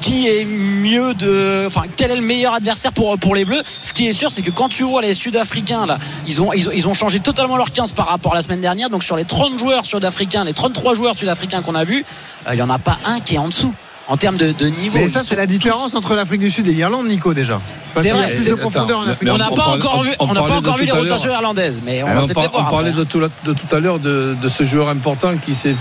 qui 0.00 0.28
est 0.28 0.44
mieux 0.44 1.12
de 1.14 1.64
enfin 1.66 1.82
quel 1.96 2.12
est 2.12 2.16
le 2.16 2.22
meilleur 2.22 2.54
adversaire 2.54 2.92
pour 2.92 3.18
pour 3.18 3.34
les 3.34 3.44
bleus 3.44 3.64
ce 3.80 3.92
qui 3.92 4.06
est 4.06 4.12
sûr 4.12 4.30
c'est 4.30 4.42
que 4.42 4.50
quand 4.52 4.68
tu 4.68 4.84
vois 4.84 5.02
les 5.02 5.12
sud-africains 5.12 5.86
là 5.86 5.98
ils 6.28 6.40
ont, 6.40 6.52
ils 6.52 6.68
ont 6.68 6.72
ils 6.72 6.86
ont 6.86 6.94
changé 6.94 7.18
totalement 7.18 7.56
leur 7.56 7.72
15 7.72 7.94
par 7.94 8.06
rapport 8.06 8.30
à 8.30 8.36
la 8.36 8.42
semaine 8.42 8.60
dernière 8.60 8.90
donc 8.90 9.02
sur 9.02 9.16
les 9.16 9.24
30 9.24 9.58
joueurs 9.58 9.84
sud-africains 9.84 10.44
les 10.44 10.52
33 10.52 10.94
joueurs 10.94 11.18
sud-africains 11.18 11.62
qu'on 11.62 11.74
a 11.74 11.82
vus 11.82 12.04
euh, 12.46 12.54
il 12.54 12.58
y 12.60 12.62
en 12.62 12.70
a 12.70 12.78
pas 12.78 12.96
un 13.06 13.18
qui 13.18 13.34
est 13.34 13.38
en 13.38 13.48
dessous 13.48 13.74
en 14.08 14.16
termes 14.16 14.36
de, 14.36 14.52
de 14.52 14.66
niveau. 14.66 14.96
Mais 14.98 15.08
ça, 15.08 15.22
c'est 15.22 15.36
la 15.36 15.46
différence 15.46 15.94
entre 15.94 16.14
l'Afrique 16.14 16.40
du 16.40 16.50
Sud 16.50 16.66
et 16.68 16.72
l'Irlande, 16.72 17.06
Nico, 17.08 17.34
déjà. 17.34 17.60
C'est 17.94 18.00
qu'il 18.02 18.08
y 18.08 18.12
a 18.12 18.16
vrai. 18.16 18.34
plus 18.34 18.46
de 18.46 18.54
profondeur 18.54 18.98
en 19.00 19.06
Afrique 19.08 19.28
On 19.30 19.34
du 19.34 19.38
n'a 19.38 19.48
Sud. 19.48 19.56
pas 19.56 19.66
encore 19.66 20.02
vu, 20.02 20.10
on 20.18 20.28
on 20.30 20.32
n'a 20.34 20.42
pas 20.42 20.56
encore 20.56 20.76
vu 20.78 20.84
les 20.86 20.92
rotations 20.92 21.30
irlandaises, 21.30 21.82
mais 21.84 22.02
on 22.02 22.06
on, 22.06 22.26
va 22.26 22.34
par- 22.34 22.50
voir. 22.50 22.66
on 22.68 22.70
parlait 22.70 22.90
de 22.92 23.04
tout, 23.04 23.20
la- 23.20 23.28
de 23.44 23.52
tout 23.52 23.74
à 23.76 23.80
l'heure 23.80 23.98
de, 23.98 24.34
de 24.40 24.48
ce 24.48 24.62
joueur 24.64 24.88
important 24.88 25.32
qui 25.36 25.54
s'est 25.54 25.74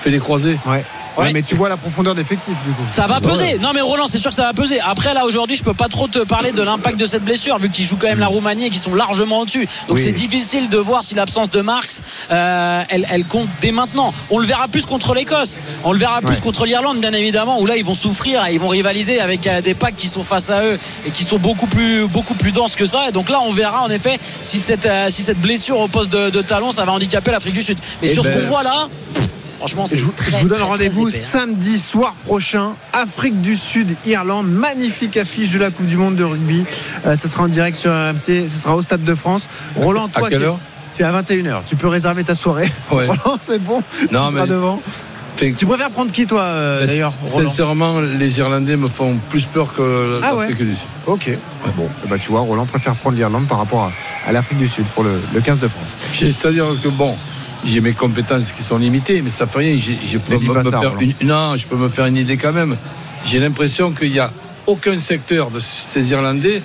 fait 0.00 0.10
les 0.10 0.18
croisés. 0.18 0.58
Ouais. 0.66 0.84
Ouais, 1.16 1.32
mais 1.32 1.42
tu 1.42 1.54
vois 1.54 1.68
la 1.68 1.76
profondeur 1.76 2.14
d'effectif, 2.14 2.54
du 2.66 2.72
coup. 2.72 2.82
Ça 2.86 3.06
va 3.06 3.20
peser. 3.20 3.58
Non 3.58 3.70
mais 3.74 3.80
Roland, 3.80 4.06
c'est 4.06 4.18
sûr 4.18 4.30
que 4.30 4.36
ça 4.36 4.44
va 4.44 4.52
peser. 4.52 4.80
Après 4.80 5.14
là 5.14 5.24
aujourd'hui, 5.24 5.56
je 5.56 5.62
peux 5.64 5.74
pas 5.74 5.88
trop 5.88 6.08
te 6.08 6.18
parler 6.20 6.52
de 6.52 6.62
l'impact 6.62 6.98
de 6.98 7.06
cette 7.06 7.24
blessure 7.24 7.58
vu 7.58 7.70
qu'ils 7.70 7.84
jouent 7.86 7.96
quand 7.96 8.08
même 8.08 8.18
la 8.20 8.26
Roumanie 8.26 8.66
et 8.66 8.70
qu'ils 8.70 8.80
sont 8.80 8.94
largement 8.94 9.40
au-dessus. 9.40 9.66
Donc 9.88 9.96
Oui. 9.96 10.02
c'est 10.04 10.12
difficile 10.12 10.68
de 10.68 10.78
voir 10.78 11.02
si 11.02 11.14
l'absence 11.14 11.50
de 11.50 11.60
Marx, 11.60 12.02
euh, 12.30 12.82
elle, 12.88 13.06
elle 13.10 13.24
compte 13.24 13.48
dès 13.60 13.72
maintenant. 13.72 14.12
On 14.30 14.38
le 14.38 14.46
verra 14.46 14.68
plus 14.68 14.84
contre 14.86 15.14
l'Écosse. 15.14 15.58
On 15.84 15.92
le 15.92 15.98
verra 15.98 16.20
plus 16.20 16.40
contre 16.40 16.66
l'Irlande 16.66 16.98
bien 17.00 17.12
évidemment 17.12 17.60
où 17.60 17.66
là 17.66 17.76
ils 17.76 17.84
vont 17.84 17.94
souffrir 17.94 18.44
et 18.46 18.52
ils 18.54 18.60
vont 18.60 18.68
rivaliser 18.68 19.20
avec 19.20 19.46
euh, 19.46 19.60
des 19.60 19.74
packs 19.74 19.96
qui 19.96 20.08
sont 20.08 20.22
face 20.22 20.50
à 20.50 20.62
eux 20.64 20.78
et 21.06 21.10
qui 21.10 21.24
sont 21.24 21.38
beaucoup 21.38 21.66
plus 21.66 22.06
beaucoup 22.06 22.34
plus 22.34 22.52
denses 22.52 22.76
que 22.76 22.86
ça. 22.86 23.08
Et 23.08 23.12
donc 23.12 23.28
là 23.30 23.40
on 23.42 23.52
verra 23.52 23.82
en 23.82 23.90
effet 23.90 24.18
si 24.42 24.58
cette 24.58 24.86
euh, 24.86 25.08
si 25.10 25.22
cette 25.22 25.40
blessure 25.40 25.78
au 25.80 25.88
poste 25.88 26.10
de, 26.10 26.30
de 26.30 26.42
talon 26.42 26.72
ça 26.72 26.84
va 26.84 26.92
handicaper 26.92 27.30
l'Afrique 27.30 27.54
du 27.54 27.62
Sud. 27.62 27.78
Mais 28.02 28.08
Eh 28.10 28.12
sur 28.14 28.24
ce 28.24 28.28
ben, 28.30 28.40
qu'on 28.42 28.46
voit 28.46 28.62
là, 28.62 28.88
pff, 29.14 29.26
franchement 29.58 29.86
c'est 29.86 29.98
je, 29.98 30.04
vous- 30.04 30.12
très, 30.12 30.30
je 30.30 30.36
vous 30.36 30.42
donne 30.48 30.50
très, 30.50 30.58
très 30.58 30.66
rendez-vous 30.68 31.06
hein. 31.08 31.10
samedi 31.12 31.78
soir 31.78 32.14
prochain. 32.24 32.72
Afrique 32.92 33.40
du 33.40 33.56
Sud, 33.56 33.96
Irlande. 34.06 34.48
Magnifique 34.50 35.16
affiche 35.16 35.50
de 35.50 35.58
la 35.58 35.70
Coupe 35.70 35.86
du 35.86 35.96
Monde 35.96 36.16
de 36.16 36.24
rugby. 36.24 36.64
Euh, 37.06 37.16
ça 37.16 37.28
sera 37.28 37.44
en 37.44 37.48
direct 37.48 37.76
sur 37.76 37.90
RMC. 37.90 38.48
Ce 38.48 38.58
sera 38.62 38.74
au 38.76 38.82
Stade 38.82 39.04
de 39.04 39.14
France. 39.14 39.48
Roland, 39.76 40.06
À 40.14 40.20
toi, 40.20 40.28
quelle 40.30 40.38
t'es- 40.40 40.44
heure 40.44 40.58
c'est 40.92 41.02
à 41.04 41.12
21h. 41.12 41.62
Tu 41.66 41.76
peux 41.76 41.88
réserver 41.88 42.24
ta 42.24 42.34
soirée. 42.34 42.70
Ouais. 42.90 43.06
Roland, 43.06 43.36
c'est 43.40 43.58
bon. 43.62 43.82
Non, 44.12 44.26
tu 44.26 44.32
seras 44.32 44.42
mais- 44.42 44.46
devant. 44.46 44.80
Fait 45.36 45.50
que- 45.52 45.58
Tu 45.58 45.66
préfères 45.66 45.90
prendre 45.90 46.10
qui, 46.12 46.26
toi, 46.26 46.40
euh, 46.42 46.80
Ben, 46.80 46.86
d'ailleurs 46.86 47.12
Roland 47.26 47.48
Sincèrement, 47.50 48.00
les 48.00 48.38
Irlandais 48.38 48.76
me 48.76 48.88
font 48.88 49.18
plus 49.28 49.44
peur 49.44 49.74
que 49.74 50.20
Ah 50.22 50.34
ouais 50.34 50.48
l'Afrique 50.48 50.66
du 50.66 50.74
Sud. 50.74 50.84
Ok. 51.06 51.30
Bon, 51.76 51.90
eh 52.04 52.08
ben, 52.08 52.18
tu 52.18 52.30
vois, 52.30 52.40
Roland 52.40 52.64
préfère 52.64 52.94
prendre 52.94 53.16
l'Irlande 53.16 53.46
par 53.46 53.58
rapport 53.58 53.82
à, 53.84 54.28
à 54.28 54.32
l'Afrique 54.32 54.56
du 54.58 54.68
Sud 54.68 54.86
pour 54.94 55.04
le, 55.04 55.20
le 55.34 55.40
15 55.42 55.58
de 55.58 55.68
France. 55.68 55.94
C'est-à-dire 56.14 56.66
que 56.82 56.88
bon, 56.88 57.16
j'ai 57.64 57.80
mes 57.80 57.92
compétences 57.92 58.52
qui 58.52 58.62
sont 58.62 58.78
limitées, 58.78 59.22
mais 59.22 59.30
ça 59.30 59.46
fait 59.46 59.58
rien. 59.58 59.74
Me, 59.74 60.70
faire 60.70 61.00
une, 61.00 61.14
non, 61.22 61.56
je 61.56 61.66
peux 61.66 61.76
me 61.76 61.88
faire 61.88 62.06
une 62.06 62.16
idée 62.16 62.36
quand 62.36 62.52
même. 62.52 62.76
J'ai 63.24 63.38
l'impression 63.38 63.92
qu'il 63.92 64.12
n'y 64.12 64.18
a 64.18 64.30
aucun 64.66 64.98
secteur 64.98 65.50
de 65.50 65.60
ces 65.60 66.10
Irlandais 66.10 66.62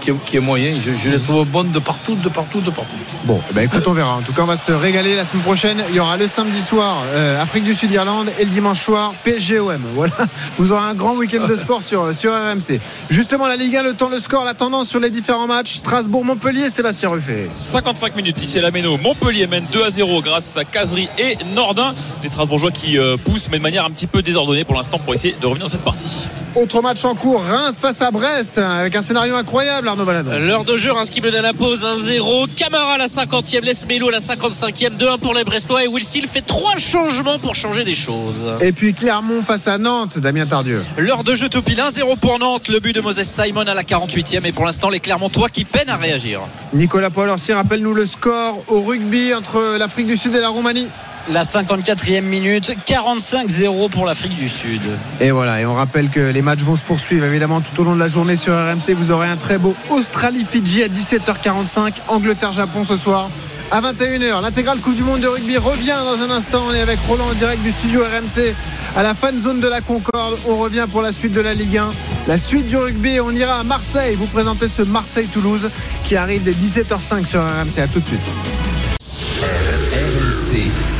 qui 0.00 0.10
est, 0.10 0.14
qui 0.24 0.36
est 0.36 0.40
moyen. 0.40 0.74
Je, 0.74 0.92
je 0.92 1.08
les 1.08 1.20
trouve 1.20 1.46
bonnes 1.48 1.70
de 1.70 1.78
partout, 1.78 2.14
de 2.14 2.28
partout, 2.28 2.60
de 2.60 2.70
partout. 2.70 2.90
Bon, 3.24 3.40
eh 3.50 3.54
ben, 3.54 3.62
écoute, 3.62 3.82
on 3.86 3.92
verra. 3.92 4.16
En 4.16 4.22
tout 4.22 4.32
cas, 4.32 4.42
on 4.42 4.46
va 4.46 4.56
se 4.56 4.72
régaler 4.72 5.14
la 5.14 5.24
semaine 5.24 5.42
prochaine. 5.42 5.82
Il 5.90 5.94
y 5.94 6.00
aura 6.00 6.16
le 6.16 6.26
samedi 6.26 6.62
soir 6.62 7.02
euh, 7.14 7.40
Afrique 7.40 7.64
du 7.64 7.74
Sud, 7.74 7.92
Irlande 7.92 8.28
et 8.38 8.44
le 8.44 8.50
dimanche 8.50 8.80
soir 8.80 9.12
PSGOM. 9.24 9.80
Voilà, 10.00 10.14
vous 10.56 10.72
aurez 10.72 10.82
un 10.82 10.94
grand 10.94 11.14
week-end 11.14 11.46
de 11.46 11.56
sport 11.56 11.82
sur, 11.82 12.14
sur 12.14 12.32
RMC. 12.32 12.80
Justement, 13.10 13.46
la 13.46 13.56
Ligue 13.56 13.76
1, 13.76 13.82
le 13.82 13.94
temps, 13.94 14.08
le 14.08 14.18
score, 14.18 14.44
la 14.44 14.54
tendance 14.54 14.88
sur 14.88 15.00
les 15.00 15.10
différents 15.10 15.46
matchs. 15.46 15.74
Strasbourg-Montpellier, 15.74 16.70
Sébastien 16.70 17.10
Ruffet. 17.10 17.48
55 17.54 18.16
minutes 18.16 18.40
ici 18.40 18.58
à 18.58 18.62
la 18.62 18.70
Méno. 18.70 18.96
Montpellier 18.96 19.46
mène 19.46 19.66
2 19.70 19.84
à 19.84 19.90
0 19.90 20.22
grâce 20.22 20.56
à 20.56 20.64
Casery 20.64 21.08
et 21.18 21.36
Nordin. 21.54 21.92
Les 22.22 22.28
Strasbourgeois 22.30 22.70
qui 22.70 22.98
euh, 22.98 23.16
poussent, 23.18 23.48
mais 23.50 23.58
de 23.58 23.62
manière 23.62 23.84
un 23.84 23.90
petit 23.90 24.06
peu 24.06 24.22
désordonnée 24.22 24.64
pour 24.64 24.76
l'instant 24.76 24.98
pour 24.98 25.12
essayer 25.12 25.34
de 25.38 25.46
revenir 25.46 25.66
dans 25.66 25.70
cette 25.70 25.84
partie. 25.84 26.28
Autre 26.54 26.80
match 26.82 27.04
en 27.04 27.14
cours, 27.14 27.42
Reims 27.42 27.78
face 27.80 28.00
à 28.02 28.10
Brest, 28.10 28.58
avec 28.58 28.96
un 28.96 29.02
scénario 29.02 29.36
incroyable, 29.36 29.88
Arnaud. 29.90 30.04
L'heure 30.40 30.64
de 30.64 30.76
jeu, 30.76 30.92
Reims 30.92 31.10
qui 31.10 31.20
menait 31.20 31.38
à 31.38 31.42
la 31.42 31.52
pause 31.52 31.84
1-0. 31.84 32.48
Camara 32.54 32.94
à 32.94 32.98
la 32.98 33.06
50e, 33.06 33.62
Lesmelo 33.62 34.08
à 34.08 34.12
la 34.12 34.18
55e, 34.18 34.96
2-1 34.96 35.18
pour 35.18 35.34
les 35.34 35.44
Brestois 35.44 35.84
et 35.84 35.88
Will 35.88 36.04
Steele 36.04 36.26
fait 36.26 36.40
trois 36.42 36.78
changements 36.78 37.38
pour 37.38 37.54
changer 37.54 37.84
des 37.84 37.94
choses. 37.94 38.46
Et 38.60 38.72
puis 38.72 38.94
Clermont 38.94 39.42
face 39.42 39.68
à 39.68 39.78
Nantes, 39.78 40.18
Damien 40.18 40.46
Tardieu. 40.46 40.82
L'heure 40.96 41.24
de 41.24 41.34
jeu 41.34 41.48
tout 41.48 41.62
pile 41.62 41.78
1-0 41.78 42.16
pour 42.18 42.38
Nantes. 42.38 42.68
Le 42.68 42.80
but 42.80 42.94
de 42.94 43.00
Moses 43.00 43.22
Simon 43.22 43.66
à 43.66 43.74
la 43.74 43.82
48e. 43.82 44.44
Et 44.44 44.52
pour 44.52 44.64
l'instant, 44.64 44.88
les 44.88 45.00
Clermontois 45.00 45.48
qui 45.48 45.64
peinent 45.64 45.90
à 45.90 45.96
réagir. 45.96 46.40
Nicolas 46.72 47.10
Paul 47.10 47.28
Orsi, 47.28 47.52
rappelle-nous 47.52 47.94
le 47.94 48.06
score 48.06 48.62
au 48.68 48.82
rugby 48.82 49.34
entre 49.34 49.76
l'Afrique 49.78 50.06
du 50.06 50.16
Sud 50.16 50.34
et 50.34 50.40
la 50.40 50.48
Roumanie. 50.48 50.88
La 51.28 51.42
54e 51.42 52.22
minute, 52.22 52.72
45-0 52.86 53.90
pour 53.90 54.06
l'Afrique 54.06 54.36
du 54.36 54.48
Sud. 54.48 54.80
Et 55.20 55.30
voilà, 55.30 55.60
et 55.60 55.66
on 55.66 55.74
rappelle 55.74 56.08
que 56.08 56.20
les 56.20 56.42
matchs 56.42 56.60
vont 56.60 56.76
se 56.76 56.82
poursuivre 56.82 57.24
évidemment 57.24 57.60
tout 57.60 57.80
au 57.80 57.84
long 57.84 57.94
de 57.94 58.00
la 58.00 58.08
journée 58.08 58.36
sur 58.36 58.54
RMC. 58.54 58.94
Vous 58.96 59.10
aurez 59.10 59.28
un 59.28 59.36
très 59.36 59.58
beau 59.58 59.76
Australie-Fidji 59.90 60.82
à 60.82 60.88
17h45, 60.88 61.92
Angleterre-Japon 62.08 62.84
ce 62.88 62.96
soir. 62.96 63.30
À 63.70 63.80
21h, 63.80 64.42
l'intégrale 64.42 64.78
Coupe 64.78 64.96
du 64.96 65.04
Monde 65.04 65.20
de 65.20 65.28
rugby 65.28 65.56
revient 65.56 65.98
dans 66.04 66.20
un 66.24 66.30
instant. 66.30 66.64
On 66.68 66.74
est 66.74 66.80
avec 66.80 66.98
Roland 67.06 67.26
en 67.30 67.34
direct 67.34 67.62
du 67.62 67.70
studio 67.70 68.00
RMC 68.00 68.52
à 68.96 69.04
la 69.04 69.14
fan 69.14 69.40
zone 69.40 69.60
de 69.60 69.68
la 69.68 69.80
Concorde. 69.80 70.38
On 70.48 70.56
revient 70.56 70.86
pour 70.90 71.02
la 71.02 71.12
suite 71.12 71.32
de 71.32 71.40
la 71.40 71.54
Ligue 71.54 71.78
1. 71.78 71.88
La 72.26 72.38
suite 72.38 72.66
du 72.66 72.76
rugby, 72.76 73.20
on 73.20 73.30
ira 73.30 73.60
à 73.60 73.62
Marseille. 73.62 74.16
Vous 74.16 74.26
présentez 74.26 74.68
ce 74.68 74.82
Marseille-Toulouse 74.82 75.70
qui 76.02 76.16
arrive 76.16 76.42
dès 76.42 76.52
17h05 76.52 77.24
sur 77.24 77.40
RMC. 77.40 77.78
À 77.80 77.86
tout 77.86 78.00
de 78.00 78.06
suite. 78.06 78.20
RMC 79.42 80.89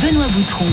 Benoît 0.00 0.26
Boutron. 0.32 0.66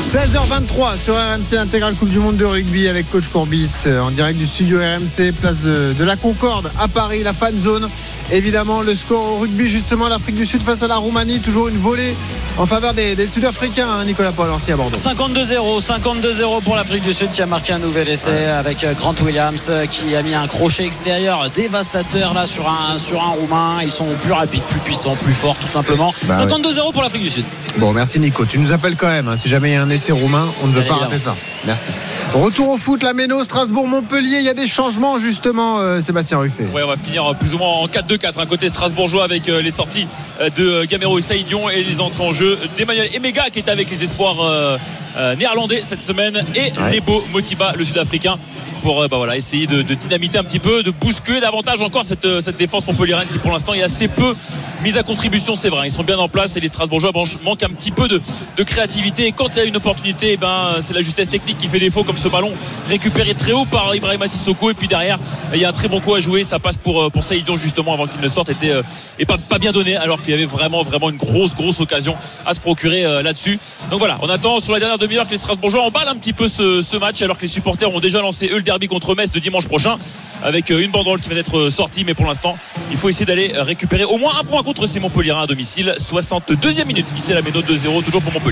16h23 0.00 0.98
sur 1.02 1.14
RMC 1.14 1.56
Intégral 1.58 1.94
Coupe 1.94 2.08
du 2.08 2.18
Monde 2.18 2.36
de 2.36 2.44
rugby 2.44 2.88
avec 2.88 3.10
coach 3.10 3.28
Courbis 3.28 3.70
euh, 3.86 4.00
en 4.00 4.10
direct 4.10 4.38
du 4.38 4.46
studio 4.46 4.78
RMC, 4.78 5.32
place 5.32 5.60
de, 5.62 5.94
de 5.96 6.04
la 6.04 6.16
Concorde 6.16 6.70
à 6.80 6.88
Paris, 6.88 7.22
la 7.22 7.32
fan 7.32 7.58
zone. 7.58 7.86
Évidemment, 8.32 8.80
le 8.82 8.94
score 8.94 9.24
au 9.32 9.36
rugby, 9.36 9.68
justement, 9.68 10.08
l'Afrique 10.08 10.34
du 10.34 10.46
Sud 10.46 10.62
face 10.62 10.82
à 10.82 10.88
la 10.88 10.96
Roumanie, 10.96 11.40
toujours 11.40 11.68
une 11.68 11.76
volée 11.78 12.14
en 12.56 12.66
faveur 12.66 12.94
des, 12.94 13.14
des 13.14 13.26
Sud-Africains, 13.26 13.88
hein, 13.88 14.04
Nicolas 14.04 14.32
Paul 14.32 14.48
Orsi 14.48 14.72
à 14.72 14.76
Bordeaux. 14.76 14.96
52-0, 14.96 15.82
52-0 15.84 16.62
pour 16.62 16.76
l'Afrique 16.76 17.02
du 17.02 17.12
Sud 17.12 17.30
qui 17.30 17.42
a 17.42 17.46
marqué 17.46 17.72
un 17.72 17.78
nouvel 17.78 18.08
essai 18.08 18.46
avec 18.46 18.82
euh, 18.84 18.94
Grant 18.94 19.14
Williams 19.22 19.66
euh, 19.68 19.86
qui 19.86 20.14
a 20.16 20.22
mis 20.22 20.34
un 20.34 20.46
crochet 20.46 20.84
extérieur 20.84 21.50
dévastateur 21.54 22.32
là 22.34 22.46
sur 22.46 22.68
un, 22.68 22.98
sur 22.98 23.22
un 23.22 23.30
Roumain. 23.30 23.82
Ils 23.82 23.92
sont 23.92 24.06
plus 24.20 24.32
rapides, 24.32 24.62
plus 24.62 24.80
puissants, 24.80 25.16
plus 25.16 25.34
forts 25.34 25.56
tout 25.58 25.66
simplement. 25.68 26.12
Bah 26.24 26.38
ouais. 26.38 26.46
52-0 26.46 26.92
pour 26.92 27.02
l'Afrique 27.02 27.22
du 27.22 27.30
Sud. 27.30 27.44
Bon, 27.78 27.92
merci 27.92 28.18
Nico. 28.20 28.44
Tu 28.46 28.58
nous 28.64 28.72
appelles 28.72 28.96
quand 28.96 29.08
même. 29.08 29.28
hein, 29.28 29.36
si 29.36 29.48
jamais 29.48 29.70
il 29.70 29.72
y 29.74 29.76
a 29.76 29.82
un 29.82 29.90
essai 29.90 30.12
roumain, 30.12 30.48
on 30.62 30.66
ne 30.68 30.72
veut 30.72 30.84
pas 30.84 30.94
rater 30.94 31.18
ça. 31.18 31.34
Merci. 31.66 31.90
Retour 32.32 32.70
au 32.70 32.78
foot, 32.78 33.02
la 33.02 33.12
Méno, 33.12 33.42
Strasbourg, 33.44 33.86
Montpellier. 33.86 34.38
Il 34.38 34.44
y 34.44 34.48
a 34.48 34.54
des 34.54 34.66
changements, 34.66 35.18
justement, 35.18 35.78
euh, 35.80 36.00
Sébastien 36.00 36.38
Ruffet. 36.38 36.64
Ouais, 36.72 36.82
on 36.82 36.88
va 36.88 36.96
finir 36.96 37.34
plus 37.38 37.52
ou 37.54 37.58
moins 37.58 37.68
en 37.68 37.86
4-2-4, 37.86 38.40
un 38.40 38.46
côté 38.46 38.68
strasbourgeois 38.68 39.24
avec 39.24 39.48
euh, 39.48 39.60
les 39.60 39.70
sorties 39.70 40.06
euh, 40.40 40.50
de 40.50 40.66
euh, 40.66 40.86
Gamero 40.88 41.18
et 41.18 41.22
Saïdion 41.22 41.68
et 41.70 41.82
les 41.82 42.00
entrées 42.00 42.24
en 42.24 42.32
jeu 42.32 42.58
d'Emmanuel 42.76 43.08
Emega 43.14 43.44
qui 43.52 43.58
est 43.58 43.68
avec 43.68 43.90
les 43.90 44.02
espoirs 44.04 44.40
euh, 44.40 44.78
euh, 45.16 45.36
néerlandais 45.36 45.82
cette 45.84 46.02
semaine 46.02 46.42
et 46.54 46.72
Ouais. 46.80 46.90
Nebo 46.92 47.22
Motiba, 47.32 47.72
le 47.76 47.84
sud-africain, 47.84 48.36
pour 48.82 49.06
bah, 49.08 49.16
voilà, 49.16 49.36
essayer 49.36 49.66
de, 49.66 49.82
de 49.82 49.94
dynamiter 49.94 50.38
un 50.38 50.44
petit 50.44 50.58
peu, 50.58 50.82
de 50.82 50.90
bousculer 50.90 51.40
davantage 51.40 51.80
encore 51.82 52.04
cette, 52.04 52.26
cette 52.40 52.56
défense 52.56 52.86
montpelliéraine 52.86 53.26
qui 53.30 53.38
pour 53.38 53.52
l'instant 53.52 53.74
est 53.74 53.82
assez 53.82 54.08
peu 54.08 54.34
mise 54.82 54.96
à 54.98 55.02
contribution, 55.02 55.54
c'est 55.54 55.68
vrai. 55.70 55.86
Ils 55.88 55.92
sont 55.92 56.02
bien 56.02 56.18
en 56.18 56.28
place 56.28 56.56
et 56.56 56.60
les 56.60 56.68
Strasbourgeois 56.68 57.12
manquent 57.44 57.62
un 57.62 57.68
petit 57.68 57.90
peu 57.92 58.08
de, 58.08 58.20
de 58.56 58.62
créativité. 58.62 59.26
Et 59.26 59.32
quand 59.32 59.48
il 59.54 59.58
y 59.58 59.60
a 59.60 59.64
une 59.64 59.76
opportunité, 59.76 60.32
eh 60.32 60.36
ben, 60.36 60.76
c'est 60.80 60.94
la 60.94 61.02
justesse 61.02 61.28
technique 61.28 61.58
qui 61.58 61.68
fait 61.68 61.78
défaut, 61.78 62.04
comme 62.04 62.16
ce 62.16 62.28
ballon 62.28 62.52
récupéré 62.88 63.34
très 63.34 63.52
haut 63.52 63.64
par 63.64 63.94
Ibrahima 63.94 64.28
Sissoko. 64.28 64.70
Et 64.70 64.74
puis 64.74 64.88
derrière, 64.88 65.18
il 65.52 65.60
y 65.60 65.64
a 65.64 65.68
un 65.68 65.72
très 65.72 65.88
bon 65.88 66.00
coup 66.00 66.14
à 66.14 66.20
jouer. 66.20 66.44
Ça 66.44 66.58
passe 66.58 66.76
pour, 66.76 67.02
euh, 67.02 67.10
pour 67.10 67.24
Saïdion 67.24 67.56
justement 67.56 67.94
avant 67.94 68.06
qu'il 68.06 68.20
ne 68.20 68.28
sorte. 68.28 68.48
Était, 68.48 68.70
euh, 68.70 68.82
et 69.18 69.26
pas, 69.26 69.38
pas 69.38 69.58
bien 69.58 69.72
donné, 69.72 69.96
alors 69.96 70.22
qu'il 70.22 70.30
y 70.30 70.34
avait 70.34 70.44
vraiment, 70.44 70.82
vraiment 70.82 71.10
une 71.10 71.16
grosse, 71.16 71.54
grosse 71.54 71.80
occasion 71.80 72.16
à 72.46 72.54
se 72.54 72.60
procurer 72.60 73.04
euh, 73.04 73.22
là-dessus. 73.22 73.58
Donc 73.90 73.98
voilà, 73.98 74.18
on 74.22 74.28
attend 74.28 74.60
sur 74.60 74.72
la 74.72 74.78
dernière 74.78 74.98
demi-heure 74.98 75.26
que 75.26 75.32
les 75.32 75.38
Strasbourgeois 75.38 75.82
emballent 75.82 76.08
un 76.08 76.16
petit 76.16 76.32
peu 76.32 76.48
ce, 76.48 76.96
match, 76.98 77.22
alors 77.22 77.36
que 77.36 77.42
les 77.42 77.48
supporters 77.48 77.92
ont 77.92 78.00
déjà 78.00 78.20
lancé 78.20 78.48
eux 78.52 78.56
le 78.56 78.62
derby 78.62 78.86
contre 78.86 79.14
Metz 79.14 79.32
de 79.32 79.40
dimanche 79.40 79.66
prochain, 79.66 79.98
avec 80.42 80.70
une 80.70 80.90
banderole 80.90 81.20
qui 81.20 81.28
va 81.28 81.34
d'être 81.34 81.58
euh, 81.58 81.70
sortie. 81.70 82.04
Mais 82.04 82.14
pour 82.14 82.26
l'instant, 82.26 82.56
il 82.90 82.96
faut 82.96 83.08
essayer 83.08 83.26
d'aller 83.26 83.52
récupérer 83.56 84.04
au 84.04 84.18
moins 84.18 84.32
un 84.40 84.44
point 84.44 84.62
contre 84.62 84.86
ces 84.86 85.00
Montpelliérains 85.00 85.42
à 85.42 85.46
domicile. 85.46 85.94
62e 85.98 86.84
minute, 86.84 87.12
ici 87.16 87.32
la 87.32 87.42
Méno 87.42 87.60
2-0, 87.60 88.04
toujours 88.04 88.22
pour 88.22 88.32
Montpellier. 88.32 88.43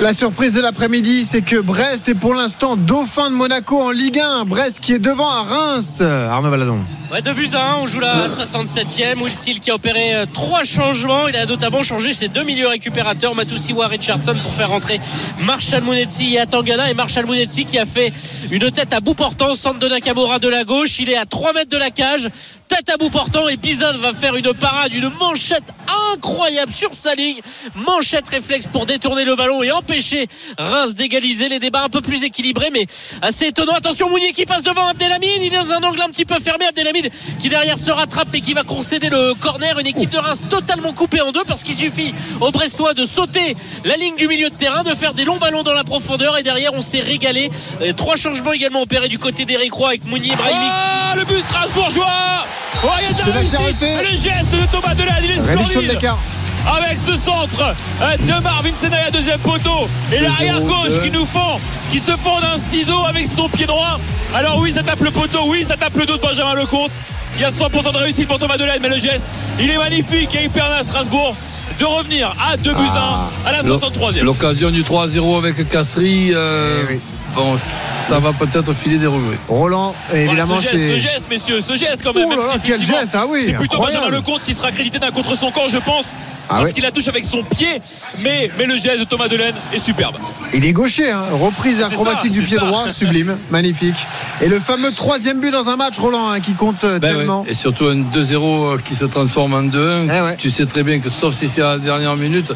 La 0.00 0.12
surprise 0.12 0.52
de 0.54 0.60
l'après-midi, 0.60 1.24
c'est 1.24 1.42
que 1.42 1.56
Brest 1.56 2.08
est 2.08 2.14
pour 2.14 2.34
l'instant 2.34 2.76
dauphin 2.76 3.30
de 3.30 3.34
Monaco 3.34 3.80
en 3.80 3.90
Ligue 3.90 4.18
1. 4.18 4.44
Brest 4.44 4.80
qui 4.80 4.94
est 4.94 4.98
devant 4.98 5.28
à 5.28 5.42
Reims. 5.42 6.00
Arnaud 6.00 6.50
Valadon. 6.50 6.78
Ouais, 7.12 7.22
2 7.22 7.32
buts 7.32 7.50
à 7.52 7.74
1, 7.74 7.76
on 7.76 7.86
joue 7.86 8.00
la 8.00 8.28
67e. 8.28 9.22
Will 9.22 9.60
qui 9.60 9.70
a 9.70 9.74
opéré 9.74 10.14
euh, 10.14 10.26
trois 10.30 10.64
changements. 10.64 11.28
Il 11.28 11.36
a 11.36 11.46
notamment 11.46 11.82
changé 11.82 12.12
ses 12.12 12.28
deux 12.28 12.42
milieux 12.42 12.66
récupérateurs, 12.66 13.34
Matusiwa 13.34 13.86
Richardson, 13.86 14.34
pour 14.42 14.52
faire 14.52 14.70
rentrer 14.70 15.00
Marshall 15.40 15.82
Mounetsi 15.82 16.34
et 16.34 16.40
Atangana. 16.40 16.90
Et 16.90 16.94
Marshall 16.94 17.26
Mounetsi 17.26 17.66
qui 17.66 17.78
a 17.78 17.86
fait 17.86 18.12
une 18.50 18.70
tête 18.72 18.92
à 18.92 19.00
bout 19.00 19.14
portant, 19.14 19.54
centre 19.54 19.78
de 19.78 19.88
Nakamura 19.88 20.38
de 20.38 20.48
la 20.48 20.64
gauche. 20.64 20.98
Il 20.98 21.08
est 21.10 21.16
à 21.16 21.26
3 21.26 21.52
mètres 21.52 21.70
de 21.70 21.78
la 21.78 21.90
cage. 21.90 22.28
tête 22.68 22.90
à 22.90 22.96
bout 22.96 23.10
portant 23.10 23.46
et 23.48 23.56
Pizan 23.56 23.96
va 23.98 24.12
faire 24.12 24.34
une 24.34 24.52
parade, 24.52 24.92
une 24.92 25.10
manchette 25.20 25.64
incroyable 26.12 26.72
sur 26.72 26.94
sa 26.94 27.14
ligne. 27.14 27.40
Manchette 27.76 28.28
réflexe 28.28 28.66
pour 28.66 28.86
détourner 28.86 29.24
le 29.24 29.33
ballon 29.36 29.62
et 29.62 29.70
empêcher 29.72 30.26
Reims 30.58 30.94
d'égaliser. 30.94 31.48
Les 31.48 31.58
débats 31.58 31.82
un 31.82 31.88
peu 31.88 32.00
plus 32.00 32.24
équilibrés, 32.24 32.70
mais 32.72 32.86
assez 33.22 33.46
étonnant. 33.46 33.72
Attention, 33.74 34.08
Mounier 34.08 34.32
qui 34.32 34.46
passe 34.46 34.62
devant 34.62 34.86
Abdelhamid. 34.88 35.42
Il 35.42 35.52
est 35.54 35.56
dans 35.56 35.72
un 35.72 35.82
angle 35.82 36.00
un 36.02 36.08
petit 36.08 36.24
peu 36.24 36.38
fermé. 36.40 36.66
Abdelhamid 36.66 37.10
qui 37.40 37.48
derrière 37.48 37.78
se 37.78 37.90
rattrape 37.90 38.34
et 38.34 38.40
qui 38.40 38.54
va 38.54 38.62
concéder 38.62 39.08
le 39.08 39.34
corner. 39.34 39.78
Une 39.78 39.86
équipe 39.86 40.10
de 40.10 40.18
Reims 40.18 40.42
totalement 40.48 40.92
coupée 40.92 41.20
en 41.20 41.32
deux 41.32 41.44
parce 41.44 41.62
qu'il 41.62 41.74
suffit 41.74 42.14
aux 42.40 42.50
Brestois 42.50 42.94
de 42.94 43.04
sauter 43.04 43.56
la 43.84 43.96
ligne 43.96 44.16
du 44.16 44.28
milieu 44.28 44.50
de 44.50 44.54
terrain, 44.54 44.82
de 44.82 44.94
faire 44.94 45.14
des 45.14 45.24
longs 45.24 45.38
ballons 45.38 45.62
dans 45.62 45.74
la 45.74 45.84
profondeur 45.84 46.38
et 46.38 46.42
derrière 46.42 46.74
on 46.74 46.82
s'est 46.82 47.00
régalé. 47.00 47.50
Trois 47.96 48.16
changements 48.16 48.52
également 48.52 48.82
opérés 48.82 49.08
du 49.08 49.18
côté 49.18 49.44
d'Eric 49.44 49.72
Roy 49.72 49.88
avec 49.88 50.04
Mounier 50.04 50.34
Brahimi. 50.36 50.66
Ah, 50.70 51.14
le 51.16 51.24
but 51.24 51.40
strasbourgeois 51.40 52.06
Oh, 52.82 52.88
il 53.00 53.04
y 53.04 53.08
a 53.08 53.12
de 53.12 53.30
la 53.30 53.38
réussite. 53.38 53.80
Le 53.80 54.16
geste 54.16 54.52
de 54.52 54.70
Thomas 54.70 54.94
Delade, 54.94 55.22
il 55.24 55.30
est 55.30 55.40
splendide. 55.40 56.00
Avec 56.66 56.98
ce 56.98 57.16
centre 57.16 57.74
euh, 58.02 58.16
de 58.16 58.42
Marvin 58.42 58.74
Senaya 58.74 59.10
deuxième 59.10 59.38
poteau 59.40 59.88
et 60.12 60.20
l'arrière 60.20 60.60
gauche 60.62 61.00
qui 61.02 61.10
nous 61.10 61.26
fend 61.26 61.60
qui 61.90 62.00
se 62.00 62.12
fend 62.12 62.40
d'un 62.40 62.58
ciseau 62.58 63.04
avec 63.06 63.26
son 63.26 63.48
pied 63.48 63.66
droit 63.66 63.98
alors 64.34 64.58
oui 64.60 64.72
ça 64.72 64.82
tape 64.82 65.00
le 65.00 65.10
poteau 65.10 65.40
oui 65.48 65.64
ça 65.64 65.76
tape 65.76 65.96
le 65.96 66.06
dos 66.06 66.16
de 66.16 66.22
Benjamin 66.22 66.54
Lecomte 66.54 66.92
il 67.36 67.42
y 67.42 67.44
a 67.44 67.50
100% 67.50 67.92
de 67.92 67.98
réussite 67.98 68.28
pour 68.28 68.38
Thomas 68.38 68.56
Delade 68.56 68.78
mais 68.82 68.88
le 68.88 68.98
geste 68.98 69.24
il 69.60 69.68
est 69.70 69.78
magnifique 69.78 70.34
et 70.34 70.44
il 70.44 70.50
permet 70.50 70.76
à 70.76 70.82
Strasbourg 70.82 71.36
de 71.78 71.84
revenir 71.84 72.34
à 72.50 72.56
2 72.56 72.72
buts 72.72 72.78
Ah. 72.94 73.28
1 73.46 73.48
à 73.48 73.52
la 73.52 73.62
63e 73.62 74.22
L'occasion 74.22 74.70
du 74.70 74.82
3-0 74.82 75.36
avec 75.38 75.68
Casserie, 75.68 76.30
euh, 76.32 76.82
Eh 76.88 76.94
oui. 76.94 77.00
Bon, 77.34 77.56
ça 78.06 78.18
va 78.18 78.32
peut-être 78.32 78.72
filer 78.74 78.98
des 78.98 79.06
regrets. 79.06 79.38
Roland, 79.48 79.94
évidemment, 80.12 80.56
Voilà, 80.56 80.62
ce 80.62 80.76
geste, 80.76 80.84
ce 80.88 80.92
c'est. 80.92 80.98
geste, 81.00 81.24
messieurs, 81.30 81.60
ce 81.60 81.76
geste 81.76 82.02
quand 82.02 82.14
même. 82.14 82.24
Oh 82.26 82.30
là 82.30 82.36
même 82.36 82.46
là, 82.46 82.52
si 82.54 82.60
quel 82.64 82.80
geste, 82.82 83.10
ah 83.14 83.24
oui, 83.28 83.42
C'est 83.46 83.52
plutôt 83.54 83.74
incroyable. 83.76 84.04
Benjamin 84.06 84.18
Lecomte 84.18 84.44
qui 84.44 84.54
sera 84.54 84.70
crédité 84.70 84.98
d'un 84.98 85.10
contre 85.10 85.36
son 85.36 85.50
camp, 85.50 85.68
je 85.68 85.78
pense, 85.78 86.14
Ah 86.48 86.56
parce 86.58 86.72
qu'il 86.72 86.82
la 86.82 86.90
touche 86.90 87.08
avec 87.08 87.24
son 87.24 87.42
pied. 87.42 87.80
Mais, 88.22 88.50
mais 88.58 88.66
le 88.66 88.76
geste 88.76 89.00
de 89.00 89.04
Thomas 89.04 89.28
Delaine 89.28 89.54
est 89.72 89.78
superbe. 89.78 90.16
Il 90.52 90.64
est 90.64 90.72
gaucher, 90.72 91.10
hein. 91.10 91.24
reprise 91.32 91.78
C'est 91.78 91.84
acrobatique 91.84 92.32
ça, 92.32 92.38
du 92.38 92.40
c'est 92.42 92.46
pied 92.46 92.58
ça. 92.58 92.64
droit, 92.66 92.88
sublime, 92.90 93.36
magnifique. 93.50 93.96
Et 94.40 94.48
le 94.48 94.60
fameux 94.60 94.92
troisième 94.92 95.40
but 95.40 95.50
dans 95.50 95.68
un 95.68 95.76
match, 95.76 95.98
Roland, 95.98 96.30
hein, 96.30 96.40
qui 96.40 96.54
compte 96.54 96.84
euh, 96.84 96.98
Ben 96.98 97.16
tellement. 97.16 97.42
ouais. 97.42 97.50
Et 97.50 97.54
surtout 97.54 97.86
un 97.86 97.96
2-0 97.96 98.80
qui 98.82 98.94
se 98.96 99.04
transforme 99.06 99.54
en 99.54 99.62
2-1. 99.62 100.04
Eh 100.16 100.20
ouais. 100.22 100.36
Tu 100.36 100.50
sais 100.50 100.66
très 100.66 100.82
bien 100.82 100.98
que 101.00 101.10
sauf 101.10 101.34
si 101.34 101.48
c'est 101.48 101.62
à 101.62 101.70
la 101.74 101.78
dernière 101.78 102.16
minute, 102.16 102.52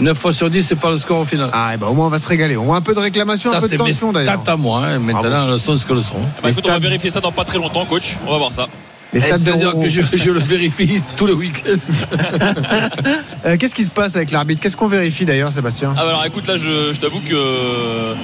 9 0.00 0.16
fois 0.16 0.32
sur 0.32 0.48
10, 0.48 0.62
c'est 0.62 0.76
pas 0.76 0.90
le 0.90 0.98
score 0.98 1.20
au 1.20 1.24
final. 1.24 1.50
Ah, 1.52 1.74
et 1.74 1.76
ben 1.76 1.86
au 1.88 1.94
moins 1.94 2.06
on 2.06 2.10
va 2.10 2.18
se 2.18 2.28
régaler. 2.28 2.56
Au 2.56 2.62
moins 2.64 2.76
un 2.76 2.80
peu 2.82 2.94
de 2.94 3.00
réclamation, 3.00 3.50
un 3.52 3.54
ça, 3.60 3.66
peu 3.66 3.68
de 3.68 3.76
tension 3.76 4.12
d'ailleurs. 4.12 4.40
stats 4.42 4.52
à 4.52 4.56
moi. 4.56 4.82
hein. 4.84 4.98
Maintenant, 5.00 5.52
elles 5.52 5.58
sont 5.60 5.76
ce 5.76 5.84
que 5.84 5.92
le. 5.92 6.02
Ah 6.02 6.40
bah, 6.42 6.50
écoute, 6.50 6.64
on 6.66 6.72
va 6.72 6.78
vérifier 6.78 7.10
ça 7.10 7.20
dans 7.20 7.32
pas 7.32 7.44
très 7.44 7.58
longtemps, 7.58 7.84
coach. 7.84 8.16
On 8.26 8.30
va 8.32 8.38
voir 8.38 8.52
ça. 8.52 8.66
Les 9.12 9.20
stades 9.20 9.42
de 9.42 9.46
C'est-à-dire 9.50 9.72
que 9.72 9.88
je, 9.88 10.02
je 10.12 10.30
le 10.30 10.38
vérifie 10.38 11.02
tous 11.16 11.26
les 11.26 11.32
week-ends. 11.32 11.78
Euh, 13.46 13.56
Qu'est-ce 13.56 13.74
qui 13.74 13.84
se 13.84 13.90
passe 13.90 14.16
avec 14.16 14.32
l'arbitre? 14.32 14.60
Qu'est-ce 14.60 14.76
qu'on 14.76 14.88
vérifie 14.88 15.24
d'ailleurs, 15.24 15.52
Sébastien? 15.52 15.94
Ah, 15.96 16.00
bah, 16.02 16.08
alors 16.08 16.26
écoute, 16.26 16.46
là, 16.48 16.56
je, 16.56 16.92
je 16.92 17.00
t'avoue 17.00 17.20
que. 17.20 18.14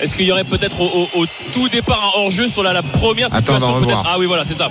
Est-ce 0.00 0.16
qu'il 0.16 0.24
y 0.26 0.32
aurait 0.32 0.44
peut-être 0.44 0.80
au, 0.80 0.86
au- 1.14 1.22
au 1.22 1.26
tout 1.52 1.68
départ 1.68 2.00
un 2.16 2.20
hors-jeu 2.20 2.48
sur 2.48 2.62
la, 2.62 2.72
la 2.72 2.82
première 2.82 3.26
Attends, 3.32 3.52
on 3.52 3.52
va 3.52 3.60
situation 3.60 3.80
peut-être? 3.86 4.02
Ah 4.06 4.16
oui, 4.18 4.26
voilà, 4.26 4.44
c'est 4.44 4.54
ça. 4.54 4.68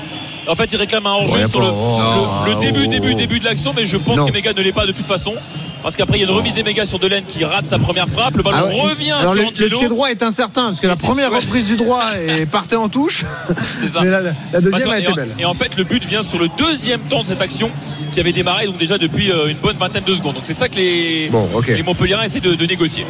En 0.48 0.56
fait, 0.56 0.74
il 0.74 0.78
réclame 0.78 1.06
un 1.06 1.12
hors-jeu 1.12 1.38
Ouais, 1.44 1.48
sur 1.48 1.62
le, 1.62 1.68
oh, 1.68 2.00
le- 2.46 2.52
le 2.52 2.58
oh, 2.58 2.60
début, 2.60 2.82
oh, 2.86 2.88
début, 2.88 3.10
oh. 3.12 3.16
début 3.16 3.40
de 3.40 3.46
l'action, 3.46 3.74
mais 3.76 3.86
je 3.86 3.96
pense 3.98 4.18
Non. 4.18 4.26
que 4.26 4.32
Méga 4.34 4.52
ne 4.54 4.62
l'est 4.62 4.74
pas 4.74 4.88
de 4.88 4.92
toute 4.92 5.06
façon. 5.06 5.36
Parce 5.84 5.96
qu'après, 5.96 6.18
il 6.18 6.22
y 6.22 6.26
a 6.26 6.28
une 6.30 6.36
remise 6.36 6.54
des 6.54 6.64
mégas 6.64 6.86
sur 6.86 7.00
Delaine 7.00 7.24
qui 7.28 7.44
rate 7.44 7.66
sa 7.66 7.80
première 7.80 8.08
frappe. 8.08 8.38
Le 8.38 8.44
ballon 8.44 8.58
Ah 8.60 8.66
ouais. 8.66 8.82
revient 8.82 9.12
Alors, 9.12 9.34
sur 9.34 9.42
le, 9.42 9.42
le 9.42 9.48
Angelo. 9.48 9.80
pied 9.80 9.88
droit 9.90 10.10
est 10.10 10.22
incertain 10.24 10.66
parce 10.66 10.80
que 10.80 10.88
la 10.88 10.94
Et 10.94 10.98
première 10.98 11.32
reprise 11.32 11.66
du 11.66 11.76
droit 11.78 12.04
est 12.16 12.46
partait 12.46 12.76
en 12.76 12.88
touche, 12.90 13.26
C'est 13.82 13.90
ça. 13.90 14.02
mais 14.04 14.12
la, 14.12 14.22
deuxième 14.62 14.84
que- 14.84 14.90
a 14.94 14.98
et, 14.98 15.02
été 15.02 15.12
en, 15.12 15.16
belle. 15.16 15.36
et 15.40 15.46
en 15.46 15.54
fait, 15.54 15.76
le 15.78 15.84
but 15.84 16.06
vient 16.06 16.24
sur 16.24 16.38
le 16.40 16.48
deuxième 16.58 17.00
temps 17.02 17.22
de 17.22 17.28
cette 17.28 17.42
action 17.42 17.72
qui 18.14 18.20
avait 18.20 18.32
démarré 18.34 18.66
donc 18.68 18.78
déjà 18.78 18.98
depuis 18.98 19.32
euh, 19.32 19.48
une 19.48 19.58
bonne 19.58 19.78
vingtaine 19.78 20.04
de 20.04 20.14
secondes. 20.16 20.36
Donc 20.36 20.44
c'est 20.46 20.54
ça 20.54 20.70
que 20.70 20.76
les, 20.76 21.30
Bon, 21.32 21.50
les 21.68 21.84
essaient 22.26 22.40
de, 22.40 22.54
de 22.56 22.66
négocier. 22.66 23.06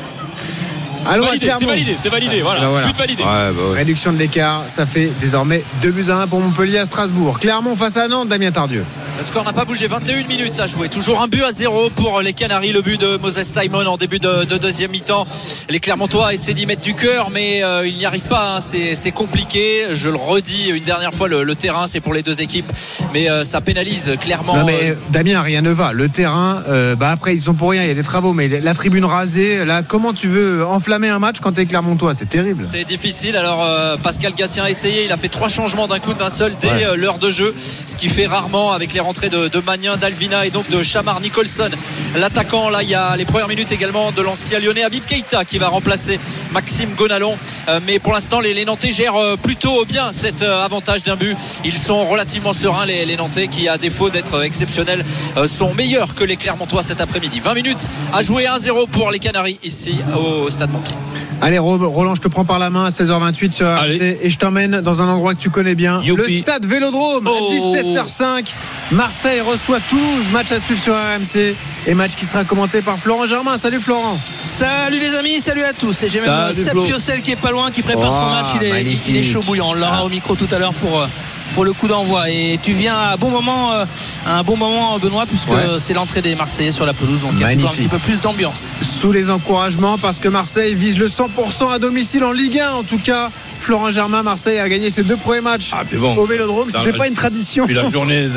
Validé, 1.04 1.52
c'est 1.60 1.66
validé, 1.66 1.96
c'est 2.00 2.10
validé. 2.10 2.42
Voilà, 2.42 2.60
Ben 2.62 2.70
voilà. 2.70 2.88
but 2.88 2.98
validé. 2.98 3.24
Ouais, 3.24 3.30
bah 3.30 3.52
ouais. 3.72 3.78
Réduction 3.78 4.14
de 4.14 4.18
l'écart, 4.18 4.64
ça 4.68 4.86
fait 4.86 5.12
désormais 5.20 5.64
2 5.82 5.92
buts 5.92 6.06
à 6.10 6.22
1 6.22 6.28
pour 6.28 6.40
Montpellier 6.40 6.78
à 6.78 6.86
Strasbourg. 6.86 7.40
Clermont 7.40 7.76
face 7.76 7.98
à 7.98 8.08
Nantes, 8.08 8.28
Damien 8.30 8.52
Tardieu. 8.52 8.86
Le 9.20 9.26
score 9.28 9.44
n'a 9.44 9.54
pas 9.54 9.66
bougé, 9.66 9.86
21 9.86 10.26
minutes 10.28 10.60
à 10.60 10.66
jouer. 10.66 10.90
Toujours 10.90 11.22
un 11.22 11.28
but 11.28 11.44
à 11.44 11.52
zéro 11.52 11.92
pour 11.92 12.22
les 12.22 12.34
Canaries. 12.34 12.72
Le 12.72 12.82
but 12.82 13.00
de 13.00 13.18
Moses 13.18 13.44
Simon 13.44 13.86
en 13.86 13.96
début 13.98 14.18
de, 14.18 14.46
de 14.46 14.58
deuxième 14.58 14.90
mi-temps. 14.90 15.28
Les 15.70 15.80
Clermontois 15.80 16.34
essaient 16.34 16.56
d'y 16.56 16.66
mettre 16.66 16.82
du 16.82 16.96
cœur, 16.96 17.30
mais 17.30 17.64
euh, 17.64 17.86
ils 17.86 17.98
n'y 17.98 18.06
arrivent 18.06 18.24
pas. 18.24 18.56
hein. 18.56 18.60
C'est, 18.62 19.12
compliqué. 19.12 19.86
Je 19.94 20.10
le 20.10 20.16
redis 20.16 20.70
une 20.70 20.84
dernière 20.84 21.14
fois, 21.14 21.28
le, 21.28 21.44
le 21.44 21.54
terrain, 21.56 21.86
c'est 21.86 22.00
pour 22.00 22.14
les 22.16 22.24
deux 22.24 22.42
équipes, 22.42 22.72
mais 23.14 23.30
euh, 23.30 23.44
ça 23.44 23.62
pénalise 23.62 24.12
clairement. 24.20 24.56
Non 24.58 24.66
mais 24.66 24.92
euh, 24.92 24.96
Damien, 25.10 25.42
rien 25.42 25.62
ne 25.62 25.72
va. 25.72 25.92
Le 25.92 26.10
terrain, 26.10 26.64
euh, 26.70 26.96
bah 26.96 27.12
après 27.12 27.36
ils 27.36 27.42
sont 27.42 27.54
pour 27.54 27.72
rien, 27.72 27.84
il 27.84 27.90
y 27.90 27.92
a 27.92 27.96
des 27.96 28.04
travaux, 28.04 28.34
mais 28.34 28.48
la 28.48 28.74
tribune 28.74 29.06
rasée, 29.06 29.66
là 29.66 29.84
comment 29.84 30.14
tu 30.14 30.30
veux 30.30 30.66
enflammer 30.66 31.10
un 31.10 31.20
match 31.20 31.38
quand 31.42 31.52
t'es 31.52 31.66
Clermontois? 31.66 32.16
C'est 32.16 32.30
terrible. 32.30 32.64
C'est 32.72 32.86
difficile. 32.88 33.36
Alors 33.38 33.68
Pascal 34.02 34.34
Gassien 34.34 34.64
a 34.64 34.70
essayé. 34.70 35.06
Il 35.06 35.12
a 35.12 35.18
fait 35.18 35.30
trois 35.30 35.50
changements 35.50 35.88
d'un 35.88 36.00
coup 36.00 36.14
d'un 36.16 36.30
seul 36.30 36.54
dès 36.60 36.72
Ouais. 36.72 36.96
l'heure 36.96 37.18
de 37.18 37.30
jeu, 37.30 37.54
ce 37.86 37.98
qui 37.98 38.08
fait 38.10 38.28
rarement 38.28 38.72
avec 38.72 38.94
les 38.94 39.01
rentrées 39.02 39.30
de, 39.30 39.48
de 39.48 39.60
Magnin, 39.60 39.98
d'Alvina 39.98 40.46
et 40.46 40.50
donc 40.50 40.70
de 40.70 40.84
Chamar 40.84 41.20
Nicholson. 41.22 41.70
L'attaquant, 42.16 42.70
là, 42.70 42.84
il 42.84 42.90
y 42.90 42.96
a 42.96 43.16
les 43.16 43.26
premières 43.26 43.48
minutes 43.48 43.72
également 43.72 44.12
de 44.12 44.22
l'ancien 44.22 44.60
lyonnais 44.60 44.84
Habib 44.84 45.04
Keita 45.06 45.46
qui 45.46 45.58
va 45.58 45.68
remplacer 45.68 46.20
Maxime 46.52 46.94
Gonalon. 46.96 47.38
Euh, 47.68 47.80
mais 47.86 48.00
pour 48.00 48.14
l'instant, 48.14 48.40
les, 48.40 48.54
les 48.54 48.66
Nantais 48.66 48.92
gèrent 48.92 49.16
euh, 49.16 49.36
plutôt 49.38 49.86
bien 49.86 50.12
cet 50.12 50.42
euh, 50.42 50.64
avantage 50.64 51.04
d'un 51.04 51.16
but. 51.16 51.36
Ils 51.66 51.78
sont 51.78 52.06
relativement 52.06 52.54
sereins, 52.54 52.86
les, 52.86 53.06
les 53.06 53.18
Nantais, 53.18 53.48
qui, 53.48 53.68
à 53.68 53.78
défaut 53.78 54.10
d'être 54.10 54.44
exceptionnels, 54.44 55.06
sont 55.48 55.74
meilleurs 55.74 56.16
que 56.16 56.24
les 56.24 56.38
Clermontois 56.38 56.84
cet 56.84 57.02
après-midi. 57.02 57.40
20 57.40 57.54
minutes 57.54 57.90
à 58.14 58.22
jouer 58.22 58.46
1-0 58.46 58.88
pour 58.90 59.12
les 59.12 59.20
Canaries 59.20 59.60
ici 59.64 59.96
au 60.18 60.50
Stade 60.50 60.72
Montpied. 60.72 60.96
Allez 61.44 61.58
Ro- 61.58 61.78
Roland, 61.90 62.14
je 62.14 62.22
te 62.22 62.28
prends 62.28 62.46
par 62.46 62.60
la 62.60 62.70
main 62.70 62.86
à 62.86 62.90
16h28 62.90 63.52
sur 63.52 63.66
et 63.84 64.30
je 64.30 64.38
t'emmène 64.38 64.82
dans 64.82 65.02
un 65.02 65.08
endroit 65.08 65.34
que 65.34 65.40
tu 65.40 65.50
connais 65.50 65.74
bien, 65.74 66.02
Youpi. 66.04 66.36
le 66.38 66.42
stade 66.42 66.66
Vélodrome 66.68 67.28
Oh. 67.28 67.50
à 67.50 67.54
17h05. 67.54 68.54
Marseille 68.92 69.42
reçoit 69.42 69.80
Toulouse, 69.90 70.26
match 70.32 70.52
à 70.52 70.60
suivre 70.60 70.80
sur 70.82 70.94
RMC 70.94 71.56
et 71.88 71.94
match 71.96 72.12
qui 72.16 72.26
sera 72.26 72.44
commenté 72.44 72.82
par 72.82 72.98
Florent 72.98 73.26
Germain. 73.26 73.58
Salut 73.58 73.80
Florent. 73.80 74.20
Salut 74.44 75.00
les 75.00 75.16
amis, 75.16 75.40
salut 75.42 75.64
à 75.64 75.74
tous. 75.74 76.04
Et 76.04 76.10
j'ai 76.10 76.22
même 76.22 76.54
Seb. 76.54 76.78
Piocel 76.84 77.22
qui 77.24 77.32
est 77.32 77.36
pas 77.36 77.50
loin, 77.52 77.72
qui 77.72 77.82
prépare 77.82 78.12
Oh, 78.12 78.14
son 78.30 78.36
match. 78.36 78.48
Il 78.62 78.68
est, 78.68 78.72
magnifique. 78.72 79.02
il 79.10 79.18
est 79.18 79.24
chaud 79.24 79.42
bouillant. 79.44 79.70
On 79.70 79.74
l'aura 79.74 80.06
au 80.06 80.10
micro 80.10 80.36
tout 80.36 80.48
à 80.52 80.60
l'heure 80.60 80.74
pour, 80.76 81.02
euh, 81.02 81.08
pour 81.54 81.66
le 81.66 81.74
coup 81.74 81.88
d'envoi. 81.88 82.30
Et 82.30 82.60
tu 82.62 82.74
viens 82.74 82.96
à 82.96 83.14
un 83.14 83.18
bon 83.18 83.30
moment, 83.30 83.74
euh, 83.74 83.86
à 84.28 84.38
un 84.40 84.44
bon 84.44 84.58
moment 84.58 84.98
Benoît, 85.00 85.26
puisque 85.26 85.50
Ouais. 85.50 85.80
c'est 85.80 85.94
l'entrée 85.94 86.22
des 86.22 86.36
Marseillais 86.36 86.72
sur 86.72 86.86
la 86.86 86.94
pelouse. 86.94 87.22
Donc 87.22 87.32
il 87.36 87.42
y 87.42 87.44
a 87.44 87.54
toujours 87.54 87.70
un 87.72 87.74
petit 87.74 87.88
peu 87.88 87.98
plus 87.98 88.20
d'ambiance. 88.22 88.62
Sous 89.00 89.12
les 89.12 89.30
encouragements 89.30 89.98
parce 89.98 90.20
que 90.20 90.28
Marseille 90.30 90.76
vise 90.76 90.98
le 90.98 91.08
100% 91.08 91.70
à 91.70 91.80
domicile 91.80 92.24
en 92.24 92.32
Ligue 92.32 92.60
1 92.60 92.72
en 92.72 92.84
tout 92.84 93.00
cas. 93.00 93.30
Florent 93.60 93.92
Germain, 93.92 94.24
Marseille 94.24 94.58
a 94.58 94.68
gagné 94.68 94.90
ses 94.90 95.04
deux 95.04 95.18
premiers 95.18 95.42
matchs 95.42 95.70
Ah, 95.74 95.84
bon. 95.94 96.16
au 96.16 96.26
Vélodrome. 96.26 96.70
C'était 96.72 96.98
pas 96.98 97.08
une 97.08 97.14
tradition. 97.14 97.66
Puis 97.68 97.76
la 97.76 97.88
journée 97.92 98.28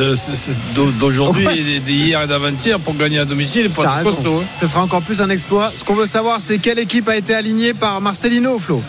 d'aujourd'hui, 1.01 1.47
Ouais. 1.47 1.59
et 1.59 1.81
d'hier 1.81 2.23
et 2.23 2.27
d'avant-hier 2.27 2.79
pour 2.79 2.95
gagner 2.97 3.19
à 3.21 3.25
domicile, 3.25 3.71
T'as 3.75 4.01
être 4.01 4.05
costaud. 4.15 4.41
hein. 4.43 4.47
Ce 4.61 4.67
sera 4.67 4.83
encore 4.83 5.01
plus 5.03 5.21
un 5.23 5.31
exploit. 5.31 5.73
Ce 5.75 5.83
qu'on 5.85 5.95
veut 5.95 6.07
savoir, 6.07 6.41
c'est 6.41 6.59
quelle 6.59 6.79
équipe 6.79 7.09
a 7.09 7.17
été 7.17 7.35
alignée 7.35 7.73
par 7.75 8.01
Marcelino, 8.03 8.59
Flo? 8.59 8.83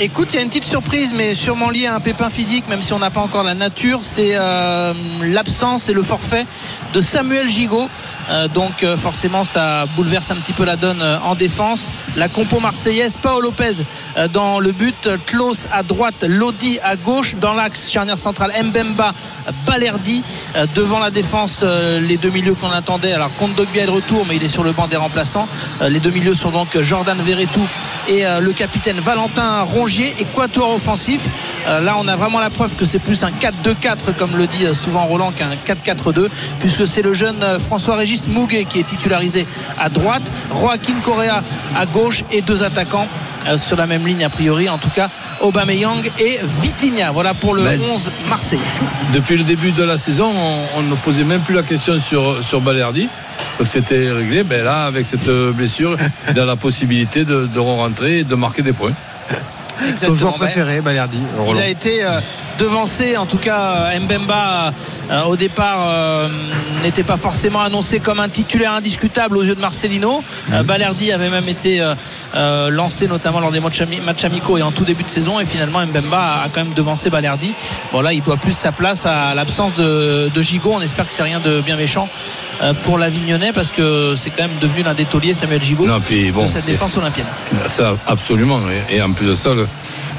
Écoute, 0.00 0.32
il 0.32 0.36
y 0.36 0.38
a 0.38 0.42
une 0.42 0.48
petite 0.48 0.64
surprise, 0.64 1.12
mais 1.12 1.34
sûrement 1.34 1.70
liée 1.70 1.86
à 1.86 1.94
un 1.96 1.98
pépin 2.00 2.30
physique, 2.30 2.68
même 2.68 2.82
si 2.82 2.92
on 2.92 3.00
n'a 3.00 3.10
pas 3.10 3.18
encore 3.20 3.42
la 3.42 3.54
nature. 3.54 3.98
C'est 4.02 4.36
euh, 4.36 4.92
l'absence 5.24 5.88
et 5.88 5.92
le 5.92 6.04
forfait 6.04 6.46
de 6.94 7.00
Samuel 7.00 7.48
Gigot. 7.48 7.88
Euh, 8.30 8.48
donc 8.48 8.82
euh, 8.82 8.96
forcément, 8.96 9.44
ça 9.44 9.86
bouleverse 9.96 10.30
un 10.30 10.36
petit 10.36 10.52
peu 10.52 10.64
la 10.64 10.76
donne 10.76 11.00
euh, 11.00 11.18
en 11.24 11.34
défense. 11.34 11.90
La 12.16 12.28
compo 12.28 12.60
marseillaise, 12.60 13.16
Paolo 13.16 13.48
Lopez 13.48 13.84
dans 14.32 14.58
le 14.58 14.72
but, 14.72 15.08
Klaus 15.26 15.68
à 15.72 15.82
droite, 15.82 16.24
Lodi 16.26 16.78
à 16.82 16.96
gauche, 16.96 17.36
dans 17.36 17.54
l'axe 17.54 17.90
charnière 17.90 18.18
centrale, 18.18 18.52
Mbemba, 18.64 19.14
Balerdi 19.64 20.22
devant 20.74 20.98
la 20.98 21.10
défense, 21.10 21.62
les 21.62 22.16
deux 22.16 22.30
milieux 22.30 22.54
qu'on 22.54 22.70
attendait. 22.70 23.12
Alors 23.12 23.30
Kondogbia 23.36 23.84
est 23.84 23.86
de 23.86 23.90
retour, 23.90 24.26
mais 24.28 24.36
il 24.36 24.42
est 24.42 24.48
sur 24.48 24.64
le 24.64 24.72
banc 24.72 24.88
des 24.88 24.96
remplaçants. 24.96 25.48
Les 25.80 26.00
deux 26.00 26.10
milieux 26.10 26.34
sont 26.34 26.50
donc 26.50 26.80
Jordan 26.80 27.16
Verretou 27.22 27.64
et 28.08 28.24
le 28.40 28.52
capitaine 28.52 28.98
Valentin 28.98 29.62
Rongier, 29.62 30.12
équateur 30.18 30.70
offensif. 30.70 31.26
Là, 31.66 31.96
on 31.98 32.08
a 32.08 32.16
vraiment 32.16 32.40
la 32.40 32.50
preuve 32.50 32.74
que 32.74 32.84
c'est 32.84 32.98
plus 32.98 33.22
un 33.22 33.30
4-2-4, 33.30 34.14
comme 34.18 34.36
le 34.36 34.46
dit 34.46 34.66
souvent 34.74 35.04
Roland, 35.04 35.32
qu'un 35.32 35.50
4-4-2, 35.66 36.28
puisque 36.58 36.86
c'est 36.86 37.02
le 37.02 37.12
jeune 37.12 37.42
euh, 37.42 37.58
Mouguet 38.26 38.64
qui 38.64 38.80
est 38.80 38.86
titularisé 38.86 39.46
à 39.78 39.88
droite, 39.88 40.22
Joaquin 40.52 40.94
Correa 41.04 41.42
à 41.76 41.86
gauche 41.86 42.24
et 42.32 42.40
deux 42.42 42.64
attaquants. 42.64 43.06
euh, 43.46 43.56
sur 43.56 43.76
la 43.76 43.86
même 43.86 44.04
ligne 44.06 44.24
a 44.24 44.28
priori 44.30 44.68
en 44.68 44.78
tout 44.78 44.90
cas 44.90 45.08
Aubameyang 45.40 46.02
et 46.18 46.40
Vitinha 46.60 47.12
voilà 47.12 47.34
pour 47.34 47.54
le 47.54 47.62
Ben, 47.62 47.80
11 47.80 48.10
Marseillais 48.28 48.60
Depuis 49.14 49.36
le 49.36 49.44
début 49.44 49.70
de 49.70 49.84
la 49.84 49.96
saison, 49.96 50.32
on, 50.34 50.78
on 50.78 50.82
ne 50.82 50.94
posait 50.96 51.22
même 51.22 51.40
plus 51.42 51.54
la 51.54 51.62
question 51.62 51.98
sur, 52.00 52.42
sur 52.42 52.60
Balerdi. 52.60 53.08
Donc 53.58 53.68
c'était 53.68 54.10
réglé. 54.10 54.42
Ben 54.42 54.64
là, 54.64 54.86
avec 54.86 55.06
cette 55.06 55.28
blessure, 55.54 55.96
il 56.30 56.38
a 56.40 56.44
la 56.44 56.56
possibilité 56.56 57.24
de, 57.24 57.46
de 57.46 57.58
rentrer 57.60 58.18
et 58.20 58.24
de 58.24 58.34
marquer 58.34 58.62
des 58.62 58.72
points. 58.72 58.92
Ton 60.04 60.14
joueur 60.16 60.34
préféré, 60.34 60.80
Balerdi, 60.80 61.18
il 61.18 61.40
Roland. 61.40 61.60
a 61.60 61.68
été 61.68 62.04
euh, 62.04 62.20
devancer. 62.58 63.16
En 63.16 63.26
tout 63.26 63.38
cas, 63.38 63.90
Mbemba 63.98 64.72
euh, 65.10 65.24
au 65.24 65.36
départ 65.36 65.86
euh, 65.88 66.28
n'était 66.82 67.04
pas 67.04 67.16
forcément 67.16 67.62
annoncé 67.62 67.98
comme 67.98 68.20
un 68.20 68.28
titulaire 68.28 68.74
indiscutable 68.74 69.38
aux 69.38 69.42
yeux 69.42 69.54
de 69.54 69.60
Marcelino. 69.60 70.22
Euh, 70.52 70.62
Balerdi 70.62 71.12
avait 71.12 71.30
même 71.30 71.48
été 71.48 71.82
lancé 72.70 73.08
notamment 73.08 73.40
lors 73.40 73.50
des 73.50 73.60
matchs, 73.60 73.80
amicaux 74.24 74.58
et 74.58 74.62
en 74.62 74.70
tout 74.70 74.84
début 74.84 75.04
de 75.04 75.08
saison 75.08 75.40
et 75.40 75.46
finalement 75.46 75.84
Mbemba 75.86 76.42
a 76.44 76.48
quand 76.52 76.62
même 76.64 76.74
devancé 76.74 77.08
Balerdi. 77.08 77.52
Bon 77.92 78.02
là 78.02 78.12
il 78.12 78.22
doit 78.22 78.36
plus 78.36 78.52
sa 78.52 78.72
place 78.72 79.06
à 79.06 79.34
l'absence 79.34 79.74
de, 79.74 80.28
de 80.28 80.42
Gigot. 80.42 80.72
On 80.74 80.80
espère 80.80 81.06
que 81.06 81.12
c'est 81.12 81.22
rien 81.22 81.40
de 81.40 81.60
bien 81.60 81.76
méchant 81.76 82.08
pour 82.82 82.98
l'Avignonnais 82.98 83.52
parce 83.52 83.70
que 83.70 84.14
c'est 84.16 84.30
quand 84.30 84.42
même 84.42 84.58
devenu 84.60 84.82
l'un 84.82 84.94
des 84.94 85.04
tauliers 85.04 85.34
Samuel 85.34 85.62
Gigot 85.62 85.86
de 85.86 86.46
cette 86.46 86.66
défense 86.66 86.96
olympienne. 86.96 87.26
Ça 87.68 87.96
absolument 88.06 88.60
et 88.90 89.00
en 89.00 89.12
plus 89.12 89.26
de 89.26 89.34
ça 89.34 89.54
le 89.54 89.66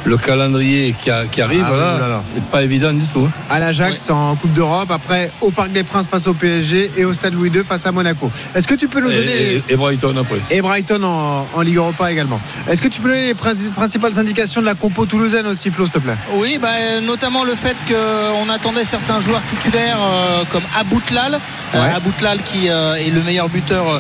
le 0.06 0.18
calendrier 0.18 0.96
qui, 0.98 1.10
arrive 1.42 1.66
ah, 1.66 2.22
n'est 2.36 2.42
pas 2.42 2.64
évident 2.64 2.94
du 2.94 3.06
tout. 3.06 3.28
Hein. 3.28 3.32
À 3.50 3.60
l'Ajax 3.60 4.10
en 4.10 4.36
Coupe 4.36 4.54
d'Europe, 4.54 4.92
après 4.92 5.32
au 5.42 5.52
Parc 5.52 5.72
des 5.72 5.84
Princes 5.84 6.08
face 6.08 6.28
au 6.28 6.34
PSG 6.34 6.92
et 6.98 7.06
au 7.06 7.14
Stade 7.14 7.34
Louis 7.34 7.50
II 7.50 7.64
face 7.64 7.86
à 7.86 7.92
Monaco. 7.92 8.32
Est-ce 8.56 8.68
que 8.68 8.76
tu 8.76 8.88
peux 8.88 9.02
nous 9.02 9.12
donner. 9.12 9.62
Et, 9.68 9.76
Brighton 9.76 10.16
après. 10.18 10.40
Et 10.50 10.62
Brighton 10.62 11.04
en, 11.04 11.62
Ligue 11.62 11.78
Europa 11.78 12.12
également. 12.12 12.40
Est-ce 12.68 12.82
que 12.82 12.88
tu 12.88 13.02
peux 13.02 13.10
donner 13.10 13.28
les 13.28 13.34
principales 13.34 14.18
indications 14.18 14.62
de 14.62 14.66
la 14.66 14.76
compo 14.76 15.06
toulousaine 15.06 15.46
aussi, 15.48 15.70
Flo, 15.70 15.86
s'il 15.86 15.94
te 15.94 16.00
plaît? 16.00 16.16
Oui, 16.36 16.58
bah, 16.62 17.02
notamment 17.06 17.44
le 17.44 17.56
fait 17.56 17.76
qu'on 17.88 18.50
attendait 18.50 18.86
certains 18.86 19.20
joueurs 19.20 19.42
titulaires 19.48 20.00
euh, 20.00 20.44
comme 20.52 20.64
Aboutlal. 20.80 21.40
Euh, 21.76 21.96
Aboutlal 21.96 22.40
qui 22.44 22.70
euh, 22.70 22.96
est 22.96 23.12
le 23.12 23.22
meilleur 23.22 23.50
buteur 23.50 23.88
euh, 23.90 24.00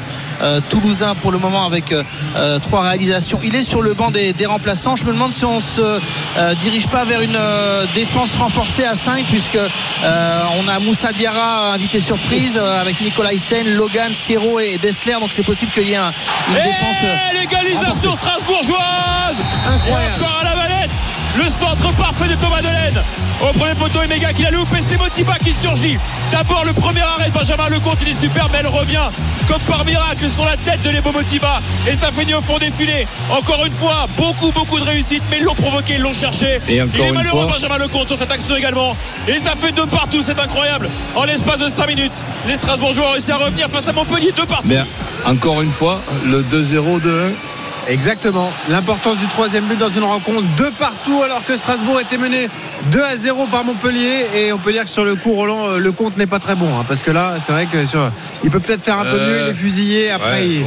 toulousain 0.69 1.15
pour 1.15 1.31
le 1.31 1.37
moment 1.37 1.65
avec 1.65 1.91
euh, 1.91 2.03
euh, 2.35 2.59
trois 2.59 2.81
réalisations. 2.81 3.39
Il 3.43 3.55
est 3.55 3.63
sur 3.63 3.81
le 3.81 3.93
banc 3.93 4.11
des, 4.11 4.33
remplaçants. 4.45 4.95
Je 4.95 5.05
me 5.05 5.11
demande 5.11 5.33
si 5.33 5.45
on 5.45 5.59
se 5.59 5.99
dirige 6.61 6.87
pas 6.87 7.05
vers 7.05 7.21
une 7.21 7.37
défense 7.93 8.35
renforcée 8.35 8.83
à 8.83 8.95
5 8.95 9.25
puisque 9.25 9.59
on 10.03 10.67
a 10.67 10.79
Moussa 10.79 11.11
Diarra 11.11 11.73
invité 11.73 11.99
surprise 11.99 12.57
avec 12.57 12.99
Nicolas 13.01 13.33
Hyssen, 13.33 13.67
Logan, 13.75 14.13
Sierro 14.13 14.59
et 14.59 14.77
Dessler. 14.77 15.17
Donc 15.19 15.29
c'est 15.31 15.43
possible 15.43 15.71
qu'il 15.71 15.89
y 15.89 15.93
ait 15.93 15.97
une 15.97 16.53
défense. 16.53 16.97
Légalisation 17.33 18.15
strasbourgeoise 18.15 19.37
Incroyable. 19.67 20.68
Le 21.43 21.49
centre 21.49 21.93
parfait 21.95 22.27
de 22.27 22.35
Thomas 22.35 22.61
Delaine. 22.61 23.01
Au 23.41 23.53
premier 23.57 23.73
poteau, 23.75 24.01
Emega 24.01 24.33
qui 24.33 24.43
la 24.43 24.51
loupe 24.51 24.67
et 24.77 24.81
c'est 24.81 24.97
Motiba 24.97 25.35
qui 25.37 25.53
surgit. 25.53 25.97
D'abord 26.31 26.65
le 26.65 26.73
premier 26.73 27.01
arrêt 27.01 27.29
de 27.29 27.33
Benjamin 27.33 27.69
Lecomte, 27.69 27.97
il 28.01 28.09
est 28.09 28.21
super, 28.21 28.49
mais 28.51 28.59
elle 28.59 28.67
revient 28.67 29.07
comme 29.47 29.61
par 29.61 29.85
miracle 29.85 30.29
sur 30.29 30.45
la 30.45 30.57
tête 30.57 30.81
de 30.81 30.89
Lebo 30.89 31.11
Motiba. 31.11 31.61
Et 31.87 31.95
ça 31.95 32.11
finit 32.11 32.33
au 32.33 32.41
fond 32.41 32.57
des 32.57 32.71
filets. 32.71 33.07
Encore 33.29 33.65
une 33.65 33.73
fois, 33.73 34.07
beaucoup, 34.17 34.51
beaucoup 34.51 34.79
de 34.79 34.83
réussite, 34.83 35.23
mais 35.31 35.37
ils 35.37 35.43
l'ont 35.43 35.55
provoqué, 35.55 35.95
ils 35.95 36.01
l'ont 36.01 36.13
cherché. 36.13 36.59
Et 36.67 36.75
il 36.75 37.01
est 37.01 37.11
malheureux 37.11 37.47
Benjamin 37.47 37.77
Lecomte 37.77 38.07
sur 38.07 38.17
cette 38.17 38.31
action 38.31 38.57
également. 38.57 38.95
Et 39.27 39.39
ça 39.39 39.53
fait 39.57 39.71
deux 39.71 39.87
partout, 39.87 40.21
c'est 40.23 40.39
incroyable. 40.39 40.89
En 41.15 41.23
l'espace 41.23 41.59
de 41.59 41.69
5 41.69 41.87
minutes, 41.87 42.25
les 42.47 42.55
Strasbourgeois 42.55 43.09
ont 43.09 43.11
réussi 43.13 43.31
à 43.31 43.37
revenir 43.37 43.69
face 43.69 43.87
à 43.87 43.93
Montpellier, 43.93 44.33
deux 44.35 44.45
partout. 44.45 44.67
Encore 45.25 45.61
une 45.61 45.71
fois, 45.71 46.01
le 46.25 46.43
2-0 46.43 47.01
de 47.01 47.33
Exactement. 47.87 48.51
L'importance 48.69 49.17
du 49.17 49.27
troisième 49.27 49.65
but 49.65 49.77
dans 49.77 49.89
une 49.89 50.03
rencontre 50.03 50.43
de 50.57 50.69
partout 50.77 51.21
alors 51.23 51.43
que 51.43 51.57
Strasbourg 51.57 51.99
était 51.99 52.17
mené 52.17 52.49
2 52.91 53.01
à 53.01 53.15
0 53.15 53.47
par 53.47 53.63
Montpellier 53.63 54.27
et 54.35 54.53
on 54.53 54.57
peut 54.57 54.71
dire 54.71 54.85
que 54.85 54.89
sur 54.89 55.05
le 55.05 55.15
coup 55.15 55.33
Roland 55.33 55.67
euh, 55.67 55.79
le 55.79 55.91
compte 55.91 56.17
n'est 56.17 56.27
pas 56.27 56.39
très 56.39 56.55
bon 56.55 56.67
hein, 56.67 56.85
parce 56.87 57.01
que 57.01 57.11
là 57.11 57.35
c'est 57.43 57.51
vrai 57.51 57.65
que 57.65 57.85
sur, 57.85 58.11
il 58.43 58.51
peut 58.51 58.59
peut-être 58.59 58.83
faire 58.83 58.99
un 58.99 59.05
peu 59.05 59.17
mieux 59.17 59.41
il 59.45 59.49
est 59.49 59.53
fusillé 59.53 60.11
après 60.11 60.45
il, 60.45 60.65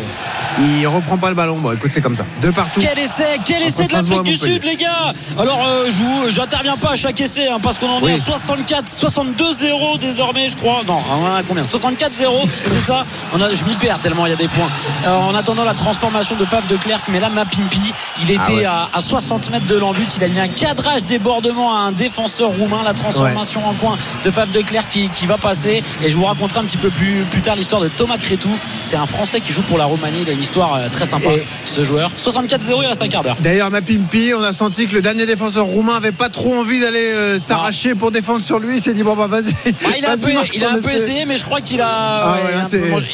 il 0.59 0.87
reprend 0.87 1.17
pas 1.17 1.29
le 1.29 1.35
ballon. 1.35 1.59
Bon, 1.59 1.73
écoute, 1.73 1.91
c'est 1.93 2.01
comme 2.01 2.15
ça. 2.15 2.25
De 2.41 2.51
partout. 2.51 2.81
Quel 2.81 2.99
essai, 2.99 3.39
quel 3.45 3.63
essai 3.63 3.87
de 3.87 3.93
l'Afrique 3.93 4.23
du 4.23 4.37
Sud, 4.37 4.63
les 4.65 4.77
gars. 4.77 5.13
Alors, 5.39 5.65
euh, 5.67 5.89
je 5.89 6.31
j'interviens 6.31 6.77
pas 6.77 6.91
à 6.91 6.97
chaque 6.97 7.21
essai 7.21 7.49
hein, 7.49 7.59
parce 7.63 7.79
qu'on 7.79 7.89
en 7.89 8.07
est 8.07 8.15
à 8.15 8.17
64, 8.19 8.89
62-0 8.89 9.99
désormais, 9.99 10.49
je 10.49 10.57
crois. 10.57 10.81
Non, 10.87 11.01
on 11.11 11.27
en 11.27 11.35
a 11.35 11.43
combien? 11.43 11.65
64-0, 11.65 12.49
c'est 12.67 12.81
ça? 12.81 13.07
On 13.35 13.41
a, 13.41 13.49
je 13.49 13.65
m'y 13.65 13.75
perds 13.77 14.01
tellement 14.01 14.27
il 14.27 14.31
y 14.31 14.33
a 14.33 14.37
des 14.37 14.49
points. 14.49 14.69
Euh, 15.07 15.17
en 15.17 15.35
attendant 15.35 15.65
la 15.65 15.75
transformation 15.75 16.37
de 16.37 16.45
Fab 16.45 16.67
de 16.67 16.77
Clerc, 16.77 17.01
mais 17.09 17.21
là, 17.21 17.29
Mapimpi, 17.29 17.93
il 18.23 18.31
était 18.31 18.65
ah 18.67 18.89
à, 18.93 19.01
60 19.01 19.51
mètres 19.51 19.67
de 19.67 19.77
l'embut. 19.77 20.07
Il 20.17 20.25
a 20.25 20.29
mis 20.29 20.41
un 20.41 20.49
cadrage 20.49 21.05
débordement 21.05 21.77
à 21.77 21.81
un 21.81 21.93
défenseur 21.93 22.51
roumain. 22.51 22.83
La 22.85 22.95
transformation 22.95 23.67
en 23.67 23.75
coin 23.75 23.97
de 24.25 24.31
Fab 24.31 24.51
de 24.51 24.61
Clerc 24.61 24.89
qui, 24.89 25.09
qui, 25.09 25.27
va 25.27 25.39
passer. 25.39 25.83
Et 26.03 26.11
je 26.11 26.17
vous 26.17 26.25
raconterai 26.25 26.61
un 26.61 26.65
petit 26.65 26.77
peu 26.77 26.91
plus, 26.91 27.25
plus 27.31 27.41
tard 27.41 27.57
l'histoire 27.57 27.81
de 27.81 27.89
Thomas 27.89 28.19
Crétou. 28.19 28.51
C'est 28.81 28.97
un 28.97 29.07
Français 29.07 29.41
qui 29.41 29.53
joue 29.53 29.63
pour 29.63 29.79
la 29.79 29.85
Roumanie 29.85 30.25
histoire 30.41 30.75
euh, 30.75 30.89
très 30.91 31.07
sympa, 31.07 31.31
ce 31.67 31.85
joueur. 31.85 32.11
64-0, 32.19 32.83
il 32.83 32.87
reste 32.87 33.03
un 33.03 33.09
quart 33.09 33.23
d'heure. 33.23 33.37
D'ailleurs, 33.41 33.71
Mapimpi, 33.71 34.33
on 34.37 34.43
a 34.43 34.53
senti 34.53 34.87
que 34.87 34.95
le 34.95 35.03
dernier 35.03 35.27
défenseur 35.27 35.67
roumain 35.67 35.97
avait 35.97 36.13
pas 36.13 36.29
trop 36.29 36.55
envie 36.55 36.81
d'aller 36.81 37.13
euh, 37.13 37.39
s'arracher 37.39 37.95
pour 37.95 38.11
défendre 38.11 38.43
sur 38.43 38.59
lui. 38.59 38.77
Il 38.77 38.83
s'est 38.83 38.95
dit, 38.95 39.03
bon, 39.03 39.15
bah 39.15 39.27
vas-y. 39.27 39.55
Ah, 39.85 39.97
il 39.99 40.05
a, 40.05 40.13
un, 40.13 40.81
peu, 40.81 40.91
essayé, 40.91 41.25
mais 41.25 41.37
je 41.37 41.45
crois 41.45 41.61
qu'il 41.61 41.81
a. 41.81 41.87
Ah 41.87 42.37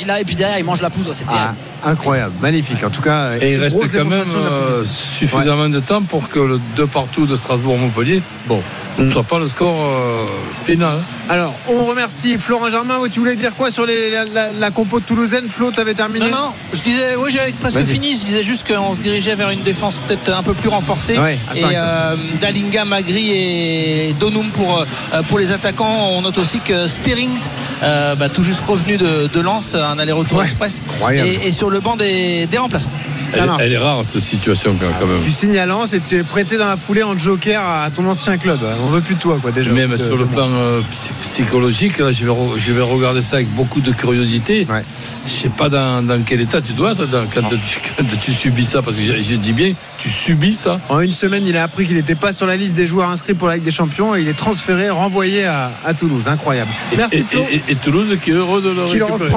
il 0.01 0.11
a 0.11 0.21
et 0.21 0.25
puis 0.25 0.35
derrière, 0.35 0.59
il 0.59 0.65
mange 0.65 0.83
la 0.83 0.91
pousse. 0.91 1.07
C'était 1.13 1.31
ah, 1.33 1.55
incroyable, 1.85 2.35
magnifique. 2.41 2.85
En 2.85 2.91
tout 2.91 3.03
cas, 3.03 3.37
et 3.41 3.53
il 3.53 3.61
reste 3.61 3.81
quand 3.93 4.05
même 4.05 4.23
euh, 4.35 4.85
suffisamment 4.85 5.69
de 5.69 5.81
temps 5.81 6.03
pour 6.03 6.29
que 6.29 6.39
le 6.39 6.61
2 6.77 6.87
partout 6.87 7.27
de 7.27 7.37
Strasbourg-Montpellier. 7.37 8.23
Bon 8.47 8.63
ce 8.99 9.03
ne 9.05 9.13
soit 9.13 9.23
pas 9.23 9.39
le 9.39 9.47
score 9.47 9.77
euh, 9.81 10.27
final. 10.65 10.99
Alors, 11.29 11.55
on 11.69 11.85
remercie 11.85 12.37
Florent 12.37 12.69
Germain. 12.69 12.99
Tu 13.13 13.21
voulais 13.21 13.37
dire 13.37 13.55
quoi 13.55 13.71
sur 13.71 13.87
la, 13.87 14.71
compo 14.73 14.99
de 14.99 15.05
Toulousaine? 15.05 15.49
Flo, 15.49 15.71
tu 15.71 15.79
avais 15.79 15.95
terminé? 15.95 16.29
Non, 16.29 16.37
non, 16.37 16.53
je 16.73 16.81
disais, 16.81 17.15
oui, 17.17 17.31
j'avais 17.31 17.53
presque 17.53 17.85
fini. 17.85 18.17
Je 18.17 18.25
disais 18.25 18.43
juste 18.43 18.67
qu'on 18.67 18.95
se 18.95 18.99
dirigeait 18.99 19.37
vers 19.37 19.51
une 19.51 19.63
défense 19.63 20.01
peut-être 20.01 20.37
un 20.37 20.43
peu 20.43 20.53
plus 20.53 20.69
renforcée. 20.69 21.15
et 21.15 21.63
euh, 21.65 22.17
Dalinga, 22.41 22.85
Magri 22.85 23.31
et 23.31 24.17
Donum 24.19 24.49
pour, 24.51 24.81
euh, 24.81 25.23
pour 25.29 25.39
les 25.39 25.53
attaquants. 25.53 26.09
On 26.15 26.23
note 26.23 26.39
aussi 26.39 26.59
que 26.59 26.89
Spearings, 26.89 27.49
bah, 27.81 28.29
tout 28.35 28.43
juste 28.43 28.65
revenu 28.67 28.97
de, 28.97 29.29
de 29.29 29.41
Lens, 29.41 29.77
un 29.77 29.99
aller-retour 30.01 30.43
express, 30.43 30.83
et, 31.13 31.53
sur 31.53 31.68
le 31.71 31.81
banc 31.81 31.97
des, 31.97 32.47
des 32.47 32.59
remplaçants. 32.59 32.91
Elle, 33.61 33.73
est 33.73 33.79
rare 33.79 34.03
cette 34.05 34.23
situation 34.23 34.75
quand 34.79 35.07
même. 35.07 35.23
Tu 35.25 35.31
signes 35.31 35.59
à 35.59 35.67
Lens 35.67 35.93
et 35.93 36.01
tu 36.01 36.17
es 36.17 36.23
prêté 36.23 36.57
dans 36.57 36.67
la 36.67 36.77
foulée 36.77 37.03
en 37.03 37.17
joker 37.19 37.63
à 37.63 37.91
ton 37.91 38.07
ancien 38.09 38.39
club. 38.39 38.59
On 38.83 38.87
veut 38.87 39.01
plus 39.01 39.17
de 39.17 39.21
toi 39.21 39.39
quoi 39.41 39.51
déjà. 39.51 39.71
Même 39.73 39.97
sur 39.99 40.17
le 40.17 40.27
plan 40.27 40.49
euh, 40.49 40.81
psychologique, 41.23 41.99
là, 41.99 42.11
je, 42.13 42.25
vais 42.25 42.33
je 42.57 42.73
vais 42.73 42.81
regarder 42.81 43.23
ça 43.23 43.37
avec 43.37 43.49
beaucoup 43.55 43.81
de 43.81 43.93
curiosité. 43.93 44.67
Ouais. 44.69 44.83
Je 45.27 45.31
sais 45.31 45.49
pas 45.49 45.69
dans, 45.69 46.23
quel 46.25 46.41
état 46.41 46.61
tu 46.61 46.73
dois 46.73 46.93
être 46.93 47.07
quand, 47.35 47.49
tu, 48.23 48.33
subis 48.33 48.65
ça 48.65 48.83
parce 48.83 48.97
que 48.97 49.03
j'ai 49.03 49.37
dit 49.37 49.53
bien, 49.53 49.75
tu 49.99 50.09
subis 50.09 50.55
ça. 50.55 50.81
En 50.89 51.01
une 51.01 51.13
semaine, 51.13 51.45
il 51.47 51.57
a 51.57 51.65
appris 51.65 51.87
qu'il 51.87 51.97
n'était 51.97 52.15
pas 52.15 52.33
sur 52.33 52.47
la 52.47 52.57
liste 52.57 52.75
des 52.75 52.87
joueurs 52.87 53.11
inscrits 53.11 53.35
pour 53.35 53.49
la 53.49 53.57
Ligue 53.57 53.65
des 53.65 53.73
Champions 53.73 54.15
et 54.15 54.23
il 54.23 54.29
est 54.29 54.37
transféré, 54.37 54.91
renvoyé 54.91 55.45
à, 55.45 55.71
Toulouse. 55.99 56.29
Incroyable. 56.29 56.71
Merci 56.97 57.23
Flo. 57.23 57.41
Et, 57.51 57.75
Toulouse 57.75 58.17
qui 58.23 58.31
est 58.31 58.35
heureux 58.35 58.63
de 58.63 58.69
le 58.69 58.85
qui 58.87 59.03
récupérer. 59.03 59.33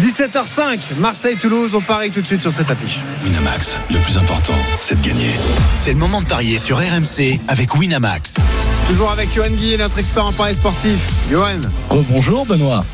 17h05, 0.00 0.78
Marseille-Toulouse. 0.98 1.65
On 1.74 1.80
parie 1.80 2.12
tout 2.12 2.22
de 2.22 2.26
suite 2.26 2.40
sur 2.40 2.52
cette 2.52 2.70
affiche. 2.70 3.00
Winamax, 3.24 3.80
le 3.90 3.98
plus 3.98 4.16
important, 4.16 4.54
c'est 4.80 5.00
de 5.00 5.04
gagner. 5.04 5.30
C'est 5.74 5.92
le 5.92 5.98
moment 5.98 6.20
de 6.20 6.26
parier 6.26 6.58
sur 6.58 6.78
RMC 6.78 7.40
avec 7.48 7.74
Winamax. 7.74 8.36
Toujours 8.88 9.10
avec 9.10 9.34
Johan 9.34 9.50
Guy, 9.50 9.76
notre 9.76 9.98
expert 9.98 10.24
en 10.24 10.32
paris 10.32 10.54
sportif. 10.54 10.96
Johan. 11.28 11.58
bonjour 12.08 12.46
Benoît. 12.46 12.84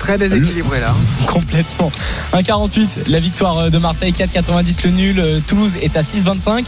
Très 0.00 0.18
déséquilibré 0.18 0.80
là. 0.80 0.92
Complètement. 1.28 1.92
1,48 2.32 3.08
la 3.08 3.20
victoire 3.20 3.70
de 3.70 3.78
Marseille, 3.78 4.12
4,90 4.12 4.84
le 4.84 4.90
nul. 4.90 5.24
Toulouse 5.46 5.76
est 5.80 5.96
à 5.96 6.02
6,25. 6.02 6.64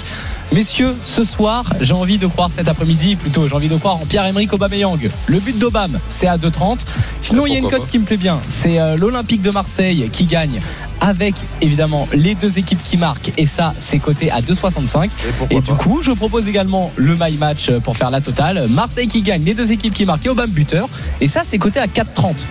Messieurs, 0.53 0.97
ce 1.05 1.25
soir, 1.25 1.65
j'ai 1.81 1.95
envie 1.95 2.19
de 2.19 2.27
croire 2.27 2.51
cet 2.51 2.67
après-midi, 2.67 3.15
plutôt, 3.15 3.47
j'ai 3.47 3.55
envie 3.55 3.69
de 3.69 3.77
croire 3.77 3.97
en 3.97 4.07
Pierre-Emerick 4.07 4.53
Aubameyang. 4.53 5.09
Le 5.27 5.39
but 5.39 5.57
d'Obam, 5.57 5.97
c'est 6.09 6.27
à 6.27 6.37
2,30. 6.39 6.81
Sinon, 7.21 7.47
il 7.47 7.53
y 7.53 7.57
a 7.57 7.59
une 7.59 7.69
cote 7.69 7.87
qui 7.87 8.01
me 8.01 8.05
plaît 8.05 8.17
bien. 8.17 8.41
C'est 8.49 8.81
euh, 8.81 8.97
l'Olympique 8.97 9.43
de 9.43 9.53
Marseille 9.53 10.09
qui 10.11 10.25
gagne 10.25 10.59
avec 11.01 11.37
évidemment 11.61 12.09
les 12.13 12.35
deux 12.35 12.59
équipes 12.59 12.83
qui 12.83 12.97
marquent 12.97 13.33
et 13.39 13.47
ça 13.47 13.75
c'est 13.79 13.99
coté 13.99 14.31
à 14.31 14.41
2,65 14.43 15.09
et, 15.51 15.57
et 15.57 15.61
du 15.63 15.73
coup 15.73 16.01
je 16.03 16.13
propose 16.13 16.47
également 16.47 16.91
le 16.97 17.17
my 17.19 17.39
match 17.39 17.71
pour 17.83 17.97
faire 17.97 18.11
la 18.11 18.21
totale 18.21 18.67
Marseille 18.69 19.07
qui 19.07 19.23
gagne 19.23 19.43
les 19.43 19.55
deux 19.55 19.73
équipes 19.73 19.95
qui 19.95 20.05
marquent 20.05 20.27
et 20.27 20.29
Obama 20.29 20.47
buteur 20.49 20.91
et 21.23 21.27
ça 21.27 21.41
c'est 21.43 21.57
coté 21.57 21.81
à 21.81 21.87
4,30 21.87 22.45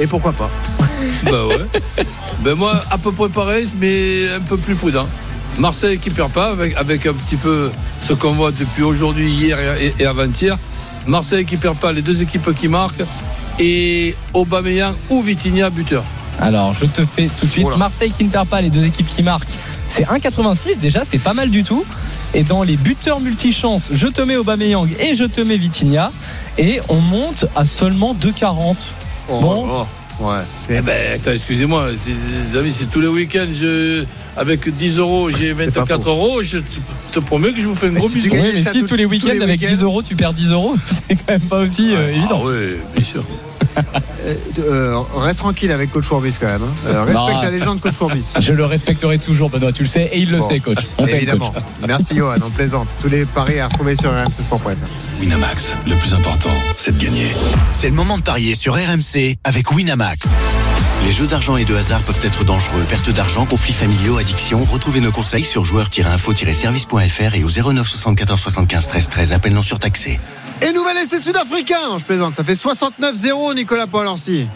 et 0.00 0.06
pourquoi 0.08 0.32
pas 0.32 0.50
Bah 1.30 1.44
ouais. 1.46 1.60
ben 2.40 2.54
moi, 2.56 2.80
à 2.90 2.98
peu 2.98 3.12
près 3.12 3.28
pareil, 3.28 3.68
mais 3.80 4.28
un 4.36 4.40
peu 4.40 4.56
plus 4.56 4.74
prudent. 4.74 5.06
Marseille 5.58 5.98
qui 5.98 6.10
perd 6.10 6.32
pas, 6.32 6.50
avec, 6.50 6.76
avec 6.76 7.06
un 7.06 7.14
petit 7.14 7.36
peu 7.36 7.70
ce 8.06 8.12
qu'on 8.12 8.32
voit 8.32 8.50
depuis 8.50 8.82
aujourd'hui, 8.82 9.32
hier 9.32 9.58
et, 9.98 10.04
avant-hier. 10.04 10.56
Marseille 11.06 11.44
qui 11.44 11.56
perd 11.56 11.76
pas, 11.76 11.92
les 11.92 12.02
deux 12.02 12.22
équipes 12.22 12.54
qui 12.54 12.68
marquent. 12.68 13.04
Et 13.60 14.16
Aubameyang 14.32 14.94
ou 15.10 15.22
Vitinha 15.22 15.70
buteur. 15.70 16.04
Alors, 16.40 16.74
je 16.74 16.86
te 16.86 17.04
fais 17.04 17.28
tout 17.38 17.46
de 17.46 17.50
suite. 17.50 17.76
Marseille 17.76 18.10
qui 18.10 18.24
ne 18.24 18.30
perd 18.30 18.48
pas, 18.48 18.60
les 18.60 18.70
deux 18.70 18.84
équipes 18.84 19.08
qui 19.08 19.22
marquent. 19.22 19.48
C'est 19.88 20.04
1,86 20.04 20.80
déjà, 20.80 21.04
c'est 21.04 21.18
pas 21.18 21.34
mal 21.34 21.50
du 21.50 21.62
tout. 21.62 21.84
Et 22.34 22.42
dans 22.42 22.64
les 22.64 22.76
buteurs 22.76 23.20
multichances, 23.20 23.90
je 23.92 24.08
te 24.08 24.20
mets 24.20 24.36
Aubameyang 24.36 24.88
et 24.98 25.14
je 25.14 25.24
te 25.24 25.40
mets 25.40 25.56
Vitinha. 25.56 26.10
Et 26.58 26.80
on 26.88 27.00
monte 27.00 27.46
à 27.54 27.64
seulement 27.64 28.14
2,40. 28.14 28.76
bon, 29.28 29.86
Ouais. 30.20 30.36
Eh 30.70 30.80
ben, 30.80 31.14
attends, 31.16 31.32
excusez-moi, 31.32 31.88
c'est 31.96 32.90
tous 32.90 33.00
les 33.00 33.08
week-ends, 33.08 33.46
je, 33.58 34.04
avec 34.36 34.68
10 34.70 34.98
euros, 34.98 35.28
j'ai 35.30 35.52
24 35.52 36.08
euros, 36.08 36.40
je 36.42 36.58
te, 36.58 36.70
te 37.12 37.18
promets 37.18 37.52
que 37.52 37.60
je 37.60 37.68
vous 37.68 37.74
fais 37.74 37.88
un 37.88 37.92
gros 37.92 38.08
bisou. 38.08 38.30
Oui, 38.32 38.38
mais 38.54 38.62
si 38.64 38.84
tous 38.84 38.94
les 38.96 39.06
week-ends 39.06 39.40
avec 39.42 39.58
10 39.60 39.82
euros 39.82 40.02
tu 40.02 40.14
perds 40.14 40.34
10 40.34 40.50
euros, 40.52 40.76
c'est 41.08 41.16
quand 41.16 41.32
même 41.32 41.40
pas 41.40 41.58
aussi 41.60 41.94
euh, 41.94 42.10
évident. 42.10 42.42
Ah 42.44 42.46
oui, 42.48 42.76
bien 42.94 43.04
sûr. 43.04 43.24
Euh, 44.58 45.00
reste 45.16 45.40
tranquille 45.40 45.72
avec 45.72 45.90
coach 45.90 46.06
Courbis 46.06 46.34
quand 46.40 46.46
même. 46.46 46.62
hein. 46.62 46.88
Euh, 46.88 47.02
respecte 47.02 47.18
Non. 47.34 47.42
la 47.42 47.50
légende 47.50 47.80
coach 47.80 47.94
Courbis. 47.94 48.26
Je 48.38 48.52
le 48.52 48.64
respecterai 48.64 49.18
toujours, 49.18 49.50
Benoît, 49.50 49.72
tu 49.72 49.82
le 49.82 49.88
sais, 49.88 50.08
et 50.12 50.18
il 50.20 50.30
le 50.30 50.38
Bon, 50.38 50.48
sait, 50.48 50.60
coach. 50.60 50.78
On 50.98 51.06
Évidemment. 51.08 51.50
coach. 51.50 51.62
Merci 51.86 52.14
Johan, 52.16 52.36
on 52.44 52.50
plaisante. 52.50 52.86
Tous 53.02 53.08
les 53.08 53.24
paris 53.24 53.58
à 53.58 53.66
retrouver 53.66 53.96
sur 53.96 54.12
rmcsport.fr. 54.12 54.68
Winamax, 55.20 55.76
le 55.88 55.94
plus 55.96 56.14
important, 56.14 56.50
c'est 56.76 56.96
de 56.96 57.04
gagner. 57.04 57.26
C'est 57.72 57.88
le 57.88 57.94
moment 57.94 58.16
de 58.16 58.22
parier 58.22 58.54
sur 58.54 58.74
RMC 58.74 59.34
avec 59.42 59.72
Winamax. 59.72 60.03
Les 61.04 61.12
jeux 61.12 61.26
d'argent 61.26 61.56
et 61.56 61.64
de 61.64 61.74
hasard 61.74 62.00
peuvent 62.02 62.24
être 62.24 62.44
dangereux. 62.44 62.84
Perte 62.88 63.10
d'argent, 63.10 63.46
conflits 63.46 63.72
familiaux, 63.72 64.18
addiction. 64.18 64.64
Retrouvez 64.64 65.00
nos 65.00 65.12
conseils 65.12 65.44
sur 65.44 65.64
joueurs-info-service.fr 65.64 67.34
et 67.34 67.44
au 67.44 67.72
09 67.72 67.88
74 67.88 68.40
75 68.40 68.88
13 68.88 69.08
13. 69.08 69.32
Appel 69.32 69.52
non 69.54 69.62
surtaxé. 69.62 70.20
Et 70.62 70.72
nouvel 70.72 70.96
essai 70.98 71.18
sud-africain. 71.18 71.98
Je 71.98 72.04
plaisante. 72.04 72.34
Ça 72.34 72.44
fait 72.44 72.54
69-0 72.54 73.54
Nicolas 73.54 73.86
Paul 73.86 74.06
Orsi. 74.06 74.46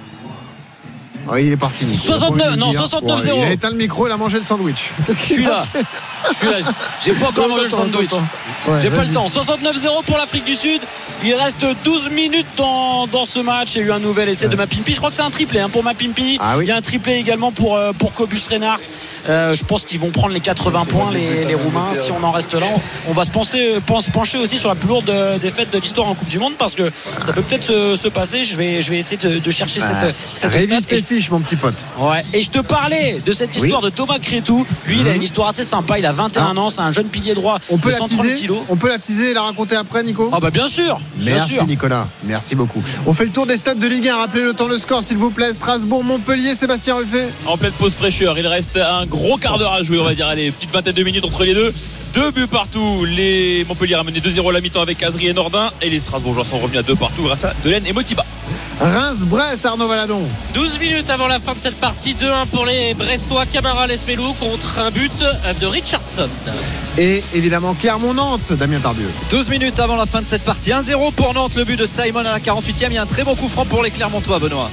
Oh, 1.30 1.36
il 1.36 1.52
est 1.52 1.56
parti. 1.56 1.84
Nicolas. 1.84 2.16
69, 2.18 2.44
Faut 2.48 2.50
le 2.52 2.56
non, 2.56 2.70
dire. 2.70 2.82
69-0. 2.84 3.02
Ouais, 3.32 3.38
Il 3.38 3.44
a 3.44 3.52
éteint 3.52 3.70
le 3.70 3.76
micro, 3.76 4.06
il 4.06 4.12
a 4.12 4.16
mangé 4.16 4.38
le 4.38 4.42
sandwich. 4.44 4.90
Je 5.08 5.12
suis 5.12 5.44
là. 5.44 5.66
Je 6.30 6.34
suis 6.34 6.46
là. 6.48 6.56
J'ai 7.04 7.12
pas 7.12 7.28
encore 7.28 7.48
mangé 7.48 7.64
le 7.64 7.70
sandwich. 7.70 8.10
Ouais, 8.66 8.78
J'ai 8.82 8.90
pas 8.90 9.02
le 9.04 9.12
temps. 9.12 9.28
69-0 9.28 10.04
pour 10.04 10.16
l'Afrique 10.18 10.44
du 10.44 10.54
Sud. 10.54 10.80
Il 11.24 11.34
reste 11.34 11.64
12 11.84 12.10
minutes 12.10 12.46
dans, 12.56 13.06
dans 13.06 13.24
ce 13.24 13.38
match. 13.40 13.74
Il 13.74 13.80
y 13.80 13.84
a 13.84 13.86
eu 13.86 13.92
un 13.92 13.98
nouvel 13.98 14.28
essai 14.28 14.48
de 14.48 14.56
Mapimpi. 14.56 14.92
Je 14.92 14.96
crois 14.98 15.10
que 15.10 15.16
c'est 15.16 15.22
un 15.22 15.30
triplé 15.30 15.60
hein, 15.60 15.68
pour 15.68 15.82
Mapimpi. 15.84 16.38
Ah 16.40 16.56
Il 16.60 16.66
y 16.66 16.70
a 16.70 16.76
un 16.76 16.80
triplé 16.80 17.14
également 17.14 17.52
pour, 17.52 17.76
euh, 17.76 17.92
pour 17.92 18.12
Cobus 18.14 18.40
Reinhardt. 18.48 18.82
Euh, 19.28 19.54
je 19.54 19.64
pense 19.64 19.84
qu'ils 19.84 20.00
vont 20.00 20.10
prendre 20.10 20.32
les 20.34 20.40
80 20.40 20.84
points, 20.86 21.10
les, 21.12 21.44
les 21.44 21.54
Roumains. 21.54 21.92
Si 21.94 22.10
on 22.12 22.22
en 22.24 22.30
reste 22.30 22.54
là, 22.54 22.66
on, 23.06 23.10
on 23.10 23.12
va 23.12 23.24
se 23.24 23.30
penser, 23.30 23.78
pense- 23.86 24.08
pencher 24.10 24.38
aussi 24.38 24.58
sur 24.58 24.68
la 24.68 24.74
plus 24.74 24.88
lourde 24.88 25.08
euh, 25.10 25.38
défaite 25.38 25.70
de 25.72 25.78
l'histoire 25.78 26.08
en 26.08 26.14
Coupe 26.14 26.28
du 26.28 26.38
Monde 26.38 26.54
parce 26.58 26.74
que 26.74 26.90
ça 27.24 27.32
peut 27.32 27.42
peut-être 27.42 27.64
se, 27.64 27.96
se 27.96 28.08
passer. 28.08 28.44
Je 28.44 28.56
vais, 28.56 28.82
je 28.82 28.90
vais 28.90 28.98
essayer 28.98 29.16
de, 29.16 29.38
de 29.38 29.50
chercher 29.50 29.80
Ah, 29.82 29.92
cette, 30.34 30.50
cette 30.80 30.92
Mon 31.30 31.40
petit 31.40 31.56
pote. 31.56 31.76
Ouais. 31.98 32.24
Et 32.32 32.42
je 32.42 32.48
te 32.50 32.60
parlais 32.60 33.20
de 33.24 33.32
cette 33.32 33.54
histoire 33.56 33.80
de 33.82 33.90
Thomas 33.90 34.18
Crétou. 34.18 34.64
Lui, 34.86 35.00
il 35.00 35.08
a 35.08 35.14
une 35.14 35.22
histoire 35.22 35.48
assez 35.48 35.64
sympa. 35.64 35.98
Il 35.98 36.06
a 36.06 36.12
21 36.12 36.56
ans. 36.56 36.70
C'est 36.70 36.80
un 36.80 36.92
jeune 36.92 37.08
pilier 37.08 37.34
droit 37.34 37.58
Mhm. 37.58 37.60
On 37.70 37.78
peut 37.78 37.88
de 37.88 37.92
la 37.94 37.98
130 37.98 38.22
teaser 38.22 38.34
kilos. 38.36 38.62
On 38.68 38.76
peut 38.76 38.88
la 38.88 38.98
teaser 38.98 39.30
et 39.30 39.34
la 39.34 39.42
raconter 39.42 39.74
après, 39.76 40.02
Nico 40.04 40.30
Ah 40.32 40.38
bah 40.40 40.50
bien 40.50 40.68
sûr. 40.68 40.98
Bien 41.16 41.34
Merci 41.34 41.54
sûr. 41.54 41.66
Nicolas, 41.66 42.08
merci 42.24 42.54
beaucoup. 42.54 42.82
On 43.06 43.12
fait 43.12 43.24
le 43.24 43.30
tour 43.30 43.46
des 43.46 43.56
stades 43.56 43.78
de 43.78 43.86
Ligue 43.86 44.08
1. 44.08 44.16
Rappelez 44.16 44.42
le 44.44 44.52
temps, 44.54 44.68
le 44.68 44.78
score, 44.78 45.02
s'il 45.02 45.16
vous 45.16 45.30
plaît. 45.30 45.52
Strasbourg, 45.54 46.04
Montpellier, 46.04 46.54
Sébastien 46.54 46.94
Ruffet. 46.94 47.28
En 47.46 47.56
pleine 47.56 47.72
pause 47.72 47.94
fraîcheur, 47.94 48.38
il 48.38 48.46
reste 48.46 48.76
un 48.76 49.06
gros 49.06 49.36
quart 49.36 49.58
d'heure 49.58 49.72
à 49.72 49.82
jouer, 49.82 49.98
on 49.98 50.04
va 50.04 50.14
dire, 50.14 50.26
allez, 50.28 50.50
petite 50.52 50.70
vingtaine 50.72 50.92
de 50.94 51.02
minutes 51.04 51.24
entre 51.24 51.44
les 51.44 51.54
deux. 51.54 51.72
Deux 52.14 52.30
buts 52.30 52.46
partout. 52.46 53.04
Les 53.04 53.64
Montpellier 53.68 53.94
a 53.94 54.02
mené 54.04 54.20
2-0 54.20 54.48
à 54.48 54.52
la 54.52 54.60
mi-temps 54.60 54.82
avec 54.82 55.02
Azri 55.02 55.26
et 55.28 55.32
Nordin. 55.34 55.70
Et 55.82 55.90
les 55.90 55.98
Strasbourgeois 56.00 56.44
sont 56.44 56.58
revenus 56.58 56.80
à 56.80 56.82
deux 56.82 56.96
partout 56.96 57.22
grâce 57.22 57.44
à 57.44 57.52
Delaine 57.64 57.86
et 57.86 57.92
Motiba. 57.92 58.24
Reims-Brest, 58.80 59.66
Arnaud 59.66 59.88
Valadon. 59.88 60.22
12 60.54 60.78
minutes 60.78 61.10
avant 61.10 61.26
la 61.26 61.40
fin 61.40 61.52
de 61.52 61.58
cette 61.58 61.76
partie, 61.76 62.14
2-1 62.14 62.46
pour 62.46 62.64
les 62.64 62.94
Brestois, 62.94 63.44
Camara 63.44 63.86
Lesmelou 63.88 64.32
contre 64.34 64.78
un 64.78 64.90
but 64.90 65.12
de 65.60 65.66
Richardson. 65.66 66.28
Et 66.96 67.22
évidemment 67.34 67.74
Clermont-Nantes, 67.74 68.52
Damien 68.52 68.78
Tardieu. 68.78 69.10
12 69.30 69.50
minutes 69.50 69.80
avant 69.80 69.96
la 69.96 70.06
fin 70.06 70.22
de 70.22 70.28
cette 70.28 70.44
partie. 70.44 70.70
1-0 70.70 71.12
pour 71.12 71.34
Nantes, 71.34 71.56
le 71.56 71.64
but 71.64 71.78
de 71.78 71.86
Simon 71.86 72.20
à 72.20 72.22
la 72.22 72.38
48e. 72.38 72.86
Il 72.88 72.92
y 72.94 72.98
a 72.98 73.02
un 73.02 73.06
très 73.06 73.24
bon 73.24 73.34
coup 73.34 73.48
franc 73.48 73.64
pour 73.64 73.82
les 73.82 73.90
Clermontois, 73.90 74.38
Benoît. 74.38 74.70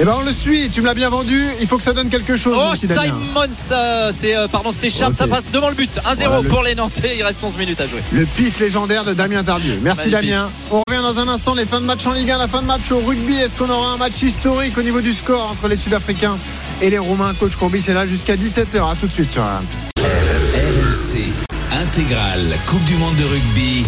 Eh 0.00 0.04
ben 0.04 0.14
on 0.16 0.22
le 0.24 0.32
suit, 0.32 0.68
tu 0.70 0.80
me 0.80 0.86
l'as 0.86 0.94
bien 0.94 1.10
vendu, 1.10 1.42
il 1.60 1.66
faut 1.66 1.76
que 1.76 1.82
ça 1.82 1.92
donne 1.92 2.08
quelque 2.08 2.36
chose. 2.36 2.54
Oh, 2.56 2.66
mon 2.66 2.72
petit 2.72 2.86
Damien. 2.86 3.02
Simon, 3.06 3.46
ça, 3.50 4.12
c'est, 4.12 4.36
euh, 4.36 4.46
pardon, 4.46 4.70
c'était 4.70 4.86
Ok. 5.04 5.14
ça 5.16 5.26
passe 5.26 5.50
devant 5.50 5.70
le 5.70 5.74
but. 5.74 5.90
1-0 6.04 6.14
Voilà, 6.28 6.40
le- 6.42 6.48
pour 6.48 6.62
les 6.62 6.76
Nantais. 6.76 7.16
Il 7.18 7.22
reste 7.24 7.42
11 7.42 7.58
minutes 7.58 7.80
à 7.80 7.88
jouer. 7.88 8.00
Le 8.12 8.24
pif 8.24 8.60
légendaire 8.60 9.02
de 9.04 9.12
Damien 9.12 9.42
Tardieu. 9.42 9.76
Merci 9.82 10.08
Magnifique. 10.08 10.30
Damien. 10.34 10.50
On 10.70 10.82
revient 10.88 11.02
dans 11.02 11.18
un 11.18 11.26
instant, 11.26 11.54
les 11.54 11.64
fins 11.66 11.80
de 11.80 11.86
match 11.86 12.06
en 12.06 12.12
Ligue 12.12 12.30
1, 12.30 12.38
la 12.38 12.46
fin 12.46 12.60
de 12.62 12.66
match 12.66 12.92
au 12.92 12.98
rugby. 13.00 13.34
Est-ce 13.38 13.56
qu'on 13.56 13.68
aura 13.70 13.94
un 13.94 13.96
match 13.96 14.22
historique 14.22 14.78
au 14.78 14.82
niveau 14.82 15.00
du 15.00 15.12
score 15.12 15.50
entre 15.50 15.66
les 15.66 15.76
Sud-Africains 15.76 16.38
et 16.80 16.90
les 16.90 16.98
Roumains? 16.98 17.34
Coach 17.34 17.56
Courbis 17.56 17.82
est 17.88 17.94
là 17.94 18.06
jusqu'à 18.06 18.36
17h. 18.36 18.88
À 18.88 18.94
tout 18.94 19.08
de 19.08 19.12
suite 19.12 19.32
sur 19.32 19.42
RMC. 19.42 19.66
RMC 19.98 21.32
intégrale 21.82 22.56
Coupe 22.66 22.84
du 22.84 22.94
monde 22.94 23.16
de 23.16 23.24
rugby. 23.24 23.84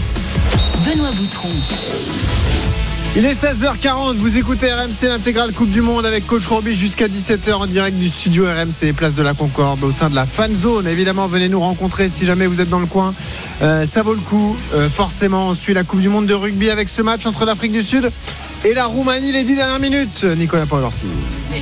Benoît 0.85 1.13
Boutron. 1.13 1.51
Il 3.17 3.27
est 3.27 3.33
16h40, 3.33 4.15
vous 4.19 4.39
écoutez 4.39 4.73
RMC 4.73 5.09
l'intégrale 5.09 5.53
Coupe 5.53 5.71
du 5.71 5.83
Monde 5.83 6.07
avec 6.07 6.29
Coach 6.29 6.47
Courbis 6.47 6.77
jusqu'à 6.77 7.09
17h 7.09 7.55
en 7.55 7.67
direct 7.67 7.99
du 7.99 8.09
studio 8.09 8.45
RMC, 8.45 8.93
place 8.93 9.17
de 9.17 9.23
la 9.23 9.35
Concorde, 9.35 9.83
au 9.83 9.91
sein 9.91 10.11
de 10.11 10.15
la 10.15 10.27
fan 10.27 10.55
zone. 10.55 10.87
Évidemment, 10.87 11.27
venez 11.27 11.49
nous 11.49 11.59
rencontrer 11.59 12.09
si 12.09 12.25
jamais 12.25 12.47
vous 12.47 12.61
êtes 12.61 12.69
dans 12.69 12.79
le 12.79 12.87
coin. 12.87 13.13
Euh, 13.63 13.85
ça 13.85 14.03
vaut 14.03 14.15
le 14.15 14.21
coup. 14.21 14.57
Euh, 14.75 14.89
forcément, 14.89 15.49
on 15.49 15.55
suit 15.55 15.75
la 15.75 15.83
Coupe 15.83 16.01
du 16.01 16.09
Monde 16.09 16.27
de 16.27 16.35
rugby 16.35 16.71
avec 16.71 16.89
ce 16.89 17.03
match 17.03 17.27
entre 17.27 17.45
l'Afrique 17.45 17.73
du 17.73 17.83
Sud 17.83 18.13
et 18.65 18.75
la 18.75 18.87
Roumanie 18.87 19.33
les 19.33 19.43
10 19.45 19.57
dernières 19.57 19.79
minutes. 19.79 20.25
Nicolas 20.37 20.67
Paolorsi. 20.67 21.07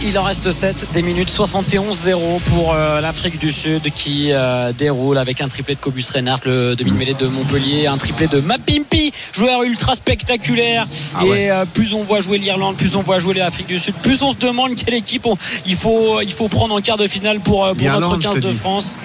Il 0.04 0.18
en 0.18 0.24
reste 0.24 0.50
7 0.52 0.88
des 0.92 1.02
minutes 1.02 1.30
71-0 1.30 2.40
pour 2.50 2.74
euh, 2.74 3.00
l'Afrique 3.00 3.38
du 3.38 3.52
Sud 3.52 3.82
qui 3.94 4.32
euh, 4.32 4.72
déroule 4.72 5.16
avec 5.16 5.40
un 5.40 5.48
triplé 5.48 5.74
de 5.76 5.80
Cobus 5.80 6.04
Reinhardt, 6.12 6.40
le 6.44 6.74
demi-mêlée 6.74 7.14
de 7.14 7.26
Montpellier, 7.26 7.86
un 7.86 7.96
triplé 7.98 8.26
de 8.26 8.40
Mapimpi, 8.40 9.12
joueur 9.32 9.62
ultra 9.62 9.94
spectaculaire. 9.94 10.86
Ah 11.14 11.24
et 11.24 11.28
ouais. 11.30 11.50
euh, 11.50 11.64
plus 11.72 11.94
on 11.94 12.02
voit 12.02 12.20
jouer 12.20 12.38
l'Irlande, 12.38 12.76
plus 12.76 12.96
on 12.96 13.02
voit 13.02 13.18
jouer 13.18 13.34
l'Afrique 13.34 13.68
du 13.68 13.78
Sud, 13.78 13.94
plus 13.94 14.22
on 14.22 14.32
se 14.32 14.38
demande 14.38 14.74
quelle 14.74 14.94
équipe 14.94 15.24
on- 15.26 15.38
il, 15.66 15.76
faut, 15.76 16.20
il 16.20 16.32
faut 16.32 16.48
prendre 16.48 16.74
en 16.74 16.80
quart 16.80 16.96
de 16.96 17.06
finale 17.06 17.38
pour, 17.40 17.60
pour 17.60 17.66
notre 17.68 17.80
L'Irlande, 17.80 18.22
je 18.22 18.26
15 18.28 18.34
te 18.34 18.40
de 18.40 18.50
dis. 18.52 18.58
France. 18.58 18.96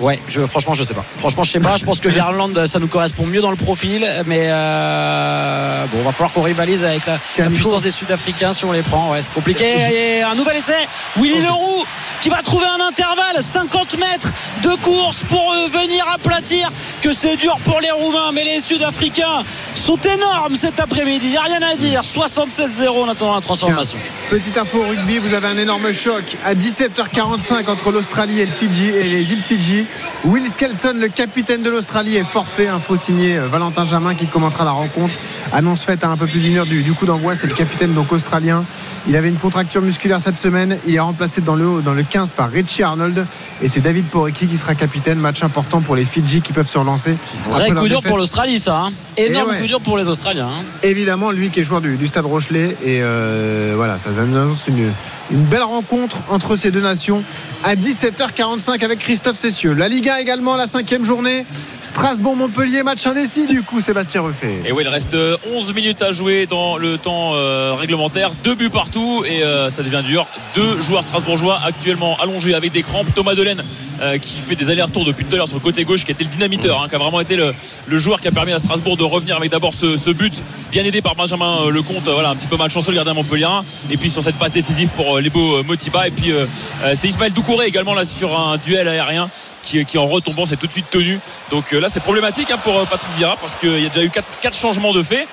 Ouais, 0.00 0.18
je, 0.28 0.46
franchement, 0.46 0.74
je 0.74 0.84
sais 0.84 0.94
pas. 0.94 1.04
Franchement, 1.18 1.44
je 1.44 1.52
sais 1.52 1.60
pas. 1.60 1.76
Je 1.76 1.84
pense 1.84 2.00
que 2.00 2.08
l'Irlande, 2.08 2.66
ça 2.66 2.78
nous 2.78 2.88
correspond 2.88 3.26
mieux 3.26 3.40
dans 3.40 3.50
le 3.50 3.56
profil, 3.56 4.06
mais 4.26 4.46
euh, 4.48 5.84
bon, 5.92 6.02
va 6.02 6.12
falloir 6.12 6.32
qu'on 6.32 6.42
rivalise 6.42 6.84
avec 6.84 7.02
la, 7.06 7.18
puissance 7.48 7.82
des 7.82 7.90
Sud-Africains 7.90 8.52
si 8.52 8.64
on 8.64 8.72
les 8.72 8.82
prend. 8.82 9.12
Ouais, 9.12 9.22
c'est 9.22 9.32
compliqué. 9.32 9.64
Et 9.92 10.22
un 10.22 10.34
nouvel 10.34 10.56
essai. 10.56 10.86
Willy 11.16 11.42
Leroux 11.42 11.84
qui 12.20 12.28
va 12.28 12.42
trouver 12.42 12.66
un 12.66 12.86
intervalle, 12.86 13.42
50 13.42 13.98
mètres 13.98 14.32
de 14.62 14.74
course 14.82 15.22
pour 15.28 15.52
euh, 15.52 15.68
venir 15.68 16.06
aplatir. 16.12 16.70
Que 17.02 17.14
c'est 17.14 17.36
dur 17.36 17.58
pour 17.64 17.80
les 17.80 17.90
Roumains, 17.90 18.32
mais 18.32 18.44
les 18.44 18.60
Sud-Africains 18.60 19.42
sont 19.74 19.98
énormes 19.98 20.56
cet 20.56 20.80
après-midi. 20.80 21.26
Il 21.26 21.30
n'y 21.30 21.36
a 21.36 21.42
rien 21.42 21.62
à 21.62 21.74
dire. 21.76 22.02
76-0 22.02 22.88
en 22.88 23.08
attendant 23.08 23.34
la 23.34 23.40
transformation. 23.40 23.98
Petite 24.28 24.56
info 24.58 24.78
au 24.78 24.88
rugby, 24.88 25.18
vous 25.18 25.34
avez 25.34 25.46
un 25.46 25.56
énorme 25.56 25.92
choc 25.92 26.36
à 26.44 26.54
17h45 26.54 27.68
entre 27.68 27.90
l'Australie 27.90 28.40
et, 28.40 28.46
le 28.46 28.52
Fidji, 28.52 28.88
et 28.88 29.04
les 29.04 29.32
îles 29.32 29.42
Fidji. 29.42 29.86
Will 30.24 30.46
Skelton, 30.46 30.94
le 30.98 31.08
capitaine 31.08 31.62
de 31.62 31.70
l'Australie, 31.70 32.16
est 32.16 32.24
forfait. 32.24 32.68
Info 32.68 32.96
signé 32.96 33.38
euh, 33.38 33.46
Valentin 33.48 33.84
Jamin 33.84 34.14
qui 34.14 34.26
commentera 34.26 34.64
la 34.64 34.70
rencontre. 34.72 35.14
Annonce 35.52 35.82
faite 35.82 36.04
à 36.04 36.08
un 36.08 36.16
peu 36.16 36.26
plus 36.26 36.40
d'une 36.40 36.56
heure 36.58 36.66
du, 36.66 36.82
du 36.82 36.92
coup 36.92 37.06
d'envoi. 37.06 37.34
C'est 37.34 37.46
le 37.46 37.54
capitaine 37.54 37.94
donc 37.94 38.12
australien. 38.12 38.64
Il 39.08 39.16
avait 39.16 39.28
une 39.30 39.38
contracture 39.38 39.80
musculaire 39.80 40.20
cette 40.20 40.36
semaine. 40.36 40.78
Il 40.86 40.94
est 40.94 41.00
remplacé 41.00 41.40
dans 41.40 41.54
le, 41.54 41.80
dans 41.82 41.92
le 41.94 42.02
15 42.02 42.32
par 42.32 42.50
Richie 42.50 42.82
Arnold. 42.82 43.26
Et 43.62 43.68
c'est 43.68 43.80
David 43.80 44.06
Porecki 44.06 44.46
qui 44.46 44.56
sera 44.58 44.74
capitaine. 44.74 45.18
Match 45.18 45.42
important 45.42 45.80
pour 45.80 45.96
les 45.96 46.04
Fidji 46.04 46.42
qui 46.42 46.52
peuvent 46.52 46.68
se 46.68 46.78
relancer. 46.78 47.16
Vrai 47.48 47.70
coup 47.70 47.88
dur 47.88 48.02
pour 48.02 48.18
l'Australie, 48.18 48.58
ça. 48.58 48.76
hein. 48.76 48.92
Énorme 49.16 49.50
ouais. 49.50 49.60
coup 49.60 49.66
dur 49.66 49.80
pour 49.80 49.96
les 49.96 50.08
Australiens. 50.08 50.48
hein. 50.48 50.64
Évidemment, 50.82 51.30
lui 51.30 51.50
qui 51.50 51.60
est 51.60 51.64
joueur 51.64 51.80
du, 51.80 51.96
du 51.96 52.06
Stade 52.06 52.26
Rochelet. 52.26 52.76
Et 52.84 53.00
euh, 53.02 53.72
voilà, 53.76 53.98
ça 53.98 54.10
annonce 54.10 54.66
une, 54.68 54.90
une 55.30 55.44
belle 55.44 55.62
rencontre 55.62 56.18
entre 56.28 56.56
ces 56.56 56.70
deux 56.70 56.80
nations 56.82 57.22
à 57.64 57.74
17h45 57.74 58.84
avec 58.84 58.98
Christophe 58.98 59.36
Cessieux. 59.36 59.72
La 59.80 59.88
Ligue 59.88 60.10
1 60.10 60.16
également, 60.18 60.56
la 60.56 60.66
cinquième 60.66 61.06
journée. 61.06 61.46
Strasbourg-Montpellier, 61.80 62.82
match 62.82 63.06
indécis 63.06 63.46
du 63.46 63.62
coup, 63.62 63.80
Sébastien 63.80 64.20
Ruffet. 64.20 64.60
Et 64.66 64.72
oui, 64.72 64.82
il 64.84 64.88
reste 64.88 65.14
euh, 65.14 65.38
11 65.54 65.72
minutes 65.72 66.02
à 66.02 66.12
jouer 66.12 66.44
dans 66.44 66.76
le 66.76 66.98
temps 66.98 67.32
euh, 67.32 67.74
réglementaire. 67.78 68.30
Deux 68.44 68.54
buts 68.54 68.68
partout 68.68 69.24
et 69.26 69.42
euh, 69.42 69.70
ça 69.70 69.82
devient 69.82 70.02
dur. 70.04 70.26
Deux 70.54 70.82
joueurs 70.82 71.02
strasbourgeois 71.02 71.58
actuellement 71.64 72.18
allongés 72.20 72.52
avec 72.52 72.72
des 72.72 72.82
crampes. 72.82 73.06
Thomas 73.14 73.34
Delaine 73.34 73.62
euh, 74.02 74.18
qui 74.18 74.38
fait 74.40 74.54
des 74.54 74.68
allers-retours 74.68 75.06
depuis 75.06 75.24
tout 75.24 75.32
à 75.34 75.38
l'heure 75.38 75.48
sur 75.48 75.56
le 75.56 75.62
côté 75.62 75.84
gauche, 75.84 76.04
qui 76.04 76.10
a 76.10 76.12
été 76.12 76.24
le 76.24 76.30
dynamiteur, 76.30 76.82
hein, 76.82 76.88
qui 76.90 76.96
a 76.96 76.98
vraiment 76.98 77.20
été 77.20 77.36
le, 77.36 77.54
joueur 77.98 78.20
qui 78.20 78.28
a 78.28 78.32
permis 78.32 78.52
à 78.52 78.58
Strasbourg 78.58 78.98
de 78.98 79.04
revenir 79.04 79.36
avec 79.36 79.50
d'abord 79.50 79.72
ce, 79.72 80.10
but, 80.10 80.42
bien 80.70 80.84
aidé 80.84 81.00
par 81.00 81.14
Benjamin 81.14 81.60
euh, 81.62 81.70
Lecomte. 81.70 82.06
euh, 82.06 82.12
Voilà, 82.12 82.28
un 82.28 82.36
petit 82.36 82.48
peu 82.48 82.58
malchanceux 82.58 82.90
le 82.90 82.96
gardien 82.96 83.14
Montpellier. 83.14 83.46
Et 83.90 83.96
puis 83.96 84.10
sur 84.10 84.22
cette 84.22 84.36
passe 84.36 84.52
décisive 84.52 84.90
pour 84.90 85.16
euh, 85.16 85.20
les 85.22 85.30
beaux 85.30 85.56
euh, 85.56 85.62
Motiba. 85.62 86.06
Et 86.06 86.10
puis 86.10 86.32
euh, 86.32 86.44
euh, 86.84 86.92
c'est 86.94 87.08
Ismaël 87.08 87.32
Doucouré 87.32 87.66
également 87.66 87.94
là 87.94 88.04
sur 88.04 88.38
un 88.38 88.58
duel 88.58 88.86
aérien 88.86 89.30
qui, 89.62 89.98
en 89.98 90.06
retombant 90.06 90.46
s'est 90.46 90.56
tout 90.56 90.66
de 90.66 90.72
suite 90.72 90.90
tenu. 90.90 91.18
Donc 91.50 91.72
euh, 91.72 91.80
là 91.80 91.88
c'est 91.88 92.00
problématique 92.00 92.50
hein, 92.50 92.58
pour 92.62 92.78
euh, 92.78 92.84
Patrick 92.84 93.12
Vieira 93.16 93.36
parce 93.36 93.54
qu'il 93.54 93.80
y 93.80 93.86
a 93.86 93.88
déjà 93.88 94.04
eu 94.04 94.10
quatre 94.10 94.56
changements 94.56 94.92
de 94.92 95.02
fait. 95.02 95.26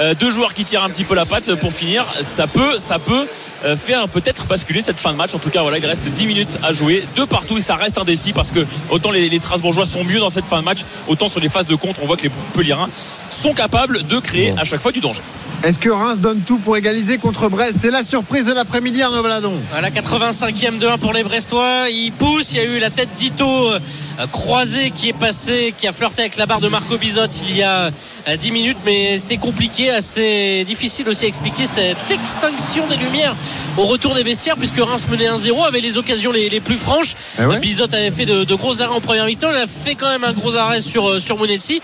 Euh, 0.00 0.14
deux 0.14 0.30
joueurs 0.30 0.54
qui 0.54 0.64
tirent 0.64 0.84
un 0.84 0.90
petit 0.90 1.04
peu 1.04 1.14
la 1.14 1.26
patte 1.26 1.54
pour 1.56 1.72
finir. 1.72 2.04
Ça 2.22 2.46
peut, 2.46 2.78
ça 2.78 2.98
peut 2.98 3.26
euh, 3.64 3.76
faire 3.76 4.08
peut-être 4.08 4.46
basculer 4.46 4.82
cette 4.82 4.98
fin 4.98 5.12
de 5.12 5.16
match. 5.16 5.34
En 5.34 5.38
tout 5.38 5.50
cas, 5.50 5.62
voilà, 5.62 5.78
il 5.78 5.86
reste 5.86 6.02
10 6.08 6.26
minutes 6.26 6.58
à 6.62 6.72
jouer, 6.72 7.04
deux 7.16 7.26
partout 7.26 7.58
et 7.58 7.60
ça 7.60 7.76
reste 7.76 7.98
indécis 7.98 8.32
parce 8.32 8.50
que 8.50 8.60
autant 8.90 9.10
les, 9.10 9.28
les 9.28 9.38
Strasbourgeois 9.38 9.86
sont 9.86 10.04
mieux 10.04 10.20
dans 10.20 10.30
cette 10.30 10.46
fin 10.46 10.60
de 10.60 10.64
match, 10.64 10.80
autant 11.06 11.28
sur 11.28 11.40
les 11.40 11.48
phases 11.48 11.66
de 11.66 11.74
contre, 11.74 12.00
on 12.02 12.06
voit 12.06 12.16
que 12.16 12.22
les 12.22 12.28
Montpelliérains 12.30 12.88
sont 13.30 13.52
capables 13.52 14.06
de 14.06 14.18
créer 14.18 14.54
à 14.56 14.64
chaque 14.64 14.80
fois 14.80 14.92
du 14.92 15.00
danger. 15.00 15.22
Est-ce 15.64 15.80
que 15.80 15.90
Reims 15.90 16.20
donne 16.20 16.42
tout 16.42 16.58
pour 16.58 16.76
égaliser 16.76 17.18
contre 17.18 17.48
Brest? 17.48 17.78
C'est 17.80 17.90
la 17.90 18.04
surprise 18.04 18.44
de 18.44 18.52
l'après-midi, 18.52 19.02
Arnaud 19.02 19.22
Valadon. 19.24 19.54
À 19.74 19.80
la 19.80 19.90
85e 19.90 20.78
de 20.78 20.86
1 20.86 20.98
pour 20.98 21.12
les 21.12 21.24
Brestois, 21.24 21.88
il 21.90 22.12
pousse. 22.12 22.52
Il 22.52 22.58
y 22.58 22.60
a 22.60 22.64
eu 22.64 22.78
la 22.78 22.90
tête 22.90 23.08
d'Ito 23.16 23.72
euh, 23.72 23.80
croisée 24.30 24.92
qui 24.92 25.08
est 25.08 25.12
passée, 25.12 25.74
qui 25.76 25.88
a 25.88 25.92
flirté 25.92 26.20
avec 26.22 26.36
la 26.36 26.46
barre 26.46 26.60
de 26.60 26.68
Marco 26.68 26.96
Bizot 26.96 27.26
il 27.48 27.56
y 27.56 27.64
a 27.64 27.90
euh, 28.28 28.36
10 28.36 28.52
minutes, 28.52 28.78
mais 28.84 29.18
c'est 29.18 29.36
compliqué, 29.36 29.87
assez 29.90 30.64
difficile 30.64 31.08
aussi 31.08 31.24
à 31.24 31.28
expliquer 31.28 31.66
cette 31.66 32.10
extinction 32.10 32.86
des 32.86 32.96
lumières 32.96 33.34
au 33.76 33.82
retour 33.82 34.14
des 34.14 34.22
vestiaires, 34.22 34.56
puisque 34.56 34.78
Reims 34.78 35.06
menait 35.10 35.28
1-0, 35.28 35.66
avait 35.66 35.80
les 35.80 35.96
occasions 35.96 36.32
les, 36.32 36.48
les 36.48 36.60
plus 36.60 36.76
franches. 36.76 37.14
Eh 37.40 37.44
ouais. 37.44 37.58
Bizot 37.60 37.84
avait 37.92 38.10
fait 38.10 38.26
de, 38.26 38.44
de 38.44 38.54
gros 38.54 38.80
arrêts 38.82 38.94
en 38.94 39.00
première 39.00 39.26
mi-temps, 39.26 39.50
il 39.50 39.56
a 39.56 39.66
fait 39.66 39.94
quand 39.94 40.08
même 40.08 40.24
un 40.24 40.32
gros 40.32 40.56
arrêt 40.56 40.80
sur, 40.80 41.08
euh, 41.08 41.20
sur 41.20 41.36
Monetsi. 41.38 41.80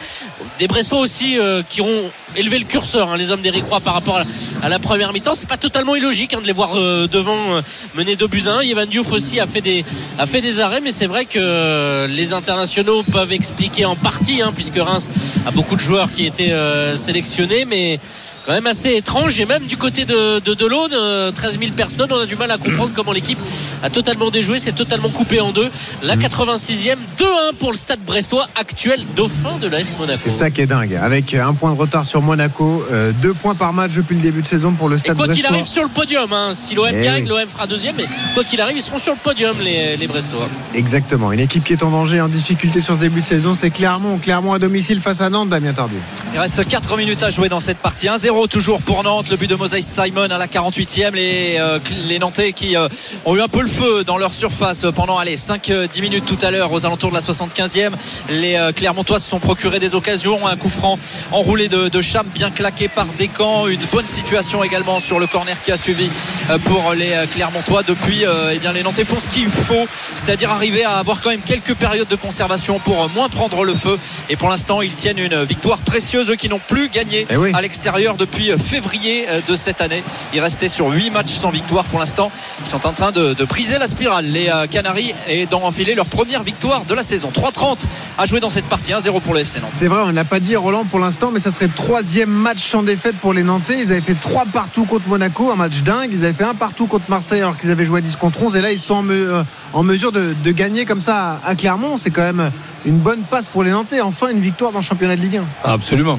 Des 0.58 0.66
Brestois 0.68 1.00
aussi 1.00 1.38
euh, 1.38 1.62
qui 1.68 1.80
ont 1.80 2.02
élevé 2.36 2.58
le 2.58 2.64
curseur, 2.64 3.10
hein, 3.10 3.16
les 3.16 3.30
hommes 3.30 3.40
d'Éric 3.40 3.64
Roy 3.66 3.80
par 3.80 3.94
rapport 3.94 4.20
à 4.62 4.68
la, 4.68 4.78
première 4.78 5.12
mi-temps. 5.12 5.34
C'est 5.34 5.48
pas 5.48 5.56
totalement 5.56 5.94
illogique 5.96 6.34
hein, 6.34 6.40
de 6.40 6.46
les 6.46 6.52
voir 6.52 6.76
euh, 6.76 7.06
devant 7.06 7.56
euh, 7.56 7.62
mener 7.94 8.16
2 8.16 8.26
buts 8.26 8.44
à 8.46 8.58
1. 8.58 8.62
Yvan 8.62 8.86
Diouf 8.86 9.12
aussi 9.12 9.40
a 9.40 9.46
fait 9.46 9.60
des, 9.60 9.84
a 10.18 10.26
fait 10.26 10.40
des 10.40 10.60
arrêts, 10.60 10.80
mais 10.80 10.90
c'est 10.90 11.06
vrai 11.06 11.24
que 11.24 11.38
euh, 11.38 12.06
les 12.06 12.32
internationaux 12.32 13.02
peuvent 13.02 13.32
expliquer 13.32 13.84
en 13.84 13.96
partie, 13.96 14.42
hein, 14.42 14.52
puisque 14.54 14.76
Reims 14.76 15.08
a 15.46 15.50
beaucoup 15.50 15.76
de 15.76 15.80
joueurs 15.80 16.10
qui 16.10 16.26
étaient 16.26 16.52
euh, 16.52 16.96
sélectionnés, 16.96 17.64
mais 17.64 18.00
quand 18.46 18.52
même 18.52 18.66
assez 18.66 18.94
étrange. 18.94 19.38
Et 19.40 19.46
même 19.46 19.64
du 19.64 19.76
côté 19.76 20.04
de, 20.04 20.38
de 20.40 20.54
Delaune, 20.54 20.90
euh, 20.92 21.30
13 21.32 21.58
000 21.58 21.72
personnes, 21.72 22.12
on 22.12 22.18
a 22.18 22.26
du 22.26 22.36
mal 22.36 22.50
à 22.50 22.58
comprendre 22.58 22.90
comment 22.94 23.12
l'équipe 23.12 23.38
a 23.82 23.90
totalement 23.90 24.30
déjoué, 24.30 24.58
c'est 24.58 24.72
totalement 24.72 25.08
coupé 25.08 25.40
en 25.40 25.52
deux. 25.52 25.68
La 26.02 26.16
86e, 26.16 26.96
2-1 27.18 27.54
pour 27.58 27.70
le 27.70 27.76
stade 27.76 28.00
brestois, 28.00 28.46
actuel 28.56 29.00
dauphin 29.16 29.58
de 29.60 29.66
l'AS 29.68 29.96
Monaco. 29.98 30.20
C'est 30.24 30.30
ça 30.30 30.50
qui 30.50 30.60
est 30.60 30.66
dingue. 30.66 30.94
Avec 30.94 31.34
un 31.34 31.54
point 31.54 31.72
de 31.72 31.78
retard 31.78 32.04
sur 32.04 32.22
Monaco, 32.22 32.84
euh, 32.90 33.12
deux 33.22 33.34
points 33.34 33.54
par 33.54 33.72
match 33.72 33.92
depuis 33.92 34.16
le 34.16 34.22
début 34.22 34.42
de 34.42 34.48
saison 34.48 34.72
pour 34.72 34.88
le 34.88 34.96
Et 34.96 34.98
Stade 34.98 35.16
quoi 35.16 35.26
qu'il 35.26 35.34
brestois. 35.42 35.50
arrive 35.54 35.66
sur 35.66 35.82
le 35.82 35.88
podium, 35.88 36.32
hein, 36.32 36.52
si 36.54 36.74
l'OM 36.74 36.88
Eh 36.92 37.02
gagne, 37.02 37.28
l'OM 37.28 37.48
fera 37.48 37.66
deuxième, 37.66 37.96
mais 37.96 38.06
quoi 38.34 38.44
qu'il 38.44 38.60
arrive, 38.60 38.76
ils 38.76 38.82
seront 38.82 38.98
sur 38.98 39.12
le 39.12 39.18
podium, 39.22 39.56
les, 39.62 39.96
les 39.96 40.06
Brestois. 40.06 40.48
Exactement. 40.74 41.32
Une 41.32 41.40
équipe 41.40 41.64
qui 41.64 41.72
est 41.72 41.82
en 41.82 41.90
danger, 41.90 42.20
en 42.20 42.28
difficulté 42.28 42.80
sur 42.80 42.94
ce 42.94 43.00
début 43.00 43.20
de 43.20 43.26
saison, 43.26 43.54
c'est 43.54 43.70
Clermont. 43.70 44.18
Clermont 44.18 44.52
à 44.52 44.58
domicile 44.58 45.00
face 45.00 45.20
à 45.20 45.30
Nantes, 45.30 45.48
Damien 45.48 45.72
Tardieu. 45.72 45.98
Il 46.32 46.38
reste 46.40 46.66
4 46.66 46.96
minutes 46.96 47.22
à 47.22 47.30
jouer 47.30 47.48
dans 47.48 47.60
cette 47.60 47.78
partie. 47.78 48.06
1-0 48.06 48.33
toujours 48.48 48.82
pour 48.82 49.02
Nantes. 49.04 49.30
Le 49.30 49.36
but 49.36 49.48
de 49.48 49.54
Mosaïs 49.54 49.86
Simon 49.86 50.22
à 50.30 50.38
la 50.38 50.46
48e. 50.46 51.12
Les, 51.14 51.56
euh, 51.58 51.78
les 52.08 52.18
Nantais 52.18 52.52
qui 52.52 52.76
euh, 52.76 52.88
ont 53.24 53.36
eu 53.36 53.40
un 53.40 53.48
peu 53.48 53.62
le 53.62 53.68
feu 53.68 54.04
dans 54.04 54.18
leur 54.18 54.34
surface 54.34 54.84
pendant 54.94 55.18
allez, 55.18 55.36
5-10 55.36 56.00
minutes 56.00 56.24
tout 56.26 56.38
à 56.42 56.50
l'heure 56.50 56.72
aux 56.72 56.84
alentours 56.84 57.10
de 57.10 57.14
la 57.14 57.20
75e. 57.20 57.90
Les 58.30 58.56
euh, 58.56 58.72
Clermontois 58.72 59.18
se 59.20 59.28
sont 59.30 59.38
procurés 59.38 59.78
des 59.78 59.94
occasions. 59.94 60.46
Un 60.46 60.56
coup 60.56 60.68
franc 60.68 60.98
enroulé 61.32 61.68
de, 61.68 61.88
de 61.88 62.00
Cham 62.02 62.26
bien 62.34 62.50
claqué 62.50 62.88
par 62.88 63.06
Descamps. 63.16 63.68
Une 63.68 63.84
bonne 63.92 64.06
situation 64.06 64.62
également 64.64 65.00
sur 65.00 65.18
le 65.18 65.26
corner 65.26 65.56
qui 65.62 65.70
a 65.72 65.76
suivi 65.76 66.10
euh, 66.50 66.58
pour 66.58 66.92
les 66.94 67.12
euh, 67.12 67.26
Clermontois. 67.26 67.82
Depuis, 67.84 68.26
euh, 68.26 68.50
eh 68.52 68.58
bien, 68.58 68.72
les 68.72 68.82
Nantais 68.82 69.04
font 69.04 69.20
ce 69.20 69.28
qu'il 69.28 69.48
faut, 69.48 69.86
c'est-à-dire 70.16 70.50
arriver 70.50 70.84
à 70.84 70.98
avoir 70.98 71.20
quand 71.20 71.30
même 71.30 71.40
quelques 71.40 71.74
périodes 71.74 72.08
de 72.08 72.16
conservation 72.16 72.78
pour 72.80 73.02
euh, 73.04 73.08
moins 73.14 73.28
prendre 73.28 73.64
le 73.64 73.74
feu. 73.74 73.98
Et 74.28 74.36
pour 74.36 74.48
l'instant, 74.48 74.82
ils 74.82 74.94
tiennent 74.94 75.18
une 75.18 75.44
victoire 75.44 75.78
précieuse, 75.78 76.30
eux 76.30 76.36
qui 76.36 76.48
n'ont 76.48 76.60
plus 76.66 76.88
gagné 76.88 77.26
Eh 77.30 77.36
oui. 77.36 77.52
à 77.54 77.62
l'extérieur 77.62 78.16
depuis 78.24 78.50
février 78.58 79.26
euh, 79.28 79.40
de 79.48 79.54
cette 79.56 79.80
année. 79.80 80.02
Ils 80.32 80.40
restaient 80.40 80.68
sur 80.68 80.88
8 80.88 81.10
matchs 81.10 81.32
sans 81.32 81.50
victoire 81.50 81.84
pour 81.84 81.98
l'instant. 81.98 82.30
Ils 82.60 82.66
sont 82.66 82.86
en 82.86 82.92
train 82.92 83.12
de, 83.12 83.34
de 83.34 83.44
briser 83.44 83.78
la 83.78 83.86
spirale, 83.86 84.24
les 84.26 84.48
euh, 84.48 84.66
Canaries, 84.66 85.14
et 85.28 85.46
d'enfiler 85.46 85.94
leur 85.94 86.06
première 86.06 86.42
victoire 86.42 86.84
de 86.84 86.94
la 86.94 87.02
saison. 87.02 87.30
3-30 87.34 87.84
à 88.18 88.26
jouer 88.26 88.40
dans 88.40 88.50
cette 88.50 88.64
partie, 88.66 88.92
1-0 88.92 89.20
pour 89.20 89.34
le 89.34 89.40
FC 89.40 89.60
Nantes. 89.60 89.70
C'est 89.72 89.88
vrai, 89.88 90.02
on 90.04 90.12
n'a 90.12 90.24
pas 90.24 90.40
dit 90.40 90.56
Roland 90.56 90.84
pour 90.84 90.98
l'instant, 91.00 91.30
mais 91.32 91.40
ça 91.40 91.50
serait 91.50 91.66
le 91.66 91.72
troisième 91.72 92.30
match 92.30 92.62
sans 92.62 92.82
défaite 92.82 93.16
pour 93.16 93.32
les 93.32 93.42
Nantais. 93.42 93.78
Ils 93.80 93.92
avaient 93.92 94.00
fait 94.00 94.14
trois 94.20 94.44
partout 94.46 94.84
contre 94.84 95.06
Monaco, 95.08 95.50
un 95.50 95.56
match 95.56 95.82
dingue. 95.82 96.10
Ils 96.12 96.24
avaient 96.24 96.32
fait 96.34 96.44
un 96.44 96.54
partout 96.54 96.86
contre 96.86 97.04
Marseille 97.10 97.40
alors 97.42 97.56
qu'ils 97.58 97.70
avaient 97.70 97.84
joué 97.84 97.98
à 97.98 98.02
10 98.02 98.16
contre 98.16 98.42
11. 98.42 98.56
Et 98.56 98.60
là, 98.60 98.72
ils 98.72 98.78
sont 98.78 98.94
en, 98.94 99.02
me- 99.02 99.34
euh, 99.34 99.42
en 99.72 99.82
mesure 99.82 100.12
de, 100.12 100.34
de 100.42 100.50
gagner 100.52 100.84
comme 100.84 101.00
ça 101.00 101.40
à 101.44 101.50
à 101.50 101.54
Clermont. 101.54 101.98
C'est 101.98 102.10
quand 102.10 102.22
même 102.22 102.50
une 102.86 102.98
bonne 102.98 103.20
passe 103.22 103.48
pour 103.48 103.62
les 103.64 103.70
Nantais. 103.70 104.00
Enfin, 104.00 104.28
une 104.28 104.40
victoire 104.40 104.72
dans 104.72 104.78
le 104.78 104.84
championnat 104.84 105.16
de 105.16 105.20
Ligue 105.22 105.40
1. 105.64 105.70
Absolument. 105.72 106.18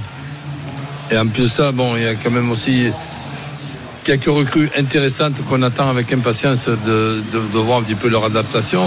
Et 1.11 1.17
en 1.17 1.27
plus 1.27 1.43
de 1.43 1.47
ça, 1.47 1.71
bon, 1.71 1.95
il 1.95 2.03
y 2.03 2.07
a 2.07 2.15
quand 2.15 2.31
même 2.31 2.51
aussi 2.51 2.91
quelques 4.03 4.25
recrues 4.25 4.69
intéressantes 4.77 5.43
qu'on 5.47 5.61
attend 5.63 5.89
avec 5.89 6.11
impatience 6.13 6.67
de, 6.67 7.21
de- 7.31 7.47
de 7.53 7.57
voir 7.59 7.79
un 7.79 7.83
petit 7.83 7.95
peu 7.95 8.07
leur 8.09 8.23
adaptation. 8.25 8.85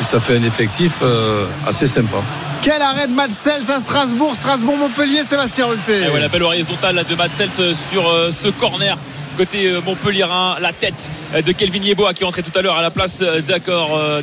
Et 0.00 0.04
ça 0.04 0.20
fait 0.20 0.36
un 0.36 0.42
effectif 0.42 0.98
euh, 1.02 1.44
assez 1.66 1.86
sympa. 1.86 2.18
Quel 2.62 2.80
arrêt 2.80 3.08
de 3.08 3.12
Matsels 3.12 3.68
à 3.72 3.80
Strasbourg, 3.80 4.36
Strasbourg-Montpellier, 4.36 5.24
Sébastien 5.24 5.66
Ruffet. 5.66 6.04
Et 6.06 6.10
ouais, 6.10 6.20
la 6.20 6.28
belle 6.28 6.44
horizontale 6.44 7.04
de 7.08 7.14
Matsels 7.16 7.50
sur 7.74 8.08
euh, 8.08 8.30
ce 8.30 8.46
corner 8.48 8.96
côté 9.36 9.66
euh, 9.66 9.80
Montpellierin 9.80 10.56
la 10.60 10.72
tête 10.72 11.10
euh, 11.34 11.42
de 11.42 11.50
Kelvin 11.50 11.82
Yeboah 11.82 12.14
qui 12.14 12.22
est 12.22 12.26
entré 12.26 12.42
tout 12.44 12.56
à 12.56 12.62
l'heure 12.62 12.76
à 12.76 12.82
la 12.82 12.92
place 12.92 13.18
euh, 13.22 13.40
d'accord 13.40 13.96
euh, 13.96 14.22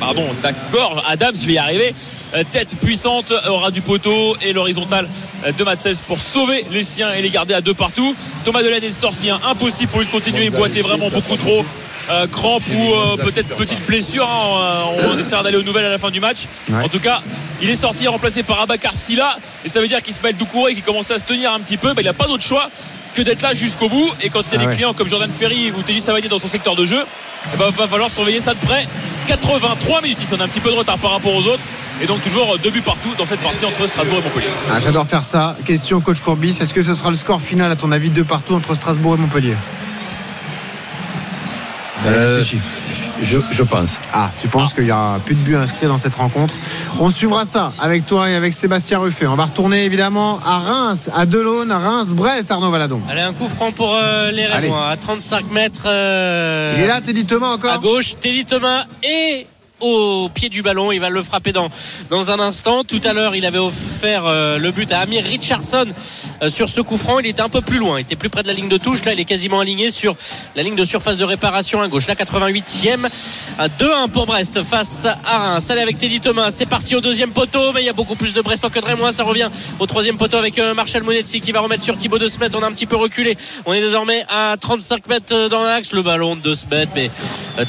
pardon 0.00 0.24
d'accord 0.42 1.04
Adams 1.08 1.36
je 1.40 1.46
vais 1.46 1.52
y 1.52 1.58
arriver 1.58 1.94
Euh, 2.34 2.42
tête 2.50 2.76
puissante 2.80 3.32
au 3.48 3.56
ras 3.56 3.70
du 3.70 3.80
poteau 3.80 4.36
et 4.42 4.52
l'horizontale 4.52 5.08
euh, 5.46 5.52
de 5.52 5.64
Matsels 5.64 5.96
pour 6.06 6.20
sauver 6.20 6.64
les 6.70 6.82
siens 6.82 7.12
et 7.12 7.22
les 7.22 7.30
garder 7.30 7.54
à 7.54 7.60
deux 7.60 7.74
partout 7.74 8.14
Thomas 8.44 8.62
Delaine 8.62 8.84
est 8.84 8.90
sorti 8.90 9.30
hein. 9.30 9.40
impossible 9.48 9.90
pour 9.90 10.00
lui 10.00 10.06
de 10.06 10.12
continuer 10.12 10.44
il 10.46 10.50
boitait 10.50 10.82
vraiment 10.82 11.08
beaucoup 11.10 11.36
trop 11.36 11.64
euh, 12.10 12.26
crampe 12.26 12.62
ou 12.74 12.92
euh, 12.94 13.16
peut-être 13.16 13.48
petite 13.56 13.84
blessure. 13.86 14.28
hein. 14.28 14.84
On, 15.04 15.14
on 15.14 15.18
essaiera 15.18 15.42
d'aller 15.42 15.56
aux 15.56 15.62
nouvelles 15.62 15.86
à 15.86 15.90
la 15.90 15.98
fin 15.98 16.10
du 16.10 16.20
match. 16.20 16.46
Ouais. 16.70 16.82
En 16.84 16.88
tout 16.88 17.00
cas, 17.00 17.20
il 17.62 17.68
est 17.70 17.76
sorti 17.76 18.06
remplacé 18.08 18.42
par 18.42 18.60
Abakar 18.60 18.94
Silla 18.94 19.36
et 19.64 19.68
ça 19.68 19.80
veut 19.80 19.88
dire 19.88 20.02
qu'Ismaël 20.02 20.36
Doucouré 20.36 20.74
qui 20.74 20.82
commençait 20.82 21.14
à 21.14 21.18
se 21.18 21.24
tenir 21.24 21.52
un 21.52 21.60
petit 21.60 21.76
peu, 21.76 21.92
bah, 21.94 22.02
il 22.02 22.04
n'a 22.06 22.12
pas 22.12 22.26
d'autre 22.26 22.44
choix 22.44 22.68
que 23.14 23.22
d'être 23.22 23.42
là 23.42 23.52
jusqu'au 23.54 23.88
bout. 23.88 24.10
Et 24.22 24.28
quand 24.30 24.42
il 24.42 24.52
y 24.52 24.56
a 24.56 24.58
Ah 24.58 24.58
des 24.58 24.66
ouais. 24.66 24.74
clients 24.74 24.92
comme 24.94 25.08
Jordan 25.08 25.30
Ferry 25.30 25.72
ou 25.76 25.82
Teddy 25.82 26.00
Savanier 26.00 26.28
dans 26.28 26.38
son 26.38 26.46
secteur 26.46 26.76
de 26.76 26.84
jeu, 26.84 27.02
il 27.52 27.58
va 27.58 27.72
falloir 27.88 28.10
surveiller 28.10 28.40
ça 28.40 28.54
de 28.54 28.58
près. 28.60 28.86
83 29.26 30.02
minutes, 30.02 30.18
ils 30.20 30.26
sont 30.26 30.40
un 30.40 30.48
petit 30.48 30.60
peu 30.60 30.70
de 30.70 30.76
retard 30.76 30.98
par 30.98 31.12
rapport 31.12 31.34
aux 31.34 31.46
autres. 31.46 31.64
Et 32.00 32.06
donc 32.06 32.22
toujours 32.22 32.56
deux 32.62 32.70
buts 32.70 32.82
partout 32.82 33.12
dans 33.18 33.24
cette 33.24 33.40
partie 33.40 33.64
entre 33.64 33.86
Strasbourg 33.86 34.18
et 34.18 34.22
Montpellier. 34.22 34.46
Ah, 34.70 34.78
J'adore 34.78 35.06
faire 35.06 35.24
ça. 35.24 35.56
Question 35.64 36.00
coach 36.00 36.20
Courbis. 36.20 36.58
Est-ce 36.60 36.72
que 36.74 36.82
ce 36.82 36.94
sera 36.94 37.10
le 37.10 37.16
score 37.16 37.40
final 37.40 37.72
à 37.72 37.76
ton 37.76 37.90
avis 37.90 38.10
deux 38.10 38.24
partout 38.24 38.54
entre 38.54 38.74
Strasbourg 38.76 39.14
et 39.14 39.18
Montpellier? 39.18 39.54
Euh, 42.06 42.42
je, 43.22 43.38
je 43.50 43.62
pense. 43.64 44.00
Ah, 44.12 44.30
tu 44.40 44.46
penses 44.48 44.72
qu'il 44.72 44.84
n'y 44.84 44.90
a 44.90 45.18
plus 45.24 45.34
de 45.34 45.40
buts 45.40 45.56
inscrits 45.56 45.86
dans 45.88 45.98
cette 45.98 46.14
rencontre 46.14 46.54
On 47.00 47.10
suivra 47.10 47.44
ça 47.44 47.72
avec 47.80 48.06
toi 48.06 48.30
et 48.30 48.34
avec 48.34 48.54
Sébastien 48.54 49.00
Ruffet. 49.00 49.26
On 49.26 49.34
va 49.34 49.44
retourner 49.46 49.84
évidemment 49.84 50.38
à 50.46 50.58
Reims, 50.58 51.10
à 51.14 51.26
Delaune, 51.26 51.72
à 51.72 51.78
Reims, 51.78 52.10
Brest, 52.12 52.50
Arnaud 52.50 52.70
Valadon. 52.70 53.00
Allez, 53.10 53.22
un 53.22 53.32
coup 53.32 53.48
franc 53.48 53.72
pour 53.72 53.94
euh, 53.94 54.30
les. 54.30 54.46
Rémois 54.46 54.88
à 54.90 54.96
35 54.96 55.50
mètres. 55.50 55.82
euh, 55.86 56.74
Il 56.78 56.84
est 56.84 56.86
là, 56.86 57.00
Teddy 57.00 57.24
Thomas 57.24 57.48
encore 57.48 57.72
à 57.72 57.78
gauche, 57.78 58.14
Teddy 58.20 58.44
Thomas 58.44 58.84
et 59.02 59.46
au 59.80 60.28
pied 60.28 60.48
du 60.48 60.62
ballon. 60.62 60.92
Il 60.92 61.00
va 61.00 61.10
le 61.10 61.22
frapper 61.22 61.52
dans, 61.52 61.68
dans 62.10 62.30
un 62.30 62.40
instant. 62.40 62.84
Tout 62.84 63.00
à 63.04 63.12
l'heure, 63.12 63.36
il 63.36 63.46
avait 63.46 63.58
offert 63.58 64.24
euh, 64.26 64.58
le 64.58 64.70
but 64.70 64.90
à 64.92 65.00
Amir 65.00 65.24
Richardson 65.24 65.86
euh, 66.42 66.48
sur 66.48 66.68
ce 66.68 66.80
coup 66.80 66.96
franc. 66.96 67.18
Il 67.18 67.26
était 67.26 67.42
un 67.42 67.48
peu 67.48 67.60
plus 67.60 67.78
loin. 67.78 67.98
Il 67.98 68.02
était 68.02 68.16
plus 68.16 68.28
près 68.28 68.42
de 68.42 68.48
la 68.48 68.54
ligne 68.54 68.68
de 68.68 68.76
touche. 68.76 69.04
Là, 69.04 69.12
il 69.12 69.20
est 69.20 69.24
quasiment 69.24 69.60
aligné 69.60 69.90
sur 69.90 70.16
la 70.56 70.62
ligne 70.62 70.76
de 70.76 70.84
surface 70.84 71.18
de 71.18 71.24
réparation 71.24 71.80
à 71.80 71.88
gauche. 71.88 72.06
La 72.06 72.14
88e. 72.14 73.08
Euh, 73.60 73.68
2-1 73.78 74.08
pour 74.10 74.26
Brest 74.26 74.62
face 74.62 75.06
à 75.06 75.52
Reims. 75.52 75.70
Allez 75.70 75.82
avec 75.82 75.98
Teddy 75.98 76.20
Thomas. 76.20 76.50
C'est 76.50 76.66
parti 76.66 76.96
au 76.96 77.00
deuxième 77.00 77.30
poteau. 77.30 77.72
Mais 77.72 77.82
il 77.82 77.86
y 77.86 77.90
a 77.90 77.94
beaucoup 77.94 78.16
plus 78.16 78.32
de 78.34 78.40
Brestois 78.40 78.70
que 78.70 78.80
de. 78.80 79.12
Ça 79.12 79.22
revient 79.22 79.48
au 79.78 79.86
troisième 79.86 80.16
poteau 80.16 80.36
avec 80.36 80.58
euh, 80.58 80.74
Marshall 80.74 81.02
Monetsi 81.02 81.40
qui 81.40 81.52
va 81.52 81.60
remettre 81.60 81.82
sur 81.82 81.96
Thibaut 81.96 82.18
de 82.18 82.28
Smet. 82.28 82.54
On 82.54 82.62
a 82.62 82.66
un 82.66 82.72
petit 82.72 82.86
peu 82.86 82.96
reculé. 82.96 83.36
On 83.66 83.72
est 83.72 83.80
désormais 83.80 84.24
à 84.28 84.56
35 84.58 85.06
mètres 85.08 85.48
dans 85.48 85.62
l'axe. 85.62 85.92
Le 85.92 86.02
ballon 86.02 86.36
de 86.36 86.54
Smet, 86.54 86.88
mais 86.94 87.10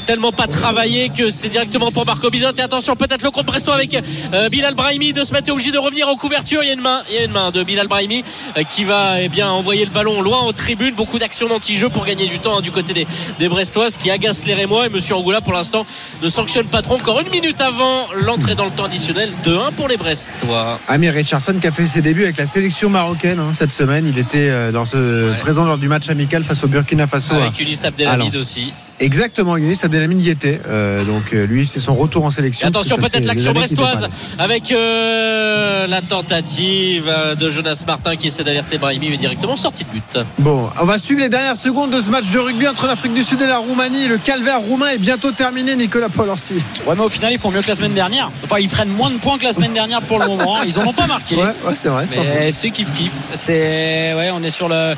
tellement 0.06 0.32
pas 0.32 0.46
travaillé 0.46 1.08
que 1.08 1.30
c'est 1.30 1.48
directement 1.48 1.92
pour 1.92 1.99
Marco 2.04 2.30
Bizot. 2.30 2.52
Et 2.56 2.60
attention, 2.60 2.96
peut-être 2.96 3.22
le 3.22 3.30
contre 3.30 3.46
Brestois 3.46 3.74
avec 3.74 3.96
euh, 4.34 4.48
Bilal 4.48 4.74
Brahimi. 4.74 5.12
De 5.12 5.24
Smet 5.24 5.38
est 5.46 5.50
obligé 5.50 5.70
de 5.72 5.78
revenir 5.78 6.08
en 6.08 6.16
couverture. 6.16 6.62
Il 6.62 6.66
y 6.66 6.70
a 6.70 6.74
une 6.74 6.80
main, 6.80 7.02
il 7.08 7.14
y 7.14 7.18
a 7.18 7.24
une 7.24 7.32
main 7.32 7.50
de 7.50 7.62
Bilal 7.62 7.88
Brahimi 7.88 8.24
euh, 8.56 8.62
qui 8.64 8.84
va 8.84 9.20
eh 9.20 9.28
bien 9.28 9.48
envoyer 9.48 9.84
le 9.84 9.90
ballon 9.90 10.22
loin 10.22 10.42
aux 10.42 10.52
tribunes. 10.52 10.94
Beaucoup 10.94 11.18
d'actions 11.18 11.48
d'anti-jeu 11.48 11.88
pour 11.88 12.04
gagner 12.04 12.26
du 12.26 12.38
temps 12.38 12.58
hein, 12.58 12.60
du 12.60 12.70
côté 12.70 12.92
des, 12.92 13.06
des 13.38 13.48
Brestois, 13.48 13.90
ce 13.90 13.98
qui 13.98 14.10
agace 14.10 14.44
les 14.44 14.54
Rémois. 14.54 14.86
Et 14.86 14.88
Monsieur 14.88 15.14
Angoula, 15.14 15.40
pour 15.40 15.52
l'instant, 15.52 15.86
ne 16.22 16.28
sanctionne 16.28 16.66
pas 16.66 16.82
trop. 16.82 16.94
Encore 16.94 17.20
une 17.20 17.30
minute 17.30 17.60
avant 17.60 18.06
l'entrée 18.24 18.54
dans 18.54 18.64
le 18.64 18.70
temps 18.70 18.84
additionnel. 18.84 19.30
2-1 19.44 19.72
pour 19.72 19.88
les 19.88 19.96
Brestois. 19.96 20.78
Amir 20.88 21.12
Richardson 21.12 21.56
qui 21.60 21.66
a 21.66 21.72
fait 21.72 21.86
ses 21.86 22.02
débuts 22.02 22.24
avec 22.24 22.36
la 22.36 22.46
sélection 22.46 22.90
marocaine 22.90 23.38
hein, 23.38 23.52
cette 23.52 23.70
semaine. 23.70 24.06
Il 24.06 24.18
était 24.18 24.50
euh, 24.50 24.72
dans 24.72 24.84
ce 24.84 25.32
présent 25.40 25.64
lors 25.64 25.78
du 25.78 25.88
match 25.88 26.08
amical 26.08 26.44
face 26.44 26.64
au 26.64 26.68
Burkina 26.68 27.06
Faso. 27.06 27.34
Avec 27.34 27.58
Ulysse 27.60 27.84
Abdelhamid 27.84 28.36
aussi. 28.36 28.72
Exactement, 29.00 29.56
Younis 29.56 29.78
Abdelhamid 29.82 30.20
y 30.20 30.28
était. 30.28 30.60
Euh, 30.68 31.04
donc 31.04 31.32
euh, 31.32 31.46
lui, 31.46 31.66
c'est 31.66 31.80
son 31.80 31.94
retour 31.94 32.24
en 32.24 32.30
sélection. 32.30 32.66
Et 32.66 32.68
attention, 32.68 32.96
peut-être 32.98 33.24
l'action 33.24 33.52
brestoise 33.52 34.08
avec 34.38 34.70
euh, 34.72 35.86
la 35.86 36.02
tentative 36.02 37.06
euh, 37.08 37.34
de 37.34 37.48
Jonas 37.48 37.82
Martin 37.86 38.14
qui 38.16 38.26
essaie 38.26 38.44
d'alerter 38.44 38.76
Brahimi, 38.76 39.08
mais 39.08 39.16
directement 39.16 39.56
sorti 39.56 39.84
de 39.84 39.88
but. 39.88 40.18
Bon, 40.38 40.68
on 40.78 40.84
va 40.84 40.98
suivre 40.98 41.22
les 41.22 41.30
dernières 41.30 41.56
secondes 41.56 41.90
de 41.90 42.00
ce 42.02 42.10
match 42.10 42.28
de 42.30 42.38
rugby 42.38 42.68
entre 42.68 42.86
l'Afrique 42.86 43.14
du 43.14 43.24
Sud 43.24 43.40
et 43.40 43.46
la 43.46 43.56
Roumanie. 43.56 44.06
Le 44.06 44.18
calvaire 44.18 44.60
roumain 44.60 44.90
est 44.90 44.98
bientôt 44.98 45.32
terminé, 45.32 45.76
Nicolas 45.76 46.10
Paul-Orsi. 46.10 46.54
Ouais, 46.86 46.94
mais 46.94 47.02
au 47.02 47.08
final, 47.08 47.32
ils 47.32 47.38
font 47.38 47.50
mieux 47.50 47.62
que 47.62 47.68
la 47.68 47.76
semaine 47.76 47.94
dernière. 47.94 48.30
Enfin, 48.44 48.58
ils 48.58 48.68
prennent 48.68 48.90
moins 48.90 49.10
de 49.10 49.16
points 49.16 49.38
que 49.38 49.44
la 49.44 49.54
semaine 49.54 49.72
dernière 49.72 50.02
pour 50.02 50.18
le 50.18 50.26
moment. 50.26 50.62
Ils 50.62 50.78
en 50.78 50.86
ont 50.86 50.92
pas 50.92 51.06
marqué. 51.06 51.36
Ouais, 51.36 51.54
ouais, 51.64 51.74
c'est 51.74 51.88
vrai. 51.88 52.04
c'est 52.06 52.16
pas 52.16 52.22
faux. 52.22 52.28
Mais 52.34 52.52
c'est 52.52 52.70
kiff 52.70 52.92
kiff. 52.92 53.12
C'est 53.34 54.12
ouais, 54.14 54.30
on 54.30 54.42
est 54.42 54.50
sur 54.50 54.68
le, 54.68 54.94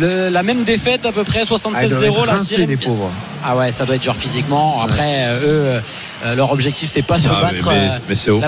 le- 0.00 0.28
la 0.28 0.42
même 0.42 0.64
défaite 0.64 1.06
à 1.06 1.12
peu 1.12 1.24
près 1.24 1.40
Ah, 1.40 1.42
ils 1.44 1.48
doivent 1.48 2.02
76-0 2.02 2.18
être 2.18 2.26
la 2.26 2.32
pauvres. 2.76 3.10
Ah 3.44 3.56
ouais, 3.56 3.70
ça 3.70 3.84
doit 3.86 3.96
être 3.96 4.02
dur 4.02 4.16
physiquement. 4.16 4.82
Après, 4.82 5.24
euh, 5.26 5.76
eux, 5.78 5.82
euh, 6.24 6.34
leur 6.34 6.52
objectif 6.52 6.88
c'est 6.90 7.02
pas 7.02 7.18
de 7.18 7.28
Ah, 7.30 7.42
battre. 7.42 7.68
mais- 7.70 7.88
euh, 7.88 7.98
mais 8.08 8.14
c'est 8.14 8.30
au- 8.30 8.40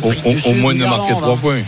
moins 0.55 0.75
de 0.75 0.85
marquer 0.85 1.13
trois 1.15 1.37
points. 1.37 1.61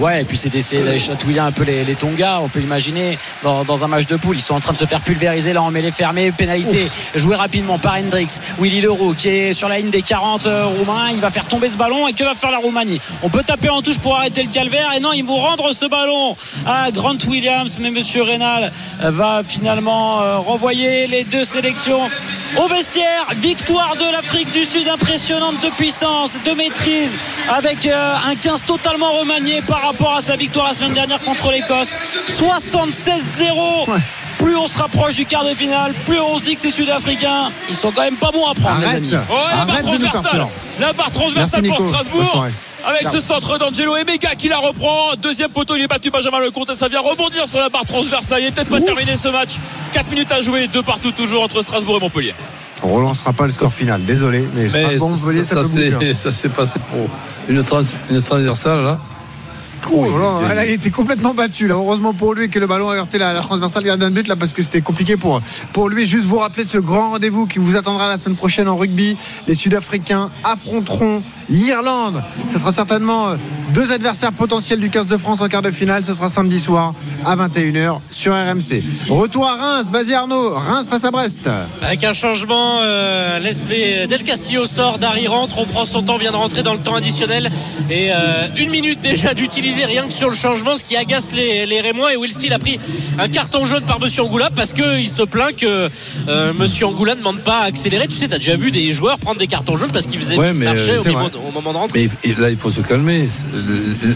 Ouais, 0.00 0.20
et 0.20 0.24
puis 0.24 0.36
c'est 0.36 0.50
d'essayer 0.50 0.82
d'aller 0.82 0.98
chatouiller 0.98 1.40
un 1.40 1.50
peu 1.52 1.64
les, 1.64 1.84
les 1.84 1.94
Tonga. 1.94 2.40
On 2.42 2.48
peut 2.48 2.60
imaginer 2.60 3.16
dans, 3.42 3.64
dans 3.64 3.84
un 3.84 3.88
match 3.88 4.06
de 4.06 4.16
poule, 4.16 4.36
ils 4.36 4.42
sont 4.42 4.54
en 4.54 4.60
train 4.60 4.74
de 4.74 4.78
se 4.78 4.84
faire 4.84 5.00
pulvériser 5.00 5.52
là 5.54 5.62
en 5.62 5.70
mêlée 5.70 5.90
fermée. 5.90 6.30
Pénalité 6.30 6.88
jouée 7.14 7.36
rapidement 7.36 7.78
par 7.78 7.94
Hendrix. 7.96 8.28
Willy 8.60 8.82
Leroux 8.82 9.14
qui 9.14 9.28
est 9.28 9.52
sur 9.54 9.68
la 9.68 9.78
ligne 9.78 9.88
des 9.90 10.02
40 10.02 10.46
euh, 10.46 10.66
roumains. 10.66 11.10
Il 11.14 11.20
va 11.20 11.30
faire 11.30 11.46
tomber 11.46 11.68
ce 11.70 11.76
ballon 11.78 12.06
et 12.06 12.12
que 12.12 12.22
va 12.22 12.34
faire 12.34 12.50
la 12.50 12.58
Roumanie? 12.58 13.00
On 13.22 13.30
peut 13.30 13.42
taper 13.42 13.70
en 13.70 13.80
touche 13.80 13.98
pour 13.98 14.16
arrêter 14.16 14.42
le 14.42 14.50
calvaire. 14.50 14.90
Et 14.96 15.00
non, 15.00 15.12
ils 15.14 15.24
vont 15.24 15.36
rendre 15.38 15.72
ce 15.72 15.86
ballon 15.86 16.36
à 16.66 16.90
Grant 16.90 17.16
Williams. 17.26 17.78
Mais 17.80 17.90
Monsieur 17.90 18.22
Rénal 18.22 18.72
euh, 19.02 19.10
va 19.10 19.42
finalement 19.42 20.40
renvoyer 20.42 21.06
les 21.06 21.24
deux 21.24 21.44
sélections 21.44 22.00
au 22.58 22.66
vestiaire. 22.68 23.26
Victoire 23.36 23.94
de 23.96 24.12
l'Afrique 24.12 24.52
du 24.52 24.64
Sud 24.64 24.86
impressionnante 24.88 25.41
de 25.50 25.68
puissance, 25.76 26.32
de 26.44 26.52
maîtrise, 26.52 27.16
avec 27.52 27.86
euh, 27.86 28.14
un 28.26 28.36
15 28.36 28.62
totalement 28.66 29.10
remanié 29.12 29.60
par 29.62 29.82
rapport 29.82 30.16
à 30.16 30.20
sa 30.20 30.36
victoire 30.36 30.68
la 30.68 30.74
semaine 30.74 30.94
dernière 30.94 31.20
contre 31.20 31.50
l'Écosse. 31.50 31.94
76-0. 32.28 33.86
Plus 34.38 34.56
on 34.56 34.66
se 34.66 34.78
rapproche 34.78 35.14
du 35.14 35.24
quart 35.26 35.44
de 35.44 35.54
finale, 35.54 35.92
plus 36.06 36.18
on 36.18 36.36
se 36.38 36.42
dit 36.42 36.54
que 36.54 36.60
ces 36.60 36.70
Sud-Africains, 36.72 37.50
ils 37.68 37.76
sont 37.76 37.92
quand 37.92 38.02
même 38.02 38.16
pas 38.16 38.30
bons 38.32 38.44
à 38.48 38.54
prendre, 38.54 38.80
les 38.80 38.86
Arrête. 38.86 38.96
amis. 38.96 39.12
Oh, 39.30 39.34
la 39.56 39.64
barre 39.64 39.80
transversale. 39.82 40.22
peur. 40.32 40.48
La 40.80 40.92
barre 40.92 41.10
transversale 41.12 41.62
Merci, 41.62 41.76
pour 41.76 41.86
Nico. 41.86 41.98
Strasbourg. 41.98 42.46
Avec 42.84 43.02
Ciao. 43.02 43.12
ce 43.12 43.20
centre 43.20 43.58
d'Angelo 43.58 43.96
Emega 43.96 44.34
qui 44.34 44.48
la 44.48 44.58
reprend. 44.58 45.14
Deuxième 45.22 45.50
poteau, 45.50 45.76
il 45.76 45.82
est 45.82 45.86
battu 45.86 46.10
Benjamin 46.10 46.40
Lecomte 46.40 46.70
et 46.70 46.74
ça 46.74 46.88
vient 46.88 47.00
rebondir 47.00 47.46
sur 47.46 47.60
la 47.60 47.68
barre 47.68 47.84
transversale. 47.84 48.40
Il 48.40 48.46
est 48.46 48.50
peut-être 48.50 48.70
pas 48.70 48.80
terminé 48.80 49.16
ce 49.16 49.28
match. 49.28 49.56
4 49.92 50.08
minutes 50.10 50.32
à 50.32 50.40
jouer, 50.40 50.66
deux 50.66 50.82
partout 50.82 51.12
toujours 51.12 51.44
entre 51.44 51.62
Strasbourg 51.62 51.98
et 51.98 52.00
Montpellier. 52.00 52.34
On 52.82 52.88
relancera 52.88 53.32
pas 53.32 53.44
le 53.44 53.52
score 53.52 53.72
final, 53.72 54.04
désolé. 54.04 54.46
Mais, 54.54 54.62
Mais 54.62 54.68
Strasbourg, 54.68 55.32
ça, 55.44 55.62
ça, 55.62 56.14
ça 56.14 56.32
s'est 56.32 56.48
passé 56.48 56.80
pour 56.90 57.08
une, 57.48 57.62
trans, 57.62 57.82
une 58.10 58.22
transversale 58.22 58.82
là. 58.82 58.98
Oh 59.90 60.04
là 60.18 60.48
là, 60.48 60.54
là, 60.54 60.64
il 60.66 60.72
était 60.72 60.90
complètement 60.90 61.34
battu 61.34 61.66
là. 61.66 61.74
Heureusement 61.74 62.12
pour 62.14 62.34
lui 62.34 62.48
que 62.48 62.58
le 62.58 62.66
ballon 62.66 62.88
a 62.90 62.96
heurté 62.96 63.18
la, 63.18 63.32
la 63.32 63.40
transversale 63.40 63.84
gardien 63.84 64.10
de 64.10 64.14
but 64.14 64.28
là 64.28 64.36
parce 64.36 64.52
que 64.52 64.62
c'était 64.62 64.80
compliqué 64.80 65.16
pour, 65.16 65.40
pour 65.72 65.88
lui. 65.88 66.06
Juste 66.06 66.26
vous 66.26 66.38
rappeler 66.38 66.64
ce 66.64 66.78
grand 66.78 67.10
rendez-vous 67.10 67.46
qui 67.46 67.58
vous 67.58 67.76
attendra 67.76 68.08
la 68.08 68.18
semaine 68.18 68.36
prochaine 68.36 68.68
en 68.68 68.76
rugby. 68.76 69.16
Les 69.46 69.54
Sud-Africains 69.54 70.30
affronteront 70.44 71.22
l'Irlande. 71.48 72.22
Ce 72.48 72.58
sera 72.58 72.72
certainement 72.72 73.28
euh, 73.28 73.36
deux 73.70 73.92
adversaires 73.92 74.32
potentiels 74.32 74.80
du 74.80 74.90
15 74.90 75.06
de 75.06 75.16
France 75.16 75.40
en 75.40 75.48
quart 75.48 75.62
de 75.62 75.70
finale. 75.70 76.04
Ce 76.04 76.14
sera 76.14 76.28
samedi 76.28 76.60
soir 76.60 76.94
à 77.24 77.36
21h 77.36 77.98
sur 78.10 78.32
RMC. 78.32 78.82
Retour 79.08 79.46
à 79.46 79.56
Reims. 79.56 79.90
Vas-y 79.92 80.14
Arnaud. 80.14 80.54
Reims 80.54 80.86
face 80.88 81.04
à 81.04 81.10
Brest. 81.10 81.48
Avec 81.82 82.04
un 82.04 82.12
changement, 82.12 82.78
euh, 82.82 83.38
Leslie 83.38 84.06
Del 84.08 84.22
Castillo 84.24 84.66
sort, 84.66 84.98
Dari 84.98 85.26
rentre, 85.26 85.58
on 85.58 85.66
prend 85.66 85.84
son 85.84 86.02
temps, 86.02 86.18
vient 86.18 86.32
de 86.32 86.36
rentrer 86.36 86.62
dans 86.62 86.74
le 86.74 86.80
temps 86.80 86.94
additionnel 86.94 87.50
et 87.90 88.10
euh, 88.10 88.46
une 88.58 88.70
minute 88.70 89.00
déjà 89.00 89.34
d'utiliser 89.72 89.86
rien 89.86 90.06
que 90.06 90.12
sur 90.12 90.28
le 90.28 90.36
changement, 90.36 90.76
ce 90.76 90.84
qui 90.84 90.96
agace 90.96 91.32
les, 91.32 91.66
les 91.66 91.80
Rémois 91.80 92.12
et 92.12 92.16
Will 92.16 92.32
Steele 92.32 92.52
a 92.52 92.58
pris 92.58 92.78
un 93.18 93.28
carton 93.28 93.64
jaune 93.64 93.82
par 93.82 93.98
Monsieur 94.00 94.22
Angoula 94.22 94.50
parce 94.54 94.72
qu'il 94.72 95.08
se 95.08 95.22
plaint 95.22 95.54
que 95.56 95.88
euh, 96.28 96.52
Monsieur 96.58 96.86
Angoula 96.86 97.14
ne 97.14 97.20
demande 97.20 97.40
pas 97.40 97.60
à 97.60 97.64
accélérer. 97.64 98.06
Tu 98.08 98.14
sais, 98.16 98.28
tu 98.28 98.34
as 98.34 98.38
déjà 98.38 98.56
vu 98.56 98.70
des 98.70 98.92
joueurs 98.92 99.18
prendre 99.18 99.38
des 99.38 99.46
cartons 99.46 99.76
jaunes 99.76 99.90
parce 99.92 100.06
qu'ils 100.06 100.18
faisaient 100.20 100.36
Ouais, 100.36 100.52
mais, 100.52 100.66
marcher 100.66 100.92
euh, 100.92 101.00
au, 101.00 101.04
moment- 101.04 101.18
vrai. 101.20 101.30
au 101.48 101.52
moment 101.52 101.72
de 101.72 101.78
rentrer. 101.78 102.10
Mais 102.24 102.34
là, 102.38 102.50
il 102.50 102.58
faut 102.58 102.70
se 102.70 102.80
calmer. 102.80 103.28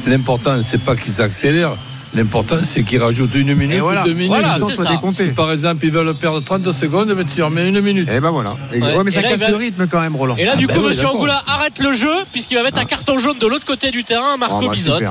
L'important, 0.07 0.61
c'est 0.63 0.81
pas 0.81 0.97
qu'ils 0.97 1.21
accélèrent. 1.21 1.77
L'important, 2.15 2.57
c'est 2.65 2.83
qu'ils 2.83 3.03
rajoutent 3.03 3.35
une 3.35 3.55
minute 3.55 3.77
Et 3.77 3.81
voilà. 3.81 4.03
ou 4.03 4.07
deux 4.07 4.15
minutes. 4.15 4.29
Voilà, 4.29 4.59
soit 4.59 4.71
ça. 4.71 5.01
Si 5.13 5.25
par 5.33 5.51
exemple 5.53 5.85
ils 5.85 5.91
veulent 5.93 6.15
perdre 6.15 6.41
30 6.43 6.73
secondes, 6.73 7.13
mais 7.15 7.25
tu 7.25 7.39
leur 7.39 7.51
mets 7.51 7.69
une 7.69 7.81
minute. 7.81 8.09
Et 8.11 8.21
ben 8.21 8.31
voilà. 8.31 8.57
Et- 8.73 8.81
Ouais. 8.81 8.97
ouais, 8.97 9.05
mais 9.05 9.11
ça 9.11 9.21
là, 9.21 9.29
casse 9.31 9.41
va- 9.41 9.51
le 9.51 9.57
rythme 9.57 9.87
quand 9.87 10.01
même, 10.01 10.17
Roland. 10.17 10.35
Et 10.39 10.45
là, 10.47 10.57
du 10.57 10.67
bah 10.67 10.75
coup, 10.75 10.81
ouais, 10.81 10.89
Monsieur. 10.91 11.09
Angoula 11.09 11.43
arrête 11.47 11.79
le 11.83 11.93
jeu 11.93 12.09
puisqu'il 12.33 12.55
va 12.57 12.63
mettre 12.63 12.79
un 12.79 12.85
carton 12.87 13.19
jaune 13.19 13.37
de 13.39 13.47
l'autre 13.47 13.67
côté 13.67 13.91
du 13.91 14.03
terrain, 14.05 14.37
Marco 14.39 14.61
Oh, 14.63 14.67
bah, 14.69 14.73
Bizotte. 14.73 15.03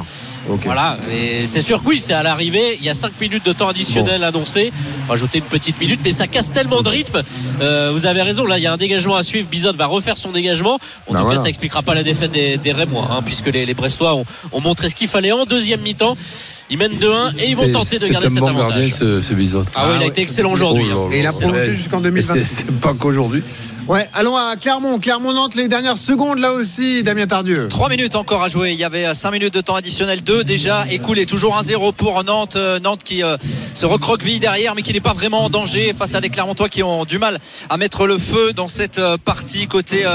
Voilà, 0.64 0.98
et 1.12 1.46
c'est 1.48 1.62
sûr 1.62 1.82
que 1.82 1.88
oui, 1.90 2.00
c'est 2.00 2.14
à 2.14 2.24
l'arrivée. 2.24 2.78
Il 2.80 2.86
y 2.86 2.90
a 2.90 2.94
5 2.94 3.20
minutes 3.20 3.46
de 3.46 3.52
temps 3.54 3.68
additionnel 3.68 4.24
annoncé. 4.24 4.72
On 4.76 5.08
va 5.08 5.14
Rajouter 5.16 5.38
une 5.40 5.46
petite 5.46 5.80
minute, 5.80 6.00
mais 6.04 6.12
ça 6.12 6.28
casse 6.28 6.52
tellement 6.52 6.82
de 6.82 6.90
rythme. 6.90 7.22
Euh, 7.62 7.92
vous 7.94 8.06
avez 8.06 8.22
raison, 8.22 8.46
là, 8.46 8.58
il 8.58 8.64
y 8.64 8.68
a 8.68 8.74
un 8.74 8.78
dégagement 8.78 9.16
à 9.16 9.24
suivre. 9.24 9.48
Bizot 9.50 9.74
va 9.74 9.86
refaire 9.86 10.18
son 10.18 10.32
dégagement. 10.32 10.78
En 11.08 11.14
Bah 11.14 11.20
tout 11.22 11.30
cas, 11.30 11.38
ça 11.38 11.48
expliquera 11.50 11.82
pas 11.84 11.94
la 11.96 12.04
défaite 12.04 12.32
des, 12.32 12.58
des 12.58 12.72
Rémois, 12.72 13.08
hein, 13.12 13.22
puisque 13.26 13.48
les, 13.48 13.66
les 13.66 13.74
Brestois 13.74 14.16
ont, 14.16 14.26
ont 14.52 14.62
montré 14.62 14.90
ce 14.90 14.96
qu'il 14.96 15.08
fallait 15.08 15.32
en 15.32 15.46
deuxième 15.46 15.82
mi-temps. 15.82 16.18
Ils 16.70 16.78
mènent 16.80 16.94
2-1 16.98 17.38
et 17.40 17.48
ils 17.50 17.56
vont 17.56 17.72
tenter 17.72 17.98
de 18.00 18.06
c'est 18.06 18.10
garder 18.10 18.26
un 18.26 18.30
cet 18.32 18.40
bon 18.40 18.48
avantage. 18.48 18.70
gardien, 18.80 18.96
ce, 18.96 19.22
ce 19.22 19.34
Bizot. 19.36 19.64
Ah, 19.76 19.86
ouais, 19.86 19.92
il 19.94 19.96
a 19.96 20.00
ouais, 20.00 20.08
été 20.08 20.22
excellent 20.22 20.52
aujourd'hui. 20.52 20.86
hein. 20.92 21.10
Et 21.12 21.20
il 21.20 21.28
a 21.28 21.32
prolongé 21.32 21.76
jusqu'en 21.76 22.00
et 22.00 22.04
2026. 22.04 22.44
C'est 22.44 22.64
c'est 22.66 22.72
pas 22.72 22.94
qu'aujourd'hui. 22.96 23.44
Ouais, 23.88 24.08
allons 24.14 24.36
à 24.36 24.56
Clermont. 24.60 24.98
Clermont-Nantes, 25.00 25.54
les 25.56 25.68
dernières 25.68 26.00
secondes 26.00 26.40
là 26.40 26.54
aussi, 26.54 27.04
Damien 27.04 27.28
Tardieu. 27.28 27.68
3 27.70 27.90
minutes 27.90 28.16
encore 28.16 28.42
à 28.42 28.50
jouer. 28.50 28.72
Il 28.72 28.80
y 28.80 28.84
avait 28.84 29.14
5 29.14 29.30
minutes 29.32 29.54
de 29.54 29.62
temps 29.62 29.76
additionnel, 29.76 30.24
2 30.24 30.35
déjà 30.44 30.86
écoulés. 30.90 31.26
Toujours 31.26 31.60
1-0 31.60 31.94
pour 31.94 32.24
Nantes. 32.24 32.56
Euh, 32.56 32.80
Nantes 32.80 33.02
qui 33.04 33.24
euh, 33.24 33.38
se 33.74 33.86
recroqueville 33.86 34.40
derrière, 34.40 34.76
mais 34.76 34.82
qui 34.82 34.94
n'est 34.94 35.00
pas 35.00 35.14
vraiment 35.14 35.46
en 35.46 35.50
danger 35.50 35.94
face 35.94 36.16
à 36.16 36.22
des 36.22 36.30
Clermontois 36.30 36.70
qui 36.70 36.84
ont 36.84 37.06
du 37.06 37.20
mal 37.20 37.40
à 37.70 37.78
mettre 37.78 38.08
le 38.08 38.18
feu 38.18 38.54
dans 38.54 38.68
cette 38.68 38.98
euh, 38.98 39.18
partie 39.18 39.68
côté 39.68 40.06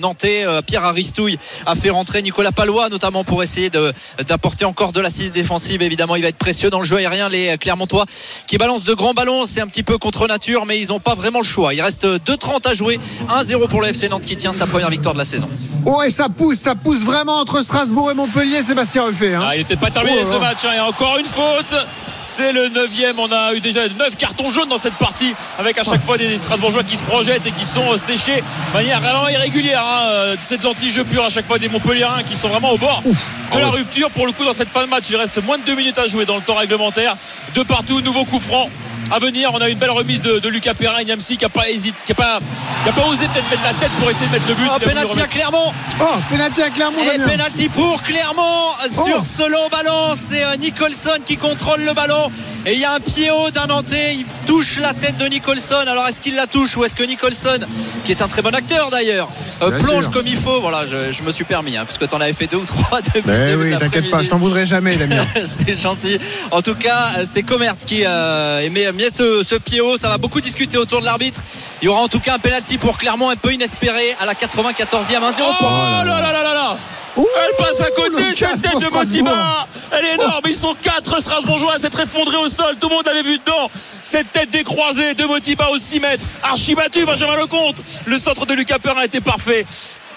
nantais. 0.00 0.46
Pierre 0.66 0.84
Aristouille 0.84 1.38
a 1.66 1.74
fait 1.74 1.90
rentrer 1.90 2.22
Nicolas 2.22 2.52
Palois, 2.52 2.88
notamment 2.88 3.24
pour 3.24 3.42
essayer 3.42 3.70
d'apporter 3.70 4.64
encore 4.64 4.92
de 4.92 5.00
l'assise 5.00 5.32
défensive. 5.32 5.82
Évidemment, 5.82 6.16
il 6.16 6.22
va 6.22 6.28
être 6.28 6.36
précieux 6.36 6.70
dans 6.70 6.80
le 6.80 6.86
jeu 6.86 6.96
aérien. 6.96 7.28
Les 7.28 7.56
Clermontois 7.58 8.06
qui 8.46 8.58
balancent 8.58 8.84
de 8.84 8.94
grands 8.94 9.14
ballons, 9.14 9.46
c'est 9.46 9.60
un 9.60 9.66
petit 9.66 9.82
peu 9.82 9.98
contre 9.98 10.26
nature, 10.26 10.66
mais 10.66 10.78
ils 10.80 10.88
n'ont 10.88 11.00
pas 11.00 11.14
vraiment 11.14 11.40
le 11.40 11.44
choix. 11.44 11.74
Il 11.74 11.80
reste 11.80 12.06
2-30 12.06 12.68
à 12.68 12.74
jouer. 12.74 13.00
1-0 13.28 13.68
pour 13.68 13.80
le 13.80 13.88
FC 13.88 14.08
Nantes 14.08 14.24
qui 14.24 14.36
tient 14.36 14.52
sa 14.52 14.66
première 14.66 14.90
victoire 14.90 15.14
de 15.14 15.18
la 15.18 15.24
saison. 15.24 15.48
Oh, 15.86 16.02
et 16.02 16.10
ça 16.10 16.28
pousse, 16.28 16.58
ça 16.58 16.74
pousse 16.74 17.00
vraiment 17.00 17.40
entre 17.40 17.62
Strasbourg 17.62 18.10
et 18.10 18.14
Montpellier, 18.14 18.62
Sébastien 18.62 19.04
Ruffet. 19.04 19.34
Ah, 19.42 19.56
il 19.56 19.64
peut-être 19.64 19.80
pas 19.80 19.90
terminé 19.90 20.18
Oh 20.22 20.32
ce 20.34 20.38
match. 20.38 20.58
hein. 20.64 20.72
Et 20.76 20.80
encore 20.80 21.18
une 21.18 21.26
faute. 21.26 21.74
C'est 22.20 22.52
le 22.52 22.68
9 22.68 22.88
On 23.18 23.32
a 23.32 23.54
eu 23.54 23.60
déjà 23.60 23.88
9 23.88 24.16
cartons 24.16 24.50
jaunes 24.50 24.68
dans 24.68 24.78
cette 24.78 24.94
partie. 24.94 25.34
Avec 25.58 25.78
à 25.78 25.82
chaque 25.84 26.02
fois 26.04 26.16
des 26.18 26.36
Strasbourgeois 26.38 26.82
qui 26.84 26.96
se 26.96 27.02
projettent 27.02 27.46
et 27.46 27.50
qui 27.52 27.64
sont 27.64 27.92
euh, 27.92 27.96
séchés 27.98 28.36
de 28.36 28.72
manière 28.74 29.00
vraiment 29.00 29.28
irrégulière. 29.28 29.84
hein. 29.84 30.06
Euh, 30.08 30.36
C'est 30.40 30.58
de 30.58 30.64
l'anti-jeu 30.64 31.04
pur 31.04 31.24
à 31.24 31.28
chaque 31.30 31.46
fois 31.46 31.58
des 31.58 31.68
Montpelliérains 31.68 32.22
qui 32.22 32.36
sont 32.36 32.48
vraiment 32.48 32.70
au 32.70 32.78
bord 32.78 33.02
de 33.04 33.58
la 33.58 33.68
rupture. 33.70 34.10
Pour 34.10 34.26
le 34.26 34.32
coup, 34.32 34.44
dans 34.44 34.52
cette 34.52 34.70
fin 34.70 34.84
de 34.84 34.88
match, 34.90 35.04
il 35.10 35.16
reste 35.16 35.42
moins 35.44 35.58
de 35.58 35.64
2 35.64 35.74
minutes 35.74 35.98
à 35.98 36.06
jouer 36.06 36.26
dans 36.26 36.36
le 36.36 36.42
temps 36.42 36.54
réglementaire. 36.56 37.16
De 37.54 37.62
partout, 37.62 38.00
nouveau 38.00 38.24
coup 38.24 38.40
franc. 38.40 38.68
À 39.12 39.18
venir, 39.18 39.50
on 39.52 39.60
a 39.60 39.68
une 39.68 39.78
belle 39.78 39.90
remise 39.90 40.20
de, 40.22 40.38
de 40.38 40.48
Lucas 40.48 40.74
Perrin, 40.74 41.02
Niamsi 41.02 41.36
qui 41.36 41.44
n'a 41.44 41.48
pas 41.48 41.68
hésité, 41.68 41.96
qui 42.06 42.12
a 42.12 42.14
pas, 42.14 42.38
qui 42.84 42.88
a 42.88 42.92
pas 42.92 43.06
osé 43.08 43.26
peut-être 43.26 43.50
mettre 43.50 43.62
la 43.64 43.74
tête 43.74 43.90
pour 43.98 44.08
essayer 44.08 44.26
de 44.28 44.32
mettre 44.32 44.46
le 44.48 44.54
but. 44.54 44.68
Oh, 44.72 44.78
pénalty 44.78 45.20
à 45.20 45.26
Clermont. 45.26 45.72
Oh, 46.00 46.04
pénalty 46.30 46.62
à 46.62 46.70
Clermont, 46.70 46.98
Et 47.12 47.18
pénalty 47.18 47.68
pour 47.68 48.02
Clermont 48.02 48.68
Oh. 48.98 49.04
sur 49.06 49.24
ce 49.24 49.50
long 49.50 49.68
ballon. 49.70 50.14
C'est 50.16 50.44
euh, 50.44 50.56
Nicholson 50.56 51.18
qui 51.26 51.36
contrôle 51.36 51.80
le 51.82 51.92
ballon. 51.92 52.30
Et 52.66 52.74
il 52.74 52.78
y 52.78 52.84
a 52.84 52.92
un 52.92 53.00
pied 53.00 53.30
haut 53.30 53.50
d'un 53.50 53.66
Nantais. 53.66 54.16
Il 54.16 54.26
touche 54.46 54.78
la 54.78 54.92
tête 54.92 55.16
de 55.16 55.24
Nicholson. 55.26 55.76
Alors 55.86 56.06
est-ce 56.06 56.20
qu'il 56.20 56.34
la 56.34 56.46
touche 56.46 56.76
ou 56.76 56.84
est-ce 56.84 56.94
que 56.94 57.02
Nicholson, 57.02 57.58
qui 58.04 58.12
est 58.12 58.20
un 58.20 58.28
très 58.28 58.42
bon 58.42 58.54
acteur 58.54 58.90
d'ailleurs, 58.90 59.28
euh, 59.62 59.78
plonge 59.80 60.04
sûr. 60.04 60.10
comme 60.10 60.26
il 60.26 60.36
faut? 60.36 60.60
Voilà, 60.60 60.84
je, 60.86 61.10
je 61.10 61.22
me 61.22 61.32
suis 61.32 61.44
permis, 61.44 61.76
hein, 61.78 61.84
puisque 61.86 62.06
tu 62.06 62.14
en 62.14 62.20
avais 62.20 62.34
fait 62.34 62.46
deux 62.46 62.58
ou 62.58 62.64
trois 62.66 63.00
depuis 63.00 63.22
Mais 63.24 63.52
début 63.52 63.72
oui, 63.72 63.78
t'inquiète 63.78 64.10
pas, 64.10 64.22
je 64.22 64.28
t'en 64.28 64.36
voudrais 64.36 64.66
jamais, 64.66 64.94
Damien. 64.96 65.24
c'est 65.44 65.74
gentil. 65.74 66.18
En 66.50 66.60
tout 66.60 66.74
cas, 66.74 67.08
c'est 67.24 67.42
Comert 67.42 67.76
qui 67.76 68.02
euh, 68.04 68.68
met, 68.70 68.92
met 68.92 69.10
ce, 69.10 69.42
ce 69.46 69.54
pied 69.54 69.80
haut. 69.80 69.96
Ça 69.96 70.08
va 70.08 70.18
beaucoup 70.18 70.42
discuter 70.42 70.76
autour 70.76 71.00
de 71.00 71.06
l'arbitre. 71.06 71.40
Il 71.80 71.86
y 71.86 71.88
aura 71.88 72.02
en 72.02 72.08
tout 72.08 72.20
cas 72.20 72.34
un 72.34 72.38
penalty 72.38 72.76
pour 72.76 72.98
Clermont 72.98 73.30
un 73.30 73.36
peu 73.36 73.54
inespéré 73.54 74.14
à 74.20 74.26
la 74.26 74.34
94e 74.34 74.74
1-0 74.74 75.22
Oh 75.40 75.52
pour 75.58 75.70
là 75.70 76.04
là 76.04 76.20
là 76.20 76.32
là 76.32 76.42
là 76.42 76.54
là 76.54 76.76
Ouh, 77.16 77.26
Elle 77.44 77.56
passe 77.64 77.80
à 77.80 77.90
côté, 77.90 78.34
cette 78.34 78.62
tête 78.62 78.78
de. 78.78 78.88
Motiba 78.92 79.66
Elle 79.92 80.04
est 80.04 80.14
énorme, 80.14 80.42
ils 80.46 80.54
sont 80.54 80.74
quatre 80.80 81.20
Strasbourgeois 81.20 81.74
à 81.74 81.78
s'être 81.78 82.00
effondrés 82.00 82.36
au 82.36 82.48
sol, 82.48 82.76
tout 82.80 82.88
le 82.88 82.94
monde 82.94 83.06
l'avait 83.06 83.22
vu 83.22 83.38
dedans. 83.38 83.70
Cette 84.04 84.32
tête 84.32 84.50
décroisée 84.50 85.14
de 85.14 85.24
Motiba 85.24 85.68
au 85.70 85.78
6 85.78 86.00
mètres, 86.00 86.24
archi 86.42 86.74
battu 86.74 87.04
Benjamin 87.04 87.36
Lecomte 87.36 87.82
Le 88.06 88.18
centre 88.18 88.46
de 88.46 88.54
Lucas 88.54 88.78
Perrin 88.78 89.00
a 89.00 89.04
été 89.04 89.20
parfait 89.20 89.66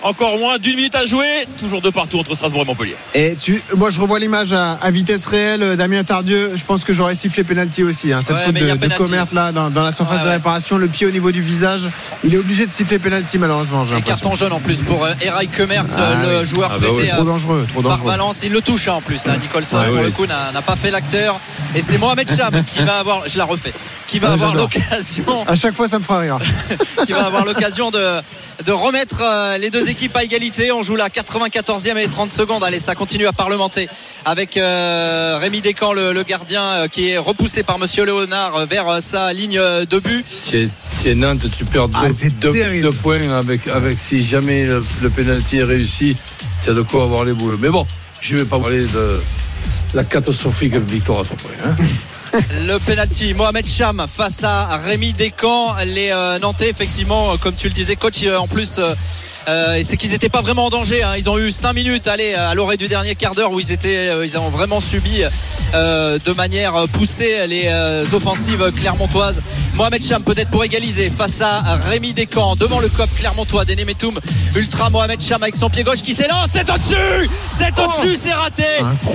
encore 0.03 0.37
moins 0.37 0.57
d'une 0.57 0.75
minute 0.75 0.95
à 0.95 1.05
jouer. 1.05 1.27
Toujours 1.57 1.81
deux 1.81 1.91
partout 1.91 2.19
entre 2.19 2.35
Strasbourg 2.35 2.61
et 2.63 2.65
Montpellier. 2.65 2.95
Et 3.13 3.35
tu, 3.39 3.61
moi, 3.75 3.89
je 3.89 3.99
revois 3.99 4.19
l'image 4.19 4.53
à, 4.53 4.73
à 4.73 4.91
vitesse 4.91 5.25
réelle. 5.25 5.63
euh, 5.63 5.75
Damien 5.75 6.03
Tardieu, 6.03 6.51
je 6.55 6.63
pense 6.63 6.83
que 6.83 6.93
j'aurais 6.93 7.15
sifflé 7.15 7.43
penalty 7.43 7.83
aussi. 7.83 8.11
hein. 8.13 8.19
cette 8.21 8.35
Ouais, 8.35 8.43
faute 8.45 8.53
de, 8.53 8.59
de 8.59 9.35
là, 9.35 9.51
dans, 9.51 9.69
dans 9.69 9.83
la 9.83 9.91
surface 9.91 10.19
Ouais, 10.19 10.25
de 10.25 10.29
réparation, 10.29 10.77
le 10.77 10.87
pied 10.87 11.07
au 11.07 11.11
niveau 11.11 11.31
du 11.31 11.41
visage. 11.41 11.89
Il 12.23 12.33
est 12.33 12.37
obligé 12.37 12.65
de 12.65 12.71
siffler 12.71 12.99
penalty 12.99 13.37
malheureusement. 13.39 13.85
j'ai 13.85 13.97
Et 13.97 14.01
carton 14.01 14.35
jaune 14.35 14.53
en 14.53 14.59
plus 14.59 14.81
pour 14.81 15.05
euh, 15.05 15.11
Eray 15.21 15.47
Kemert, 15.47 15.85
Ah 15.93 15.99
euh, 15.99 16.33
le 16.33 16.39
oui. 16.39 16.45
joueur 16.45 16.71
Ah 16.73 16.77
bah 16.79 16.87
prêté 16.87 17.01
oui. 17.03 17.09
Trop 17.09 17.23
dangereux, 17.23 17.65
trop 17.71 17.81
par 17.81 17.91
dangereux. 17.91 18.09
Valence. 18.09 18.39
Il 18.43 18.51
le 18.51 18.61
touche 18.61 18.87
hein, 18.87 18.93
en 18.93 19.01
plus. 19.01 19.25
hein. 19.27 19.37
Nicholson, 19.41 19.77
Ouais, 19.77 19.85
pour 19.87 19.95
oui. 19.99 20.03
le 20.05 20.11
coup, 20.11 20.25
n'a 20.25 20.61
pas 20.61 20.75
fait 20.75 20.91
l'acteur. 20.91 21.39
Et 21.75 21.81
c'est 21.81 21.97
Mohamed 21.97 22.29
Cham 22.35 22.51
qui 22.65 22.83
va 22.83 22.99
avoir, 22.99 23.23
je 23.27 23.37
la 23.37 23.45
refais, 23.45 23.73
qui 24.07 24.19
va 24.19 24.27
Ouais, 24.29 24.33
avoir 24.33 24.53
l'occasion 24.55 25.23
À 25.47 25.55
chaque 25.55 25.75
fois, 25.75 25.87
ça 25.87 25.97
me 25.99 26.03
fera 26.03 26.19
rire. 26.19 26.39
qui 27.05 27.11
va 27.13 27.25
avoir 27.25 27.45
l'occasion 27.45 27.89
de, 27.91 28.19
de 28.65 28.71
remettre 28.71 29.21
euh, 29.21 29.57
les 29.57 29.69
deux 29.69 29.89
équipes 29.89 29.92
à 30.15 30.23
égalité. 30.23 30.71
On 30.71 30.81
joue 30.83 30.95
la 30.95 31.09
94e 31.09 31.97
et 31.97 32.07
30 32.07 32.29
secondes. 32.31 32.63
Allez, 32.63 32.79
ça 32.79 32.95
continue 32.95 33.27
à 33.27 33.33
parlementer 33.33 33.87
avec 34.25 34.57
euh, 34.57 35.37
Rémi 35.39 35.61
Descamps, 35.61 35.93
le, 35.93 36.13
le 36.13 36.23
gardien, 36.23 36.61
euh, 36.63 36.87
qui 36.87 37.09
est 37.09 37.17
repoussé 37.17 37.63
par 37.63 37.77
Monsieur 37.79 38.03
Léonard 38.05 38.55
euh, 38.55 38.65
vers 38.65 38.87
euh, 38.87 38.99
sa 39.01 39.31
ligne 39.33 39.57
euh, 39.59 39.85
de 39.85 39.99
but. 39.99 40.25
Es 41.05 41.15
Nantes, 41.15 41.45
tu 41.57 41.65
perds 41.65 41.89
deux, 41.89 41.97
Ah, 42.01 42.07
c'est 42.11 42.29
deux- 42.39 42.53
terrible. 42.53 42.83
deux 42.83 42.91
points 42.97 43.29
avec, 43.37 43.67
avec 43.67 43.99
si 43.99 44.23
jamais 44.25 44.65
le, 44.65 44.83
le 45.01 45.09
pénalty 45.09 45.57
est 45.57 45.63
réussi, 45.63 46.15
tu 46.63 46.69
as 46.69 46.73
de 46.73 46.81
quoi 46.81 47.03
avoir 47.03 47.23
les 47.25 47.33
boules. 47.33 47.57
Mais 47.61 47.69
bon, 47.69 47.85
je 48.21 48.35
ne 48.35 48.41
vais 48.41 48.47
pas 48.49 48.57
parler 48.59 48.81
de 48.85 49.21
la 49.93 50.03
catastrophique 50.03 50.75
victoire 50.75 51.19
à 51.21 51.23
trois 51.23 51.37
points. 51.37 51.51
hein. 51.71 51.75
Le 52.65 52.79
penalty, 52.79 53.35
Mohamed 53.35 53.67
Cham 53.67 54.07
face 54.11 54.43
à 54.43 54.77
Rémi 54.77 55.13
Descamps. 55.13 55.75
Les 55.85 56.09
euh, 56.11 56.39
Nantais, 56.39 56.67
effectivement, 56.67 57.37
comme 57.37 57.53
tu 57.53 57.67
le 57.67 57.75
disais, 57.75 57.95
coach, 57.95 58.23
en 58.35 58.47
plus. 58.47 58.77
euh, 58.79 58.95
euh, 59.47 59.75
et 59.75 59.83
c'est 59.83 59.97
qu'ils 59.97 60.11
n'étaient 60.11 60.29
pas 60.29 60.41
vraiment 60.41 60.65
en 60.65 60.69
danger. 60.69 61.03
hein. 61.03 61.13
Ils 61.17 61.29
ont 61.29 61.37
eu 61.37 61.51
5 61.51 61.73
minutes 61.73 62.07
allez, 62.07 62.33
à 62.33 62.53
l'orée 62.53 62.77
du 62.77 62.87
dernier 62.87 63.15
quart 63.15 63.35
d'heure 63.35 63.51
où 63.51 63.59
ils 63.59 63.71
étaient, 63.71 64.09
euh, 64.09 64.25
ils 64.25 64.37
ont 64.37 64.49
vraiment 64.49 64.79
subi 64.81 65.23
euh, 65.73 66.19
de 66.23 66.31
manière 66.33 66.87
poussée 66.93 67.45
les 67.47 67.67
euh, 67.69 68.05
offensives 68.13 68.71
clermontoises. 68.79 69.41
Mohamed 69.73 70.03
Cham 70.05 70.23
peut-être 70.23 70.49
pour 70.51 70.63
égaliser 70.63 71.09
face 71.09 71.41
à 71.41 71.61
Rémi 71.89 72.13
Descamps 72.13 72.55
devant 72.55 72.79
le 72.79 72.89
cop 72.89 73.09
clermontois 73.17 73.65
d'Enemetum. 73.65 74.19
Ultra 74.55 74.89
Mohamed 74.91 75.19
Cham 75.21 75.41
avec 75.41 75.55
son 75.55 75.69
pied 75.69 75.83
gauche 75.83 76.01
qui 76.03 76.13
s'élance. 76.13 76.49
C'est 76.53 76.69
au-dessus 76.69 77.29
C'est 77.57 77.73
au-dessus, 77.79 78.15
c'est 78.21 78.33
raté. 78.33 78.63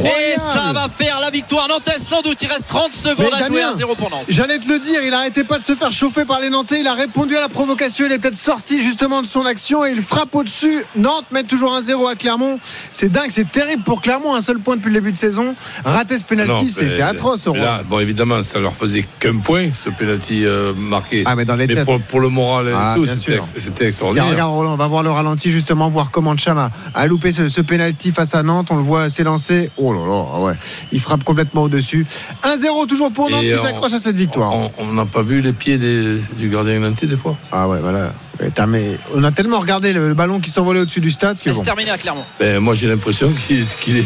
Et 0.05 0.36
ça 0.36 0.72
va 0.72 0.88
faire 0.88 1.20
la 1.20 1.30
victoire 1.30 1.68
nantaise 1.68 2.02
sans 2.02 2.22
doute. 2.22 2.42
Il 2.42 2.48
reste 2.48 2.66
30 2.66 2.92
secondes 2.92 3.28
Mais 3.32 3.42
à 3.42 3.46
jouer 3.46 3.60
Damien, 3.60 3.76
1-0 3.76 3.96
pour 3.96 4.10
Nantes. 4.10 4.24
J'allais 4.28 4.59
te 4.59 4.68
le 4.68 4.80
dire, 4.80 5.00
il 5.05 5.14
arrêtait 5.14 5.44
pas 5.44 5.59
de 5.60 5.64
se 5.64 5.76
faire 5.76 5.92
chauffer 5.92 6.24
par 6.24 6.40
les 6.40 6.50
Nantais. 6.50 6.80
Il 6.80 6.86
a 6.88 6.94
répondu 6.94 7.36
à 7.36 7.40
la 7.40 7.48
provocation. 7.48 8.06
Il 8.06 8.12
est 8.12 8.18
peut-être 8.18 8.36
sorti 8.36 8.82
justement 8.82 9.22
de 9.22 9.28
son 9.28 9.46
action 9.46 9.84
et 9.86 9.92
il 9.92 10.02
frappe 10.02 10.17
au-dessus. 10.32 10.84
Nantes 10.96 11.26
met 11.30 11.44
toujours 11.44 11.74
un 11.74 11.82
0 11.82 12.06
à 12.08 12.14
Clermont. 12.14 12.58
C'est 12.92 13.10
dingue, 13.10 13.30
c'est 13.30 13.50
terrible 13.50 13.82
pour 13.82 14.00
Clermont. 14.02 14.34
Un 14.34 14.42
seul 14.42 14.58
point 14.58 14.76
depuis 14.76 14.88
le 14.88 14.94
début 15.00 15.12
de 15.12 15.16
saison. 15.16 15.54
Rater 15.84 16.18
ce 16.18 16.24
penalty, 16.24 16.70
c'est 16.70 16.84
mais- 16.84 17.00
atroce. 17.02 17.46
mais 17.52 17.58
là, 17.60 17.82
bon, 17.88 17.98
évidemment, 18.00 18.42
ça 18.42 18.58
leur 18.58 18.74
faisait 18.74 19.06
qu'un 19.20 19.36
point, 19.38 19.68
ce 19.72 19.90
penalty 19.90 20.44
euh, 20.44 20.72
marqué. 20.74 21.22
Ah, 21.26 21.34
mais 21.36 21.44
dans 21.44 21.56
les 21.56 21.66
têtes. 21.66 21.84
pour, 21.84 22.00
pour 22.00 22.20
le 22.20 22.28
moral 22.28 22.68
et 22.68 22.72
Ah, 22.74 22.94
tout, 22.96 23.06
c'était 23.06 23.40
Tiens, 23.74 23.86
extraordinaire. 23.86 24.28
regarde 24.30 24.52
Roland, 24.52 24.72
on 24.72 24.76
va 24.76 24.86
voir 24.88 25.02
le 25.02 25.10
ralenti 25.10 25.50
justement, 25.50 25.88
voir 25.88 26.10
comment 26.10 26.36
Cham 26.36 26.70
a, 26.94 27.06
loupé 27.06 27.32
ce, 27.32 27.48
ce 27.48 27.60
penalty 27.60 28.12
face 28.12 28.34
à 28.34 28.42
Nantes. 28.42 28.68
On 28.70 28.76
le 28.76 28.82
voit 28.82 29.08
s'élancer. 29.08 29.70
Oh 29.76 29.92
là 29.92 30.00
là, 30.06 30.24
ah 30.34 30.40
ouais. 30.40 30.54
Il 30.92 31.00
frappe 31.00 31.24
complètement 31.24 31.62
au-dessus. 31.62 32.06
1-0 32.42 32.86
toujours 32.86 33.12
pour 33.12 33.30
Nantes 33.30 33.42
qui 33.42 33.58
s'accroche 33.58 33.92
à 33.92 33.98
cette 33.98 34.16
victoire. 34.16 34.52
On 34.78 34.92
n'a 34.92 35.04
pas 35.06 35.22
vu 35.22 35.40
les 35.40 35.52
pieds 35.52 35.78
des- 35.78 36.18
du 36.38 36.48
gardien 36.48 36.78
nantais 36.80 37.06
des 37.06 37.16
fois 37.16 37.36
Ah 37.52 37.68
ouais, 37.68 37.78
voilà. 37.80 38.12
Putain, 38.39 38.66
mais 38.66 38.98
on 39.15 39.24
a 39.24 39.32
tellement 39.32 39.59
regardé 39.59 39.93
le, 39.93 40.09
le 40.09 40.15
ballon 40.15 40.39
qui 40.39 40.51
s'envolait 40.51 40.81
au-dessus 40.81 41.01
du 41.01 41.10
stade 41.10 41.43
que 41.43 41.52
C'est 41.52 41.62
terminé 41.62 41.90
à 41.90 41.98
Clermont. 41.98 42.24
ben, 42.39 42.60
Moi, 42.60 42.74
j'ai 42.74 42.86
l'impression 42.86 43.32
qu'il 43.47 43.66
qu'il 43.81 43.97
est 43.98 44.05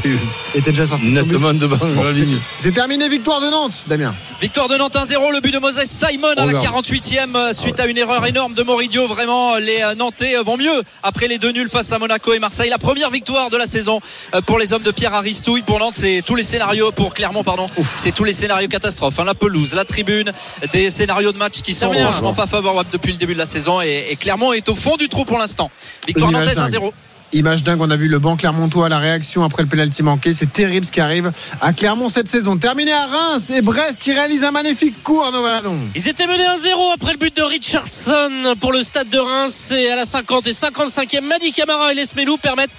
était 0.55 0.71
déjà 0.71 0.87
sorti. 0.87 1.07
nettement 1.07 1.53
devant 1.53 1.77
Bon, 1.77 2.03
la 2.03 2.13
c'est- 2.15 2.21
ligne. 2.21 2.39
C'est 2.59 2.73
terminé, 2.73 3.09
victoire 3.09 3.41
de 3.41 3.51
Nantes, 3.51 3.85
Damien. 3.89 4.13
Victoire 4.41 4.69
de 4.69 4.77
Nantes 4.77 4.97
1-0, 4.97 5.33
le 5.33 5.41
but 5.41 5.53
de 5.53 5.59
Moses 5.59 5.83
Simon 5.87 6.29
à 6.31 6.35
la 6.35 6.45
Regarde. 6.45 6.65
48e 6.65 7.37
euh, 7.37 7.53
suite 7.53 7.79
à 7.79 7.87
une 7.87 7.99
erreur 7.99 8.25
énorme 8.27 8.55
de 8.55 8.63
Moridio. 8.63 9.07
Vraiment, 9.07 9.57
les 9.59 9.83
euh, 9.83 9.95
Nantais 9.97 10.37
euh, 10.39 10.43
vont 10.43 10.57
mieux 10.57 10.83
après 11.03 11.29
les 11.29 11.39
deux 11.39 11.53
nuls 11.53 11.69
face 11.71 11.93
à 11.93 11.99
Monaco 11.99 12.33
et 12.33 12.39
Marseille. 12.39 12.71
La 12.71 12.79
première 12.79 13.11
victoire 13.11 13.51
de 13.51 13.57
la 13.59 13.67
saison 13.67 14.01
euh, 14.35 14.41
pour 14.41 14.59
les 14.59 14.73
hommes 14.73 14.83
de 14.83 14.91
Pierre 14.93 15.15
Aristouille. 15.15 15.63
Pour 15.63 15.79
Nantes, 15.79 15.95
c'est 15.97 16.23
tous 16.27 16.37
les 16.37 16.43
scénarios, 16.43 16.91
pour 16.93 17.13
Clermont, 17.13 17.45
pardon, 17.45 17.69
c'est 17.99 18.13
tous 18.13 18.25
les 18.25 18.33
scénarios 18.33 18.69
catastrophes. 18.69 19.19
hein. 19.19 19.25
La 19.25 19.35
pelouse, 19.35 19.75
la 19.75 19.85
tribune, 19.85 20.33
des 20.73 20.89
scénarios 20.91 21.33
de 21.33 21.39
match 21.39 21.61
qui 21.63 21.75
sont 21.75 21.93
franchement 21.93 22.33
pas 22.35 22.47
favorables 22.47 22.89
depuis 22.91 23.13
le 23.13 23.19
début 23.19 23.35
de 23.35 23.39
la 23.39 23.47
saison. 23.47 23.81
Et, 23.83 24.07
et 24.11 24.17
Clermont 24.23 24.53
est 24.53 24.69
au 24.69 24.77
fond 24.77 24.97
du 24.97 25.09
trou 25.09 25.25
pour 25.25 25.37
l'instant. 25.37 25.69
Victoire 26.07 26.31
nantaise 26.31 26.55
dingue. 26.55 26.73
1-0. 26.73 26.93
Image 27.33 27.65
dingue, 27.65 27.81
on 27.81 27.91
a 27.91 27.97
vu 27.97 28.07
le 28.09 28.19
banc 28.19 28.37
Clermontois, 28.37 28.89
la 28.89 28.99
réaction 28.99 29.43
après 29.43 29.63
le 29.63 29.69
penalty 29.69 30.03
manqué. 30.03 30.33
C'est 30.33 30.53
terrible 30.53 30.87
ce 30.87 30.93
qui 30.93 31.01
arrive 31.01 31.33
à 31.61 31.73
Clermont 31.73 32.09
cette 32.09 32.29
saison. 32.29 32.57
Terminé 32.57 32.93
à 32.93 33.07
Reims 33.07 33.51
et 33.51 33.63
Brest 33.63 34.01
qui 34.01 34.13
réalise 34.13 34.45
un 34.45 34.53
magnifique 34.53 35.03
coup, 35.03 35.21
Arnaud 35.21 35.43
Valadon. 35.43 35.77
Ils 35.97 36.07
étaient 36.07 36.27
menés 36.27 36.45
1-0 36.45 36.95
après 36.95 37.13
le 37.13 37.19
but 37.19 37.35
de 37.35 37.43
Richardson 37.43 38.55
pour 38.61 38.73
le 38.73 38.83
stade 38.83 39.09
de 39.09 39.19
Reims 39.19 39.73
et 39.73 39.91
à 39.91 39.97
la 39.97 40.07
50 40.07 40.47
et 40.47 40.53
55e 40.53 41.23
Madi 41.23 41.51
Camara 41.53 41.91
et 41.91 41.97
Les 41.97 42.05
Melou 42.15 42.37
permettent 42.37 42.77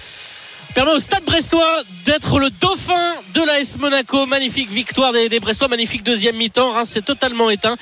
permet 0.74 0.92
au 0.92 0.98
stade 0.98 1.24
brestois 1.24 1.82
d'être 2.04 2.40
le 2.40 2.50
dauphin 2.50 3.14
de 3.34 3.40
l'AS 3.42 3.76
Monaco. 3.78 4.26
Magnifique 4.26 4.70
victoire 4.70 5.12
des, 5.12 5.28
des 5.28 5.38
Brestois, 5.38 5.68
magnifique 5.68 6.02
deuxième 6.02 6.36
mi-temps. 6.36 6.72
Reims 6.72 6.88
s'est 6.88 7.02
totalement 7.02 7.48
éteint. 7.48 7.76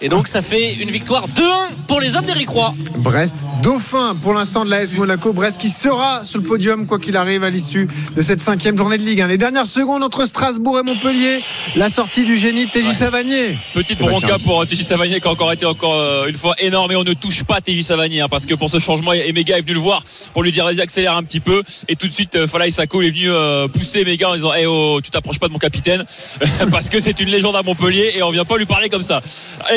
Et 0.00 0.08
donc 0.08 0.28
ça 0.28 0.40
fait 0.40 0.74
une 0.74 0.90
victoire 0.90 1.28
2-1 1.28 1.42
pour 1.86 2.00
les 2.00 2.16
hommes 2.16 2.24
d'Éric 2.24 2.48
Roy. 2.48 2.74
Brest, 2.96 3.44
dauphin 3.62 4.16
pour 4.22 4.32
l'instant 4.32 4.64
de 4.64 4.70
l'AS 4.70 4.94
Monaco. 4.94 5.32
Brest 5.32 5.60
qui 5.60 5.68
sera 5.68 6.24
sur 6.24 6.40
le 6.40 6.44
podium 6.44 6.86
quoi 6.86 6.98
qu'il 6.98 7.16
arrive 7.16 7.44
à 7.44 7.50
l'issue 7.50 7.86
de 8.16 8.22
cette 8.22 8.40
cinquième 8.40 8.78
journée 8.78 8.96
de 8.96 9.02
Ligue. 9.02 9.20
1. 9.20 9.26
Les 9.26 9.38
dernières 9.38 9.66
secondes 9.66 10.02
entre 10.02 10.26
Strasbourg 10.26 10.78
et 10.78 10.82
Montpellier. 10.82 11.42
La 11.76 11.90
sortie 11.90 12.24
du 12.24 12.36
génie 12.38 12.66
de 12.66 12.70
TJ 12.70 12.92
Savanier. 12.92 13.58
Petite 13.74 13.98
bronca 13.98 14.38
pour 14.38 14.62
euh, 14.62 14.64
TJ 14.64 14.82
Savanier 14.82 15.20
qui 15.20 15.28
a 15.28 15.30
encore 15.30 15.52
été 15.52 15.66
encore 15.66 15.94
euh, 15.94 16.26
une 16.26 16.36
fois 16.36 16.54
énorme 16.58 16.92
et 16.92 16.96
on 16.96 17.04
ne 17.04 17.12
touche 17.12 17.44
pas 17.44 17.60
TJ 17.60 17.82
Savanier 17.82 18.22
hein, 18.22 18.28
parce 18.30 18.46
que 18.46 18.54
pour 18.54 18.70
ce 18.70 18.78
changement 18.78 19.12
Emega 19.12 19.58
est 19.58 19.62
venu 19.62 19.74
le 19.74 19.80
voir 19.80 20.02
pour 20.32 20.42
lui 20.42 20.50
dire 20.50 20.64
vas-y 20.64 20.80
accélère 20.80 21.16
un 21.16 21.22
petit 21.22 21.40
peu 21.40 21.62
et 21.88 21.96
tout 21.96 22.08
de 22.08 22.12
suite 22.12 22.37
euh, 22.38 22.46
Falaï 22.46 22.68
est 22.68 22.94
venu 22.94 23.28
pousser 23.72 24.00
Emega 24.00 24.30
en 24.30 24.34
disant 24.34 24.52
eh 24.56 24.66
oh 24.66 25.00
tu 25.02 25.10
t'approches 25.10 25.38
pas 25.38 25.48
de 25.48 25.52
mon 25.52 25.58
capitaine. 25.58 26.04
Parce 26.70 26.88
que 26.88 27.00
c'est 27.00 27.18
une 27.20 27.28
légende 27.28 27.56
à 27.56 27.62
Montpellier 27.62 28.12
et 28.16 28.22
on 28.22 28.30
vient 28.30 28.44
pas 28.44 28.56
lui 28.56 28.66
parler 28.66 28.88
comme 28.88 29.02
ça. 29.02 29.20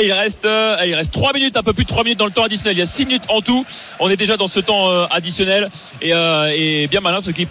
Il 0.02 0.12
reste 0.12 0.44
euh, 0.44 0.76
il 0.86 0.94
reste 0.94 1.12
3 1.12 1.32
minutes 1.32 1.56
un 1.56 1.62
peu 1.62 1.72
plus 1.72 1.84
de 1.84 1.88
3 1.88 2.04
minutes 2.04 2.18
dans 2.18 2.26
le 2.26 2.32
temps 2.32 2.44
additionnel. 2.44 2.76
Il 2.76 2.80
y 2.80 2.82
a 2.82 2.86
6 2.86 3.06
minutes 3.06 3.24
en 3.28 3.40
tout. 3.40 3.64
On 4.00 4.08
est 4.08 4.16
déjà 4.16 4.36
dans 4.36 4.48
ce 4.48 4.60
temps 4.60 4.90
euh, 4.90 5.06
additionnel. 5.10 5.70
Et, 6.00 6.12
euh, 6.12 6.52
et 6.54 6.86
bien 6.88 7.00
malin 7.00 7.20
ce 7.20 7.30
qui, 7.30 7.46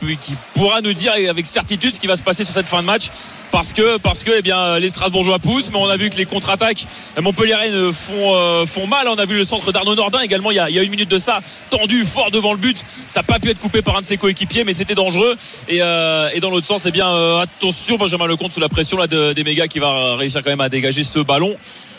pourra 0.54 0.82
nous 0.82 0.94
dire 0.94 1.14
avec 1.30 1.46
certitude 1.46 1.94
ce 1.94 2.00
qui 2.00 2.08
va 2.08 2.16
se 2.16 2.24
passer 2.24 2.44
sur 2.44 2.54
cette 2.54 2.68
fin 2.68 2.82
de 2.82 2.88
match. 2.88 3.10
Parce 3.52 3.74
que 3.74 4.00
eh 4.38 4.42
bien 4.42 4.80
les 4.80 4.90
Strasbourgeois 4.90 5.40
poussent 5.40 5.70
mais 5.72 5.78
on 5.78 5.90
a 5.90 5.98
vu 5.98 6.10
que 6.10 6.16
les 6.16 6.26
contre-attaques 6.26 6.86
Montpellier 7.20 7.56
font 7.94 8.66
font 8.66 8.88
mal. 8.88 9.08
On 9.08 9.16
a 9.16 9.26
vu 9.26 9.38
le 9.38 9.46
centre 9.46 9.72
d'Arnaud 9.72 9.96
Nordin 9.96 10.20
également. 10.20 10.52
Il 10.52 10.56
y, 10.56 10.60
a, 10.60 10.70
il 10.70 10.76
y 10.76 10.80
a 10.80 10.84
une 10.84 10.92
minute 10.92 11.10
de 11.10 11.20
ça 11.20 11.42
tendu 11.70 12.06
fort 12.06 12.32
devant 12.32 12.54
le 12.54 12.60
but. 12.60 12.84
Ça 13.08 13.20
n'a 13.20 13.24
pas 13.24 13.40
pu 13.40 13.50
être 13.50 13.60
coupé 13.60 13.82
par 13.82 13.98
un 13.98 14.02
de 14.02 14.06
ses 14.06 14.18
coéquipiers 14.18 14.64
mais 14.64 14.74
c'était 14.74 14.96
dangereux. 15.04 15.36
Et, 15.68 15.82
euh, 15.82 16.30
et 16.34 16.40
dans 16.40 16.50
l'autre 16.52 16.68
sens 16.68 16.86
eh 16.86 16.92
bien 16.92 17.10
euh, 17.10 17.40
attention 17.42 17.98
Benjamin 17.98 18.28
Lecomte 18.28 18.52
sous 18.52 18.60
la 18.60 18.70
pression 18.70 18.98
là 18.98 19.08
de- 19.08 19.34
des 19.34 19.44
mégas 19.44 19.68
qui 19.68 19.80
va 19.80 20.16
réussir 20.16 20.42
quand 20.44 20.50
même 20.52 20.62
à 20.62 20.70
dégager 20.70 21.04
ce 21.04 21.20
ballon 21.20 21.56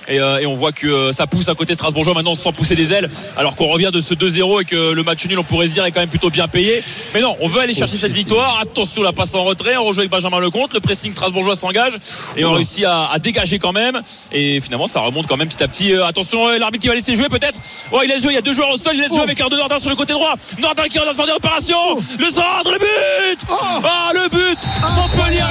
et, 0.08 0.20
euh, 0.20 0.38
et 0.38 0.46
on 0.46 0.56
voit 0.56 0.72
que 0.72 0.86
euh, 0.86 1.12
ça 1.12 1.26
pousse 1.26 1.48
à 1.48 1.54
côté 1.54 1.74
Strasbourgeois 1.74 2.14
maintenant 2.14 2.34
sans 2.34 2.52
pousser 2.52 2.74
des 2.74 2.92
ailes 2.92 3.10
alors 3.36 3.54
qu'on 3.54 3.68
revient 3.68 3.90
de 3.92 4.00
ce 4.00 4.14
2-0 4.14 4.62
et 4.62 4.64
que 4.64 4.92
le 4.92 5.02
match 5.02 5.24
nul 5.26 5.38
on 5.38 5.44
pourrait 5.44 5.68
se 5.68 5.72
dire 5.72 5.84
est 5.84 5.92
quand 5.92 6.00
même 6.00 6.08
plutôt 6.08 6.30
bien 6.30 6.48
payé. 6.48 6.82
Mais 7.14 7.20
non 7.20 7.36
on 7.40 7.48
veut 7.48 7.60
aller 7.60 7.74
chercher 7.74 7.96
cette 7.96 8.12
victoire. 8.12 8.58
Attention 8.60 9.02
la 9.02 9.12
passe 9.12 9.34
en 9.34 9.44
retrait. 9.44 9.76
On 9.76 9.84
rejoue 9.84 10.00
avec 10.00 10.10
Benjamin 10.10 10.40
Lecomte. 10.40 10.74
Le 10.74 10.80
pressing 10.80 11.12
Strasbourgeois 11.12 11.56
s'engage 11.56 11.96
et 12.36 12.44
on 12.44 12.52
réussit 12.52 12.84
à, 12.84 13.10
à 13.12 13.18
dégager 13.18 13.58
quand 13.58 13.72
même. 13.72 14.02
Et 14.32 14.60
finalement 14.60 14.86
ça 14.86 15.00
remonte 15.00 15.26
quand 15.26 15.36
même 15.36 15.48
petit 15.48 15.62
à 15.62 15.68
petit. 15.68 15.92
Euh, 15.92 16.06
attention 16.06 16.48
l'arbitre 16.58 16.82
qui 16.82 16.88
va 16.88 16.94
laisser 16.94 17.16
jouer 17.16 17.28
peut-être. 17.28 17.60
Ouais 17.92 18.00
il 18.04 18.08
laisse 18.08 18.22
jouer. 18.22 18.32
Il 18.32 18.36
y 18.36 18.38
a 18.38 18.42
deux 18.42 18.54
joueurs 18.54 18.72
au 18.72 18.78
sol. 18.78 18.92
Il 18.94 19.00
laisse 19.00 19.10
jouer 19.10 19.20
avec 19.20 19.40
Arnaud 19.40 19.56
Nordin 19.56 19.78
sur 19.78 19.90
le 19.90 19.96
côté 19.96 20.12
droit. 20.12 20.34
Nordin 20.58 20.84
qui 20.84 20.98
de 20.98 21.14
faire 21.14 21.26
des 21.26 21.32
réparations 21.32 21.96
le 22.18 22.24
centre 22.26 22.70
le 22.70 22.78
but. 22.78 23.46
Ah 23.84 24.10
le 24.14 24.28
but. 24.28 24.58
Montpellier 24.96 25.42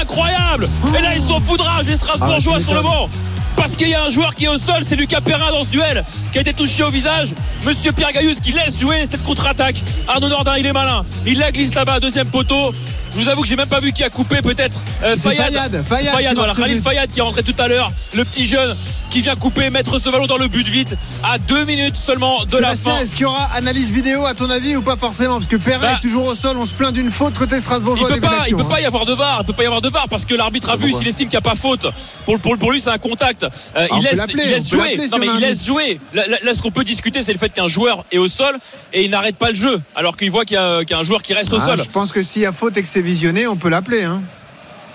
incroyable. 0.00 0.68
Et 0.98 1.02
là 1.02 1.14
ils 1.14 1.22
sont 1.22 1.40
foudrage 1.40 1.86
les 1.86 1.96
Strasbourgeois 1.96 2.60
sur 2.60 2.74
le 2.74 2.82
banc 2.82 3.08
parce 3.56 3.76
qu'il 3.76 3.88
y 3.88 3.94
a 3.94 4.02
un 4.04 4.10
joueur 4.10 4.34
qui 4.34 4.44
est 4.44 4.48
au 4.48 4.58
sol, 4.58 4.82
c'est 4.82 4.96
Lucas 4.96 5.20
Perrin 5.20 5.50
dans 5.50 5.64
ce 5.64 5.68
duel, 5.68 6.04
qui 6.32 6.38
a 6.38 6.40
été 6.40 6.52
touché 6.52 6.82
au 6.82 6.90
visage. 6.90 7.30
Monsieur 7.64 7.92
Pierre 7.92 8.12
Gaillus 8.12 8.36
qui 8.42 8.52
laisse 8.52 8.78
jouer 8.78 9.06
cette 9.10 9.24
contre-attaque. 9.24 9.82
Arnaud 10.06 10.28
Nordin, 10.28 10.56
il 10.58 10.66
est 10.66 10.72
malin. 10.72 11.04
Il 11.26 11.38
la 11.38 11.50
glisse 11.50 11.74
là-bas, 11.74 12.00
deuxième 12.00 12.28
poteau. 12.28 12.72
Je 13.14 13.22
vous 13.22 13.28
avoue 13.30 13.42
que 13.42 13.48
j'ai 13.48 13.56
même 13.56 13.68
pas 13.68 13.80
vu 13.80 13.92
qui 13.92 14.04
a 14.04 14.10
coupé 14.10 14.42
peut-être 14.42 14.78
euh, 15.02 15.16
Fayad. 15.16 15.46
Fayad, 15.54 15.82
Fayad 15.86 16.28
qui 16.28 16.34
voilà, 16.34 16.54
Khalil. 16.54 16.82
Fayad 16.82 17.10
qui 17.10 17.20
est 17.20 17.22
rentré 17.22 17.42
tout 17.42 17.54
à 17.58 17.66
l'heure, 17.66 17.90
le 18.12 18.24
petit 18.26 18.44
jeune 18.44 18.76
qui 19.08 19.22
vient 19.22 19.34
couper, 19.36 19.70
mettre 19.70 19.98
ce 19.98 20.10
ballon 20.10 20.26
dans 20.26 20.36
le 20.36 20.48
but 20.48 20.68
vite 20.68 20.94
à 21.22 21.38
deux 21.38 21.64
minutes 21.64 21.96
seulement 21.96 22.44
de 22.44 22.58
la 22.58 22.76
fin. 22.76 22.98
est-ce 22.98 23.12
qu'il 23.12 23.22
y 23.22 23.24
aura 23.24 23.44
analyse 23.54 23.90
vidéo 23.90 24.26
à 24.26 24.34
ton 24.34 24.50
avis 24.50 24.76
ou 24.76 24.82
pas 24.82 24.96
forcément? 24.96 25.36
Parce 25.36 25.46
que 25.46 25.56
Perret 25.56 25.78
Bah, 25.80 25.92
est 25.96 26.02
toujours 26.02 26.26
au 26.26 26.34
sol, 26.34 26.58
on 26.58 26.66
se 26.66 26.74
plaint 26.74 26.92
d'une 26.92 27.10
faute 27.10 27.38
côté 27.38 27.58
Strasbourg. 27.58 27.96
Il 27.98 28.06
peut 28.06 28.20
pas, 28.20 28.44
il 28.48 28.56
peut 28.56 28.64
pas 28.64 28.82
y 28.82 28.84
avoir 28.84 29.06
de 29.06 29.14
VAR, 29.14 29.38
il 29.40 29.46
peut 29.46 29.54
pas 29.54 29.62
y 29.62 29.66
avoir 29.66 29.80
de 29.80 29.88
VAR 29.88 30.08
parce 30.10 30.26
que 30.26 30.34
l'arbitre 30.34 30.68
a 30.68 30.76
vu 30.76 30.92
s'il 30.92 31.08
estime 31.08 31.28
qu'il 31.28 31.38
n'y 31.38 31.46
a 31.46 31.48
pas 31.48 31.56
faute. 31.56 31.86
Pour, 32.26 32.38
pour, 32.38 32.58
pour 32.58 32.70
lui, 32.70 32.80
c'est 32.80 32.90
un 32.90 32.98
contact. 32.98 33.45
Euh, 33.76 33.86
Ah, 33.90 33.96
il 33.98 34.02
laisse, 34.04 34.18
il 34.28 34.66
jouer. 34.68 34.96
non 35.10 35.18
mais 35.18 35.26
il 35.34 35.40
laisse 35.40 35.64
jouer. 35.64 36.00
Là, 36.14 36.26
là- 36.28 36.36
là, 36.42 36.54
ce 36.54 36.62
qu'on 36.62 36.70
peut 36.70 36.84
discuter, 36.84 37.22
c'est 37.22 37.32
le 37.32 37.38
fait 37.38 37.52
qu'un 37.52 37.68
joueur 37.68 38.04
est 38.12 38.18
au 38.18 38.28
sol 38.28 38.56
et 38.92 39.04
il 39.04 39.10
n'arrête 39.10 39.36
pas 39.36 39.48
le 39.48 39.54
jeu, 39.54 39.80
alors 39.94 40.16
qu'il 40.16 40.30
voit 40.30 40.44
qu'il 40.44 40.54
y, 40.56 40.58
a 40.58 40.80
qu'il 40.80 40.90
y 40.90 40.94
a 40.94 40.98
un 40.98 41.04
joueur 41.04 41.22
qui 41.22 41.34
reste 41.34 41.52
au 41.52 41.58
Ah, 41.60 41.66
sol. 41.66 41.80
Je 41.82 41.90
pense 41.90 42.12
que 42.12 42.22
s'il 42.22 42.42
y 42.42 42.46
a 42.46 42.52
faute 42.52 42.76
et 42.76 42.82
que 42.82 42.88
c'est 42.88 43.00
visionné, 43.02 43.46
on 43.46 43.56
peut 43.56 43.68
l'appeler. 43.68 44.02
Hein. 44.04 44.22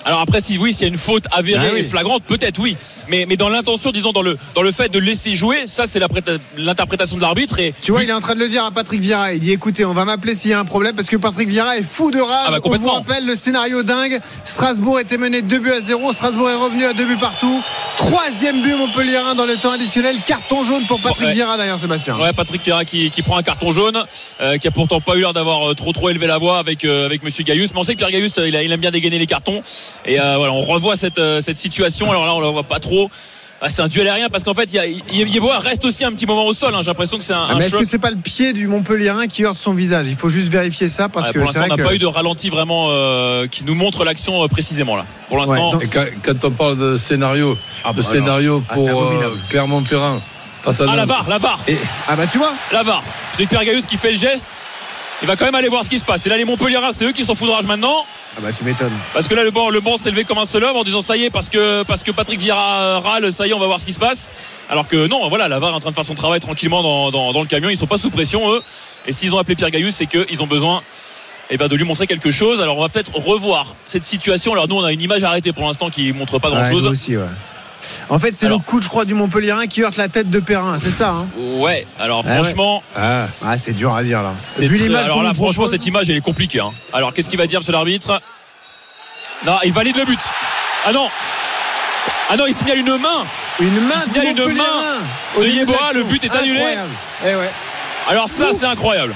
Alors 0.06 0.22
après, 0.22 0.42
si 0.42 0.58
oui, 0.58 0.74
s'il 0.74 0.82
y 0.82 0.86
a 0.86 0.88
une 0.88 0.98
faute 0.98 1.26
avérée 1.32 1.68
Ah 1.70 1.74
oui. 1.74 1.82
et 1.82 1.84
flagrante, 1.84 2.24
peut-être 2.24 2.60
oui. 2.60 2.76
Mais, 3.08 3.26
mais 3.28 3.38
dans 3.38 3.50
l'intention, 3.50 3.92
disons, 3.92 4.12
dans 4.12 4.22
le, 4.22 4.38
dans 4.56 4.62
le 4.64 4.72
fait 4.72 4.90
de 4.90 5.00
laisser 5.00 5.36
jouer, 5.36 5.68
ça, 5.68 5.86
c'est 5.88 6.00
l'interprétation 6.58 7.18
de 7.18 7.22
l'arbitre. 7.22 7.60
Et 7.60 7.74
Tu 7.82 7.92
vois, 7.92 8.04
il 8.04 8.10
est 8.10 8.14
en 8.14 8.20
train 8.22 8.34
de 8.36 8.40
le 8.40 8.48
dire 8.48 8.66
à 8.66 8.72
Patrick 8.72 9.00
Vieira. 9.02 9.34
Il 9.34 9.40
dit 9.40 9.52
écoutez, 9.52 9.86
on 9.86 9.94
va 9.94 10.06
m'appeler 10.06 10.36
s'il 10.36 10.52
y 10.52 10.54
a 10.54 10.60
un 10.60 10.66
problème 10.66 10.96
parce 10.96 11.08
que 11.08 11.18
Patrick 11.18 11.50
Vieira 11.50 11.78
est 11.78 11.84
fou 11.84 12.12
de 12.12 12.20
rage. 12.20 12.46
Ah 12.48 12.52
bah, 12.52 12.58
on 12.64 12.78
vous 12.78 12.88
rappelle 12.90 13.26
le 13.26 13.36
scénario 13.36 13.84
dingue. 13.84 14.20
Strasbourg 14.46 15.00
était 15.00 15.18
mené 15.18 15.42
2 15.42 15.60
buts 15.60 15.72
à 15.72 15.80
0. 15.82 16.14
Strasbourg 16.14 16.50
est 16.50 16.56
revenu 16.56 16.86
à 16.86 16.94
2 16.94 17.06
buts 17.06 17.18
partout. 17.20 17.62
Troisième 17.98 18.62
but 18.62 18.76
Montpellierin 18.76 19.36
dans 19.36 19.46
le 19.46 19.58
temps 19.58 19.72
additionnel. 19.72 20.18
Carton 20.26 20.64
jaune 20.64 20.86
pour 20.88 21.00
Patrick 21.02 21.28
Ouais. 21.28 21.34
Vieira 21.36 21.56
d'ailleurs, 21.58 21.78
Sébastien. 21.80 22.18
Ouais, 22.18 22.34
Patrick 22.34 22.64
Vieira 22.64 22.84
qui, 22.86 23.12
qui 23.12 23.22
prend 23.22 23.38
un 23.38 23.44
carton 23.44 23.72
jaune, 23.72 24.02
euh, 24.42 24.58
qui 24.58 24.68
a 24.68 24.72
pourtant 24.72 25.00
pas 25.02 25.16
eu 25.16 25.20
l'air 25.20 25.34
d'avoir 25.34 25.70
euh, 25.70 25.74
trop 25.76 25.92
trop 25.94 26.10
élevé 26.10 26.26
la 26.26 26.38
voix 26.40 26.58
avec 26.58 26.84
euh, 26.86 27.06
avec 27.06 27.22
Monsieur 27.24 27.44
Gaius. 27.44 27.70
Mais 27.74 27.80
on 27.80 27.84
sait 27.84 27.94
que 27.94 28.00
Pierre 28.00 28.10
Gaius, 28.12 28.38
euh, 28.40 28.48
il, 28.48 28.56
a- 28.56 28.64
il 28.64 28.72
aime 28.72 28.80
bien 28.80 28.90
dégainer 28.92 29.20
les 29.20 29.28
cartons. 29.28 29.62
Et 30.06 30.20
euh, 30.20 30.36
voilà, 30.38 30.54
on 30.54 30.62
revoit 30.62 30.96
cette 30.96 31.18
euh, 31.20 31.42
cette 31.42 31.58
situation. 31.58 32.10
Alors 32.12 32.26
là, 32.26 32.34
on 32.36 32.42
la 32.42 32.50
voit 32.50 32.64
pas 32.64 32.80
trop. 32.80 33.10
Ah, 33.64 33.70
c'est 33.70 33.84
un 33.84 33.88
duel 33.88 34.08
aérien 34.08 34.28
parce 34.30 34.44
qu'en 34.44 34.56
fait, 34.56 34.74
Yeboah 35.12 35.60
reste 35.60 35.86
aussi 35.86 36.04
un 36.04 36.12
petit 36.14 36.26
moment 36.26 36.46
au 36.46 36.54
sol. 36.54 36.74
hein. 36.74 36.80
J'ai 36.82 36.88
l'impression 36.88 37.20
que 37.20 37.24
c'est 37.24 37.34
un, 37.34 37.46
Ah, 37.48 37.54
mais 37.56 37.68
est-ce 37.68 37.78
que 37.78 37.84
c'est 37.84 38.00
pas 38.00 38.10
le 38.10 38.16
pied 38.16 38.54
du 38.54 38.68
Montpellierin 38.68 39.28
qui 39.28 39.46
heurte 39.46 39.60
son 39.60 39.76
visage? 39.76 40.08
Il 40.10 40.16
faut 40.16 40.30
juste 40.30 40.52
vérifier 40.52 40.90
ça 40.90 41.10
parce 41.10 41.28
Ouais, 41.28 41.34
que 41.34 41.40
pour 41.40 41.52
c'est 41.52 41.60
l'instant, 41.60 41.76
on 41.76 41.78
n'a 41.78 41.84
que 41.84 41.88
pas 41.88 41.94
eu 41.94 42.00
de 42.00 42.08
ralenti 42.08 42.50
vraiment 42.50 42.88
euh, 42.90 43.46
qui 43.46 43.64
nous 43.64 43.76
montre 43.76 44.04
l'action 44.04 44.44
euh, 44.44 44.48
précisément 44.48 44.96
là. 44.96 45.06
Pour 45.30 45.38
l'instant, 45.38 45.80
quand, 45.94 46.06
quand 46.24 46.44
on 46.46 46.50
parle 46.52 46.78
de 46.80 46.98
scénario, 46.98 47.56
Ah, 47.84 47.92
le 47.96 48.02
bah 48.02 48.08
scénario 48.10 48.64
alors. 48.68 48.88
Ah, 48.90 48.94
pour 48.94 49.04
euh. 49.04 49.38
Clermont-Ferrand 49.50 50.22
face 50.64 50.82
à 50.82 50.86
ah 50.90 50.96
la. 50.96 51.06
VAR, 51.06 51.30
la 51.30 51.38
VAR, 51.38 51.60
Ah 52.08 52.16
bah 52.16 52.26
tu 52.26 52.40
vois 52.40 52.54
la 52.72 52.82
VAR. 52.82 53.04
C'est 53.38 53.46
Pierre 53.46 53.64
Gaius 53.64 53.86
qui 53.86 53.98
fait 53.98 54.12
le 54.14 54.18
geste. 54.18 54.48
Il 55.22 55.28
va 55.28 55.36
quand 55.36 55.46
même 55.46 55.56
aller 55.56 55.68
voir 55.68 55.84
ce 55.84 55.90
qui 55.90 56.00
se 56.00 56.06
passe. 56.06 56.26
Et 56.26 56.30
là, 56.30 56.38
les 56.38 56.46
Montpellierins, 56.46 56.92
c'est 56.94 57.06
eux 57.06 57.12
qui 57.12 57.24
sont 57.24 57.36
foudrage 57.36 57.66
maintenant. 57.66 58.06
Ah 58.38 58.40
bah 58.42 58.50
tu 58.58 58.64
m'étonnes. 58.64 58.94
Parce 59.14 59.28
que 59.28 59.36
là, 59.36 59.44
le 59.44 59.52
banc, 59.52 59.70
le 59.70 59.80
banc 59.80 59.98
s'est 59.98 60.10
levé 60.10 60.24
comme 60.24 60.38
un 60.40 60.46
seul 60.46 60.64
homme 60.64 60.78
en 60.78 60.84
disant 60.84 61.02
ça 61.02 61.16
y 61.18 61.26
est, 61.26 61.30
parce 61.30 61.50
que, 61.50 61.84
parce 61.84 62.02
que 62.02 62.12
Patrick 62.12 62.40
Vieira 62.40 63.00
râle, 63.02 63.32
ça 63.32 63.46
y 63.46 63.52
est, 63.52 63.54
on 63.54 63.60
va 63.60 63.68
voir 63.68 63.80
ce 63.80 63.86
qui 63.86 63.94
se 63.94 64.00
passe. 64.00 64.32
Alors 64.70 64.88
que 64.88 65.08
non, 65.08 65.28
voilà, 65.30 65.48
la 65.48 65.60
VAR 65.60 65.72
est 65.72 65.76
en 65.76 65.80
train 65.80 65.90
de 65.92 65.96
faire 65.96 66.06
son 66.06 66.16
travail 66.16 66.40
tranquillement 66.40 66.82
dans, 66.82 67.12
dans- 67.12 67.34
dans 67.34 67.42
le 67.42 67.48
camion. 67.48 67.70
Ils 67.70 67.78
sont 67.78 67.88
pas 67.88 67.98
sous 68.00 68.10
pression, 68.10 68.50
eux. 68.52 68.62
Et 69.06 69.12
s'ils 69.12 69.34
ont 69.36 69.38
appelé 69.38 69.56
Pierre 69.56 69.70
Gaius, 69.72 69.94
c'est 69.96 70.08
qu'ils 70.08 70.42
ont 70.42 70.48
besoin 70.48 70.82
eh 71.52 71.58
ben, 71.58 71.68
de 71.68 71.76
lui 71.76 71.84
montrer 71.84 72.08
quelque 72.08 72.32
chose. 72.32 72.60
Alors 72.62 72.78
on 72.78 72.82
va 72.82 72.90
peut-être 72.90 73.14
revoir 73.14 73.76
cette 73.86 74.04
situation. 74.04 74.54
Alors 74.54 74.68
nous, 74.68 74.78
on 74.78 74.84
a 74.84 74.92
une 74.92 75.02
image 75.02 75.24
arrêtée 75.24 75.52
pour 75.54 75.66
l'instant 75.66 75.90
qui 75.92 76.14
montre 76.14 76.40
pas 76.40 76.50
grand 76.50 76.62
Ouais, 76.62 76.72
chose. 76.72 76.84
nous 76.86 76.90
aussi, 76.92 77.18
ouais. 77.18 77.24
En 78.10 78.20
fait, 78.20 78.34
c'est 78.34 78.48
le 78.48 78.58
coup, 78.58 78.82
je 78.82 78.88
crois, 78.88 79.06
du 79.06 79.14
Montpellierin 79.14 79.66
qui 79.68 79.84
heurte 79.84 79.98
la 79.98 80.08
tête 80.08 80.30
de 80.30 80.40
Perrin, 80.40 80.78
c'est 80.80 80.92
ça 80.92 81.10
hein 81.10 81.28
Ouais, 81.56 81.88
alors 82.00 82.24
Ah 82.26 82.30
ouais. 82.30 82.36
franchement. 82.44 82.84
Ah, 82.96 83.26
ah, 83.46 83.58
c'est 83.58 83.74
dur 83.74 83.94
à 83.96 84.04
dire 84.04 84.22
là. 84.22 84.34
C'est 84.38 84.68
Vu 84.68 84.78
l'image 84.78 85.06
alors 85.06 85.24
là, 85.24 85.34
franchement, 85.34 85.68
cette 85.68 85.86
image, 85.86 86.10
elle 86.10 86.18
est 86.18 86.22
compliquée. 86.22 86.60
hein. 86.60 86.72
Alors, 86.94 87.14
qu'est-ce 87.14 87.30
qu'il 87.30 87.40
va 87.40 87.48
dire, 87.48 87.60
monsieur 87.60 87.74
l'arbitre? 87.74 88.22
Non, 89.46 89.56
il 89.66 89.74
valide 89.74 89.98
le 89.98 90.06
but. 90.06 90.20
Ah 90.86 90.94
non 90.94 91.08
Ah 92.30 92.38
non, 92.38 92.46
il 92.48 92.56
signale 92.56 92.78
une 92.78 92.98
main 92.98 93.26
Une 93.60 93.82
main 93.88 93.96
Il 93.98 94.14
signale 94.14 94.28
une 94.28 94.56
main 94.56 94.64
de 95.38 95.98
le 95.98 96.04
but 96.04 96.24
est 96.24 96.36
annulé. 96.36 96.58
Incroyable. 96.60 96.90
Eh 97.26 97.36
ouais. 97.36 97.50
Alors 98.10 98.28
ça, 98.30 98.48
c'est 98.58 98.66
incroyable. 98.66 99.16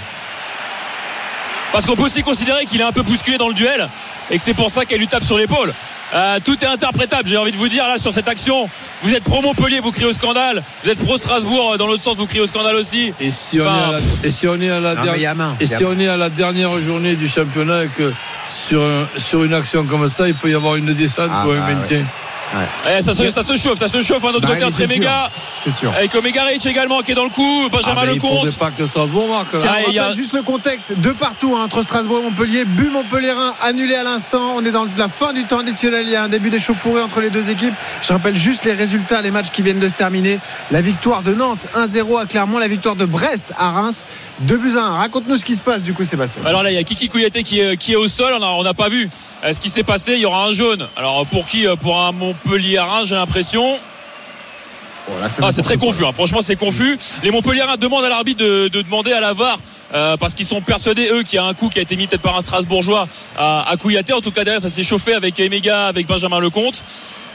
Parce 1.72 1.86
qu'on 1.86 1.96
peut 1.96 2.04
aussi 2.04 2.22
considérer 2.24 2.66
qu'il 2.66 2.80
est 2.82 2.86
un 2.86 2.92
peu 2.92 3.02
bousculé 3.02 3.38
dans 3.38 3.48
le 3.48 3.54
duel 3.54 3.88
et 4.32 4.38
que 4.38 4.44
c'est 4.44 4.54
pour 4.54 4.72
ça 4.72 4.86
qu'elle 4.86 5.00
lui 5.00 5.08
tape 5.08 5.24
sur 5.24 5.38
l'épaule. 5.38 5.74
Euh, 6.14 6.38
tout 6.46 6.56
est 6.64 6.68
interprétable, 6.68 7.28
j'ai 7.28 7.38
envie 7.38 7.52
de 7.52 7.58
vous 7.58 7.68
dire 7.68 7.88
là 7.88 7.98
sur 7.98 8.12
cette 8.14 8.30
action. 8.30 8.70
Vous 9.04 9.14
êtes 9.14 9.24
pro 9.24 9.42
Montpellier, 9.42 9.80
vous 9.80 9.92
criez 9.92 10.08
au 10.08 10.14
scandale. 10.14 10.64
Vous 10.84 10.90
êtes 10.92 11.00
pro 11.04 11.18
Strasbourg 11.18 11.72
euh, 11.74 11.78
dans 11.78 11.88
l'autre 11.88 12.04
sens, 12.04 12.16
vous 12.16 12.28
criez 12.28 12.42
au 12.42 12.48
scandale 12.48 12.76
aussi. 12.76 13.12
Et 13.20 13.32
si, 13.32 13.60
on 13.60 13.66
Enfin, 13.66 13.76
est 13.76 13.84
à 13.84 13.92
la, 13.92 13.98
et 14.28 14.32
si 14.32 14.48
on 14.48 14.62
est 14.62 14.70
à 14.70 14.80
la 14.80 14.94
Non, 14.96 15.02
mais 15.12 15.18
il 15.18 15.22
y 15.24 15.26
a 15.26 15.34
dernière 15.34 15.36
main. 15.36 15.56
et 15.60 15.64
Il 15.64 15.70
y 15.70 15.74
a 15.74 15.78
si 15.78 15.84
main. 15.84 15.90
on 15.96 16.00
est 16.00 16.08
à 16.08 16.18
la 16.18 16.30
dernière 16.30 16.80
journée 16.82 17.16
du 17.16 17.28
championnat 17.28 17.86
et 17.86 17.88
que 17.88 18.14
sur, 18.50 18.82
un- 18.84 19.08
sur 19.20 19.44
une 19.44 19.54
action 19.54 19.84
comme 19.86 20.08
ça, 20.08 20.28
il 20.28 20.36
peut 20.36 20.50
y 20.50 20.54
avoir 20.54 20.76
une 20.76 20.94
descente 20.94 21.32
Ah, 21.34 21.48
ou 21.48 21.52
un 21.52 21.60
bah, 21.60 21.74
maintien. 21.74 22.04
Eh, 22.98 23.02
ça, 23.02 23.14
se, 23.14 23.30
ça 23.32 23.44
se 23.44 23.58
chauffe, 23.58 23.78
ça 23.80 23.88
se 23.88 24.02
chauffe 24.02 24.24
hein, 24.24 24.28
de 24.30 24.34
notre 24.34 24.48
Bah, 24.48 24.54
côté 24.54 24.66
entre 24.66 24.78
c'est 24.78 24.88
sûr. 24.88 24.96
Emega 24.96 25.30
C'est 25.64 25.72
sûr. 25.72 25.92
avec 25.96 26.14
Omega 26.16 26.44
Rich 26.46 26.66
également 26.66 27.02
qui 27.02 27.12
est 27.12 27.16
dans 27.16 27.24
le 27.26 27.30
coup, 27.30 27.68
Benjamin 27.72 28.02
Ah, 28.04 28.06
Lecomte. 28.06 28.58
pas 28.58 28.72
que 28.72 28.86
Strasbourg 28.86 29.28
marque. 29.28 29.54
là. 29.54 29.60
Tiens, 29.60 29.72
Ah, 29.88 29.92
y 29.92 30.00
a- 30.00 30.16
juste 30.16 30.34
le 30.34 30.42
contexte 30.42 30.94
de 31.00 31.10
partout 31.12 31.56
hein, 31.58 31.64
entre 31.66 31.84
Strasbourg 31.84 32.20
et 32.20 32.24
Montpellier. 32.24 32.66
But 32.66 32.92
Montpellierin 32.92 33.54
annulé 33.62 33.96
à 33.96 34.04
l'instant. 34.04 34.54
On 34.56 34.66
est 34.66 34.72
dans 34.72 34.86
la 34.98 35.10
fin 35.10 35.34
du 35.34 35.44
temps 35.44 35.60
additionnel. 35.60 36.04
Il 36.06 36.12
y 36.12 36.16
a 36.16 36.24
un 36.24 36.30
début 36.30 36.50
d'échauffourée 36.50 37.02
entre 37.02 37.20
les 37.22 37.30
deux 37.30 37.50
équipes. 37.50 37.74
Je 38.02 38.14
rappelle 38.14 38.38
juste 38.38 38.64
les 38.66 38.74
résultats, 38.74 39.22
les 39.22 39.32
matchs 39.32 39.50
qui 39.52 39.62
viennent 39.62 39.80
de 39.80 39.90
se 39.90 39.96
terminer. 39.96 40.40
La 40.72 40.82
victoire 40.82 41.22
de 41.24 41.34
Nantes 41.34 41.68
1-0 41.76 42.18
à 42.18 42.26
Clermont, 42.26 42.58
la 42.60 42.68
victoire 42.68 42.96
de 42.96 43.06
Brest 43.06 43.54
à 43.58 43.72
Reims 43.72 44.06
2 44.40 44.58
buts 44.58 44.74
à 44.78 44.82
1. 44.84 44.96
Raconte-nous 44.98 45.38
ce 45.38 45.46
qui 45.46 45.56
se 45.56 45.62
passe 45.62 45.82
du 45.84 45.94
coup, 45.94 46.06
Sébastien. 46.06 46.42
Alors 46.46 46.64
là, 46.64 46.72
il 46.72 46.76
y 46.76 46.80
a 46.80 46.84
Kiki 46.84 47.10
Kouyaté 47.10 47.44
qui 47.44 47.60
est, 47.60 47.76
qui 47.78 47.94
est 47.94 47.98
au 47.98 48.08
sol. 48.08 48.32
On 48.36 48.40
n'a 48.40 48.48
on 48.48 48.64
n'a 48.64 48.74
pas 48.74 48.90
vu 48.90 49.10
euh, 49.44 49.54
ce 49.54 49.60
qui 49.60 49.70
s'est 49.70 49.84
passé. 49.84 50.14
Il 50.14 50.20
y 50.20 50.26
aura 50.26 50.46
un 50.46 50.54
jaune. 50.54 50.88
Alors 50.96 51.26
pour 51.26 51.46
qui 51.46 51.66
Euh, 51.68 51.76
Pour 51.76 52.00
un 52.00 52.12
Montpellier 52.12 52.45
j'ai 53.06 53.16
l'impression. 53.16 53.78
Ah, 55.44 55.52
c'est 55.52 55.62
très 55.62 55.78
confus. 55.78 56.04
hein. 56.06 56.12
Franchement, 56.14 56.40
c'est 56.42 56.56
confus. 56.56 56.98
Les 57.24 57.30
Montpelliérains 57.32 57.78
demandent 57.78 58.06
à 58.06 58.10
l'arbitre 58.10 58.44
de, 58.44 58.68
de 58.70 58.82
demander 58.82 59.14
à 59.14 59.20
la 59.22 59.34
VAR. 59.34 59.58
euh, 59.94 60.18
parce 60.18 60.34
qu'ils 60.34 60.48
sont 60.48 60.62
persuadés, 60.62 61.08
eux, 61.12 61.22
qu'il 61.22 61.36
y 61.36 61.40
a 61.40 61.46
un 61.46 61.54
coup 61.54 61.70
qui 61.70 61.78
a 61.78 61.82
été 61.84 61.96
mis 61.96 62.08
peut-être 62.08 62.24
par 62.24 62.36
un 62.36 62.42
Strasbourgeois 62.42 63.08
à, 63.38 63.70
à 63.70 63.78
Kouyaté. 63.78 64.14
En 64.14 64.20
tout 64.22 64.32
cas, 64.32 64.44
derrière, 64.44 64.62
ça 64.62 64.70
s'est 64.72 64.84
chauffé 64.84 65.14
avec 65.14 65.40
Emega, 65.40 65.88
avec 65.88 66.08
Benjamin 66.08 66.40
Lecomte. 66.40 66.84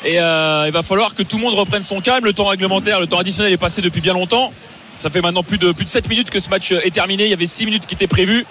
Et 0.04 0.18
euh, 0.20 0.64
il 0.66 0.72
va 0.72 0.82
falloir 0.82 1.14
que 1.14 1.22
tout 1.22 1.36
le 1.36 1.42
monde 1.44 1.54
reprenne 1.54 1.84
son 1.84 2.00
calme. 2.00 2.24
Le 2.24 2.32
temps 2.32 2.46
réglementaire, 2.46 2.98
le 2.98 3.06
temps 3.06 3.18
additionnel 3.18 3.52
est 3.52 3.56
passé 3.56 3.82
depuis 3.82 4.00
bien 4.00 4.14
longtemps. 4.14 4.52
Ça 4.98 5.08
fait 5.10 5.20
maintenant 5.22 5.44
plus 5.44 5.56
de, 5.58 5.70
plus 5.72 5.84
de 5.84 5.90
7 5.90 6.08
minutes 6.08 6.28
que 6.30 6.40
ce 6.40 6.50
match 6.50 6.72
est 6.72 6.92
terminé. 6.92 7.24
Il 7.24 7.30
y 7.30 7.34
avait 7.34 7.46
6 7.46 7.66
minutes 7.66 7.86
qui 7.86 7.94
étaient 7.94 8.08
prévues. 8.08 8.44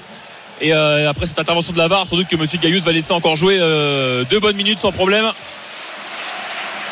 Et 0.61 0.73
euh, 0.73 1.09
après 1.09 1.25
cette 1.25 1.39
intervention 1.39 1.73
de 1.73 1.77
la 1.77 1.87
VAR, 1.89 2.07
sans 2.07 2.15
doute 2.15 2.27
que 2.27 2.35
M. 2.35 2.45
Gaius 2.61 2.83
va 2.85 2.91
laisser 2.93 3.11
encore 3.13 3.35
jouer 3.35 3.59
deux 4.29 4.39
bonnes 4.39 4.55
minutes 4.55 4.79
sans 4.79 4.91
problème. 4.93 5.25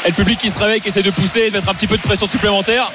Et 0.05 0.09
le 0.09 0.13
public 0.13 0.37
qui 0.39 0.49
se 0.49 0.59
réveille, 0.59 0.81
qui 0.81 0.89
essaie 0.89 1.03
de 1.03 1.09
pousser 1.11 1.49
de 1.49 1.55
mettre 1.57 1.69
un 1.69 1.73
petit 1.73 1.87
peu 1.87 1.97
de 1.97 2.01
pression 2.01 2.27
supplémentaire. 2.27 2.91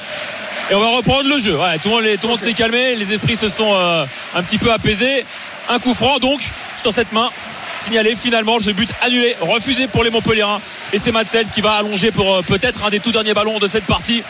Et 0.71 0.75
on 0.75 0.81
va 0.81 0.89
reprendre 0.89 1.29
le 1.29 1.39
jeu. 1.41 1.57
Ouais, 1.57 1.77
tout 1.79 1.89
le 1.89 1.95
monde, 1.97 2.05
tout 2.21 2.27
le 2.27 2.29
monde 2.29 2.41
s'est 2.41 2.53
calmé, 2.55 2.95
les 2.95 3.13
esprits 3.13 3.37
se 3.37 3.49
sont 3.49 3.71
euh, 3.75 4.05
un 4.35 4.43
petit 4.43 4.59
peu 4.59 4.73
apaisés. 4.73 5.25
Un 5.69 5.79
coup 5.79 5.95
franc 5.95 6.19
donc 6.19 6.41
sur 6.81 6.93
cette 6.93 7.13
main. 7.13 7.29
Signalé 7.75 8.15
finalement 8.17 8.61
ce 8.61 8.71
but 8.71 8.89
annulé, 9.03 9.35
refusé 9.41 9.87
pour 9.89 10.05
les 10.05 10.11
Montpellierins. 10.11 10.61
Et 10.93 10.99
c'est 10.99 11.11
Matsels 11.11 11.51
qui 11.51 11.61
va 11.63 11.73
allonger 11.73 12.11
pour 12.13 12.33
euh, 12.37 12.43
peut-être 12.43 12.85
un 12.85 12.91
des 12.91 13.01
tout 13.01 13.13
derniers 13.13 13.35
ballons 13.35 13.59
de 13.59 13.67
cette 13.67 13.85
partie. 13.85 14.23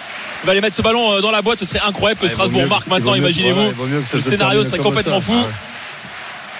Il 0.42 0.46
va 0.46 0.52
aller 0.52 0.60
mettre 0.60 0.76
ce 0.76 0.82
ballon 0.82 1.12
euh, 1.12 1.20
dans 1.20 1.30
la 1.30 1.42
boîte. 1.42 1.58
Ce 1.58 1.66
serait 1.66 1.80
incroyable 1.86 2.20
que 2.20 2.26
Ouais, 2.26 2.32
Strasbourg 2.32 2.66
marque 2.66 2.84
que- 2.84 2.90
maintenant, 2.90 3.14
imaginez-vous. 3.14 3.72
le 4.14 4.20
scénario 4.20 4.64
serait 4.64 4.78
complètement 4.78 5.20
ça. 5.20 5.26
fou. 5.26 5.34
Ah 5.36 5.46
ouais. 5.46 5.52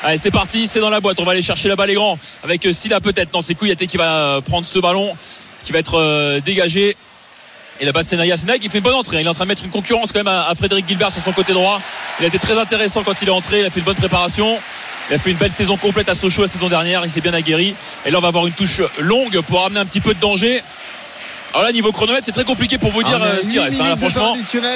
Allez, 0.05 0.19
c'est 0.19 0.33
parti, 0.33 0.67
c'est 0.67 0.81
dans 0.81 0.91
la 0.91 1.01
boîte. 1.01 1.19
On 1.21 1.25
va 1.25 1.33
aller 1.33 1.43
chercher 1.43 1.69
là-bas 1.69 1.87
les 1.87 1.95
grands 1.95 2.19
avec 2.45 2.67
Silla 2.73 3.01
peut-être. 3.01 3.33
Non, 3.33 3.41
c'est 3.41 3.55
Kouyaté 3.55 3.87
qui 3.87 3.97
va 3.97 4.41
prendre 4.45 4.67
ce 4.67 4.79
ballon, 4.81 5.15
qui 5.63 5.73
va 5.73 5.79
être 5.79 5.99
euh, 5.99 6.41
dégagé. 6.41 6.97
Et 7.81 7.85
là-bas, 7.85 8.03
c'est 8.03 8.17
Naya. 8.17 8.37
C'est 8.37 8.47
Naya 8.47 8.59
qui 8.59 8.69
fait 8.69 8.79
une 8.79 8.85
bonne 8.85 8.95
entrée. 8.95 9.21
Il 9.21 9.27
est 9.27 9.31
en 9.31 9.35
train 9.35 9.45
de 9.45 9.49
mettre 9.49 9.65
une 9.65 9.71
concurrence 9.71 10.13
quand 10.13 10.21
même 10.21 10.29
à 10.29 10.55
Frédéric 10.55 10.87
Gilbert 10.87 11.11
sur 11.11 11.23
son 11.23 11.33
côté 11.33 11.53
droit. 11.53 11.81
Il 12.21 12.25
a 12.25 12.29
été 12.29 12.39
très 12.39 12.59
intéressant 12.59 13.03
quand 13.03 13.21
il 13.23 13.29
est 13.29 13.33
entré. 13.33 13.61
Il 13.61 13.67
a 13.67 13.71
fait 13.71 13.81
une 13.81 13.87
bonne 13.87 13.97
préparation. 13.97 14.59
Il 15.11 15.15
a 15.15 15.19
fait 15.19 15.31
une 15.31 15.37
belle 15.37 15.51
saison 15.51 15.77
complète 15.77 16.09
à 16.09 16.15
Sochaux 16.15 16.43
la 16.43 16.49
saison 16.49 16.69
dernière. 16.69 17.05
Il 17.05 17.11
s'est 17.11 17.21
bien 17.21 17.35
aguerri. 17.35 17.75
Et 18.07 18.11
là, 18.11 18.19
on 18.19 18.21
va 18.21 18.29
avoir 18.29 18.47
une 18.47 18.53
touche 18.53 18.83
longue 18.99 19.41
pour 19.43 19.65
amener 19.65 19.81
un 19.81 19.87
petit 19.87 20.01
peu 20.01 20.15
de 20.15 20.21
danger. 20.21 20.63
Alors 21.55 21.65
là, 21.65 21.73
niveau 21.73 21.93
chronomètre, 21.93 22.25
c'est 22.25 22.33
très 22.33 22.45
compliqué 22.45 22.79
pour 22.79 22.91
vous 22.93 23.03
dire 23.03 23.19
Ah, 23.21 23.25
on 23.25 23.27
a 23.27 23.39
euh, 23.39 23.43
ce 23.43 23.49
qui 23.49 23.59
reste. 23.59 23.79
hein, 23.81 23.85
là, 23.85 23.97
franchement. 23.97 24.35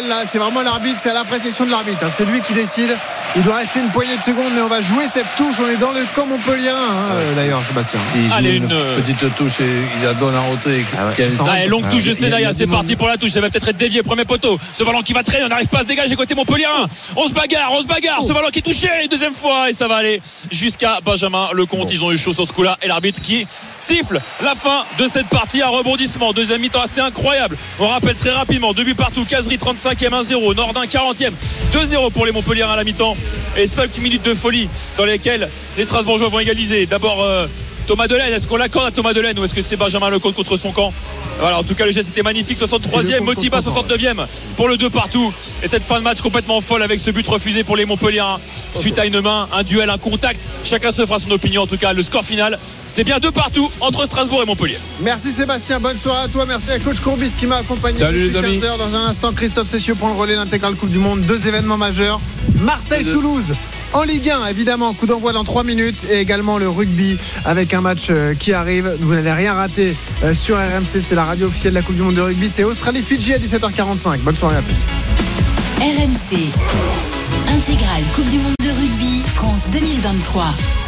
là, 0.09 0.23
c'est 0.27 0.39
vraiment 0.39 0.61
l'arbitre, 0.61 0.99
c'est 1.01 1.09
à 1.11 1.15
l'appréciation 1.15 1.65
de 1.65 1.71
l'arbitre. 1.71 1.99
hein. 2.05 2.11
C'est 2.15 2.27
lui 2.27 2.43
qui 2.43 2.53
décide. 2.53 2.97
Il 3.35 3.43
doit 3.43 3.57
rester 3.57 3.81
une 3.81 3.89
poignée 3.89 4.17
de 4.17 4.23
secondes, 4.23 4.53
mais 4.55 4.61
on 4.61 4.69
va 4.69 4.81
jouer 4.83 5.07
cette 5.07 5.27
touche. 5.39 5.57
On 5.65 5.71
est 5.71 5.77
dans 5.79 5.93
le 5.93 6.01
camp 6.15 6.27
Montpellierin, 6.27 6.77
hein, 6.77 7.13
euh, 7.15 7.35
d'ailleurs, 7.35 7.63
Sébastien. 7.67 7.99
Joue 8.15 8.35
Allez, 8.37 8.51
une, 8.57 8.65
une, 8.65 8.73
euh, 8.73 9.01
petite 9.01 9.35
touche 9.37 9.61
et 9.61 9.65
il 9.99 10.05
la 10.05 10.13
donne 10.15 10.37
en 10.37 10.51
retrait. 10.51 10.85
Ah 10.99 11.07
ouais. 11.19 11.67
longue 11.67 11.85
Ah, 11.87 11.91
touche 11.91 12.05
de 12.05 12.13
il 12.13 12.21
y 12.21 12.25
a- 12.25 12.29
il 12.29 12.33
y 12.33 12.35
a 12.35 12.37
Senaya, 12.37 12.53
des 12.53 12.59
c'est 12.59 12.67
parti 12.67 12.95
pour 12.97 13.09
la 13.09 13.17
touche. 13.17 13.31
Ça 13.33 13.41
va 13.41 13.49
peut-être 13.49 13.69
être 13.69 13.77
dévié, 13.77 14.03
premier 14.03 14.25
poteau. 14.27 14.59
Ce 14.73 14.85
ballon 14.85 15.01
qui 15.03 15.15
va 15.15 15.23
traîner, 15.23 15.45
on 15.45 15.49
n'arrive 15.49 15.69
pas 15.69 15.79
à 15.79 15.83
se 15.83 15.87
dégager 15.89 16.15
côté 16.15 16.35
Montpellier. 16.35 16.67
On 17.17 17.27
se 17.29 17.33
bagarre, 17.33 17.73
on 17.73 17.81
se 17.81 17.87
bagarre. 17.87 18.23
Ce 18.23 18.33
ballon 18.35 18.49
qui 18.53 18.59
est 18.59 18.63
touché, 18.63 18.89
deuxième 19.11 19.35
fois, 19.35 19.71
et 19.71 19.73
ça 19.73 19.89
va 19.89 19.97
aller 19.97 20.21
jusqu'à 20.51 20.99
Benjamin 21.05 21.49
Lecomte. 21.55 21.91
Ils 21.91 22.05
ont 22.05 22.13
eu 22.13 22.19
chaud 22.19 22.35
sur 22.35 22.47
ce 22.47 22.53
coup-là. 22.53 22.77
Et 22.83 22.89
l'arbitre 22.89 23.23
qui 23.23 23.47
siffle 23.81 24.21
la 24.43 24.55
fin 24.55 24.85
de 24.99 25.07
cette 25.09 25.29
partie 25.29 25.63
à 25.63 25.69
rebondissement. 25.69 26.33
Deuxième 26.33 26.66
mi-temps 26.67 26.83
assez 26.83 27.01
incroyable. 27.01 27.57
On 27.79 27.87
rappelle 27.87 28.17
très 28.17 28.31
rapidement, 28.31 28.73
deux 28.73 28.95
partout, 28.95 29.25
Casery 29.25 29.57
35e 29.57 30.11
1-0, 30.25 30.57
Nordin 30.57 30.85
40e 30.85 31.33
2-0 31.73 32.11
pour 32.13 32.27
les 32.27 32.33
Montpellier 32.33 32.63
à 32.63 32.77
la 32.77 32.85
mi-temps 32.85 33.17
et 33.57 33.67
5 33.67 33.99
minutes 33.99 34.25
de 34.25 34.35
folie 34.35 34.69
dans 34.99 35.05
lesquelles 35.05 35.49
les 35.77 35.85
Strasbourgeois 35.85 36.29
vont 36.29 36.41
égaliser. 36.41 36.87
D'abord 36.87 37.23
euh, 37.23 37.47
Thomas 37.87 38.09
Delaine, 38.09 38.33
est-ce 38.33 38.47
qu'on 38.47 38.57
l'accorde 38.57 38.87
à 38.87 38.91
Thomas 38.91 39.13
Delaine 39.13 39.39
ou 39.39 39.45
est-ce 39.45 39.55
que 39.55 39.63
c'est 39.63 39.77
Benjamin 39.77 40.11
Lecomte 40.11 40.35
contre 40.35 40.57
son 40.57 40.73
camp 40.73 40.93
voilà, 41.39 41.59
en 41.59 41.63
tout 41.63 41.75
cas, 41.75 41.85
le 41.85 41.93
geste 41.93 42.09
était 42.09 42.23
magnifique. 42.23 42.59
63e, 42.59 43.21
Motiba 43.21 43.61
69e 43.61 44.27
pour 44.57 44.69
le 44.69 44.77
2 44.77 44.89
partout. 44.89 45.33
Et 45.63 45.69
cette 45.69 45.85
fin 45.85 45.99
de 45.99 46.05
match 46.05 46.23
complètement 46.23 46.61
folle 46.61 46.83
avec 46.83 46.99
ce 46.99 47.11
but 47.11 47.27
refusé 47.29 47.63
pour 47.63 47.77
les 47.77 47.85
Montpellier. 47.85 48.23
Suite 48.75 48.99
à 48.99 49.05
une 49.05 49.21
main, 49.21 49.47
un 49.53 49.63
duel, 49.63 49.91
un 49.91 49.99
contact. 49.99 50.49
Chacun 50.65 50.93
se 50.93 51.05
fera 51.05 51.19
son 51.19 51.31
opinion. 51.31 51.63
En 51.63 51.67
tout 51.67 51.77
cas, 51.77 51.93
le 51.93 52.03
score 52.03 52.25
final, 52.25 52.59
c'est 52.89 53.05
bien 53.05 53.19
2 53.19 53.31
partout 53.33 53.71
entre 53.81 54.07
Strasbourg 54.07 54.43
et 54.43 54.47
Montpellier. 54.47 54.79
Merci 55.03 55.31
Sébastien, 55.31 55.79
bonne 55.79 55.99
soirée 55.99 56.25
à 56.25 56.29
toi. 56.29 56.47
Merci 56.47 56.71
à 56.71 56.79
coach 56.79 57.01
Courbis 57.01 57.35
qui 57.37 57.47
m'a 57.47 57.57
accompagné. 57.57 57.99
Salut 57.99 58.31
les 58.31 58.39
amis. 58.39 58.61
Dans 58.61 58.95
un 58.95 59.07
instant, 59.07 59.33
Christophe 59.33 59.69
Cessieux 59.69 59.95
pour 59.95 60.09
le 60.09 60.15
relais 60.15 60.37
l'intégral 60.37 60.75
Coupe 60.75 60.91
du 60.91 60.99
Monde. 60.99 61.21
Deux 61.21 61.47
événements 61.47 61.77
majeurs. 61.77 62.19
Marseille-Toulouse. 62.61 63.53
En 63.93 64.03
Ligue 64.03 64.29
1, 64.29 64.47
évidemment, 64.49 64.93
coup 64.93 65.07
d'envoi 65.07 65.33
dans 65.33 65.45
3 65.45 65.65
minutes 65.65 66.07
et 66.11 66.21
également 66.21 66.59
le 66.59 66.69
rugby 66.69 67.17
avec 67.45 67.73
un 67.73 67.76
match 67.81 68.09
euh, 68.11 68.35
qui 68.35 68.53
arrive. 68.53 68.97
Vous 69.01 69.15
n'allez 69.15 69.33
rien 69.33 69.55
rater 69.55 69.97
euh, 70.25 70.35
sur 70.35 70.57
RMC, 70.57 71.01
c'est 71.01 71.15
la 71.15 71.25
radio 71.25 71.49
officielle 71.49 71.73
de 71.73 71.79
la 71.79 71.83
Coupe 71.83 71.97
du 71.97 72.03
Monde 72.03 72.15
de 72.15 72.23
rugby. 72.23 72.49
C'est 72.49 72.65
Australie-Fidji 72.65 73.35
à 73.35 73.39
17h45. 73.39 74.19
Bonne 74.21 74.37
soirée 74.37 74.57
à 74.57 74.63
tous. 74.63 75.83
RMC. 75.83 76.39
Intégrale 77.49 78.03
Coupe 78.15 78.29
du 78.29 78.39
Monde 78.39 78.55
de 78.63 78.71
rugby, 78.71 79.23
France 79.27 79.69
2023. 79.71 80.86